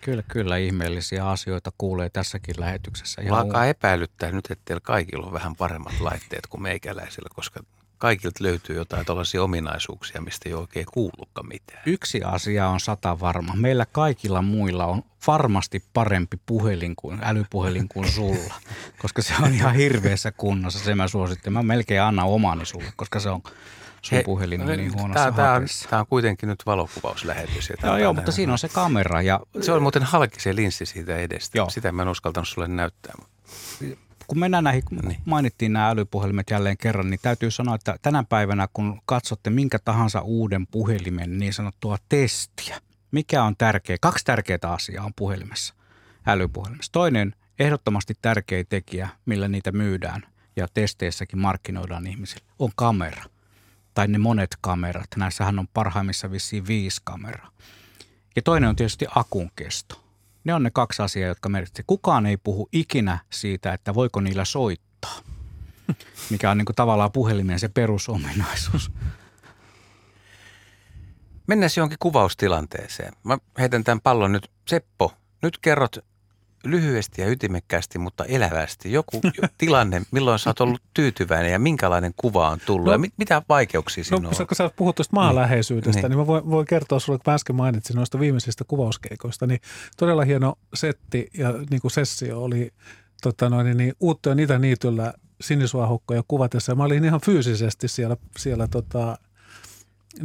Kyllä, 0.00 0.22
kyllä 0.22 0.56
ihmeellisiä 0.56 1.28
asioita 1.28 1.72
kuulee 1.78 2.10
tässäkin 2.10 2.54
lähetyksessä. 2.58 3.22
Ihan 3.22 3.38
alkaa 3.38 3.66
epäilyttää 3.66 4.32
nyt, 4.32 4.50
että 4.50 4.62
teillä 4.64 4.80
kaikilla 4.80 5.26
on 5.26 5.32
vähän 5.32 5.56
paremmat 5.56 6.00
laitteet 6.00 6.46
kuin 6.46 6.62
meikäläisillä, 6.62 7.28
koska 7.34 7.60
kaikilta 8.00 8.44
löytyy 8.44 8.76
jotain 8.76 9.06
tällaisia 9.06 9.42
ominaisuuksia, 9.42 10.20
mistä 10.20 10.48
ei 10.48 10.54
oikein 10.54 10.86
kuulukaan 10.92 11.48
mitään. 11.48 11.82
Yksi 11.86 12.22
asia 12.22 12.68
on 12.68 12.80
sata 12.80 13.20
varma. 13.20 13.54
Meillä 13.56 13.86
kaikilla 13.92 14.42
muilla 14.42 14.86
on 14.86 15.02
varmasti 15.26 15.84
parempi 15.92 16.36
puhelin 16.46 16.96
kuin, 16.96 17.18
älypuhelin 17.22 17.88
kuin 17.88 18.12
sulla, 18.12 18.54
koska 19.02 19.22
se 19.22 19.34
on 19.42 19.54
ihan 19.54 19.74
hirveässä 19.74 20.32
kunnossa. 20.32 20.84
Se 20.84 20.94
mä 20.94 21.08
suosittelen. 21.08 21.52
Mä 21.52 21.62
melkein 21.62 22.02
annan 22.02 22.26
omani 22.26 22.66
sulle, 22.66 22.92
koska 22.96 23.20
se 23.20 23.30
on 23.30 23.42
sun 24.02 24.16
He, 24.16 24.22
puhelin 24.22 24.60
on 24.60 24.68
niin 24.68 24.94
huonossa 24.94 25.24
tämä, 25.24 25.36
tämä, 25.36 25.54
on, 25.54 25.66
tämä 25.90 26.00
on 26.00 26.06
kuitenkin 26.06 26.48
nyt 26.48 26.62
valokuvauslähetys. 26.66 27.72
Joo, 27.82 27.96
joo 27.96 28.12
mutta 28.12 28.32
siinä 28.32 28.52
on 28.52 28.58
se 28.58 28.68
kamera. 28.68 29.22
Ja... 29.22 29.40
Se 29.60 29.72
on 29.72 29.82
muuten 29.82 30.02
halki 30.02 30.40
se 30.40 30.56
linssi 30.56 30.86
siitä 30.86 31.16
edestä. 31.16 31.58
Joo. 31.58 31.70
Sitä 31.70 31.92
mä 31.92 32.02
en 32.02 32.08
uskaltanut 32.08 32.48
sulle 32.48 32.68
näyttää 32.68 33.14
kun 34.30 34.38
mennään 34.38 34.64
näihin, 34.64 34.82
niin. 35.02 35.20
mainittiin 35.24 35.72
nämä 35.72 35.88
älypuhelimet 35.88 36.50
jälleen 36.50 36.76
kerran, 36.76 37.10
niin 37.10 37.20
täytyy 37.22 37.50
sanoa, 37.50 37.74
että 37.74 37.96
tänä 38.02 38.24
päivänä 38.28 38.68
kun 38.72 39.00
katsotte 39.06 39.50
minkä 39.50 39.78
tahansa 39.78 40.20
uuden 40.20 40.66
puhelimen 40.66 41.38
niin 41.38 41.52
sanottua 41.52 41.96
testiä, 42.08 42.80
mikä 43.10 43.44
on 43.44 43.56
tärkeä, 43.56 43.96
kaksi 44.00 44.24
tärkeää 44.24 44.58
asiaa 44.62 45.04
on 45.04 45.14
puhelimessa, 45.16 45.74
älypuhelimessa. 46.26 46.92
Toinen 46.92 47.34
ehdottomasti 47.58 48.14
tärkeä 48.22 48.64
tekijä, 48.68 49.08
millä 49.26 49.48
niitä 49.48 49.72
myydään 49.72 50.22
ja 50.56 50.68
testeissäkin 50.74 51.38
markkinoidaan 51.38 52.06
ihmisille, 52.06 52.44
on 52.58 52.70
kamera. 52.76 53.24
Tai 53.94 54.08
ne 54.08 54.18
monet 54.18 54.56
kamerat. 54.60 55.08
Näissähän 55.16 55.58
on 55.58 55.68
parhaimmissa 55.74 56.30
vissiin 56.30 56.66
viisi 56.66 57.00
kameraa. 57.04 57.50
Ja 58.36 58.42
toinen 58.42 58.68
on 58.68 58.76
tietysti 58.76 59.06
akun 59.14 59.50
kesto. 59.56 60.09
Ne 60.44 60.54
on 60.54 60.62
ne 60.62 60.70
kaksi 60.70 61.02
asiaa, 61.02 61.28
jotka 61.28 61.48
merkitsevät. 61.48 61.86
Kukaan 61.86 62.26
ei 62.26 62.36
puhu 62.36 62.68
ikinä 62.72 63.18
siitä, 63.30 63.72
että 63.72 63.94
voiko 63.94 64.20
niillä 64.20 64.44
soittaa, 64.44 65.20
mikä 66.30 66.50
on 66.50 66.58
niin 66.58 66.66
kuin 66.66 66.76
tavallaan 66.76 67.12
puhelimien 67.12 67.58
se 67.58 67.68
perusominaisuus. 67.68 68.92
Mennään 71.46 71.70
johonkin 71.76 71.98
kuvaustilanteeseen. 72.00 73.12
Mä 73.24 73.38
heitän 73.58 73.84
tämän 73.84 74.00
pallon 74.00 74.32
nyt. 74.32 74.50
Seppo, 74.68 75.14
nyt 75.42 75.58
kerrot 75.58 75.96
lyhyesti 76.64 77.22
ja 77.22 77.28
ytimekkäästi, 77.28 77.98
mutta 77.98 78.24
elävästi 78.24 78.92
joku 78.92 79.20
tilanne, 79.58 80.02
milloin 80.10 80.38
sä 80.38 80.50
oot 80.50 80.60
ollut 80.60 80.82
tyytyväinen 80.94 81.52
ja 81.52 81.58
minkälainen 81.58 82.12
kuva 82.16 82.48
on 82.48 82.58
tullut 82.66 82.86
no, 82.86 82.92
ja 82.92 82.98
mit, 82.98 83.12
mitä 83.16 83.42
vaikeuksia 83.48 84.04
siinä 84.04 84.22
no, 84.22 84.28
on? 84.28 84.46
Kun 84.46 84.56
sä 84.56 84.70
puhut 84.76 84.96
tuosta 84.96 85.16
maanläheisyydestä, 85.16 86.00
niin, 86.00 86.10
niin 86.10 86.18
mä 86.18 86.26
voin, 86.26 86.50
voin 86.50 86.66
kertoa 86.66 87.00
sulle, 87.00 87.18
kun 87.18 87.32
mä 87.32 87.34
äsken 87.34 87.56
mainitsin 87.56 87.96
noista 87.96 88.20
viimeisistä 88.20 88.64
kuvauskeikoista, 88.64 89.46
niin 89.46 89.60
todella 89.96 90.24
hieno 90.24 90.54
setti 90.74 91.30
ja 91.38 91.52
niin 91.70 91.80
kuin 91.80 91.90
sessio 91.90 92.42
oli 92.42 92.72
tota 93.22 93.48
noin, 93.48 93.76
niin 93.76 93.94
Uuttojen 94.00 94.38
Itä-Niityllä 94.38 95.14
sinisuahukkoja 95.40 96.22
kuvatessa. 96.28 96.74
Mä 96.74 96.84
olin 96.84 97.04
ihan 97.04 97.20
fyysisesti 97.20 97.88
siellä, 97.88 98.16
siellä 98.38 98.68
tota, 98.68 99.18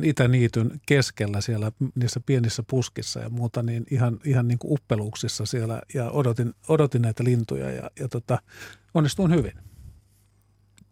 Itäniityn 0.02 0.82
keskellä 0.86 1.41
siellä 1.41 1.72
niissä 1.95 2.20
pienissä 2.26 2.64
puskissa 2.68 3.20
ja 3.20 3.30
muuta, 3.30 3.64
niin 3.64 3.86
ihan, 3.91 4.20
ihan 4.24 4.48
niin 4.48 4.60
kuin 4.60 4.74
uppeluuksissa 4.74 5.45
siellä 5.45 5.82
ja 5.94 6.10
odotin, 6.10 6.53
odotin 6.68 7.02
näitä 7.02 7.24
lintuja 7.24 7.72
ja, 7.72 7.90
ja 7.99 8.07
tota, 8.07 8.40
onnistuin 8.94 9.32
hyvin. 9.32 9.53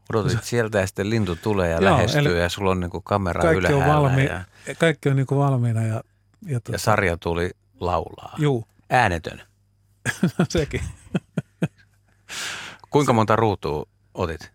Odotit 0.10 0.44
sieltä 0.44 0.80
ja 0.80 0.88
sitten 0.88 1.10
lintu 1.10 1.36
tulee 1.36 1.70
ja 1.70 1.78
Joo, 1.82 1.84
lähestyy 1.84 2.40
ja 2.40 2.50
sulla 2.50 2.72
on 2.72 2.80
niin 2.80 2.90
kuin 2.90 3.04
kamera 3.04 3.42
kaikki 3.42 3.74
on 3.74 3.86
valmi, 3.86 4.26
ja, 4.26 4.46
kaikki 4.80 5.10
on 5.10 5.16
niin 5.16 5.28
kuin 5.28 5.40
valmiina. 5.40 5.84
Ja, 5.84 6.04
ja, 6.46 6.60
tota, 6.60 6.72
ja 6.72 6.80
sarja 6.80 7.18
tuli 7.18 7.52
laulaa. 7.80 8.36
Juu. 8.38 8.68
Äänetön. 8.90 9.42
Sekin. 10.50 10.82
Kuinka 12.90 13.14
monta 13.14 13.36
ruutua 13.36 13.86
otit? 14.14 14.52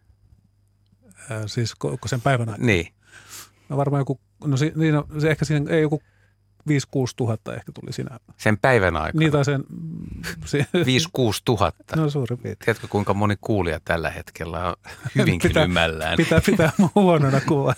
Äh, 1.30 1.42
siis 1.46 1.74
koko 1.74 2.08
sen 2.08 2.20
päivän 2.20 2.48
aikana? 2.48 2.66
Niin. 2.66 2.92
No 3.68 3.76
varmaan 3.76 4.00
joku, 4.00 4.20
no 4.44 4.56
si, 4.56 4.72
niin 4.76 4.94
no, 4.94 5.06
se 5.18 5.30
ehkä 5.30 5.44
siinä, 5.44 5.70
ei 5.70 5.82
joku 5.82 6.02
5-6 6.68 6.72
tuhatta 7.16 7.54
ehkä 7.54 7.72
tuli 7.72 7.92
siinä. 7.92 8.18
Sen 8.36 8.58
päivän 8.58 8.96
aikana? 8.96 9.18
Niin 9.20 9.32
tai 9.32 9.44
sen... 9.44 9.64
Se, 10.44 10.58
5-6 10.58 10.66
tuhatta? 11.44 11.96
No 11.96 12.10
suurin 12.10 12.38
piirtein. 12.38 12.64
Tiedätkö 12.64 12.88
kuinka 12.88 13.14
moni 13.14 13.36
kuulija 13.40 13.80
tällä 13.84 14.10
hetkellä 14.10 14.68
on 14.68 14.76
hyvinkin 15.14 15.48
pitää, 15.50 15.64
ymällään? 15.64 16.16
Pitää 16.16 16.40
pitää 16.46 16.72
huonona 16.94 17.40
kuva. 17.40 17.74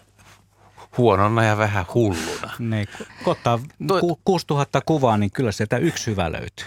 huonona 0.98 1.44
ja 1.44 1.56
vähän 1.58 1.84
hulluna. 1.94 2.52
Niin, 2.58 2.88
kun 3.24 3.32
ottaa 3.32 3.58
ku, 4.00 4.20
6000 4.24 4.80
kuvaa, 4.86 5.16
niin 5.16 5.30
kyllä 5.30 5.52
sieltä 5.52 5.78
yksi 5.78 6.10
hyvä 6.10 6.32
löytyy. 6.32 6.66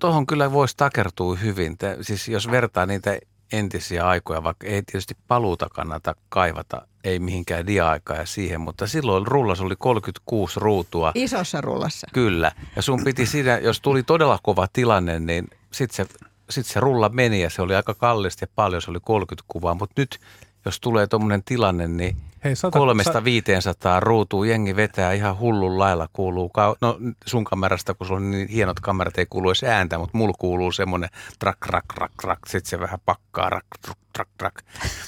Tuohon 0.00 0.26
kyllä 0.26 0.52
voisi 0.52 0.76
takertua 0.76 1.36
hyvin. 1.36 1.76
Siis 2.00 2.28
jos 2.28 2.50
vertaa 2.50 2.86
niitä 2.86 3.18
entisiä 3.52 4.08
aikoja, 4.08 4.42
vaikka 4.42 4.66
ei 4.66 4.82
tietysti 4.82 5.16
paluuta 5.28 5.68
kannata 5.68 6.14
kaivata, 6.28 6.86
ei 7.04 7.18
mihinkään 7.18 7.66
dia-aikaa 7.66 8.16
ja 8.16 8.26
siihen, 8.26 8.60
mutta 8.60 8.86
silloin 8.86 9.26
rullas 9.26 9.60
oli 9.60 9.76
36 9.76 10.60
ruutua. 10.60 11.12
Isossa 11.14 11.60
rullassa. 11.60 12.06
Kyllä. 12.12 12.52
Ja 12.76 12.82
sun 12.82 13.04
piti 13.04 13.26
siinä, 13.26 13.58
jos 13.58 13.80
tuli 13.80 14.02
todella 14.02 14.38
kova 14.42 14.68
tilanne, 14.72 15.18
niin 15.18 15.48
sitten 15.70 16.06
se, 16.06 16.14
sit 16.50 16.66
se 16.66 16.80
rulla 16.80 17.08
meni 17.08 17.42
ja 17.42 17.50
se 17.50 17.62
oli 17.62 17.74
aika 17.74 17.94
kallista 17.94 18.44
ja 18.44 18.48
paljon, 18.54 18.82
se 18.82 18.90
oli 18.90 19.00
30 19.02 19.44
kuvaa. 19.48 19.74
Mutta 19.74 19.94
nyt, 19.96 20.20
jos 20.64 20.80
tulee 20.80 21.06
tuommoinen 21.06 21.42
tilanne, 21.44 21.88
niin– 21.88 22.16
Hei, 22.44 22.56
sata, 22.56 22.78
kolmesta 22.78 23.24
500 23.24 24.00
ruutuu, 24.00 24.44
jengi 24.44 24.76
vetää 24.76 25.12
ihan 25.12 25.38
hullun 25.38 25.78
lailla, 25.78 26.08
kuuluu, 26.12 26.50
no 26.80 26.98
sun 27.26 27.44
kamerasta, 27.44 27.94
kun 27.94 28.06
sulla 28.06 28.20
on 28.20 28.30
niin 28.30 28.48
hienot 28.48 28.80
kamerat, 28.80 29.18
ei 29.18 29.26
kuulu 29.30 29.50
edes 29.50 29.64
ääntä, 29.64 29.98
mutta 29.98 30.18
mulla 30.18 30.34
kuuluu 30.38 30.72
semmoinen 30.72 31.10
trak, 31.38 31.66
rak, 31.66 31.84
rak, 31.96 32.12
rak, 32.24 32.38
sitten 32.46 32.70
se 32.70 32.80
vähän 32.80 32.98
pakkaa, 33.06 33.50
rak, 33.50 33.64
trak, 33.82 33.98
trak, 34.12 34.28
trak. 34.38 34.54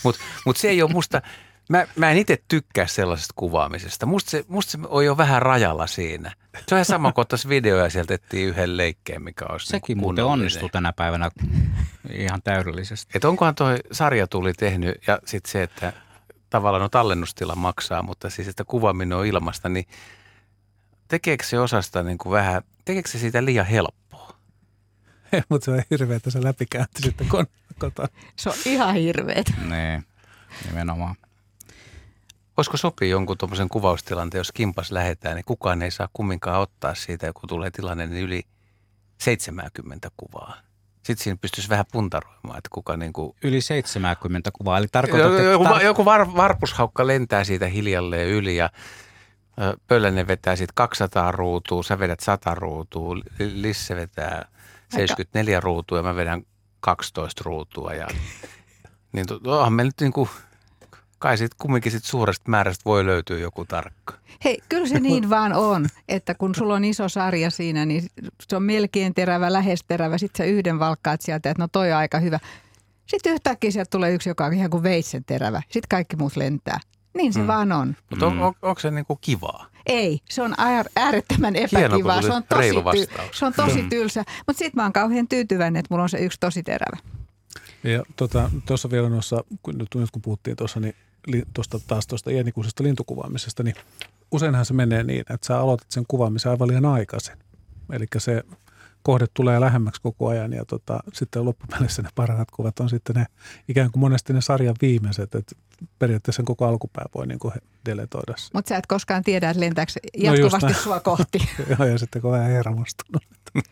Mutta 0.02 0.20
mut 0.46 0.56
se 0.56 0.68
ei 0.68 0.82
ole 0.82 0.90
musta, 0.90 1.22
mä, 1.68 1.86
mä 1.96 2.10
en 2.10 2.18
itse 2.18 2.38
tykkää 2.48 2.86
sellaisesta 2.86 3.34
kuvaamisesta. 3.36 4.06
Musta 4.06 4.30
se, 4.30 4.44
musta 4.48 4.72
se 4.72 4.78
on 4.88 5.04
jo 5.04 5.16
vähän 5.16 5.42
rajalla 5.42 5.86
siinä. 5.86 6.32
Se 6.66 6.74
on 6.74 6.78
ihan 6.78 6.84
sama, 6.84 7.12
kun 7.12 7.22
ottaisi 7.22 7.48
video 7.48 7.76
ja 7.76 7.90
sieltä 7.90 8.14
ettiin 8.14 8.48
yhden 8.48 8.76
leikkeen, 8.76 9.22
mikä 9.22 9.44
olisi 9.48 9.66
Sekin 9.66 9.94
niin 9.94 9.98
muuten 10.04 10.24
onnistuu 10.24 10.68
tänä 10.68 10.92
päivänä 10.92 11.30
ihan 12.10 12.42
täydellisesti. 12.42 13.12
Et 13.14 13.24
onkohan 13.24 13.54
toi 13.54 13.78
sarja 13.92 14.26
tuli 14.26 14.52
tehnyt 14.52 15.06
ja 15.06 15.18
sitten 15.24 15.52
se, 15.52 15.62
että 15.62 15.92
tavallaan 16.54 16.82
no 16.82 16.88
tallennustila 16.88 17.54
maksaa, 17.54 18.02
mutta 18.02 18.30
siis 18.30 18.48
että 18.48 18.64
kuvaaminen 18.64 19.18
on 19.18 19.26
ilmasta, 19.26 19.68
niin 19.68 19.86
tekeekö 21.08 21.44
se 21.44 21.58
osasta 21.58 22.02
niin 22.02 22.18
kuin 22.18 22.30
vähän, 22.30 22.62
tekeekö 22.84 23.08
se 23.08 23.18
siitä 23.18 23.44
liian 23.44 23.66
helppoa? 23.66 24.38
mutta 25.48 25.64
se 25.64 25.70
on 25.70 25.82
hirveä, 25.90 26.16
että 26.16 26.30
se 26.30 26.44
läpikäynti 26.44 27.02
sitten 27.02 27.28
kotona. 27.78 28.08
Se 28.36 28.48
on 28.48 28.54
ihan 28.66 28.94
hirveet. 28.94 29.52
Niin, 29.70 30.06
nimenomaan. 30.66 31.14
Voisiko 32.56 32.76
sopia 32.76 33.08
jonkun 33.08 33.38
tuommoisen 33.38 33.68
kuvaustilanteen, 33.68 34.40
jos 34.40 34.52
kimpas 34.52 34.92
lähetään, 34.92 35.34
niin 35.34 35.44
kukaan 35.44 35.82
ei 35.82 35.90
saa 35.90 36.08
kumminkaan 36.12 36.60
ottaa 36.60 36.94
siitä, 36.94 37.32
kun 37.32 37.48
tulee 37.48 37.70
tilanne, 37.70 38.06
niin 38.06 38.24
yli 38.24 38.42
70 39.20 40.10
kuvaa 40.16 40.56
sitten 41.04 41.24
siinä 41.24 41.38
pystyisi 41.40 41.68
vähän 41.68 41.84
puntaroimaan, 41.92 42.58
että 42.58 42.68
kuka 42.72 42.96
niin 42.96 43.12
kuin... 43.12 43.36
Yli 43.42 43.60
70 43.60 44.50
kuvaa, 44.52 44.78
eli 44.78 44.86
tarkoitat, 44.92 45.44
joku, 45.44 45.64
tar- 45.64 45.82
joku 45.82 46.04
var, 46.04 46.36
varpushaukka 46.36 47.06
lentää 47.06 47.44
siitä 47.44 47.66
hiljalleen 47.66 48.28
yli 48.28 48.56
ja 48.56 48.70
Pöllänen 49.86 50.26
vetää 50.26 50.56
siitä 50.56 50.72
200 50.76 51.32
ruutua, 51.32 51.82
sä 51.82 51.98
vedät 51.98 52.20
100 52.20 52.54
ruutua, 52.54 53.16
Lisse 53.38 53.96
vetää 53.96 54.48
74 54.88 55.56
Aika. 55.56 55.64
ruutua 55.64 55.98
ja 55.98 56.02
mä 56.02 56.16
vedän 56.16 56.42
12 56.80 57.42
ruutua. 57.44 57.94
Ja, 57.94 58.08
niin 59.12 59.26
onhan 59.46 59.72
me 59.72 59.84
nyt 59.84 59.94
niin 60.00 60.12
kuin 60.12 60.28
kai 61.24 61.38
sitten 61.38 61.56
kumminkin 61.58 61.92
sit 61.92 62.04
suuresta 62.04 62.50
määrästä 62.50 62.82
voi 62.84 63.06
löytyä 63.06 63.38
joku 63.38 63.64
tarkka. 63.64 64.14
Hei, 64.44 64.62
kyllä 64.68 64.86
se 64.86 65.00
niin 65.00 65.30
vaan 65.30 65.52
on, 65.52 65.86
että 66.08 66.34
kun 66.34 66.54
sulla 66.54 66.74
on 66.74 66.84
iso 66.84 67.08
sarja 67.08 67.50
siinä, 67.50 67.84
niin 67.84 68.06
se 68.48 68.56
on 68.56 68.62
melkein 68.62 69.14
terävä, 69.14 69.52
lähes 69.52 69.84
terävä. 69.88 70.18
Sitten 70.18 70.46
sä 70.46 70.50
yhden 70.50 70.78
valkkaat 70.78 71.20
sieltä, 71.20 71.50
että 71.50 71.62
no 71.62 71.68
toi 71.72 71.92
on 71.92 71.98
aika 71.98 72.18
hyvä. 72.18 72.38
Sitten 73.06 73.32
yhtäkkiä 73.32 73.70
sieltä 73.70 73.90
tulee 73.90 74.14
yksi, 74.14 74.28
joka 74.28 74.44
on 74.44 74.52
ihan 74.52 74.70
kuin 74.70 74.82
veitsen 74.82 75.24
terävä. 75.24 75.62
Sitten 75.62 75.88
kaikki 75.90 76.16
muut 76.16 76.36
lentää. 76.36 76.80
Niin 77.14 77.32
se 77.32 77.40
mm. 77.40 77.46
vaan 77.46 77.72
on. 77.72 77.96
Mutta 78.10 78.26
on, 78.26 78.42
on, 78.42 78.54
onko 78.62 78.80
se 78.80 78.90
niinku 78.90 79.16
kivaa? 79.16 79.66
Ei, 79.86 80.20
se 80.30 80.42
on 80.42 80.54
äärettömän 80.96 81.56
epäkivaa. 81.56 82.22
Se 82.22 82.32
on 82.32 82.44
tosi, 82.48 82.70
ty- 82.70 83.28
se 83.32 83.46
on 83.46 83.52
tosi 83.52 83.82
mm. 83.82 83.88
tylsä. 83.88 84.24
Mutta 84.46 84.58
sitten 84.58 84.76
mä 84.76 84.82
oon 84.82 84.92
kauhean 84.92 85.28
tyytyväinen, 85.28 85.80
että 85.80 85.94
mulla 85.94 86.02
on 86.02 86.08
se 86.08 86.18
yksi 86.18 86.40
tosi 86.40 86.62
terävä. 86.62 86.96
Ja 87.84 88.02
tuossa 88.16 88.50
tota, 88.66 88.90
vielä 88.90 89.08
noissa, 89.08 89.44
kun, 89.62 89.78
nyt 89.78 90.10
kun 90.12 90.22
puhuttiin 90.22 90.56
tuossa, 90.56 90.80
niin 90.80 90.94
tuosta 91.54 91.78
taas 91.86 92.06
tuosta 92.06 92.30
iänikuisesta 92.30 92.84
lintukuvaamisesta, 92.84 93.62
niin 93.62 93.76
useinhan 94.30 94.66
se 94.66 94.74
menee 94.74 95.02
niin, 95.02 95.20
että 95.20 95.46
sä 95.46 95.58
aloitat 95.58 95.90
sen 95.90 96.04
kuvaamisen 96.08 96.50
aivan 96.50 96.68
liian 96.68 96.84
aikaisin. 96.84 97.34
Eli 97.92 98.06
se 98.18 98.42
kohde 99.02 99.26
tulee 99.34 99.60
lähemmäksi 99.60 100.02
koko 100.02 100.28
ajan 100.28 100.52
ja 100.52 100.64
tota, 100.64 101.00
sitten 101.12 101.44
loppupeleissä 101.44 102.02
ne 102.02 102.08
parhaat 102.14 102.50
kuvat 102.50 102.80
on 102.80 102.88
sitten 102.88 103.16
ne 103.16 103.26
ikään 103.68 103.90
kuin 103.90 104.00
monesti 104.00 104.32
ne 104.32 104.40
sarjan 104.40 104.76
viimeiset, 104.82 105.34
että 105.34 105.56
periaatteessa 105.98 106.36
sen 106.36 106.44
koko 106.44 106.66
alkupää 106.66 107.04
voi 107.14 107.26
niin 107.26 107.38
kuin 107.38 107.54
deletoida. 107.86 108.34
Mutta 108.54 108.68
sä 108.68 108.76
et 108.76 108.86
koskaan 108.86 109.22
tiedä, 109.22 109.50
että 109.50 109.60
lentääkö 109.60 109.92
jatkuvasti 110.16 110.66
no 110.66 110.72
sua 110.72 111.00
kohti. 111.00 111.38
joo, 111.78 111.88
ja 111.88 111.98
sitten 111.98 112.22
kun 112.22 112.30
vähän 112.30 112.50
hermostunut. 112.50 113.22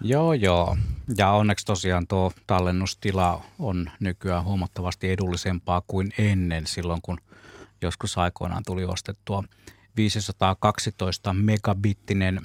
Joo, 0.00 0.32
joo. 0.32 0.76
Ja 1.16 1.30
onneksi 1.30 1.66
tosiaan 1.66 2.06
tuo 2.06 2.32
tallennustila 2.46 3.44
on 3.58 3.90
nykyään 4.00 4.44
huomattavasti 4.44 5.10
edullisempaa 5.10 5.82
kuin 5.86 6.12
ennen 6.18 6.66
silloin, 6.66 7.02
kun 7.02 7.18
joskus 7.82 8.18
aikoinaan 8.18 8.62
tuli 8.66 8.84
ostettua 8.84 9.44
512 9.96 11.32
megabittinen 11.32 12.40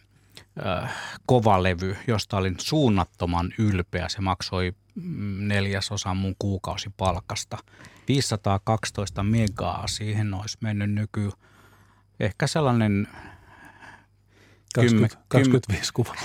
äh, 0.65 0.95
kovalevy, 1.25 1.97
josta 2.07 2.37
olin 2.37 2.55
suunnattoman 2.59 3.53
ylpeä. 3.57 4.09
Se 4.09 4.21
maksoi 4.21 4.73
mm, 4.95 5.47
neljäsosan 5.47 6.17
mun 6.17 6.35
kuukausipalkasta. 6.39 7.57
512 8.07 9.23
megaa, 9.23 9.87
siihen 9.87 10.33
olisi 10.33 10.57
mennyt 10.61 10.91
nyky 10.91 11.31
ehkä 12.19 12.47
sellainen 12.47 13.07
20, 14.75 15.17
25 15.27 15.93
kuvaa. 15.93 16.15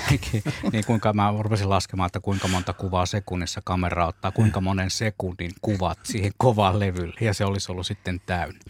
niin 0.73 0.85
kuinka 0.87 1.13
mä 1.13 1.35
rupesin 1.41 1.71
laskemaan, 1.71 2.07
että 2.07 2.21
kuinka 2.21 2.49
monta 2.49 2.73
kuvaa 2.73 3.07
sekunnissa 3.07 3.61
kamera 3.65 4.07
ottaa, 4.07 4.31
kuinka 4.31 4.61
monen 4.61 4.91
sekunnin 4.91 5.51
kuvat 5.63 5.99
siihen 6.03 6.33
kovaan 6.37 6.81
levylle 6.81 7.15
ja 7.21 7.35
se 7.35 7.45
olisi 7.45 7.73
ollut 7.73 7.87
sitten 7.87 8.21
täynnä. 8.27 8.61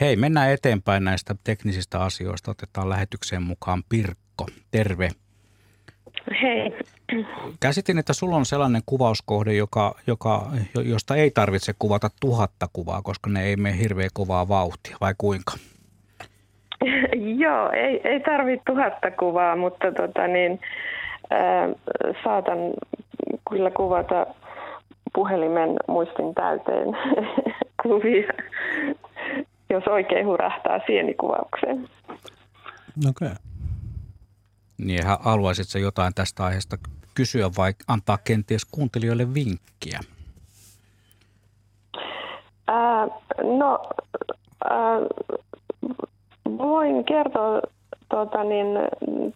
Hei, 0.00 0.16
mennään 0.16 0.50
eteenpäin 0.50 1.04
näistä 1.04 1.34
teknisistä 1.44 2.00
asioista. 2.00 2.50
Otetaan 2.50 2.88
lähetykseen 2.88 3.42
mukaan 3.42 3.84
Pirkko. 3.88 4.46
Terve. 4.70 5.10
Hei. 6.42 6.72
Käsitin, 7.60 7.98
että 7.98 8.12
sulla 8.12 8.36
on 8.36 8.46
sellainen 8.46 8.82
kuvauskohde, 8.86 9.54
joka, 9.54 9.94
joka, 10.06 10.50
josta 10.84 11.16
ei 11.16 11.30
tarvitse 11.30 11.74
kuvata 11.78 12.10
tuhatta 12.20 12.68
kuvaa, 12.72 13.02
koska 13.02 13.30
ne 13.30 13.44
ei 13.44 13.56
mene 13.56 13.78
hirveän 13.78 14.10
kovaa 14.12 14.48
vauhtia, 14.48 14.96
vai 15.00 15.14
kuinka? 15.18 15.54
Joo, 17.24 17.70
ei, 17.70 18.00
ei 18.04 18.20
tarvitse 18.20 18.62
tuhatta 18.66 19.10
kuvaa, 19.10 19.56
mutta 19.56 19.92
tota 19.92 20.26
niin, 20.26 20.60
ää, 21.30 21.68
saatan 22.24 22.58
kyllä 23.50 23.70
kuvata 23.70 24.26
puhelimen 25.14 25.76
muistin 25.88 26.34
täyteen 26.34 26.88
kuvia, 27.82 28.32
jos 29.70 29.84
oikein 29.86 30.26
hurahtaa 30.26 30.80
sienikuvaukseen. 30.86 31.88
Okei. 33.08 33.28
Okay. 33.28 33.34
Niin, 34.78 35.00
haluaisitko 35.20 35.78
jotain 35.78 36.14
tästä 36.14 36.44
aiheesta 36.44 36.76
kysyä 37.14 37.50
vai 37.56 37.72
antaa 37.88 38.18
kenties 38.24 38.64
kuuntelijoille 38.64 39.34
vinkkiä? 39.34 40.00
Ää, 42.66 43.06
no, 43.58 43.90
ää, 44.70 45.00
Voin 46.58 47.04
kertoa 47.04 47.60
tuota, 48.08 48.44
niin, 48.44 48.66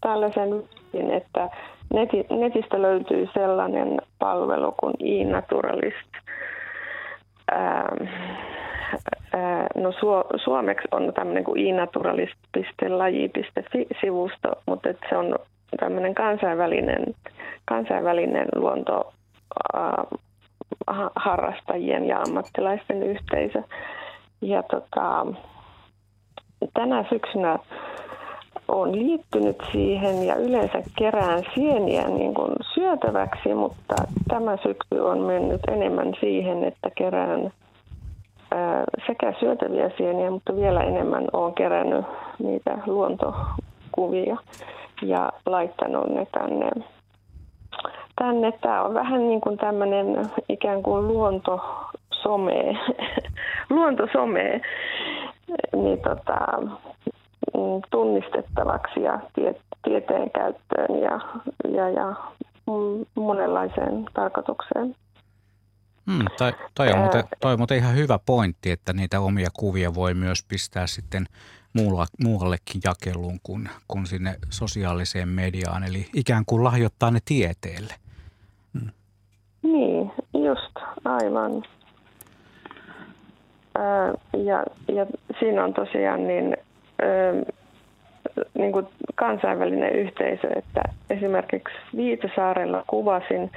tällaisen, 0.00 0.62
että 1.10 1.50
neti, 1.94 2.26
netistä 2.30 2.82
löytyy 2.82 3.28
sellainen 3.34 3.98
palvelu 4.18 4.74
kuin 4.80 4.94
e-naturalist. 5.00 6.08
Ää, 7.50 7.96
ää, 9.32 9.66
no 9.74 9.92
su, 9.92 10.06
suomeksi 10.44 10.88
on 10.90 11.12
tämmöinen 11.14 11.44
kuin 11.44 11.66
inaturalist.laji.fi-sivusto, 11.66 14.48
mutta 14.66 14.88
se 15.08 15.16
on 15.16 15.38
tämmöinen 15.80 16.14
kansainvälinen, 16.14 17.14
kansainvälinen 17.64 18.48
luonto 18.54 19.12
ää, 19.74 20.04
harrastajien 21.16 22.06
ja 22.06 22.20
ammattilaisten 22.20 23.02
yhteisö. 23.02 23.62
Ja 24.40 24.62
tota, 24.62 25.26
tänä 26.74 27.04
syksynä 27.10 27.58
on 28.68 28.92
liittynyt 28.98 29.56
siihen 29.72 30.26
ja 30.26 30.34
yleensä 30.34 30.82
kerään 30.98 31.42
sieniä 31.54 32.08
niin 32.08 32.34
kuin 32.34 32.52
syötäväksi, 32.74 33.54
mutta 33.54 33.94
tämä 34.28 34.56
syksy 34.56 35.00
on 35.00 35.18
mennyt 35.18 35.60
enemmän 35.68 36.12
siihen, 36.20 36.64
että 36.64 36.90
kerään 36.90 37.52
sekä 39.06 39.32
syötäviä 39.40 39.90
sieniä, 39.96 40.30
mutta 40.30 40.56
vielä 40.56 40.80
enemmän 40.82 41.24
olen 41.32 41.54
kerännyt 41.54 42.04
niitä 42.38 42.78
luontokuvia 42.86 44.36
ja 45.02 45.32
laittanut 45.46 46.08
ne 46.08 46.26
tänne. 46.32 46.70
tänne. 48.16 48.52
Tämä 48.52 48.82
on 48.82 48.94
vähän 48.94 49.28
niin 49.28 49.40
kuin 49.40 49.58
tämmöinen 49.58 50.30
ikään 50.48 50.82
kuin 50.82 51.08
luonto 51.08 51.60
luontosomee, 52.24 52.78
luontosomee 53.70 54.60
niin 55.72 55.98
tota, 55.98 56.36
mm, 57.54 57.82
tunnistettavaksi 57.90 59.02
ja 59.02 59.20
tie, 59.34 59.54
tieteen 59.84 60.30
käyttöön 60.30 61.02
ja, 61.02 61.20
ja, 61.76 61.90
ja 61.90 62.14
monenlaiseen 63.14 64.04
tarkoitukseen. 64.14 64.94
Hmm, 66.06 66.24
toi, 66.38 66.52
toi, 66.74 66.92
on 66.92 66.98
muuten, 66.98 67.24
toi 67.40 67.52
on 67.52 67.58
muuten 67.58 67.78
ihan 67.78 67.94
hyvä 67.94 68.18
pointti, 68.26 68.70
että 68.70 68.92
niitä 68.92 69.20
omia 69.20 69.48
kuvia 69.52 69.94
voi 69.94 70.14
myös 70.14 70.44
pistää 70.48 70.86
sitten 70.86 71.26
muulla, 71.72 72.06
muuallekin 72.22 72.80
jakeluun 72.84 73.38
kuin, 73.42 73.68
kuin 73.88 74.06
sinne 74.06 74.34
sosiaaliseen 74.50 75.28
mediaan, 75.28 75.84
eli 75.84 76.06
ikään 76.14 76.44
kuin 76.46 76.64
lahjoittaa 76.64 77.10
ne 77.10 77.18
tieteelle. 77.24 77.94
Hmm. 78.80 78.90
Niin, 79.62 80.12
just, 80.34 80.74
aivan. 81.04 81.62
Ja, 84.44 84.64
ja 84.88 85.06
siinä 85.40 85.64
on 85.64 85.74
tosiaan 85.74 86.26
niin, 86.26 86.56
niin 88.54 88.72
kuin 88.72 88.86
kansainvälinen 89.14 89.92
yhteisö, 89.92 90.48
että 90.56 90.82
esimerkiksi 91.10 91.74
Viitasaarella 91.96 92.84
kuvasin 92.86 93.50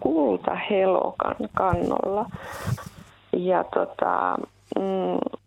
kultahelokan 0.00 1.36
kannolla. 1.54 2.26
Ja 3.32 3.64
tota, 3.64 4.36
mm, 4.78 5.38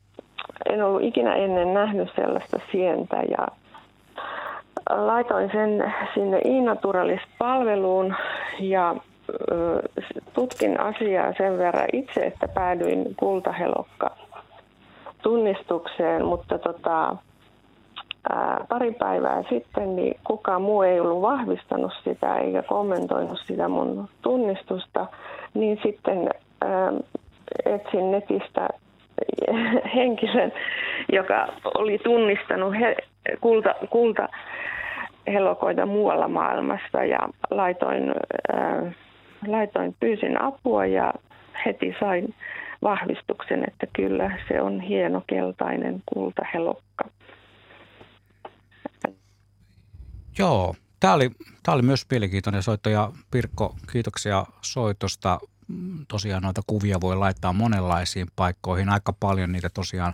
en 0.69 0.83
ollut 0.83 1.03
ikinä 1.03 1.35
ennen 1.35 1.73
nähnyt 1.73 2.09
sellaista 2.15 2.59
sientä 2.71 3.17
ja 3.29 3.47
laitoin 4.89 5.51
sen 5.51 5.93
sinne 6.13 6.37
e-naturalis-palveluun 6.37 8.15
ja 8.59 8.95
tutkin 10.33 10.79
asiaa 10.79 11.33
sen 11.37 11.57
verran 11.57 11.87
itse, 11.93 12.19
että 12.19 12.47
päädyin 12.47 13.15
kultahelokka 13.15 14.15
tunnistukseen, 15.21 16.25
mutta 16.25 16.57
tota, 16.57 17.15
ää, 18.29 18.65
pari 18.69 18.91
päivää 18.91 19.43
sitten 19.49 19.95
niin 19.95 20.19
kukaan 20.23 20.61
muu 20.61 20.81
ei 20.81 20.99
ollut 20.99 21.21
vahvistanut 21.21 21.91
sitä 22.03 22.37
eikä 22.37 22.61
kommentoinut 22.63 23.39
sitä 23.47 23.67
mun 23.67 24.09
tunnistusta, 24.21 25.07
niin 25.53 25.79
sitten 25.83 26.29
ää, 26.61 26.93
etsin 27.65 28.11
netistä 28.11 28.67
henkilön, 29.95 30.53
joka 31.11 31.47
oli 31.77 31.97
tunnistanut 31.97 32.73
he, 32.79 32.95
kulta, 33.41 33.75
kulta 33.89 34.29
helokoita 35.27 35.85
muualla 35.85 36.27
maailmassa 36.27 37.03
ja 37.03 37.19
laitoin, 37.49 38.13
ää, 38.53 38.91
laitoin, 39.47 39.95
pyysin 39.99 40.41
apua 40.41 40.85
ja 40.85 41.13
heti 41.65 41.93
sain 41.99 42.35
vahvistuksen, 42.81 43.63
että 43.67 43.87
kyllä 43.93 44.37
se 44.47 44.61
on 44.61 44.81
hieno 44.81 45.23
keltainen 45.27 46.03
kultahelokka. 46.13 47.09
Joo, 50.37 50.75
tämä 50.99 51.13
oli, 51.13 51.29
tämä 51.63 51.75
oli 51.75 51.81
myös 51.81 52.05
mielenkiintoinen 52.11 52.63
soitto 52.63 52.89
ja 52.89 53.11
Pirkko, 53.31 53.75
kiitoksia 53.91 54.45
soitosta. 54.61 55.39
Tosiaan 56.07 56.43
noita 56.43 56.61
kuvia 56.67 57.01
voi 57.01 57.15
laittaa 57.15 57.53
monenlaisiin 57.53 58.27
paikkoihin. 58.35 58.89
Aika 58.89 59.13
paljon 59.13 59.51
niitä 59.51 59.69
tosiaan 59.69 60.13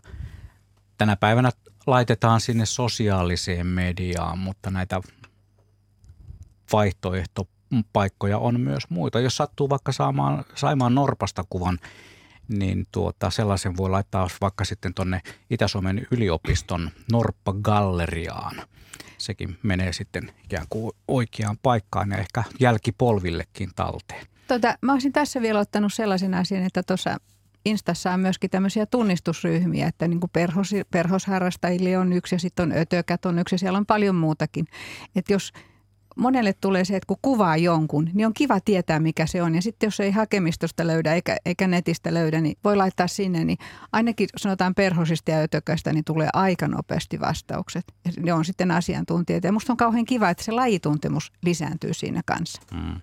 tänä 0.98 1.16
päivänä 1.16 1.50
laitetaan 1.88 2.42
sinne 2.42 2.66
sosiaaliseen 2.66 3.68
mediaan, 3.68 4.40
mutta 4.40 4.70
näitä 4.70 5.02
vaihtoehtopaikkoja 7.72 8.38
on 8.38 8.60
myös 8.60 8.84
muita. 8.90 9.20
Jos 9.20 9.38
sattuu 9.38 9.70
vaikka 9.70 9.92
saamaan, 9.92 10.46
saimaan 10.56 10.96
Norpasta 10.96 11.44
kuvan, 11.50 11.80
niin 12.48 12.86
tuota, 12.92 13.30
sellaisen 13.30 13.78
voi 13.78 13.90
laittaa 13.90 14.28
vaikka 14.42 14.66
sitten 14.66 14.94
tuonne 14.94 15.22
Itä-Suomen 15.50 16.08
yliopiston 16.12 16.92
Norppa-galleriaan– 17.12 18.62
sekin 19.18 19.58
menee 19.64 19.94
sitten 19.94 20.32
ikään 20.44 20.66
kuin 20.70 20.92
oikeaan 21.08 21.58
paikkaan 21.64 22.12
ja 22.12 22.18
ehkä 22.18 22.44
jälkipolvillekin 22.60 23.70
talteen. 23.76 24.26
Tota, 24.48 24.78
mä 24.82 24.94
olisin 24.94 25.14
tässä 25.14 25.42
vielä 25.42 25.60
ottanut 25.60 25.94
sellaisen 25.94 26.34
asian, 26.34 26.64
että 26.64 26.84
tuossa 26.84 27.18
Instassa 27.66 28.12
on 28.12 28.20
myöskin 28.20 28.50
tämmöisiä 28.50 28.86
tunnistusryhmiä, 28.86 29.88
että 29.88 30.08
niin 30.08 30.20
kuin 30.20 30.30
perhos, 30.34 30.72
perhosharrastajille 30.92 31.98
on 31.98 32.14
yksi 32.14 32.36
ja 32.36 32.40
sitten 32.40 32.72
on 32.72 32.78
ötökät 32.78 33.26
on 33.26 33.40
yksi 33.40 33.56
ja 33.56 33.60
siellä 33.60 33.78
on 33.78 33.86
paljon 33.86 34.16
muutakin. 34.16 34.68
Että 35.16 35.34
jos 35.34 35.54
monelle 36.18 36.54
tulee 36.54 36.86
se, 36.86 36.96
että 36.96 37.08
kun 37.08 37.18
kuvaa 37.22 37.58
jonkun, 37.58 38.10
niin 38.14 38.28
on 38.28 38.34
kiva 38.34 38.60
tietää, 38.60 39.00
mikä 39.00 39.26
se 39.26 39.44
on. 39.44 39.56
Ja 39.56 39.62
sitten 39.62 39.88
jos 39.88 40.00
ei 40.00 40.12
hakemistosta 40.12 40.88
löydä 40.88 41.14
eikä, 41.14 41.38
eikä 41.46 41.68
netistä 41.68 42.14
löydä, 42.14 42.42
niin 42.42 42.58
voi 42.64 42.76
laittaa 42.76 43.08
sinne. 43.08 43.46
Niin 43.46 43.58
ainakin 43.92 44.30
sanotaan 44.38 44.76
perhosista 44.76 45.32
ja 45.32 45.38
ötököistä, 45.38 45.94
niin 45.94 46.06
tulee 46.06 46.30
aika 46.34 46.68
nopeasti 46.68 47.20
vastaukset. 47.20 47.86
Ja 48.06 48.12
ne 48.20 48.34
on 48.34 48.46
sitten 48.46 48.72
asiantuntijat. 48.72 49.44
Ja 49.44 49.52
musta 49.52 49.74
on 49.74 49.78
kauhean 49.78 50.06
kiva, 50.06 50.30
että 50.30 50.44
se 50.44 50.52
lajituntemus 50.52 51.32
lisääntyy 51.42 51.94
siinä 51.94 52.22
kanssa. 52.26 52.62
Mm. 52.74 53.02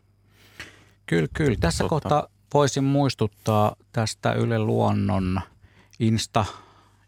Kyllä, 1.07 1.29
kyllä. 1.35 1.57
Tässä 1.61 1.85
Totta. 1.85 1.91
kohtaa 2.09 2.29
voisin 2.55 2.85
muistuttaa 2.85 3.77
tästä 3.93 4.33
Yle 4.33 4.59
Luonnon 4.59 5.41
Insta 6.01 6.45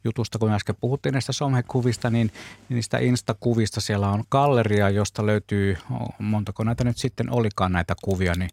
jutusta, 0.06 0.38
kun 0.38 0.52
äsken 0.52 0.76
puhuttiin 0.80 1.12
näistä 1.12 1.32
somekuvista, 1.32 2.10
niin 2.10 2.32
niistä 2.68 2.98
Insta-kuvista 2.98 3.80
siellä 3.80 4.08
on 4.08 4.24
galleria, 4.30 4.90
josta 4.90 5.26
löytyy, 5.26 5.78
montako 6.18 6.64
näitä 6.64 6.84
nyt 6.84 6.98
sitten 6.98 7.30
olikaan 7.30 7.72
näitä 7.72 7.94
kuvia, 8.04 8.32
niin 8.34 8.50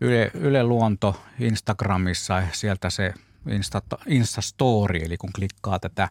Yle, 0.00 0.30
Yle 0.34 0.62
Luonto 0.62 1.20
Instagramissa, 1.40 2.42
sieltä 2.52 2.90
se 2.90 3.14
Insta, 3.50 3.82
Insta-story, 4.06 5.04
eli 5.04 5.16
kun 5.16 5.30
klikkaa 5.34 5.78
tätä 5.78 6.08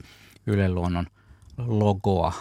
Yle 0.48 0.70
Luonnon 0.70 1.08
logoa, 1.58 2.34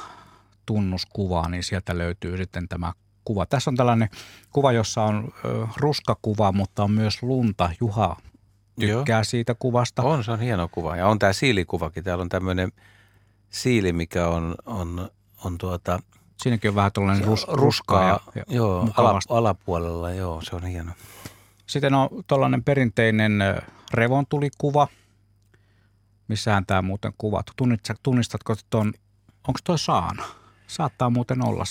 tunnuskuvaa, 0.67 1.49
niin 1.49 1.63
sieltä 1.63 1.99
löytyy 1.99 2.37
sitten 2.37 2.69
tämä 2.69 2.93
kuva. 3.25 3.47
Tässä 3.47 3.71
on 3.71 3.77
tällainen 3.77 4.09
kuva, 4.53 4.73
jossa 4.73 5.03
on 5.03 5.33
ruskakuva, 5.77 6.53
mutta 6.53 6.83
on 6.85 6.91
myös 6.91 7.23
lunta. 7.23 7.71
Juha 7.81 8.17
tykkää 8.81 9.19
Joo. 9.19 9.25
siitä 9.25 9.55
kuvasta. 9.55 10.03
On, 10.03 10.25
se 10.25 10.31
on 10.31 10.41
hieno 10.41 10.69
kuva. 10.69 10.97
Ja 10.97 11.09
on 11.09 11.19
tämä 11.19 11.33
siilikuvakin. 11.33 12.05
Täällä 12.05 12.23
on 12.23 12.29
tämmöinen 12.29 12.73
siili, 13.51 13.93
mikä 13.93 14.29
on, 14.29 14.55
on, 14.67 15.11
on 15.45 15.59
tuota... 15.59 16.01
Siinäkin 16.37 16.69
on 16.69 16.75
vähän 16.75 16.93
tuollainen 16.93 17.25
rus, 17.25 17.47
ruskaa. 17.49 18.09
Ja, 18.09 18.21
ja 18.35 18.45
joo, 18.49 18.89
ala, 18.97 19.21
alapuolella, 19.29 20.11
joo, 20.13 20.41
se 20.43 20.57
on 20.57 20.67
hieno. 20.67 20.93
Sitten 21.67 21.95
on 21.95 22.09
tuollainen 22.27 22.65
perinteinen 22.65 23.43
revontulikuva. 23.95 24.89
Missähän 26.29 26.67
tämä 26.67 26.83
muuten 26.83 27.13
kuvattu? 27.19 27.53
Tunnistatko, 27.57 28.01
tunnistatko 28.03 28.55
tuon, 28.71 28.93
onko 29.49 29.61
tuo 29.65 29.77
Saana? 29.77 30.25
Saattaa 30.67 31.11
muuten 31.11 31.45
olla. 31.45 31.65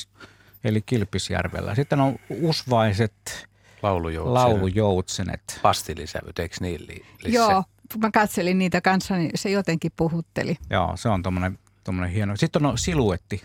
Eli 0.63 0.81
Kilpisjärvellä. 0.81 1.75
Sitten 1.75 1.99
on 1.99 2.15
usvaiset 2.41 3.47
Laulujoutsenet. 3.83 4.33
Laulujoutsenet. 4.33 5.59
Pastilisävyt, 5.61 6.39
eikö 6.39 6.55
niin 6.59 6.81
li- 6.87 7.05
Joo, 7.25 7.63
mä 7.97 8.11
katselin 8.11 8.57
niitä 8.57 8.81
kanssa, 8.81 9.15
niin 9.17 9.31
se 9.35 9.49
jotenkin 9.49 9.91
puhutteli. 9.95 10.57
Joo, 10.69 10.91
se 10.95 11.09
on 11.09 11.23
tommonen, 11.23 11.59
tommonen 11.83 12.11
hieno. 12.11 12.35
Sitten 12.35 12.65
on 12.65 12.77
siluetti, 12.77 13.41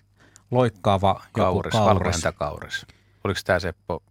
loikkaava 0.50 1.22
kauris, 1.32 1.74
joku 1.74 1.86
kauris. 1.86 2.24
kauris. 2.38 2.86
Oliko 3.24 3.40
tämä 3.44 3.58
Seppo 3.58 4.02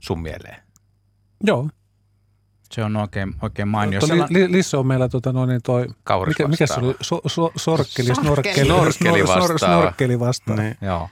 sun 0.00 0.22
mieleen? 0.22 0.56
Joo. 1.44 1.68
Se 2.72 2.84
on 2.84 2.96
oikein, 2.96 3.34
oikein 3.42 3.68
mainio. 3.68 4.00
Li, 4.30 4.52
Lissa 4.52 4.78
on 4.78 4.86
meillä 4.86 5.08
tota, 5.08 5.32
no, 5.32 5.46
niin 5.46 5.60
toi, 5.62 5.86
mikä, 6.26 6.48
mikä 6.48 6.66
se 6.66 6.74
oli? 6.80 6.94
So, 7.00 7.20
so, 7.26 7.52
sorkkeli, 7.56 8.14
snorkkeli, 8.14 8.66
snorkkeli 8.66 9.26
vastaava. 9.26 9.58
Snorkkeli 9.58 10.20
vastaava. 10.20 10.62
Niin. 10.62 10.76
Joo. 10.80 11.08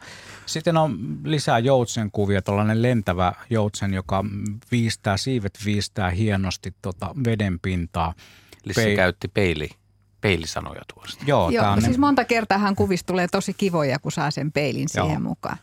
Sitten 0.47 0.77
on 0.77 0.98
lisää 1.24 1.59
joutsen 1.59 2.10
kuvia, 2.10 2.43
tällainen 2.43 2.82
lentävä 2.82 3.32
joutsen, 3.51 3.94
joka 3.94 4.24
viistää, 4.73 5.16
siivet 5.16 5.59
viistää 5.64 6.10
hienosti 6.10 6.74
tota 6.82 7.14
veden 7.24 7.60
pintaa. 7.60 8.14
Lissi 8.64 8.85
Pe- 8.85 8.97
käytti 8.97 9.28
peili, 9.28 9.70
peilisanoja 10.20 10.82
tuosta. 10.94 11.24
Joo, 11.27 11.51
Joo 11.51 11.81
siis 11.81 11.98
monta 11.98 12.24
kertaa 12.24 12.59
hän 12.59 12.77
kuvista 12.77 13.06
tulee 13.06 13.28
tosi 13.28 13.55
kivoja, 13.55 13.98
kun 13.98 14.12
saa 14.12 14.31
sen 14.31 14.52
peilin 14.52 14.89
Joo. 14.97 15.06
siihen 15.06 15.23
mukaan. 15.23 15.56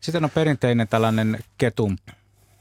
Sitten 0.00 0.24
on 0.24 0.30
perinteinen 0.30 0.88
tällainen 0.88 1.38
ketun 1.58 1.98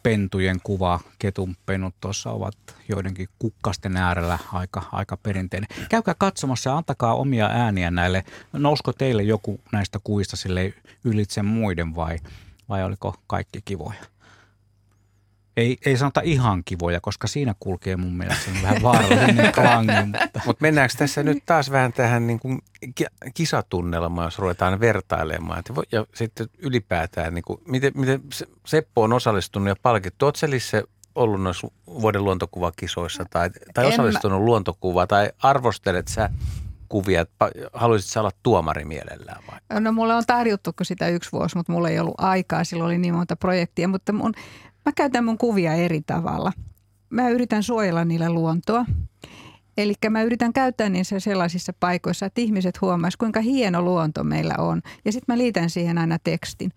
pentujen 0.04 0.60
kuva. 0.64 1.00
Ketunpennut 1.20 1.96
tuossa 2.02 2.32
ovat 2.32 2.56
joidenkin 2.90 3.28
kukkasten 3.40 3.98
äärellä 3.98 4.40
aika, 4.54 4.84
aika 4.92 5.18
perinteinen. 5.18 5.70
Käykää 5.90 6.16
katsomassa 6.18 6.70
ja 6.70 6.78
antakaa 6.78 7.16
omia 7.16 7.48
ääniä 7.48 7.92
näille. 7.92 8.24
Nousko 8.54 8.94
teille 8.94 9.24
joku 9.24 9.60
näistä 9.72 10.00
kuista 10.04 10.38
sille 10.38 10.74
ylitse 11.04 11.42
muiden 11.42 11.96
vai, 11.96 12.20
vai 12.70 12.84
oliko 12.84 13.16
kaikki 13.28 13.60
kivoja? 13.66 14.13
Ei, 15.58 15.78
ei 15.86 15.98
sanota 15.98 16.22
ihan 16.24 16.64
kivoja, 16.66 17.02
koska 17.02 17.28
siinä 17.28 17.56
kulkee 17.60 17.96
mun 17.96 18.18
mielestä 18.18 18.52
vähän 18.64 18.82
vaarallinen 18.82 19.52
klangi. 19.56 19.92
Mutta 20.06 20.42
Mut 20.46 20.62
mennäänkö 20.62 20.96
tässä 20.98 21.24
nyt 21.24 21.44
taas 21.46 21.72
vähän 21.72 21.94
tähän 21.94 22.28
niin 22.28 22.40
kuin 22.40 22.60
kisatunnelmaan, 23.34 24.28
jos 24.28 24.40
ruvetaan 24.40 24.80
vertailemaan? 24.80 25.64
Ja 25.92 26.06
sitten 26.16 26.48
ylipäätään, 26.58 27.34
niin 27.34 27.44
kuin, 27.44 27.62
miten, 27.68 27.92
miten 27.96 28.22
Seppo 28.66 29.04
on 29.04 29.14
osallistunut 29.14 29.68
ja 29.68 29.76
palkittu. 29.82 30.26
Oletko 30.26 30.48
se 30.58 30.84
ollut 31.16 31.42
noissa 31.42 31.68
vuoden 31.88 32.24
luontokuvakisoissa 32.24 33.26
tai, 33.30 33.50
tai 33.74 33.86
osallistunut 33.86 34.40
mä... 34.40 34.46
luontokuvaan 34.46 35.08
tai 35.08 35.32
arvostelet 35.40 36.08
sä 36.08 36.30
kuvia, 36.90 37.26
haluaisit 37.74 38.10
sä 38.10 38.20
olla 38.20 38.32
tuomari 38.44 38.86
mielellään 38.86 39.44
vai? 39.48 39.82
No 39.82 39.92
mulle 39.92 40.14
on 40.14 40.24
tarjottu 40.28 40.72
sitä 40.82 41.08
yksi 41.08 41.32
vuosi, 41.32 41.58
mutta 41.58 41.72
mulla 41.72 41.90
ei 41.90 42.00
ollut 42.00 42.16
aikaa, 42.18 42.64
silloin 42.64 42.86
oli 42.86 42.98
niin 42.98 43.14
monta 43.14 43.36
projektia, 43.36 43.88
mutta 43.88 44.14
mun, 44.14 44.34
mä 44.86 44.92
käytän 44.96 45.26
mun 45.26 45.38
kuvia 45.38 45.74
eri 45.74 46.02
tavalla. 46.02 46.54
Mä 47.10 47.30
yritän 47.30 47.64
suojella 47.64 48.06
niillä 48.06 48.30
luontoa. 48.30 48.86
Eli 49.78 49.94
mä 50.10 50.24
yritän 50.24 50.54
käyttää 50.54 50.90
niissä 50.90 51.20
sellaisissa 51.20 51.74
paikoissa, 51.80 52.26
että 52.26 52.42
ihmiset 52.42 52.82
huomaisivat, 52.82 53.20
kuinka 53.20 53.42
hieno 53.42 53.82
luonto 53.82 54.24
meillä 54.24 54.56
on. 54.58 54.82
Ja 55.06 55.12
sitten 55.12 55.34
mä 55.34 55.38
liitän 55.38 55.70
siihen 55.70 55.98
aina 55.98 56.18
tekstin. 56.24 56.72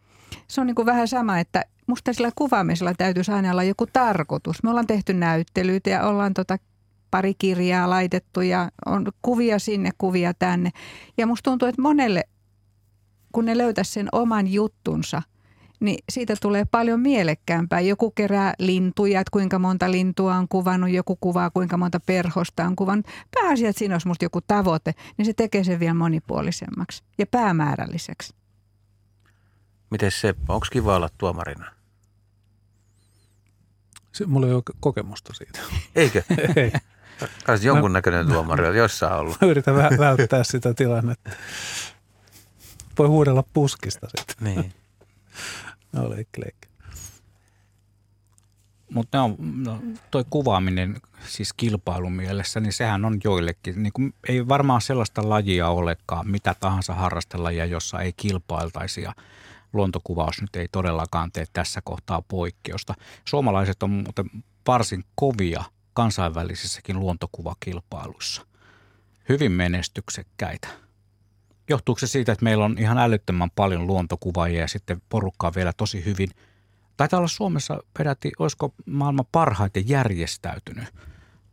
Se 0.48 0.60
on 0.60 0.66
niin 0.66 0.74
kuin 0.74 0.86
vähän 0.86 1.08
sama, 1.08 1.38
että 1.38 1.64
musta 1.86 2.12
sillä 2.12 2.30
kuvaamisella 2.34 2.94
täytyisi 2.94 3.32
aina 3.32 3.50
olla 3.50 3.62
joku 3.62 3.86
tarkoitus. 3.92 4.62
Me 4.62 4.70
ollaan 4.70 4.86
tehty 4.86 5.12
näyttelyitä 5.12 5.90
ja 5.90 6.06
ollaan 6.06 6.34
tota 6.34 6.58
pari 7.10 7.34
kirjaa 7.34 7.90
laitettu 7.90 8.40
ja 8.40 8.70
on 8.86 9.06
kuvia 9.22 9.58
sinne, 9.58 9.90
kuvia 9.98 10.34
tänne. 10.34 10.70
Ja 11.18 11.26
musta 11.26 11.50
tuntuu, 11.50 11.68
että 11.68 11.82
monelle, 11.82 12.24
kun 13.32 13.44
ne 13.44 13.58
löytäisi 13.58 13.92
sen 13.92 14.08
oman 14.12 14.52
juttunsa, 14.52 15.22
niin 15.81 16.05
siitä 16.12 16.35
tulee 16.43 16.65
paljon 16.65 17.01
mielekkäämpää. 17.01 17.81
Joku 17.81 18.11
kerää 18.11 18.55
lintuja, 18.59 19.20
että 19.20 19.31
kuinka 19.31 19.59
monta 19.59 19.90
lintua 19.90 20.35
on 20.35 20.48
kuvannut, 20.48 20.90
joku 20.90 21.16
kuvaa 21.16 21.51
kuinka 21.51 21.77
monta 21.77 22.01
perhosta 22.01 22.65
on 22.65 22.77
kuvannut. 22.77 23.07
Pääasia, 23.35 23.69
että 23.69 23.78
siinä 23.78 23.94
olisi 23.94 24.09
musta 24.09 24.24
joku 24.24 24.40
tavoite, 24.40 24.94
niin 25.16 25.27
se 25.27 25.32
tekee 25.32 25.65
sen 25.65 25.81
vielä 25.81 25.94
monipuolisemmaksi 25.94 27.03
ja 27.19 27.27
päämäärälliseksi. 27.27 28.35
Miten 29.90 30.11
se, 30.11 30.35
onko 30.48 30.66
kiva 30.73 30.97
olla 30.97 31.09
tuomarina? 31.19 31.73
Se, 34.12 34.27
mulla 34.27 34.47
ei 34.47 34.53
ole 34.53 34.62
kokemusta 34.81 35.35
siitä. 35.35 35.61
Eikö? 35.97 36.23
ei. 36.57 36.73
Kai 37.44 37.59
jonkunnäköinen 37.62 38.27
tuomari 38.27 38.66
on 38.66 38.77
jossain 38.77 39.12
ollut. 39.12 39.36
Mä 39.40 39.48
yritän 39.48 39.74
välttää 39.77 40.44
sitä 40.44 40.74
tilannetta. 40.74 41.31
Voi 42.98 43.07
huudella 43.07 43.44
puskista 43.53 44.07
sitten. 44.16 44.36
Niin. 44.40 44.73
No 45.97 46.10
leikki, 46.10 46.40
leikki. 46.40 46.68
Mutta 48.90 49.31
no, 49.39 49.82
toi 50.10 50.24
kuvaaminen 50.31 51.01
siis 51.28 51.52
kilpailun 51.52 52.12
mielessä, 52.12 52.60
niin 52.60 52.73
sehän 52.73 53.05
on 53.05 53.18
joillekin, 53.24 53.82
niin 53.82 53.93
kuin, 53.93 54.14
ei 54.28 54.48
varmaan 54.48 54.81
sellaista 54.81 55.28
lajia 55.28 55.68
olekaan, 55.68 56.31
mitä 56.31 56.55
tahansa 56.60 56.94
harrastelajia, 56.94 57.64
jossa 57.64 58.01
ei 58.01 58.12
kilpailtaisi 58.12 59.02
ja 59.02 59.12
luontokuvaus 59.73 60.40
nyt 60.40 60.56
ei 60.56 60.68
todellakaan 60.73 61.32
tee 61.32 61.44
tässä 61.52 61.81
kohtaa 61.85 62.23
poikkeusta. 62.28 62.94
Suomalaiset 63.24 63.82
on 63.82 63.90
muuten 63.90 64.31
varsin 64.66 65.05
kovia 65.14 65.64
kansainvälisissäkin 65.93 67.01
luontokuvakilpailuissa. 67.01 68.47
Hyvin 69.28 69.52
menestyksekkäitä. 69.52 70.68
Johtuuko 71.68 71.98
se 71.98 72.06
siitä, 72.06 72.32
että 72.32 72.44
meillä 72.44 72.64
on 72.64 72.76
ihan 72.78 72.98
älyttömän 72.98 73.51
paljon 73.51 73.86
luontokuvaajia 73.86 74.60
ja 74.60 74.68
sitten 74.68 75.02
porukkaa 75.09 75.55
vielä 75.55 75.72
tosi 75.72 76.05
hyvin? 76.05 76.30
Taitaa 76.97 77.18
olla 77.18 77.28
Suomessa 77.28 77.82
peräti, 77.98 78.32
olisiko 78.38 78.74
maailman 78.86 79.24
parhaiten 79.32 79.88
järjestäytynyt, 79.88 80.84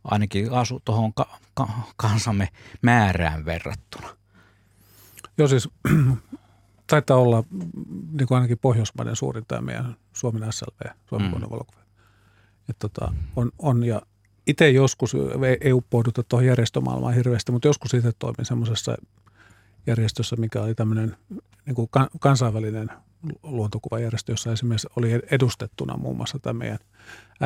ainakin 0.04 0.52
asu 0.52 0.82
tuohon 0.84 1.14
ka- 1.14 1.38
ka- 1.54 1.92
kansamme 1.96 2.48
määrään 2.82 3.44
verrattuna. 3.44 4.08
Joo 5.38 5.48
siis 5.48 5.68
taitaa 6.86 7.16
olla 7.16 7.44
niin 8.12 8.28
kuin 8.28 8.36
ainakin 8.36 8.58
Pohjoismaiden 8.58 9.16
suurin 9.16 9.44
tämä 9.48 9.60
meidän 9.60 9.96
Suomen 10.12 10.52
SLV, 10.52 10.90
Suomen 11.08 11.28
mm. 11.28 11.40
valokuva. 11.50 11.80
tota, 12.78 13.12
on, 13.36 13.52
on, 13.58 13.84
ja 13.84 14.02
itse 14.46 14.70
joskus, 14.70 15.16
ei 15.60 15.72
uppouduta 15.72 16.22
tuohon 16.22 16.46
järjestömaailmaan 16.46 17.14
hirveästi, 17.14 17.52
mutta 17.52 17.68
joskus 17.68 17.94
itse 17.94 18.12
toimin 18.18 18.44
semmoisessa 18.44 18.96
järjestössä, 19.86 20.36
mikä 20.36 20.62
oli 20.62 20.74
tämmöinen 20.74 21.16
niin 21.66 21.74
kuin 21.74 21.88
kansainvälinen 22.20 22.90
luontokuvajärjestö, 23.42 24.32
jossa 24.32 24.52
esimerkiksi 24.52 24.88
oli 24.96 25.20
edustettuna 25.30 25.96
muun 25.96 26.16
muassa 26.16 26.38
tämä 26.38 26.58
meidän 26.58 26.78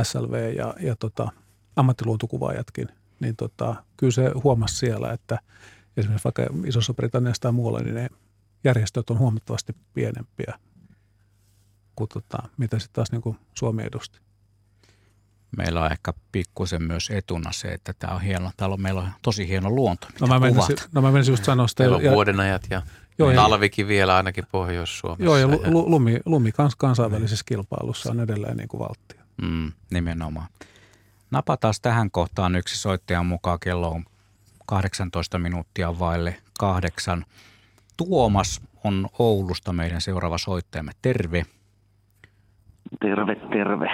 SLV 0.03 0.55
ja, 0.57 0.75
ja 0.81 0.97
tota, 0.97 1.29
ammattiluontokuvaajatkin, 1.77 2.89
niin 3.21 3.37
tota, 3.37 3.85
kyllä 3.97 4.11
se 4.11 4.31
huomasi 4.45 4.77
siellä, 4.77 5.13
että 5.13 5.39
esimerkiksi 5.97 6.25
vaikka 6.25 6.47
Isossa 6.67 6.95
Britanniassa 6.95 7.41
tai 7.41 7.53
muualla, 7.53 7.81
niin 7.81 7.95
ne 7.95 8.09
järjestöt 8.65 9.11
on 9.11 9.19
huomattavasti 9.19 9.77
pienempiä 9.95 10.59
kuin 11.97 12.09
tota, 12.09 12.39
mitä 12.57 12.79
sitten 12.79 12.95
taas 12.95 13.13
niin 13.13 13.23
kuin 13.23 13.37
Suomi 13.55 13.83
edusti. 13.83 14.21
Meillä 15.57 15.81
on 15.81 15.93
ehkä 15.93 16.13
pikkusen 16.33 16.83
myös 16.83 17.11
etuna 17.11 17.53
se, 17.53 17.69
että 17.69 17.93
tämä 17.99 18.15
on 18.15 18.21
hieno, 18.21 18.51
täällä 18.57 18.75
on, 18.75 18.83
meillä 18.83 19.01
on 19.01 19.09
tosi 19.23 19.49
hieno 19.49 19.71
luonto, 19.71 20.07
no 20.21 20.27
mä, 20.27 20.39
menisin, 20.39 20.77
no 20.93 21.03
mä 21.03 21.13
menisin 21.13 21.33
just 21.33 21.45
sanoa 21.45 21.69
sitä. 21.69 21.83
Meillä 21.83 21.97
on 21.97 22.05
ja, 22.05 22.13
vuodenajat 22.13 22.63
ja 22.71 22.83
joo, 23.19 23.33
talvikin 23.33 23.89
vielä 23.89 24.17
ainakin 24.17 24.45
Pohjois-Suomessa. 24.53 25.25
Joo, 25.25 25.37
ja 25.37 25.49
lumi, 25.73 26.21
lumi 26.25 26.53
kans, 26.53 26.77
kansainvälisessä 26.77 27.45
kilpailussa 27.49 28.11
on 28.11 28.21
edelleen 28.21 28.57
niin 28.57 28.69
kuin 28.69 28.79
valttia. 28.79 29.23
Mm, 29.43 29.73
nimenomaan. 29.91 30.49
Napataan 31.31 31.75
tähän 31.83 32.11
kohtaan 32.11 32.57
yksi 32.57 32.79
soittajan 32.79 33.27
mukaan. 33.27 33.61
Kello 33.61 33.91
on 33.91 34.05
18 34.67 35.39
minuuttia 35.39 35.99
vaille 35.99 36.37
kahdeksan. 36.59 37.25
Tuomas 37.97 38.61
on 38.85 39.09
Oulusta 39.19 39.73
meidän 39.73 40.01
seuraava 40.01 40.39
soittajamme. 40.39 40.93
Terve. 41.03 41.43
Terve, 43.01 43.35
terve. 43.35 43.87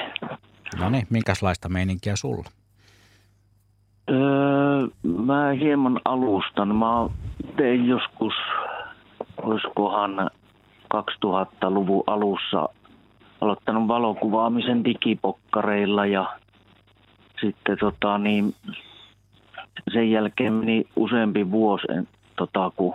No 0.80 0.88
niin, 0.90 1.06
minkälaista 1.10 1.68
meininkiä 1.68 2.16
sulla? 2.16 2.44
Öö, 4.10 4.86
mä 5.24 5.51
hieman 5.60 6.01
alustan. 6.05 6.76
Mä 6.76 7.09
tein 7.56 7.86
joskus, 7.86 8.34
olisikohan 9.42 10.30
2000-luvun 10.94 12.05
alussa 12.06 12.68
aloittanut 13.40 13.88
valokuvaamisen 13.88 14.84
digipokkareilla 14.84 16.06
ja 16.06 16.38
sitten 17.40 17.78
tota, 17.78 18.18
niin, 18.18 18.55
sen 19.92 20.10
jälkeen 20.10 20.52
meni 20.52 20.84
useampi 20.96 21.51
vuosi, 21.51 21.86
tota, 22.36 22.72
kun 22.76 22.94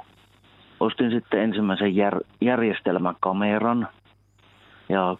ostin 0.79 1.11
sitten 1.11 1.39
ensimmäisen 1.39 1.95
jär, 1.95 2.19
järjestelmäkameran 2.41 3.87
ja 4.89 5.17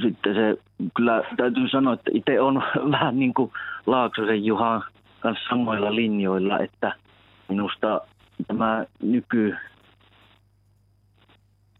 sitten 0.00 0.34
se, 0.34 0.56
kyllä 0.94 1.22
täytyy 1.36 1.68
sanoa, 1.68 1.94
että 1.94 2.10
itse 2.14 2.40
on 2.40 2.62
vähän 3.00 3.18
niin 3.18 3.34
kuin 3.34 3.52
Laaksosen 3.86 4.44
Juhan 4.44 4.82
kanssa 5.20 5.48
samoilla 5.48 5.94
linjoilla, 5.94 6.58
että 6.58 6.94
minusta 7.48 8.00
tämä 8.46 8.84
nyky 9.02 9.56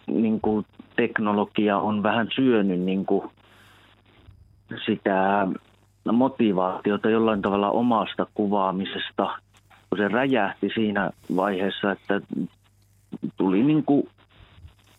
niin 0.06 0.40
kuin 0.40 0.66
teknologia 0.97 1.78
on 1.78 2.02
vähän 2.02 2.28
syönyt 2.34 2.80
niin 2.80 3.06
kuin 3.06 3.30
sitä 4.86 5.48
motivaatiota 6.12 7.10
jollain 7.10 7.43
tavalla 7.43 7.70
omasta 7.70 8.26
kuvaamisesta, 8.34 9.39
kun 9.90 9.98
se 9.98 10.09
räjähti 10.09 10.70
siinä 10.74 11.10
vaiheessa, 11.36 11.93
että 11.93 12.20
tuli 13.36 13.62
niin 13.62 13.84
kuin 13.84 14.09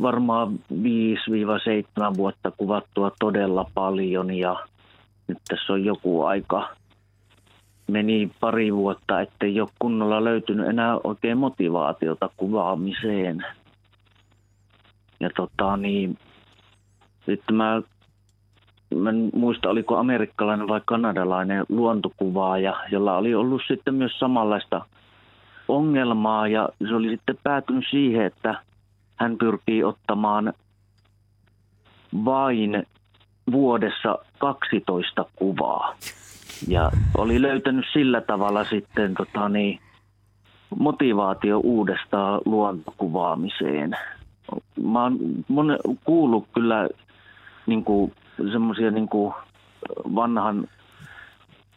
varmaan 0.04 0.60
5-7 0.74 2.18
vuotta 2.18 2.52
kuvattua 2.52 3.12
todella 3.20 3.66
paljon 3.74 4.34
ja 4.34 4.56
nyt 5.28 5.38
tässä 5.48 5.74
on 5.74 5.86
joku 5.86 6.24
aika. 6.24 6.70
Meni 7.88 8.32
pari 8.40 8.74
vuotta, 8.74 9.22
ettei 9.22 9.62
ole 9.62 9.70
kunnolla 9.80 10.24
löytynyt 10.24 10.68
enää 10.68 11.00
oikein 11.04 11.38
motivaatiota 11.38 12.30
kuvaamiseen. 12.38 13.46
Ja 15.20 15.30
tota 15.36 15.78
niin, 15.78 16.18
sitten 17.26 17.56
mä, 17.56 17.82
mä 18.96 19.10
en 19.10 19.30
muista 19.36 19.70
oliko 19.70 19.98
amerikkalainen 19.98 20.68
vai 20.68 20.82
kanadalainen 20.86 21.66
luontokuvaaja, 21.70 22.74
jolla 22.92 23.18
oli 23.18 23.36
ollut 23.36 23.62
sitten 23.68 23.94
myös 23.94 24.20
samanlaista 24.20 24.86
ongelmaa 25.68 26.48
ja 26.48 26.70
se 26.88 26.96
oli 26.96 27.10
sitten 27.10 27.38
päätynyt 27.44 27.86
siihen, 27.90 28.26
että– 28.26 28.56
hän 29.16 29.38
pyrkii 29.38 29.84
ottamaan 29.84 30.54
vain 32.26 32.86
vuodessa 33.52 34.20
12 34.38 35.26
kuvaa. 35.36 35.96
Ja 36.68 36.92
oli 37.18 37.42
löytänyt 37.42 37.86
sillä 37.94 38.22
tavalla 38.22 38.64
sitten 38.64 39.14
tota 39.14 39.50
niin, 39.50 39.80
motivaatio 40.80 41.60
uudestaan 41.60 42.42
luontokuvaamiseen. 42.46 43.98
Mä 44.84 45.04
oon 45.04 45.20
kuullut 46.04 46.48
kyllä 46.54 46.90
niin 47.68 47.86
semmoisia 48.52 48.92
niin 48.92 49.10
vanhan 50.16 50.68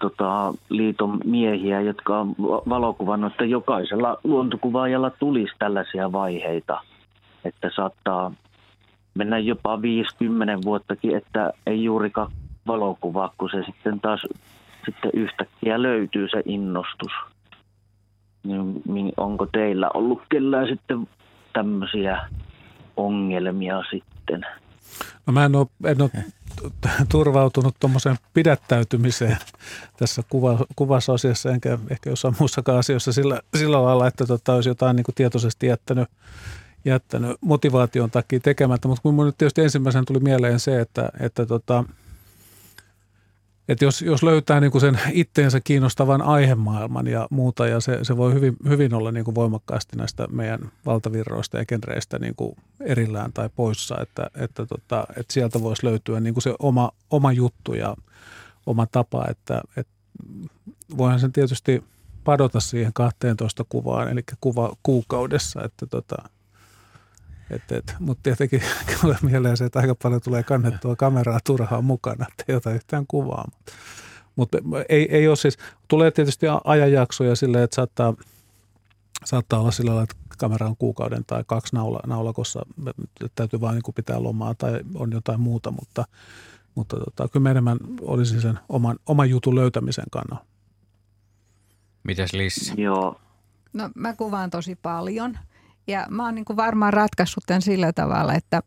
tota, 0.00 0.54
liiton 0.68 1.20
miehiä, 1.24 1.80
jotka 1.80 2.20
on 2.20 2.34
valokuvannut, 2.68 3.32
että 3.32 3.44
jokaisella 3.44 4.18
luontokuvaajalla 4.24 5.10
tulisi 5.10 5.52
tällaisia 5.58 6.12
vaiheita– 6.12 6.80
että 7.46 7.70
saattaa 7.76 8.32
mennä 9.14 9.38
jopa 9.38 9.82
50 9.82 10.58
vuottakin, 10.64 11.16
että 11.16 11.52
ei 11.66 11.84
juurikaan 11.84 12.32
valokuvaa, 12.66 13.34
kun 13.38 13.50
se 13.50 13.62
sitten 13.66 14.00
taas 14.00 14.20
sitten 14.84 15.10
yhtäkkiä 15.14 15.82
löytyy 15.82 16.28
se 16.28 16.42
innostus. 16.44 17.12
Niin 18.88 19.12
onko 19.16 19.46
teillä 19.46 19.90
ollut 19.94 20.22
kellään 20.28 20.68
sitten 20.68 21.08
tämmöisiä 21.52 22.28
ongelmia 22.96 23.82
sitten? 23.90 24.46
No 25.26 25.32
mä 25.32 25.44
en 25.44 25.56
ole, 25.56 25.66
en 25.84 26.02
ole 26.02 26.10
turvautunut 27.12 27.74
tuommoiseen 27.80 28.16
pidättäytymiseen 28.34 29.36
tässä 29.96 30.22
kuva, 30.28 30.58
kuvasasiassa, 30.76 31.50
enkä 31.50 31.78
ehkä 31.90 32.10
jossain 32.10 32.34
muussakaan 32.38 32.78
asioissa 32.78 33.12
sillä, 33.12 33.40
sillä 33.56 33.82
lailla, 33.84 34.06
että 34.06 34.26
tota, 34.26 34.54
olisi 34.54 34.68
jotain 34.68 34.96
niin 34.96 35.04
tietoisesti 35.14 35.66
jättänyt, 35.66 36.08
jättänyt 36.86 37.36
motivaation 37.40 38.10
takia 38.10 38.40
tekemättä. 38.40 38.88
Mutta 38.88 39.02
kun 39.02 39.26
nyt 39.26 39.38
tietysti 39.38 39.60
ensimmäisenä 39.60 40.04
tuli 40.06 40.20
mieleen 40.20 40.60
se, 40.60 40.80
että, 40.80 41.08
että 41.20 41.46
tota, 41.46 41.84
että 43.68 43.84
jos, 43.84 44.02
jos 44.02 44.22
löytää 44.22 44.60
niin 44.60 44.70
kuin 44.70 44.80
sen 44.80 45.00
itteensä 45.12 45.60
kiinnostavan 45.60 46.22
aihemaailman 46.22 47.06
ja 47.06 47.28
muuta, 47.30 47.66
ja 47.66 47.80
se, 47.80 47.98
se 48.02 48.16
voi 48.16 48.34
hyvin, 48.34 48.56
hyvin 48.68 48.94
olla 48.94 49.12
niin 49.12 49.24
kuin 49.24 49.34
voimakkaasti 49.34 49.96
näistä 49.96 50.26
meidän 50.30 50.70
valtavirroista 50.86 51.58
ja 51.58 51.66
genreistä 51.66 52.18
niin 52.18 52.34
kuin 52.36 52.56
erillään 52.80 53.32
tai 53.32 53.50
poissa, 53.56 53.96
että, 54.00 54.30
että, 54.34 54.66
tota, 54.66 55.06
että 55.16 55.32
sieltä 55.32 55.62
voisi 55.62 55.86
löytyä 55.86 56.20
niin 56.20 56.34
kuin 56.34 56.42
se 56.42 56.54
oma, 56.58 56.90
oma 57.10 57.32
juttu 57.32 57.74
ja 57.74 57.96
oma 58.66 58.86
tapa, 58.86 59.26
että, 59.30 59.60
että 59.76 59.92
voihan 60.96 61.20
sen 61.20 61.32
tietysti 61.32 61.84
padota 62.24 62.60
siihen 62.60 62.92
12 62.92 63.64
kuvaan, 63.68 64.08
eli 64.08 64.20
kuva 64.40 64.76
kuukaudessa, 64.82 65.64
että 65.64 65.86
tota, 65.86 66.16
et, 67.50 67.72
et, 67.72 67.94
mutta 67.98 68.22
tietenkin 68.22 68.62
tulee 69.00 69.16
mieleen 69.22 69.56
se, 69.56 69.64
että 69.64 69.78
aika 69.78 69.94
paljon 69.94 70.20
tulee 70.20 70.42
kannettua 70.42 70.96
kameraa 70.96 71.38
turhaan 71.44 71.84
mukana, 71.84 72.26
että 72.28 72.44
ei 72.48 72.54
ota 72.56 72.72
yhtään 72.72 73.06
kuvaa. 73.08 73.50
Mutta 74.36 74.58
ei, 74.88 75.16
ei 75.16 75.28
ole 75.28 75.36
siis, 75.36 75.58
tulee 75.88 76.10
tietysti 76.10 76.46
ajanjaksoja 76.64 77.36
silleen, 77.36 77.64
että 77.64 77.74
saattaa, 77.74 78.14
saattaa 79.24 79.60
olla 79.60 79.70
sillä 79.70 79.88
lailla, 79.88 80.02
että 80.02 80.16
kamera 80.38 80.66
on 80.66 80.76
kuukauden 80.76 81.24
tai 81.26 81.44
kaksi 81.46 81.74
naula, 81.76 82.00
naulakossa, 82.06 82.66
täytyy 83.34 83.60
vain 83.60 83.74
niin 83.74 83.94
pitää 83.94 84.22
lomaa 84.22 84.54
tai 84.54 84.80
on 84.94 85.12
jotain 85.12 85.40
muuta, 85.40 85.70
mutta, 85.70 86.04
mutta 86.74 86.96
tota, 86.96 87.28
kyllä 87.28 87.50
enemmän 87.50 87.78
olisi 88.00 88.40
sen 88.40 88.58
oman, 88.68 88.96
oman 89.06 89.30
jutun 89.30 89.54
löytämisen 89.54 90.04
kannalla. 90.10 90.46
Mites 92.04 92.32
Lissi? 92.32 92.82
Joo. 92.82 93.20
No 93.72 93.90
mä 93.94 94.14
kuvaan 94.14 94.50
tosi 94.50 94.74
paljon– 94.74 95.38
ja 95.86 96.06
mä 96.10 96.24
oon 96.24 96.34
niin 96.34 96.44
kuin 96.44 96.56
varmaan 96.56 96.92
ratkaissut 96.92 97.44
tämän 97.46 97.62
sillä 97.62 97.92
tavalla, 97.92 98.34
että 98.34 98.62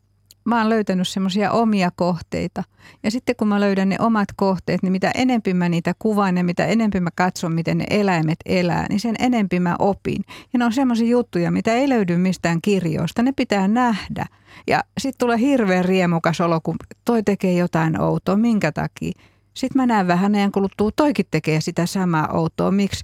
mä 0.46 0.58
oon 0.58 0.70
löytänyt 0.70 1.08
semmoisia 1.08 1.52
omia 1.52 1.92
kohteita. 1.96 2.64
Ja 3.04 3.12
sitten 3.12 3.36
kun 3.36 3.48
mä 3.48 3.60
löydän 3.60 3.90
ne 3.90 3.96
omat 4.00 4.28
kohteet, 4.36 4.84
niin 4.84 4.92
mitä 4.92 5.12
enempi 5.16 5.54
mä 5.54 5.70
niitä 5.70 5.94
kuvaan 6.00 6.38
ja 6.38 6.44
mitä 6.44 6.66
enempi 6.66 7.00
mä 7.00 7.10
katson, 7.16 7.54
miten 7.54 7.78
ne 7.78 7.86
eläimet 7.90 8.40
elää, 8.46 8.86
niin 8.90 9.00
sen 9.00 9.16
enempi 9.20 9.60
mä 9.60 9.76
opin. 9.80 10.24
Ja 10.54 10.60
ne 10.60 10.66
on 10.66 10.74
semmoisia 10.74 11.08
juttuja, 11.08 11.52
mitä 11.52 11.74
ei 11.74 11.90
löydy 11.90 12.18
mistään 12.18 12.62
kirjoista. 12.62 13.24
Ne 13.24 13.32
pitää 13.32 13.68
nähdä. 13.68 14.26
Ja 14.68 14.84
sitten 14.98 15.20
tulee 15.20 15.38
hirveän 15.40 15.86
riemukas 15.86 16.42
olo, 16.42 16.60
kun 16.64 16.76
toi 17.06 17.24
tekee 17.24 17.54
jotain 17.54 18.02
outoa. 18.02 18.36
Minkä 18.36 18.72
takia? 18.72 19.12
Sitten 19.54 19.82
mä 19.82 19.86
näen 19.86 20.08
vähän 20.08 20.36
ajan 20.36 20.52
kuluttua, 20.52 20.90
toikin 20.96 21.26
tekee 21.32 21.62
sitä 21.62 21.86
samaa 21.86 22.28
outoa. 22.34 22.72
Miksi? 22.72 23.04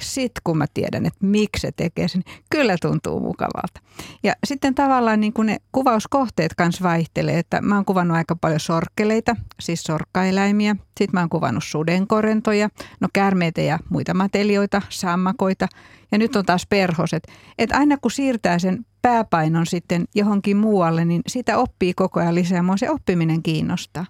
Sitten 0.00 0.40
kun 0.44 0.58
mä 0.58 0.66
tiedän, 0.74 1.06
että 1.06 1.26
miksi 1.26 1.60
se 1.60 1.72
tekee 1.76 2.08
sen, 2.08 2.22
kyllä 2.50 2.76
tuntuu 2.82 3.20
mukavalta. 3.20 3.80
Ja 4.22 4.32
sitten 4.46 4.74
tavallaan 4.74 5.20
niin 5.20 5.32
kuin 5.32 5.46
ne 5.46 5.56
kuvauskohteet 5.72 6.54
kanssa 6.54 6.84
vaihtelee, 6.84 7.38
että 7.38 7.60
mä 7.60 7.74
oon 7.74 7.84
kuvannut 7.84 8.16
aika 8.16 8.36
paljon 8.36 8.60
sorkkeleita, 8.60 9.36
siis 9.60 9.82
sorkkaeläimiä. 9.82 10.76
Sitten 10.76 11.10
mä 11.12 11.20
oon 11.20 11.28
kuvannut 11.28 11.64
sudenkorentoja, 11.64 12.68
no 13.00 13.08
käärmeitä 13.12 13.60
ja 13.60 13.78
muita 13.90 14.14
matelioita, 14.14 14.82
sammakoita. 14.88 15.68
Ja 16.12 16.18
nyt 16.18 16.36
on 16.36 16.46
taas 16.46 16.66
perhoset. 16.66 17.26
Että 17.58 17.78
aina 17.78 17.96
kun 17.96 18.10
siirtää 18.10 18.58
sen 18.58 18.86
pääpainon 19.02 19.66
sitten 19.66 20.04
johonkin 20.14 20.56
muualle, 20.56 21.04
niin 21.04 21.22
sitä 21.26 21.58
oppii 21.58 21.94
koko 21.94 22.20
ajan 22.20 22.34
lisää. 22.34 22.62
Mua 22.62 22.76
se 22.76 22.90
oppiminen 22.90 23.42
kiinnostaa. 23.42 24.06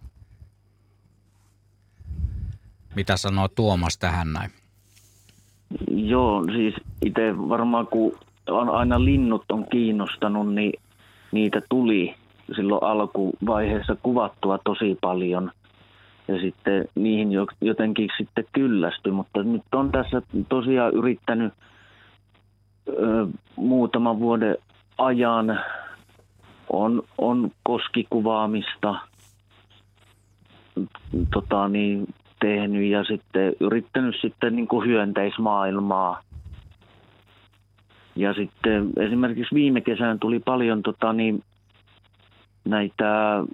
Mitä 2.95 3.17
sanoo 3.17 3.49
Tuomas 3.49 3.99
tähän 3.99 4.33
näin? 4.33 4.51
Joo, 5.91 6.45
siis 6.45 6.75
itse 7.05 7.39
varmaan 7.49 7.87
kun 7.87 8.13
on 8.49 8.69
aina 8.71 9.05
linnut 9.05 9.45
on 9.53 9.67
kiinnostanut, 9.71 10.55
niin 10.55 10.73
niitä 11.33 11.63
tuli 11.69 12.15
silloin 12.57 12.83
alkuvaiheessa 12.83 13.97
kuvattua 14.03 14.59
tosi 14.65 14.99
paljon. 15.01 15.51
Ja 16.29 16.41
sitten 16.41 16.89
niihin 16.95 17.29
jotenkin 17.61 18.09
sitten 18.19 18.45
kyllästy, 18.53 19.11
mutta 19.11 19.43
nyt 19.43 19.63
on 19.75 19.93
tässä 19.93 20.23
tosiaan 20.49 20.95
yrittänyt 20.95 21.53
ö, 22.89 23.27
muutaman 23.57 24.21
vuoden 24.21 24.57
ajan 24.99 25.61
on, 26.73 27.03
on 27.19 27.51
koskikuvaamista, 27.63 28.95
tota 31.33 31.69
niin, 31.69 32.15
tehnyt 32.41 32.91
ja 32.91 33.05
sitten 33.05 33.53
yrittänyt 33.61 34.17
sitten 34.21 34.57
niin 34.57 34.69
kuin 34.69 34.89
hyönteismaailmaa. 34.89 36.23
Ja 38.17 38.35
sitten 38.35 38.91
esimerkiksi 38.97 39.55
viime 39.55 39.81
kesään 39.81 40.19
tuli 40.19 40.39
paljon 40.39 40.83
tota, 40.83 41.13
niin, 41.13 41.43
näitä 42.65 43.45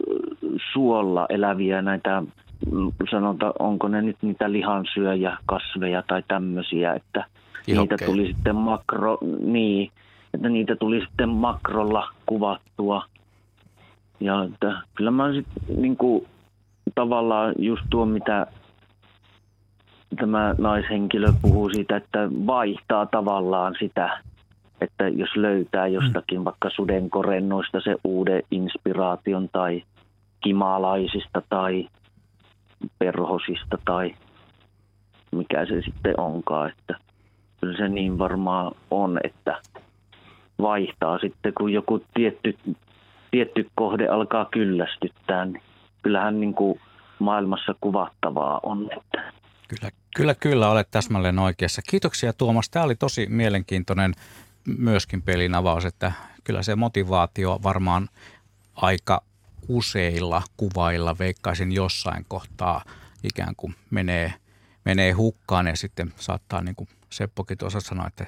suolla 0.73 1.27
eläviä, 1.28 1.82
näitä 1.82 2.23
sanota, 3.11 3.52
onko 3.59 3.89
ne 3.89 4.02
nyt 4.02 4.16
niitä 4.23 4.52
lihansyöjä, 4.52 5.36
kasveja 5.47 6.02
tai 6.06 6.23
tämmöisiä, 6.28 6.94
että 6.94 7.24
Ihokkeja. 7.66 7.97
niitä 7.97 8.06
tuli 8.06 8.27
sitten 8.27 8.56
makro, 8.56 9.19
niin, 9.40 9.90
että 10.35 10.48
niitä 10.48 10.77
tuli 10.77 11.01
sitten 11.01 11.28
makrolla 11.28 12.09
kuvattua. 12.27 13.05
Ja 14.20 14.44
että 14.44 14.81
kyllä 14.94 15.11
mä 15.11 15.32
sitten 15.32 15.82
niin 15.82 15.97
kuin, 15.97 16.27
tavallaan 16.94 17.55
just 17.59 17.82
tuo, 17.90 18.06
mitä 18.06 18.47
tämä 20.16 20.55
naishenkilö 20.59 21.32
puhuu 21.43 21.70
siitä, 21.70 21.97
että 21.97 22.28
vaihtaa 22.47 23.07
tavallaan 23.07 23.74
sitä, 23.78 24.20
että 24.81 25.09
jos 25.09 25.36
löytää 25.36 25.86
jostakin 25.86 26.45
vaikka 26.45 26.70
sudenkorennoista 26.70 27.81
se 27.81 27.97
uuden 28.05 28.43
inspiraation 28.51 29.49
tai 29.53 29.82
kimalaisista 30.41 31.43
tai 31.49 31.89
perhosista 32.99 33.78
tai 33.85 34.15
mikä 35.32 35.66
se 35.66 35.82
sitten 35.82 36.20
onkaan, 36.20 36.70
että 36.70 36.95
kyllä 37.61 37.77
se 37.77 37.89
niin 37.89 38.19
varmaan 38.19 38.73
on, 38.91 39.19
että 39.24 39.59
vaihtaa 40.61 41.19
sitten, 41.19 41.53
kun 41.55 41.73
joku 41.73 42.05
tietty, 42.15 42.59
tietty 43.31 43.69
kohde 43.74 44.09
alkaa 44.09 44.45
kyllästyttää, 44.51 45.45
niin 45.45 45.62
kyllähän 46.03 46.41
niin 46.41 46.55
kuin 46.55 46.81
maailmassa 47.19 47.74
kuvattavaa 47.81 48.61
on, 48.62 48.89
että 48.97 49.32
Kyllä, 49.81 49.91
kyllä, 50.17 50.35
kyllä 50.35 50.69
olet 50.69 50.91
täsmälleen 50.91 51.39
oikeassa. 51.39 51.83
Kiitoksia 51.83 52.33
Tuomas. 52.33 52.71
Tämä 52.71 52.85
oli 52.85 52.95
tosi 52.95 53.27
mielenkiintoinen 53.27 54.15
myöskin 54.79 55.23
pelin 55.23 55.55
avaus, 55.55 55.85
että 55.85 56.13
kyllä 56.45 56.63
se 56.63 56.77
motivaatio 56.77 57.61
varmaan 57.63 58.09
aika 58.75 59.23
useilla 59.69 60.43
kuvailla 60.57 61.19
veikkaisin 61.19 61.73
jossain 61.73 62.25
kohtaa 62.29 62.85
ikään 63.23 63.57
kuin 63.57 63.75
menee, 63.91 64.35
menee 64.85 65.13
hukkaan 65.13 65.67
ja 65.67 65.77
sitten 65.77 66.13
saattaa 66.17 66.63
niin 66.63 66.77
kuin 66.77 66.89
Seppokin 67.11 67.59
tuossa 67.59 67.81
sanoa, 67.81 68.07
että 68.07 68.27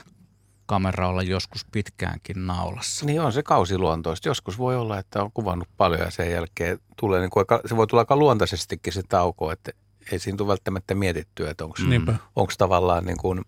kamera 0.66 1.08
olla 1.08 1.22
joskus 1.22 1.66
pitkäänkin 1.72 2.46
naulassa. 2.46 3.06
Niin 3.06 3.20
on 3.20 3.32
se 3.32 3.42
kausiluontoista. 3.42 4.28
Joskus 4.28 4.58
voi 4.58 4.76
olla, 4.76 4.98
että 4.98 5.22
on 5.22 5.30
kuvannut 5.34 5.68
paljon 5.76 6.00
ja 6.00 6.10
sen 6.10 6.30
jälkeen 6.30 6.78
tulee, 7.00 7.20
niin 7.20 7.30
kuin, 7.30 7.46
se 7.66 7.76
voi 7.76 7.86
tulla 7.86 8.00
aika 8.00 8.16
luontaisestikin 8.16 8.92
se 8.92 9.02
tauko, 9.02 9.52
että 9.52 9.72
ei 10.12 10.18
siinä 10.18 10.36
tule 10.36 10.48
välttämättä 10.48 10.94
mietittyä, 10.94 11.50
että 11.50 11.64
onko 12.36 12.52
tavallaan 12.58 13.04
niin 13.04 13.18
kuin, 13.18 13.44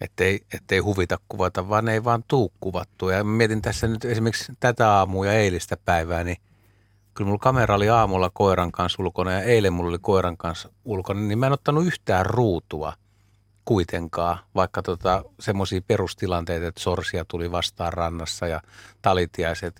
ettei, 0.00 0.40
ettei 0.54 0.78
huvita 0.78 1.18
kuvata, 1.28 1.68
vaan 1.68 1.88
ei 1.88 2.04
vaan 2.04 2.24
tuu 2.28 2.52
kuvattua. 2.60 3.12
Ja 3.12 3.24
mietin 3.24 3.62
tässä 3.62 3.88
nyt 3.88 4.04
esimerkiksi 4.04 4.52
tätä 4.60 4.90
aamua 4.90 5.26
ja 5.26 5.32
eilistä 5.32 5.76
päivää, 5.84 6.24
niin 6.24 6.36
kyllä 7.14 7.28
mulla 7.28 7.38
kamera 7.38 7.74
oli 7.74 7.88
aamulla 7.88 8.30
koiran 8.34 8.72
kanssa 8.72 9.02
ulkona 9.02 9.32
ja 9.32 9.42
eilen 9.42 9.72
mulla 9.72 9.88
oli 9.88 9.98
koiran 10.00 10.36
kanssa 10.36 10.68
ulkona, 10.84 11.20
niin 11.20 11.38
mä 11.38 11.46
en 11.46 11.52
ottanut 11.52 11.86
yhtään 11.86 12.26
ruutua 12.26 12.92
kuitenkaan, 13.64 14.38
vaikka 14.54 14.82
tota, 14.82 15.24
semmoisia 15.40 15.80
perustilanteita, 15.86 16.66
että 16.66 16.80
sorsia 16.80 17.24
tuli 17.24 17.52
vastaan 17.52 17.92
rannassa 17.92 18.46
ja 18.46 18.60
talitiaiset. 19.02 19.76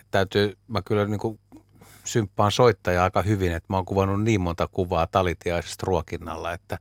Että 0.00 0.06
täytyy, 0.10 0.56
mä 0.68 0.82
kyllä 0.82 1.04
niin 1.04 1.20
kuin 1.20 1.38
symppaan 2.06 2.52
soittaja 2.52 3.04
aika 3.04 3.22
hyvin, 3.22 3.52
että 3.52 3.66
mä 3.68 3.76
oon 3.76 3.84
kuvannut 3.84 4.22
niin 4.22 4.40
monta 4.40 4.68
kuvaa 4.68 5.06
talitiaisesta 5.06 5.86
ruokinnalla, 5.86 6.52
että 6.52 6.78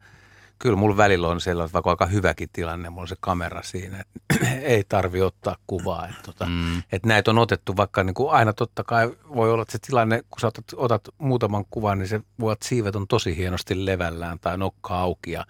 kyllä 0.60 0.76
mulla 0.76 0.98
välillä 0.98 1.28
on 1.28 1.42
sellainen, 1.42 1.74
vaikka 1.74 1.90
aika 1.90 2.06
hyväkin 2.06 2.50
tilanne, 2.54 2.90
mulla 2.90 3.02
on 3.02 3.08
se 3.08 3.16
kamera 3.20 3.64
siinä, 3.64 4.00
että 4.16 4.48
ei 4.62 4.84
tarvi 4.90 5.22
ottaa 5.22 5.56
kuvaa. 5.68 6.08
Että, 6.08 6.22
tota, 6.24 6.46
mm. 6.46 6.78
että 6.92 7.08
näitä 7.08 7.32
on 7.32 7.38
otettu 7.38 7.78
vaikka 7.78 8.04
niin 8.04 8.14
kuin 8.14 8.32
aina 8.32 8.54
totta 8.54 8.84
kai 8.84 9.12
voi 9.36 9.52
olla, 9.52 9.62
että 9.62 9.72
se 9.72 9.80
tilanne, 9.80 10.24
kun 10.30 10.40
sä 10.40 10.48
otat, 10.48 10.66
otat 10.76 11.02
muutaman 11.18 11.66
kuvan, 11.70 12.00
niin 12.00 12.08
se 12.08 12.22
voi 12.40 12.56
siivet 12.64 12.96
on 12.96 13.08
tosi 13.08 13.38
hienosti 13.38 13.86
levällään 13.86 14.40
tai 14.40 14.58
nokka 14.58 15.00
auki 15.00 15.32
ja 15.32 15.46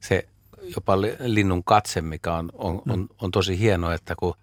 se 0.00 0.28
jopa 0.76 1.00
linnun 1.20 1.64
katse, 1.64 2.00
mikä 2.00 2.34
on, 2.34 2.50
on, 2.54 2.82
on, 2.88 3.08
on 3.20 3.30
tosi 3.30 3.58
hieno, 3.58 3.92
että 3.92 4.14
kun 4.18 4.34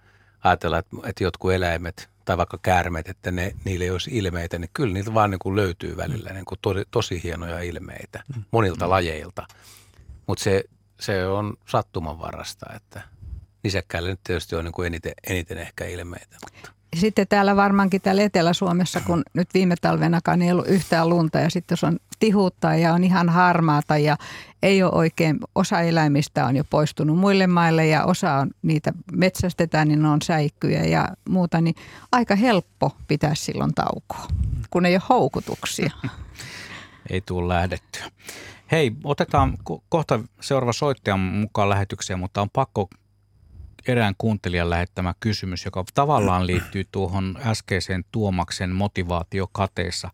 ajatellaan, 0.43 0.80
että, 0.80 1.10
että 1.10 1.23
jotkut 1.23 1.53
eläimet 1.53 2.11
tai 2.26 2.38
vaikka 2.38 2.60
käärmeet, 2.61 3.10
että 3.10 3.31
ne, 3.31 3.56
niille 3.65 3.84
ei 3.84 3.91
olisi 3.91 4.18
ilmeitä, 4.18 4.60
niin 4.60 4.69
kyllä 4.73 4.93
niitä 4.93 5.14
vaan 5.14 5.31
niin 5.31 5.39
kuin 5.39 5.56
löytyy 5.56 5.98
välillä 5.98 6.30
niin 6.30 6.45
kuin 6.45 6.60
tosi, 6.61 6.84
tosi 6.91 7.23
hienoja 7.23 7.60
ilmeitä 7.60 8.23
monilta 8.52 8.85
mm. 8.85 8.89
lajeilta. 8.89 9.48
Mutta 10.27 10.43
se, 10.43 10.64
se 10.99 11.27
on 11.27 11.53
sattumanvarasta, 11.68 12.65
että 12.76 13.02
nisäkkäille 13.64 14.10
nyt 14.10 14.19
tietysti 14.23 14.56
on 14.56 14.65
niin 14.65 14.73
kuin 14.73 14.88
eniten, 14.88 15.14
eniten 15.30 15.57
ehkä 15.57 15.85
ilmeitä. 15.85 16.38
Mutta. 16.43 16.81
Sitten 16.96 17.28
täällä 17.28 17.56
varmaankin 17.56 18.02
täällä 18.02 18.22
Etelä-Suomessa, 18.22 19.02
kun 19.02 19.24
nyt 19.34 19.48
viime 19.54 19.76
talvenakaan 19.82 20.42
ei 20.42 20.52
ollut 20.52 20.68
yhtään 20.68 21.10
lunta 21.10 21.40
ja 21.40 21.50
sitten 21.50 21.74
jos 21.74 21.84
on 21.84 22.00
tihuutta 22.20 22.76
ja 22.76 22.94
on 22.94 23.04
ihan 23.04 23.30
harmaata 23.30 23.98
ja 23.98 24.18
ei 24.64 24.84
ole 24.84 24.92
oikein, 24.92 25.40
osa 25.56 25.82
eläimistä 25.82 26.46
on 26.46 26.56
jo 26.56 26.64
poistunut 26.70 27.18
muille 27.18 27.48
maille 27.48 27.88
ja 27.88 28.06
osa 28.06 28.34
on 28.34 28.52
niitä 28.62 28.94
metsästetään, 29.12 29.88
niin 29.88 30.02
ne 30.02 30.10
on 30.10 30.22
säikkyjä 30.22 30.84
ja 30.84 31.08
muuta, 31.30 31.62
niin 31.62 31.76
aika 32.12 32.36
helppo 32.36 32.96
pitää 33.08 33.36
silloin 33.36 33.74
taukoa, 33.74 34.28
kun 34.70 34.86
ei 34.86 34.96
ole 34.96 35.02
houkutuksia. 35.10 35.92
ei 37.10 37.22
tule 37.22 37.48
lähdettyä. 37.48 38.04
Hei, 38.72 38.92
otetaan 39.04 39.58
kohta 39.90 40.20
seuraava 40.42 40.74
soittajan 40.74 41.20
mukaan 41.20 41.70
lähetykseen, 41.70 42.20
mutta 42.20 42.42
on 42.42 42.50
pakko 42.50 42.90
erään 43.88 44.16
kuuntelijan 44.18 44.70
lähettämä 44.70 45.14
kysymys, 45.20 45.66
joka 45.66 45.84
tavallaan 45.94 46.48
liittyy 46.48 46.84
tuohon 46.91 47.38
äskeiseen 47.45 48.06
Tuomaksen 48.12 48.70
motivaatiokateessa 48.70 50.10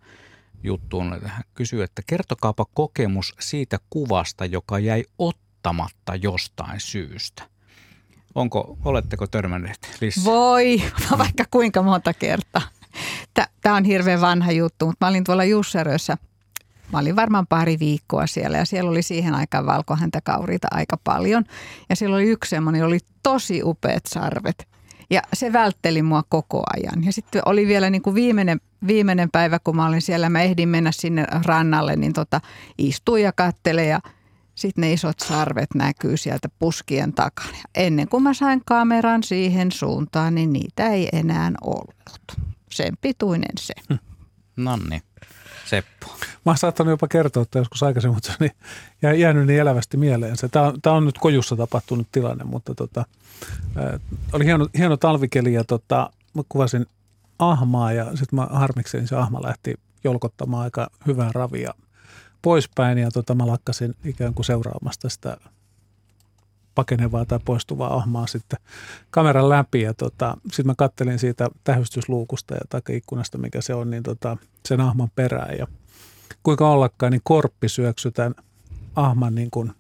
juttuun. 0.64 1.22
Hän 1.26 1.44
kysyy, 1.53 1.84
että 1.84 2.02
kertokaapa 2.07 2.65
kokemus 2.73 3.35
siitä 3.39 3.77
kuvasta, 3.89 4.45
joka 4.45 4.80
jäi 4.80 5.03
ottamatta 5.18 6.15
jostain 6.15 6.80
syystä. 6.80 7.44
Onko, 8.35 8.77
oletteko 8.85 9.27
törmänneet 9.27 9.98
Lissi? 10.02 10.26
Voi, 10.26 10.81
vaikka 11.18 11.44
kuinka 11.52 11.81
monta 11.81 12.14
kertaa. 12.14 12.61
Tämä 13.61 13.76
on 13.76 13.84
hirveän 13.84 14.22
vanha 14.22 14.52
juttu, 14.52 14.85
mutta 14.85 15.06
mä 15.06 15.10
olin 15.10 15.23
tuolla 15.23 15.44
Jussarössä 15.44 16.18
Mä 16.91 16.99
olin 16.99 17.15
varmaan 17.15 17.47
pari 17.47 17.80
viikkoa 17.80 18.27
siellä 18.27 18.57
ja 18.57 18.65
siellä 18.65 18.91
oli 18.91 19.01
siihen 19.01 19.35
aikaan 19.35 19.65
valkohäntäkauriita 19.65 20.68
aika 20.72 20.97
paljon. 21.03 21.43
Ja 21.89 21.95
siellä 21.95 22.15
oli 22.15 22.30
yksi 22.30 22.49
semmoinen, 22.49 22.85
oli 22.85 22.99
tosi 23.23 23.61
upeat 23.64 24.05
sarvet. 24.05 24.68
Ja 25.09 25.22
se 25.34 25.53
vältteli 25.53 26.01
mua 26.01 26.23
koko 26.30 26.64
ajan. 26.76 27.03
Ja 27.03 27.14
sitten 27.14 27.41
oli 27.45 27.68
vielä 27.68 27.89
niin 27.89 28.01
kuin 28.01 28.15
viimeinen, 28.15 28.61
viimeinen 28.88 29.31
päivä, 29.31 29.59
kun 29.59 29.76
mä 29.76 29.88
olin 29.88 30.01
siellä, 30.01 30.30
mä 30.30 30.41
ehdin 30.41 30.69
mennä 30.69 30.91
sinne 30.91 31.27
rannalle, 31.45 31.95
niin 31.95 32.14
tota, 32.14 32.41
istuin 32.77 33.23
ja 33.23 33.31
kattele 33.31 33.85
ja 33.85 33.99
sitten 34.55 34.81
ne 34.81 34.93
isot 34.93 35.19
sarvet 35.19 35.69
näkyy 35.76 36.18
sieltä 36.18 36.49
puskien 36.59 37.14
takana. 37.14 37.57
Ja 37.57 37.64
ennen 37.76 38.09
kuin 38.09 38.23
mä 38.23 38.34
sain 38.34 38.61
kameran 38.65 39.23
siihen 39.23 39.72
suuntaan, 39.72 40.35
niin 40.35 40.53
niitä 40.53 40.89
ei 40.89 41.09
enää 41.14 41.51
ollut. 41.61 42.38
Sen 42.72 42.97
pituinen 43.01 43.57
se. 43.59 43.73
Hm. 43.89 43.95
Seppo. 45.68 46.07
Mä 46.45 46.52
oon 46.52 46.57
saattanut 46.57 46.91
jopa 46.91 47.07
kertoa 47.07 47.44
että 47.44 47.60
joskus 47.60 47.84
aikaisemmin, 47.84 48.15
mutta 48.15 48.31
se 48.31 48.38
niin, 48.39 49.19
jäänyt 49.19 49.48
niin 49.48 49.60
elävästi 49.60 49.98
mieleen. 49.98 50.35
Tämä 50.52 50.65
on, 50.65 50.81
tämä 50.81 50.95
on 50.95 51.06
nyt 51.06 51.18
kojussa 51.18 51.56
tapahtunut 51.56 52.07
tilanne, 52.11 52.44
mutta 52.44 52.76
tota, 52.76 53.06
oli 54.34 54.45
hieno, 54.45 54.68
hieno 54.77 54.98
talvikeli 54.98 55.53
ja 55.53 55.64
tota, 55.64 56.10
mä 56.34 56.41
kuvasin 56.49 56.85
ahmaa 57.39 57.91
ja 57.91 58.06
sitten 58.06 58.39
mä 58.39 58.48
harmiksen, 58.52 58.99
niin 58.99 59.07
se 59.07 59.15
ahma 59.15 59.44
lähti 59.44 59.76
jolkottamaan 60.03 60.64
aika 60.64 60.88
hyvää 61.07 61.31
ravia 61.34 61.73
poispäin 62.41 62.98
ja 62.98 63.11
tota, 63.11 63.35
mä 63.35 63.48
lakkasin 63.48 63.95
ikään 64.06 64.34
kuin 64.34 64.45
seuraamasta 64.45 65.10
sitä 65.10 65.38
pakenevaa 66.78 67.26
tai 67.26 67.40
poistuvaa 67.45 67.95
ahmaa 67.95 68.28
sitten 68.28 68.60
kameran 69.10 69.49
läpi 69.49 69.82
ja 69.82 69.94
tota, 69.94 70.38
sitten 70.45 70.66
mä 70.66 70.74
kattelin 70.78 71.20
siitä 71.20 71.48
tähystysluukusta 71.64 72.54
ja 72.54 72.62
takaikkunasta, 72.70 73.38
mikä 73.38 73.62
se 73.62 73.74
on, 73.74 73.90
niin 73.90 74.04
tota, 74.04 74.38
sen 74.66 74.82
ahman 74.82 75.12
perään 75.16 75.58
ja 75.58 75.68
kuinka 76.44 76.70
ollakaan, 76.70 77.12
niin 77.12 77.22
korppi 77.24 77.70
syöksy 77.70 78.12
tämän 78.12 78.36
ahman 78.95 79.36
niin 79.36 79.52
kuin 79.52 79.72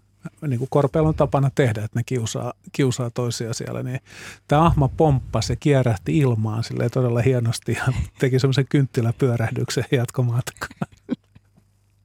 niin 0.47 0.59
kuin 0.59 0.69
korpeilla 0.69 1.09
on 1.09 1.15
tapana 1.15 1.51
tehdä, 1.55 1.83
että 1.83 1.99
ne 1.99 2.03
kiusaa, 2.05 2.53
kiusaa 2.71 3.09
toisia 3.09 3.53
siellä, 3.53 3.83
niin 3.83 3.99
tämä 4.47 4.65
ahma 4.65 4.87
pomppasi 4.87 5.53
ja 5.53 5.57
kierähti 5.59 6.17
ilmaan 6.17 6.63
sille 6.63 6.89
todella 6.89 7.21
hienosti 7.21 7.71
ja 7.71 7.93
teki 8.19 8.39
semmoisen 8.39 8.65
kynttiläpyörähdyksen 8.69 9.85
jatkomatkaan. 9.91 10.89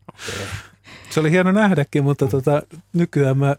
Okay. 0.09 0.47
Se 1.11 1.21
oli 1.21 1.31
hieno 1.31 1.53
nähdäkin, 1.53 2.05
mutta 2.05 2.27
tota, 2.27 2.63
nykyään 2.93 3.39
mä 3.39 3.57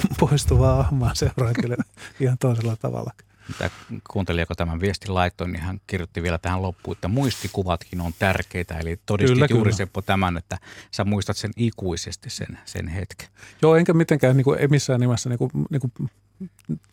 poistuvaa 0.20 0.80
ahmaa 0.80 1.14
seuraa 1.14 1.52
kyllä 1.60 1.76
ihan 2.20 2.38
toisella 2.38 2.76
tavalla. 2.76 3.12
Tämä 3.58 3.70
kuuntelija, 4.10 4.42
joka 4.42 4.54
tämän 4.54 4.80
viestin 4.80 5.14
laittoi, 5.14 5.48
niin 5.48 5.62
hän 5.62 5.80
kirjoitti 5.86 6.22
vielä 6.22 6.38
tähän 6.38 6.62
loppuun, 6.62 6.96
että 6.96 7.08
muistikuvatkin 7.08 8.00
on 8.00 8.12
tärkeitä. 8.18 8.78
Eli 8.78 9.00
todistit 9.06 9.34
kyllä, 9.34 9.46
juuri 9.50 9.64
kyllä. 9.64 9.76
Seppo 9.76 10.02
tämän, 10.02 10.36
että 10.36 10.58
sä 10.90 11.04
muistat 11.04 11.36
sen 11.36 11.50
ikuisesti 11.56 12.30
sen, 12.30 12.58
sen 12.64 12.88
hetken. 12.88 13.28
Joo, 13.62 13.76
enkä 13.76 13.92
mitenkään, 13.92 14.36
niin 14.36 14.44
kuin, 14.44 14.58
ei 14.58 14.68
missään 14.68 15.00
nimessä, 15.00 15.28
niin 15.28 15.38
kuin, 15.38 15.50
niin 15.70 15.80
kuin, 15.80 16.10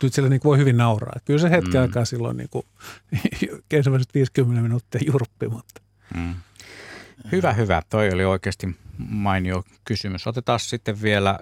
nyt 0.03 0.13
sillä 0.13 0.29
niin 0.29 0.41
voi 0.43 0.57
hyvin 0.57 0.77
nauraa. 0.77 1.19
Kyllä 1.25 1.39
se 1.39 1.49
hetken 1.49 1.73
mm. 1.73 1.81
aikaa 1.81 2.05
silloin 2.05 2.37
niin 2.37 2.49
kuin, 2.49 2.65
ensimmäiset 3.71 4.13
50 4.13 4.61
minuuttia 4.61 5.01
jurppi, 5.05 5.47
mutta. 5.47 5.81
Mm. 6.15 6.35
Hyvä, 7.31 7.53
hyvä. 7.53 7.81
Toi 7.89 8.09
oli 8.13 8.25
oikeasti 8.25 8.75
mainio 8.97 9.63
kysymys. 9.85 10.27
Otetaan 10.27 10.59
sitten 10.59 11.01
vielä 11.01 11.39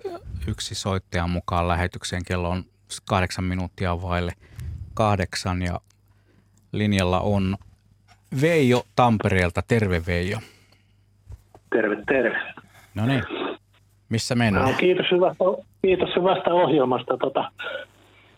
yksi 0.47 0.75
soittaja 0.75 1.27
mukaan 1.27 1.67
lähetykseen. 1.67 2.21
Kello 2.27 2.49
on 2.49 2.63
kahdeksan 3.09 3.43
minuuttia 3.45 4.01
vaille 4.01 4.31
kahdeksan 4.93 5.61
ja 5.61 5.79
linjalla 6.71 7.19
on 7.19 7.55
Veijo 8.41 8.83
Tampereelta. 8.95 9.61
Terve 9.67 10.01
Veijo. 10.07 10.37
Terve, 11.69 11.95
terve. 12.07 12.39
No 12.95 13.05
niin, 13.05 13.23
missä 14.09 14.35
mennään? 14.35 14.71
No, 14.71 14.73
kiitos, 14.77 15.05
hyvästä, 15.11 15.43
kiitos 15.81 16.09
hyvästä 16.15 16.53
ohjelmasta. 16.53 17.17
Tota, 17.17 17.51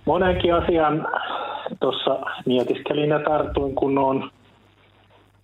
monenkin 0.06 0.54
asian 0.54 1.08
tuossa 1.80 2.20
mietiskelin 2.46 3.10
ja 3.10 3.20
tartuin, 3.20 3.76
kun 3.76 3.98
on 3.98 4.32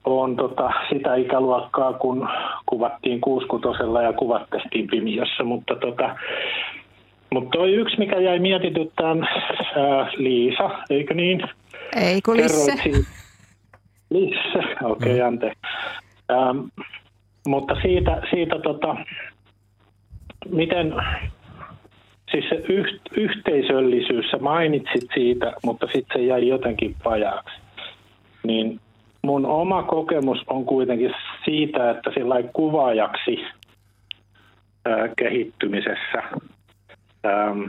on 0.06 0.36
tota, 0.36 0.72
sitä 0.90 1.16
ikäluokkaa, 1.16 1.94
kun 1.94 2.30
kuvattiin 2.66 3.22
kuuskutosella 3.22 4.02
ja 4.02 4.14
kuvat 4.14 4.50
tehtiin 4.50 4.88
Pimiössä, 4.88 5.44
mutta 5.44 5.76
tota, 5.76 6.16
mutta 7.34 7.58
toi 7.58 7.74
yksi, 7.74 7.98
mikä 7.98 8.20
jäi 8.20 8.40
mietityttään, 8.40 9.28
ää, 9.76 10.12
Liisa, 10.18 10.70
eikö 10.90 11.14
niin? 11.14 11.42
Ei 11.96 12.22
kun 12.22 12.38
Lisse. 12.38 12.72
Lisse, 14.10 14.60
okei, 14.84 15.14
okay, 15.14 15.20
mm. 15.20 15.28
ante. 15.28 15.52
Ähm, 16.32 16.60
mutta 17.48 17.76
siitä, 17.82 18.22
siitä 18.30 18.60
tota, 18.60 18.96
miten, 20.50 20.94
siis 22.32 22.46
se 22.50 22.56
yht, 22.56 23.02
yhteisöllisyys, 23.18 24.32
sä 24.32 24.38
mainitsit 24.38 25.10
siitä, 25.14 25.54
mutta 25.64 25.88
sitten 25.94 26.22
se 26.22 26.26
jäi 26.26 26.48
jotenkin 26.48 26.96
pajaksi. 27.04 27.56
Niin 28.44 28.80
mun 29.22 29.46
oma 29.46 29.84
kokemus 29.84 30.44
on 30.48 30.66
kuitenkin 30.66 31.14
siitä, 31.46 31.92
että 31.92 32.12
sillä 32.14 32.44
kuvaajaksi 32.54 33.46
ää, 34.86 35.08
kehittymisessä 35.18 36.24
ähm, 37.26 37.62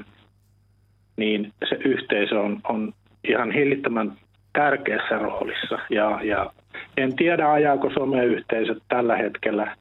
niin 1.17 1.53
se 1.69 1.77
yhteisö 1.85 2.41
on, 2.41 2.61
on 2.69 2.93
ihan 3.29 3.51
hillittömän 3.51 4.13
tärkeässä 4.53 5.19
roolissa. 5.19 5.79
Ja, 5.91 6.21
ja 6.23 6.53
en 6.97 7.17
tiedä, 7.17 7.53
ajaako 7.53 7.91
someyhteisöt 7.91 8.83
tällä 8.89 9.17
hetkellä 9.17 9.77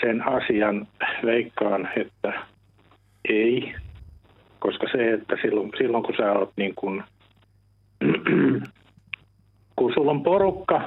sen 0.00 0.28
asian 0.28 0.86
veikkaan, 1.24 1.88
että 1.96 2.32
ei, 3.28 3.74
koska 4.58 4.86
se, 4.92 5.12
että 5.12 5.36
silloin, 5.42 5.70
silloin 5.78 6.04
kun 6.04 6.14
sä 6.16 6.32
oot 6.32 6.52
niin 6.56 6.74
kuin 6.74 7.02
kun 9.76 9.92
sulla 9.94 10.10
on 10.10 10.22
porukka 10.22 10.80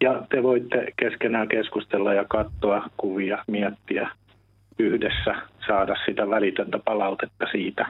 ja 0.00 0.22
te 0.30 0.42
voitte 0.42 0.92
keskenään 0.96 1.48
keskustella 1.48 2.14
ja 2.14 2.24
katsoa 2.28 2.88
kuvia, 2.96 3.44
miettiä 3.46 4.10
yhdessä, 4.78 5.34
saada 5.66 5.94
sitä 6.06 6.30
välitöntä 6.30 6.78
palautetta 6.84 7.46
siitä, 7.52 7.86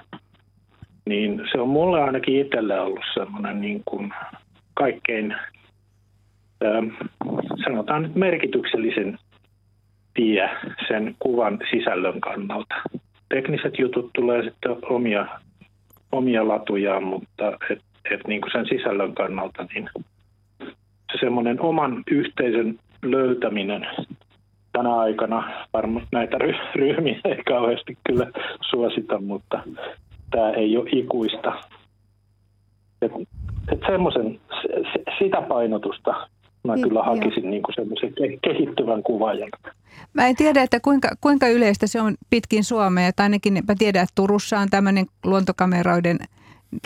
niin 1.07 1.43
se 1.53 1.61
on 1.61 1.69
mulle 1.69 2.03
ainakin 2.03 2.41
itselle 2.41 2.81
ollut 2.81 3.05
semmoinen 3.15 3.61
niin 3.61 3.83
kuin 3.85 4.13
kaikkein, 4.75 5.37
ähm, 6.65 6.89
sanotaan 7.65 8.03
nyt 8.03 8.15
merkityksellisen 8.15 9.19
tie 10.15 10.51
sen 10.89 11.17
kuvan 11.19 11.59
sisällön 11.71 12.21
kannalta. 12.21 12.75
tekniset 13.29 13.79
jutut 13.79 14.11
tulee 14.13 14.43
sitten 14.43 14.77
omia, 14.83 15.27
omia 16.13 16.49
latujaan, 16.49 17.05
mutta 17.05 17.53
et, 17.71 17.83
et 18.11 18.27
niin 18.27 18.41
kuin 18.41 18.53
sen 18.53 18.67
sisällön 18.67 19.15
kannalta 19.15 19.67
niin 19.75 19.91
se 21.13 21.19
semmoinen 21.21 21.61
oman 21.61 22.03
yhteisön 22.11 22.79
löytäminen 23.03 23.87
tänä 24.73 24.97
aikana, 24.97 25.67
varmaan 25.73 26.07
näitä 26.13 26.37
ryhmiä 26.75 27.21
ei 27.25 27.43
kauheasti 27.49 27.99
kyllä 28.07 28.27
suosita, 28.71 29.21
mutta 29.21 29.63
tämä 30.31 30.51
ei 30.51 30.77
ole 30.77 30.89
ikuista. 30.93 31.53
Et, 33.03 33.13
et 33.73 33.81
semmoisen, 33.87 34.41
sitä 35.19 35.43
painotusta 35.43 36.29
mä 36.65 36.75
niin, 36.75 36.89
kyllä 36.89 37.03
hakisin 37.03 37.51
niin 37.51 37.63
kuin 37.63 37.75
semmoisen 37.75 38.13
kehittyvän 38.43 39.03
kuvaajan. 39.03 39.51
Mä 40.15 40.27
en 40.27 40.37
tiedä, 40.37 40.63
että 40.63 40.81
kuinka, 40.81 41.09
kuinka 41.21 41.49
yleistä 41.49 41.87
se 41.87 42.01
on 42.01 42.15
pitkin 42.31 42.65
Suomea, 42.65 43.13
tai 43.13 43.25
ainakin 43.25 43.53
mä 43.55 43.75
tiedän, 43.79 44.03
että 44.03 44.13
Turussa 44.15 44.59
on 44.59 44.71
tämmöinen 44.71 45.07
luontokameroiden, 45.25 46.19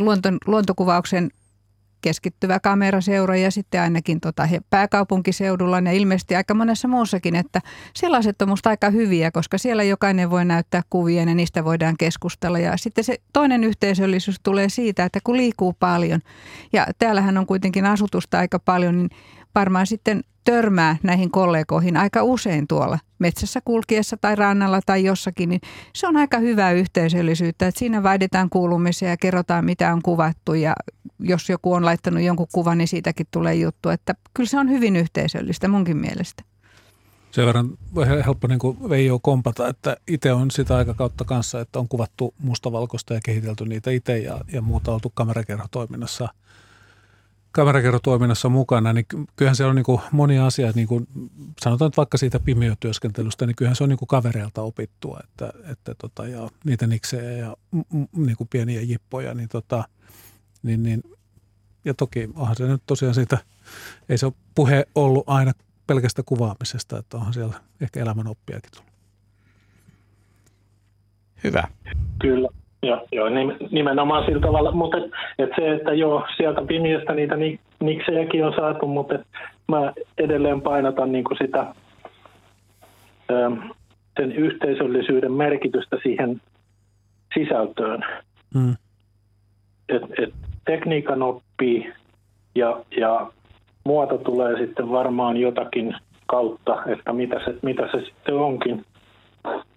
luonto, 0.00 0.28
luontokuvauksen 0.46 1.30
keskittyvä 2.04 2.60
kameraseura 2.60 3.36
ja 3.36 3.50
sitten 3.50 3.80
ainakin 3.80 4.20
tota, 4.20 4.48
pääkaupunkiseudulla 4.70 5.78
ja 5.78 5.92
ilmeisesti 5.92 6.36
aika 6.36 6.54
monessa 6.54 6.88
muussakin, 6.88 7.36
että 7.36 7.60
sellaiset 7.94 8.42
on 8.42 8.48
musta 8.48 8.70
aika 8.70 8.90
hyviä, 8.90 9.30
koska 9.30 9.58
siellä 9.58 9.82
jokainen 9.82 10.30
voi 10.30 10.44
näyttää 10.44 10.82
kuvia 10.90 11.22
ja 11.22 11.34
niistä 11.34 11.64
voidaan 11.64 11.94
keskustella. 11.98 12.58
Ja 12.58 12.76
sitten 12.76 13.04
se 13.04 13.18
toinen 13.32 13.64
yhteisöllisyys 13.64 14.40
tulee 14.42 14.68
siitä, 14.68 15.04
että 15.04 15.18
kun 15.24 15.36
liikkuu 15.36 15.72
paljon 15.72 16.20
ja 16.72 16.86
täällähän 16.98 17.38
on 17.38 17.46
kuitenkin 17.46 17.86
asutusta 17.86 18.38
aika 18.38 18.58
paljon, 18.58 18.98
niin 18.98 19.10
varmaan 19.54 19.86
sitten 19.86 20.20
törmää 20.44 20.96
näihin 21.02 21.30
kollegoihin 21.30 21.96
aika 21.96 22.22
usein 22.22 22.66
tuolla 22.66 22.98
metsässä 23.24 23.60
kulkiessa 23.64 24.16
tai 24.16 24.36
rannalla 24.36 24.80
tai 24.86 25.04
jossakin, 25.04 25.48
niin 25.48 25.60
se 25.94 26.06
on 26.06 26.16
aika 26.16 26.38
hyvää 26.38 26.72
yhteisöllisyyttä, 26.72 27.66
että 27.66 27.78
siinä 27.78 28.02
vaihdetaan 28.02 28.50
kuulumisia 28.50 29.08
ja 29.08 29.16
kerrotaan 29.16 29.64
mitä 29.64 29.92
on 29.92 30.02
kuvattu 30.02 30.54
ja 30.54 30.74
jos 31.18 31.48
joku 31.48 31.72
on 31.72 31.84
laittanut 31.84 32.22
jonkun 32.22 32.46
kuvan, 32.52 32.78
niin 32.78 32.88
siitäkin 32.88 33.26
tulee 33.30 33.54
juttu, 33.54 33.88
että 33.88 34.14
kyllä 34.34 34.48
se 34.48 34.58
on 34.58 34.70
hyvin 34.70 34.96
yhteisöllistä 34.96 35.68
munkin 35.68 35.96
mielestä. 35.96 36.42
Sen 37.30 37.46
verran 37.46 37.70
helppo 38.24 38.48
niin 38.48 38.58
kuin 38.58 38.88
Veijo 38.88 39.18
kompata, 39.18 39.68
että 39.68 39.96
itse 40.08 40.32
on 40.32 40.50
sitä 40.50 40.76
aikakautta 40.76 41.24
kanssa, 41.24 41.60
että 41.60 41.78
on 41.78 41.88
kuvattu 41.88 42.34
mustavalkoista 42.38 43.14
ja 43.14 43.20
kehitelty 43.24 43.64
niitä 43.64 43.90
itse 43.90 44.18
ja, 44.18 44.40
ja 44.52 44.62
muuta 44.62 44.94
oltu 44.94 45.12
kamerakerhotoiminnassa– 45.14 46.28
kamerakerrotoiminnassa 47.54 48.48
mukana, 48.48 48.92
niin 48.92 49.06
kyllähän 49.36 49.56
se 49.56 49.64
on 49.64 49.74
niin 49.74 49.84
kuin 49.84 50.00
monia 50.12 50.46
asioita, 50.46 50.76
niin 50.76 50.88
kuin 50.88 51.06
sanotaan 51.60 51.88
nyt 51.88 51.96
vaikka 51.96 52.18
siitä 52.18 52.40
pimeötyöskentelystä, 52.40 53.46
niin 53.46 53.56
kyllähän 53.56 53.76
se 53.76 53.84
on 53.84 53.88
niin 53.88 53.98
kuin 53.98 54.08
kavereilta 54.08 54.62
opittua, 54.62 55.20
että, 55.24 55.52
että 55.72 55.94
tota, 55.94 56.28
ja 56.28 56.48
niitä 56.64 56.86
niksejä 56.86 57.30
ja 57.30 57.56
niin 58.16 58.36
kuin 58.36 58.48
pieniä 58.48 58.80
jippoja, 58.80 59.34
niin, 59.34 59.48
tota, 59.48 59.84
niin, 60.62 60.82
niin 60.82 61.02
ja 61.84 61.94
toki 61.94 62.30
onhan 62.34 62.56
se 62.56 62.66
nyt 62.66 62.82
tosiaan 62.86 63.14
siitä, 63.14 63.38
ei 64.08 64.18
se 64.18 64.26
ole 64.26 64.34
puhe 64.54 64.86
ollut 64.94 65.24
aina 65.26 65.52
pelkästä 65.86 66.22
kuvaamisesta, 66.22 66.98
että 66.98 67.16
onhan 67.16 67.34
siellä 67.34 67.60
ehkä 67.80 68.00
elämän 68.00 68.26
oppiakin 68.26 68.70
tullut. 68.76 68.92
Hyvä. 71.44 71.68
Kyllä. 72.20 72.48
Joo, 72.86 73.06
joo 73.12 73.28
nimenomaan 73.70 74.24
sillä 74.24 74.40
tavalla, 74.40 74.72
mutta 74.72 74.98
et, 74.98 75.04
et 75.38 75.50
se, 75.56 75.72
että 75.72 75.92
joo, 75.92 76.26
sieltä 76.36 76.62
pimiöstä 76.66 77.14
niitä 77.14 77.34
niksejäkin 77.80 78.44
on 78.46 78.54
saatu, 78.56 78.86
mutta 78.86 79.14
et 79.14 79.26
mä 79.68 79.92
edelleen 80.18 80.60
painotan 80.60 81.12
niin 81.12 81.24
kuin 81.24 81.38
sitä 81.38 81.66
ö, 83.30 83.50
sen 84.20 84.32
yhteisöllisyyden 84.32 85.32
merkitystä 85.32 85.96
siihen 86.02 86.40
sisältöön. 87.34 88.04
Mm. 88.54 88.76
Et, 89.88 90.02
et 90.18 90.34
tekniikan 90.64 91.22
oppii 91.22 91.92
ja, 92.54 92.84
ja 92.96 93.30
muoto 93.84 94.18
tulee 94.18 94.58
sitten 94.58 94.90
varmaan 94.90 95.36
jotakin 95.36 95.96
kautta, 96.26 96.82
että 96.86 97.12
mitä 97.12 97.40
se, 97.44 97.54
mitä 97.62 97.88
se 97.92 98.00
sitten 98.04 98.34
onkin 98.34 98.84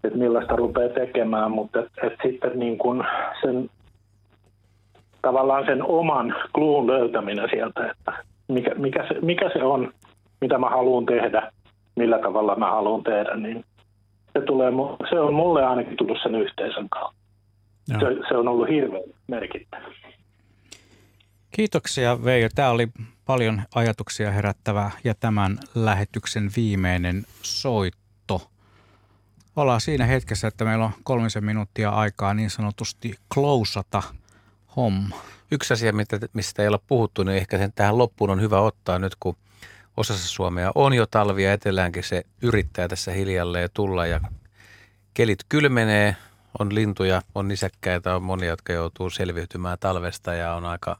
että 0.03 0.17
millaista 0.17 0.55
rupeaa 0.55 0.89
tekemään, 0.89 1.51
mutta 1.51 1.79
et, 1.79 1.91
et 2.03 2.13
sitten 2.23 2.59
niin 2.59 2.77
kuin 2.77 3.03
sen, 3.41 3.69
tavallaan 5.21 5.65
sen 5.65 5.83
oman 5.83 6.35
kluun 6.53 6.87
löytäminen 6.87 7.49
sieltä, 7.49 7.91
että 7.91 8.13
mikä, 8.47 8.75
mikä, 8.75 9.07
se, 9.07 9.21
mikä 9.21 9.49
se 9.53 9.63
on, 9.63 9.93
mitä 10.41 10.57
mä 10.57 10.69
haluan 10.69 11.05
tehdä, 11.05 11.51
millä 11.95 12.19
tavalla 12.19 12.55
mä 12.55 12.71
haluan 12.71 13.03
tehdä, 13.03 13.35
niin 13.35 13.65
se, 14.33 14.41
tulee, 14.45 14.71
se 15.09 15.19
on 15.19 15.33
mulle 15.33 15.65
ainakin 15.65 15.97
tullut 15.97 16.17
sen 16.23 16.35
yhteisön 16.35 16.89
kautta. 16.89 17.17
Se, 17.99 18.05
se 18.29 18.37
on 18.37 18.47
ollut 18.47 18.69
hirveän 18.69 19.03
merkittävä. 19.27 19.83
Kiitoksia 21.51 22.23
Veijo. 22.23 22.47
Tämä 22.55 22.69
oli 22.69 22.87
paljon 23.25 23.61
ajatuksia 23.75 24.31
herättävä 24.31 24.91
ja 25.03 25.13
tämän 25.19 25.57
lähetyksen 25.75 26.49
viimeinen 26.55 27.23
soitto 27.41 28.06
ollaan 29.57 29.81
siinä 29.81 30.05
hetkessä, 30.05 30.47
että 30.47 30.65
meillä 30.65 30.85
on 30.85 30.91
kolmisen 31.03 31.45
minuuttia 31.45 31.89
aikaa 31.89 32.33
niin 32.33 32.49
sanotusti 32.49 33.15
klousata 33.33 34.03
homma. 34.75 35.21
Yksi 35.51 35.73
asia, 35.73 35.93
mistä 36.33 36.61
ei 36.61 36.67
ole 36.67 36.79
puhuttu, 36.87 37.23
niin 37.23 37.37
ehkä 37.37 37.57
sen 37.57 37.73
tähän 37.73 37.97
loppuun 37.97 38.29
on 38.29 38.41
hyvä 38.41 38.59
ottaa 38.59 38.99
nyt, 38.99 39.15
kun 39.19 39.37
osassa 39.97 40.27
Suomea 40.27 40.71
on 40.75 40.93
jo 40.93 41.05
talvia, 41.05 41.53
eteläänkin 41.53 42.03
se 42.03 42.23
yrittää 42.41 42.87
tässä 42.87 43.11
hiljalleen 43.11 43.69
tulla 43.73 44.05
ja 44.05 44.19
kelit 45.13 45.39
kylmenee, 45.49 46.15
on 46.59 46.75
lintuja, 46.75 47.21
on 47.35 47.47
nisäkkäitä, 47.47 48.15
on 48.15 48.23
monia, 48.23 48.49
jotka 48.49 48.73
joutuu 48.73 49.09
selviytymään 49.09 49.77
talvesta 49.79 50.33
ja 50.33 50.53
on 50.53 50.65
aika, 50.65 50.97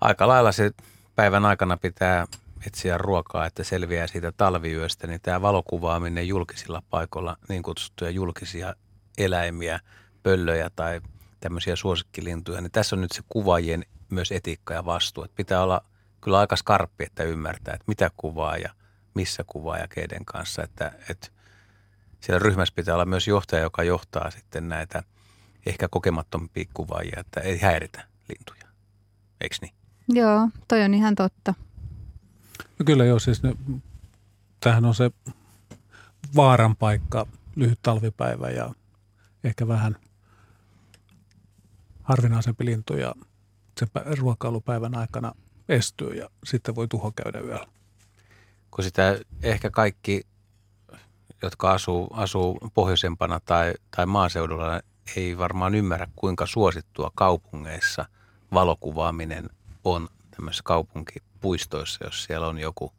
aika 0.00 0.28
lailla 0.28 0.52
se 0.52 0.70
päivän 1.14 1.44
aikana 1.44 1.76
pitää 1.76 2.26
etsiä 2.66 2.98
ruokaa, 2.98 3.46
että 3.46 3.64
selviää 3.64 4.06
siitä 4.06 4.32
talviyöstä, 4.32 5.06
niin 5.06 5.20
tämä 5.20 5.42
valokuvaaminen 5.42 6.28
julkisilla 6.28 6.82
paikoilla, 6.90 7.36
niin 7.48 7.62
kutsuttuja 7.62 8.10
julkisia 8.10 8.74
eläimiä, 9.18 9.80
pöllöjä 10.22 10.70
tai 10.76 11.00
tämmöisiä 11.40 11.76
suosikkilintuja, 11.76 12.60
niin 12.60 12.72
tässä 12.72 12.96
on 12.96 13.00
nyt 13.00 13.12
se 13.12 13.22
kuvaajien 13.28 13.84
myös 14.10 14.32
etiikka 14.32 14.74
ja 14.74 14.84
vastuu. 14.84 15.24
Että 15.24 15.36
pitää 15.36 15.62
olla 15.62 15.84
kyllä 16.20 16.38
aika 16.38 16.56
skarppi, 16.56 17.04
että 17.04 17.22
ymmärtää, 17.22 17.74
että 17.74 17.84
mitä 17.86 18.10
kuvaa 18.16 18.56
ja 18.56 18.70
missä 19.14 19.44
kuvaa 19.46 19.78
ja 19.78 19.88
keiden 19.88 20.24
kanssa. 20.24 20.62
Että, 20.62 20.92
että 21.08 21.28
siellä 22.20 22.38
ryhmässä 22.38 22.74
pitää 22.74 22.94
olla 22.94 23.04
myös 23.04 23.28
johtaja, 23.28 23.62
joka 23.62 23.82
johtaa 23.82 24.30
sitten 24.30 24.68
näitä 24.68 25.02
ehkä 25.66 25.88
kokemattompia 25.88 26.64
kuvaajia, 26.74 27.20
että 27.20 27.40
ei 27.40 27.58
häiritä 27.58 28.04
lintuja. 28.28 28.68
Eikö 29.40 29.56
niin? 29.60 29.74
Joo, 30.08 30.48
toi 30.68 30.82
on 30.82 30.94
ihan 30.94 31.14
totta. 31.14 31.54
No 32.78 32.84
kyllä 32.86 33.04
joo, 33.04 33.18
siis 33.18 33.42
ne, 33.42 33.56
tämähän 34.60 34.84
on 34.84 34.94
se 34.94 35.10
vaaran 36.36 36.76
paikka, 36.76 37.26
lyhyt 37.56 37.78
talvipäivä 37.82 38.50
ja 38.50 38.74
ehkä 39.44 39.68
vähän 39.68 39.96
harvinaisempi 42.02 42.64
lintu 42.64 42.96
ja 42.96 43.14
se 43.80 43.86
ruokailupäivän 44.18 44.96
aikana 44.96 45.32
estyy 45.68 46.14
ja 46.14 46.30
sitten 46.44 46.74
voi 46.74 46.88
tuho 46.88 47.12
käydä 47.12 47.40
yöllä. 47.40 47.66
Kun 48.70 48.84
sitä 48.84 49.18
ehkä 49.42 49.70
kaikki, 49.70 50.26
jotka 51.42 51.72
asuu, 51.72 52.08
asuu 52.12 52.58
pohjoisempana 52.74 53.40
tai, 53.40 53.74
tai 53.96 54.06
maaseudulla, 54.06 54.80
ei 55.16 55.38
varmaan 55.38 55.74
ymmärrä, 55.74 56.06
kuinka 56.16 56.46
suosittua 56.46 57.10
kaupungeissa 57.14 58.06
valokuvaaminen 58.52 59.50
on 59.84 60.08
tämmöisessä 60.30 60.62
kaupunkipuistoissa, 61.38 62.04
jos 62.04 62.24
siellä 62.24 62.46
on 62.46 62.58
joku 62.58 62.92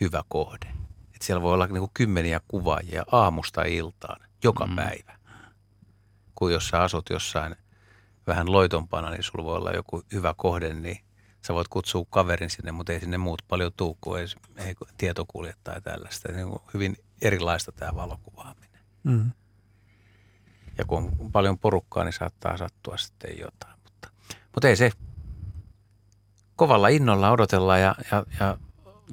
hyvä 0.00 0.22
kohde. 0.28 0.66
Et 1.14 1.22
siellä 1.22 1.42
voi 1.42 1.52
olla 1.54 1.66
niinku 1.66 1.90
kymmeniä 1.94 2.40
kuvaajia 2.48 3.04
aamusta 3.12 3.62
iltaan 3.62 4.20
joka 4.44 4.66
mm. 4.66 4.76
päivä. 4.76 5.18
Kun 6.34 6.52
jos 6.52 6.68
sä 6.68 6.82
asut 6.82 7.10
jossain 7.10 7.56
vähän 8.26 8.52
loitompana, 8.52 9.10
niin 9.10 9.22
sulla 9.22 9.44
voi 9.44 9.56
olla 9.56 9.70
joku 9.70 10.02
hyvä 10.12 10.34
kohde, 10.36 10.74
niin 10.74 10.98
sä 11.46 11.54
voit 11.54 11.68
kutsua 11.68 12.06
kaverin 12.10 12.50
sinne, 12.50 12.72
mutta 12.72 12.92
ei 12.92 13.00
sinne 13.00 13.18
muut 13.18 13.42
paljon 13.48 13.72
tuu, 13.76 13.98
kun 14.00 14.18
ei, 14.18 14.26
ei 14.56 14.74
tietokuljet 14.98 15.58
tai 15.64 15.80
tällaista. 15.80 16.32
Niin 16.32 16.48
kuin 16.48 16.62
hyvin 16.74 16.96
erilaista 17.22 17.72
tämä 17.72 17.94
valokuvaaminen. 17.94 18.80
Mm. 19.04 19.30
Ja 20.78 20.84
kun 20.84 20.98
on 21.18 21.32
paljon 21.32 21.58
porukkaa, 21.58 22.04
niin 22.04 22.12
saattaa 22.12 22.56
sattua 22.56 22.96
sitten 22.96 23.38
jotain. 23.38 23.74
Mutta, 23.84 24.08
mutta 24.54 24.68
ei 24.68 24.76
se 24.76 24.90
kovalla 26.56 26.88
innolla 26.88 27.30
odotellaan 27.30 27.80
ja, 27.80 27.94
ja, 28.10 28.24
ja 28.40 28.58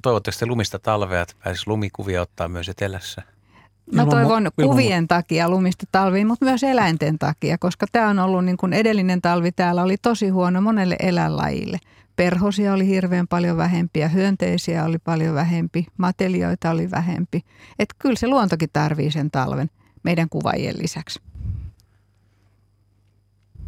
toivottavasti 0.02 0.46
lumista 0.46 0.80
talvea, 0.80 1.22
että 1.22 1.36
pääsisi 1.44 1.68
lumikuvia 1.68 2.22
ottaa 2.22 2.48
myös 2.48 2.70
etelässä. 2.70 3.22
Mä 3.92 4.06
toivon 4.06 4.52
kuvien 4.56 5.08
takia 5.08 5.50
lumista 5.50 5.86
talviin, 5.92 6.28
mutta 6.28 6.46
myös 6.46 6.64
eläinten 6.64 7.20
takia, 7.20 7.58
koska 7.58 7.86
tämä 7.92 8.10
on 8.10 8.20
ollut 8.20 8.46
niin 8.46 8.58
kuin 8.58 8.74
edellinen 8.74 9.22
talvi 9.22 9.52
täällä 9.52 9.84
oli 9.84 9.98
tosi 9.98 10.30
huono 10.30 10.62
monelle 10.62 10.96
eläinlajille. 11.00 11.80
Perhosia 12.16 12.74
oli 12.74 12.88
hirveän 12.88 13.28
paljon 13.28 13.58
vähempiä, 13.58 14.08
hyönteisiä 14.08 14.86
oli 14.86 14.98
paljon 14.98 15.36
vähempi, 15.36 15.88
matelioita 15.98 16.70
oli 16.70 16.92
vähempi. 16.92 17.42
Että 17.80 17.96
kyllä 18.00 18.16
se 18.16 18.28
luontokin 18.28 18.70
tarvii 18.74 19.12
sen 19.12 19.32
talven 19.32 19.70
meidän 20.04 20.30
kuvaajien 20.30 20.76
lisäksi. 20.78 21.20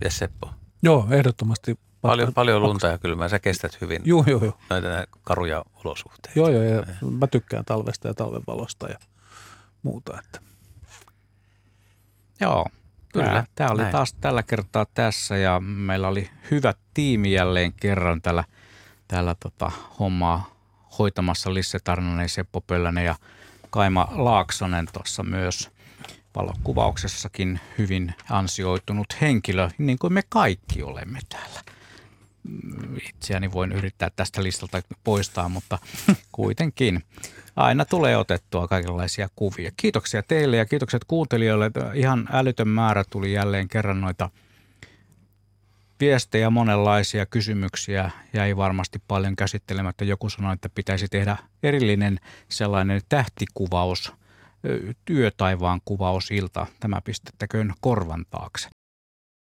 Ja 0.03 0.11
Seppo? 0.11 0.49
Joo, 0.83 1.07
ehdottomasti. 1.11 1.79
Paljon, 2.07 2.33
paljon 2.33 2.61
lunta 2.61 2.87
ja 2.87 2.97
kylmää. 2.97 3.29
Sä 3.29 3.39
kestät 3.39 3.81
hyvin 3.81 4.01
joo, 4.05 4.23
joo, 4.27 4.43
joo. 4.43 4.57
näitä 4.69 5.07
karuja 5.23 5.65
olosuhteita. 5.85 6.39
Joo, 6.39 6.49
joo. 6.49 6.63
Ja 6.63 6.83
mä 7.11 7.27
tykkään 7.27 7.65
talvesta 7.65 8.07
ja 8.07 8.13
talvenvalosta 8.13 8.87
ja 8.87 8.99
muuta. 9.83 10.19
Että. 10.19 10.39
Joo, 12.41 12.65
Kyllä. 13.13 13.45
Tämä 13.55 13.69
oli 13.69 13.81
Näin. 13.81 13.91
taas 13.91 14.13
tällä 14.13 14.43
kertaa 14.43 14.85
tässä 14.93 15.37
ja 15.37 15.59
meillä 15.59 16.07
oli 16.07 16.29
hyvä 16.51 16.73
tiimi 16.93 17.31
jälleen 17.31 17.73
kerran 17.73 18.21
täällä, 18.21 18.43
täällä 19.07 19.35
tota, 19.39 19.71
hommaa 19.99 20.55
hoitamassa 20.99 21.53
Lisse 21.53 21.79
Tarnanen, 21.83 22.29
Seppo 22.29 22.61
Pöllänen 22.61 23.05
ja 23.05 23.15
Kaima 23.69 24.07
Laaksonen 24.11 24.87
tuossa 24.93 25.23
myös 25.23 25.69
valokuvauksessakin 26.35 27.59
hyvin 27.77 28.13
ansioitunut 28.29 29.07
henkilö, 29.21 29.69
niin 29.77 29.97
kuin 29.99 30.13
me 30.13 30.21
kaikki 30.29 30.83
olemme 30.83 31.19
täällä. 31.29 31.74
Itseäni 33.09 33.51
voin 33.51 33.71
yrittää 33.71 34.09
tästä 34.15 34.43
listalta 34.43 34.81
poistaa, 35.03 35.49
mutta 35.49 35.79
kuitenkin 36.31 37.03
aina 37.55 37.85
tulee 37.85 38.17
otettua 38.17 38.67
kaikenlaisia 38.67 39.29
kuvia. 39.35 39.71
Kiitoksia 39.77 40.23
teille 40.23 40.57
ja 40.57 40.65
kiitokset 40.65 41.05
kuuntelijoille. 41.05 41.71
Ihan 41.93 42.29
älytön 42.31 42.67
määrä 42.67 43.03
tuli 43.09 43.33
jälleen 43.33 43.67
kerran 43.67 44.01
noita 44.01 44.29
viestejä, 45.99 46.49
monenlaisia 46.49 47.25
kysymyksiä 47.25 48.11
jäi 48.33 48.57
varmasti 48.57 49.01
paljon 49.07 49.35
käsittelemättä. 49.35 50.05
Joku 50.05 50.29
sanoi, 50.29 50.53
että 50.53 50.69
pitäisi 50.69 51.07
tehdä 51.07 51.37
erillinen 51.63 52.19
sellainen 52.49 53.01
tähtikuvaus, 53.09 54.13
työtaivaan 55.05 55.81
kuvausilta. 55.85 56.67
Tämä 56.79 57.01
pistettäköön 57.01 57.73
korvan 57.81 58.25
taakse. 58.29 58.69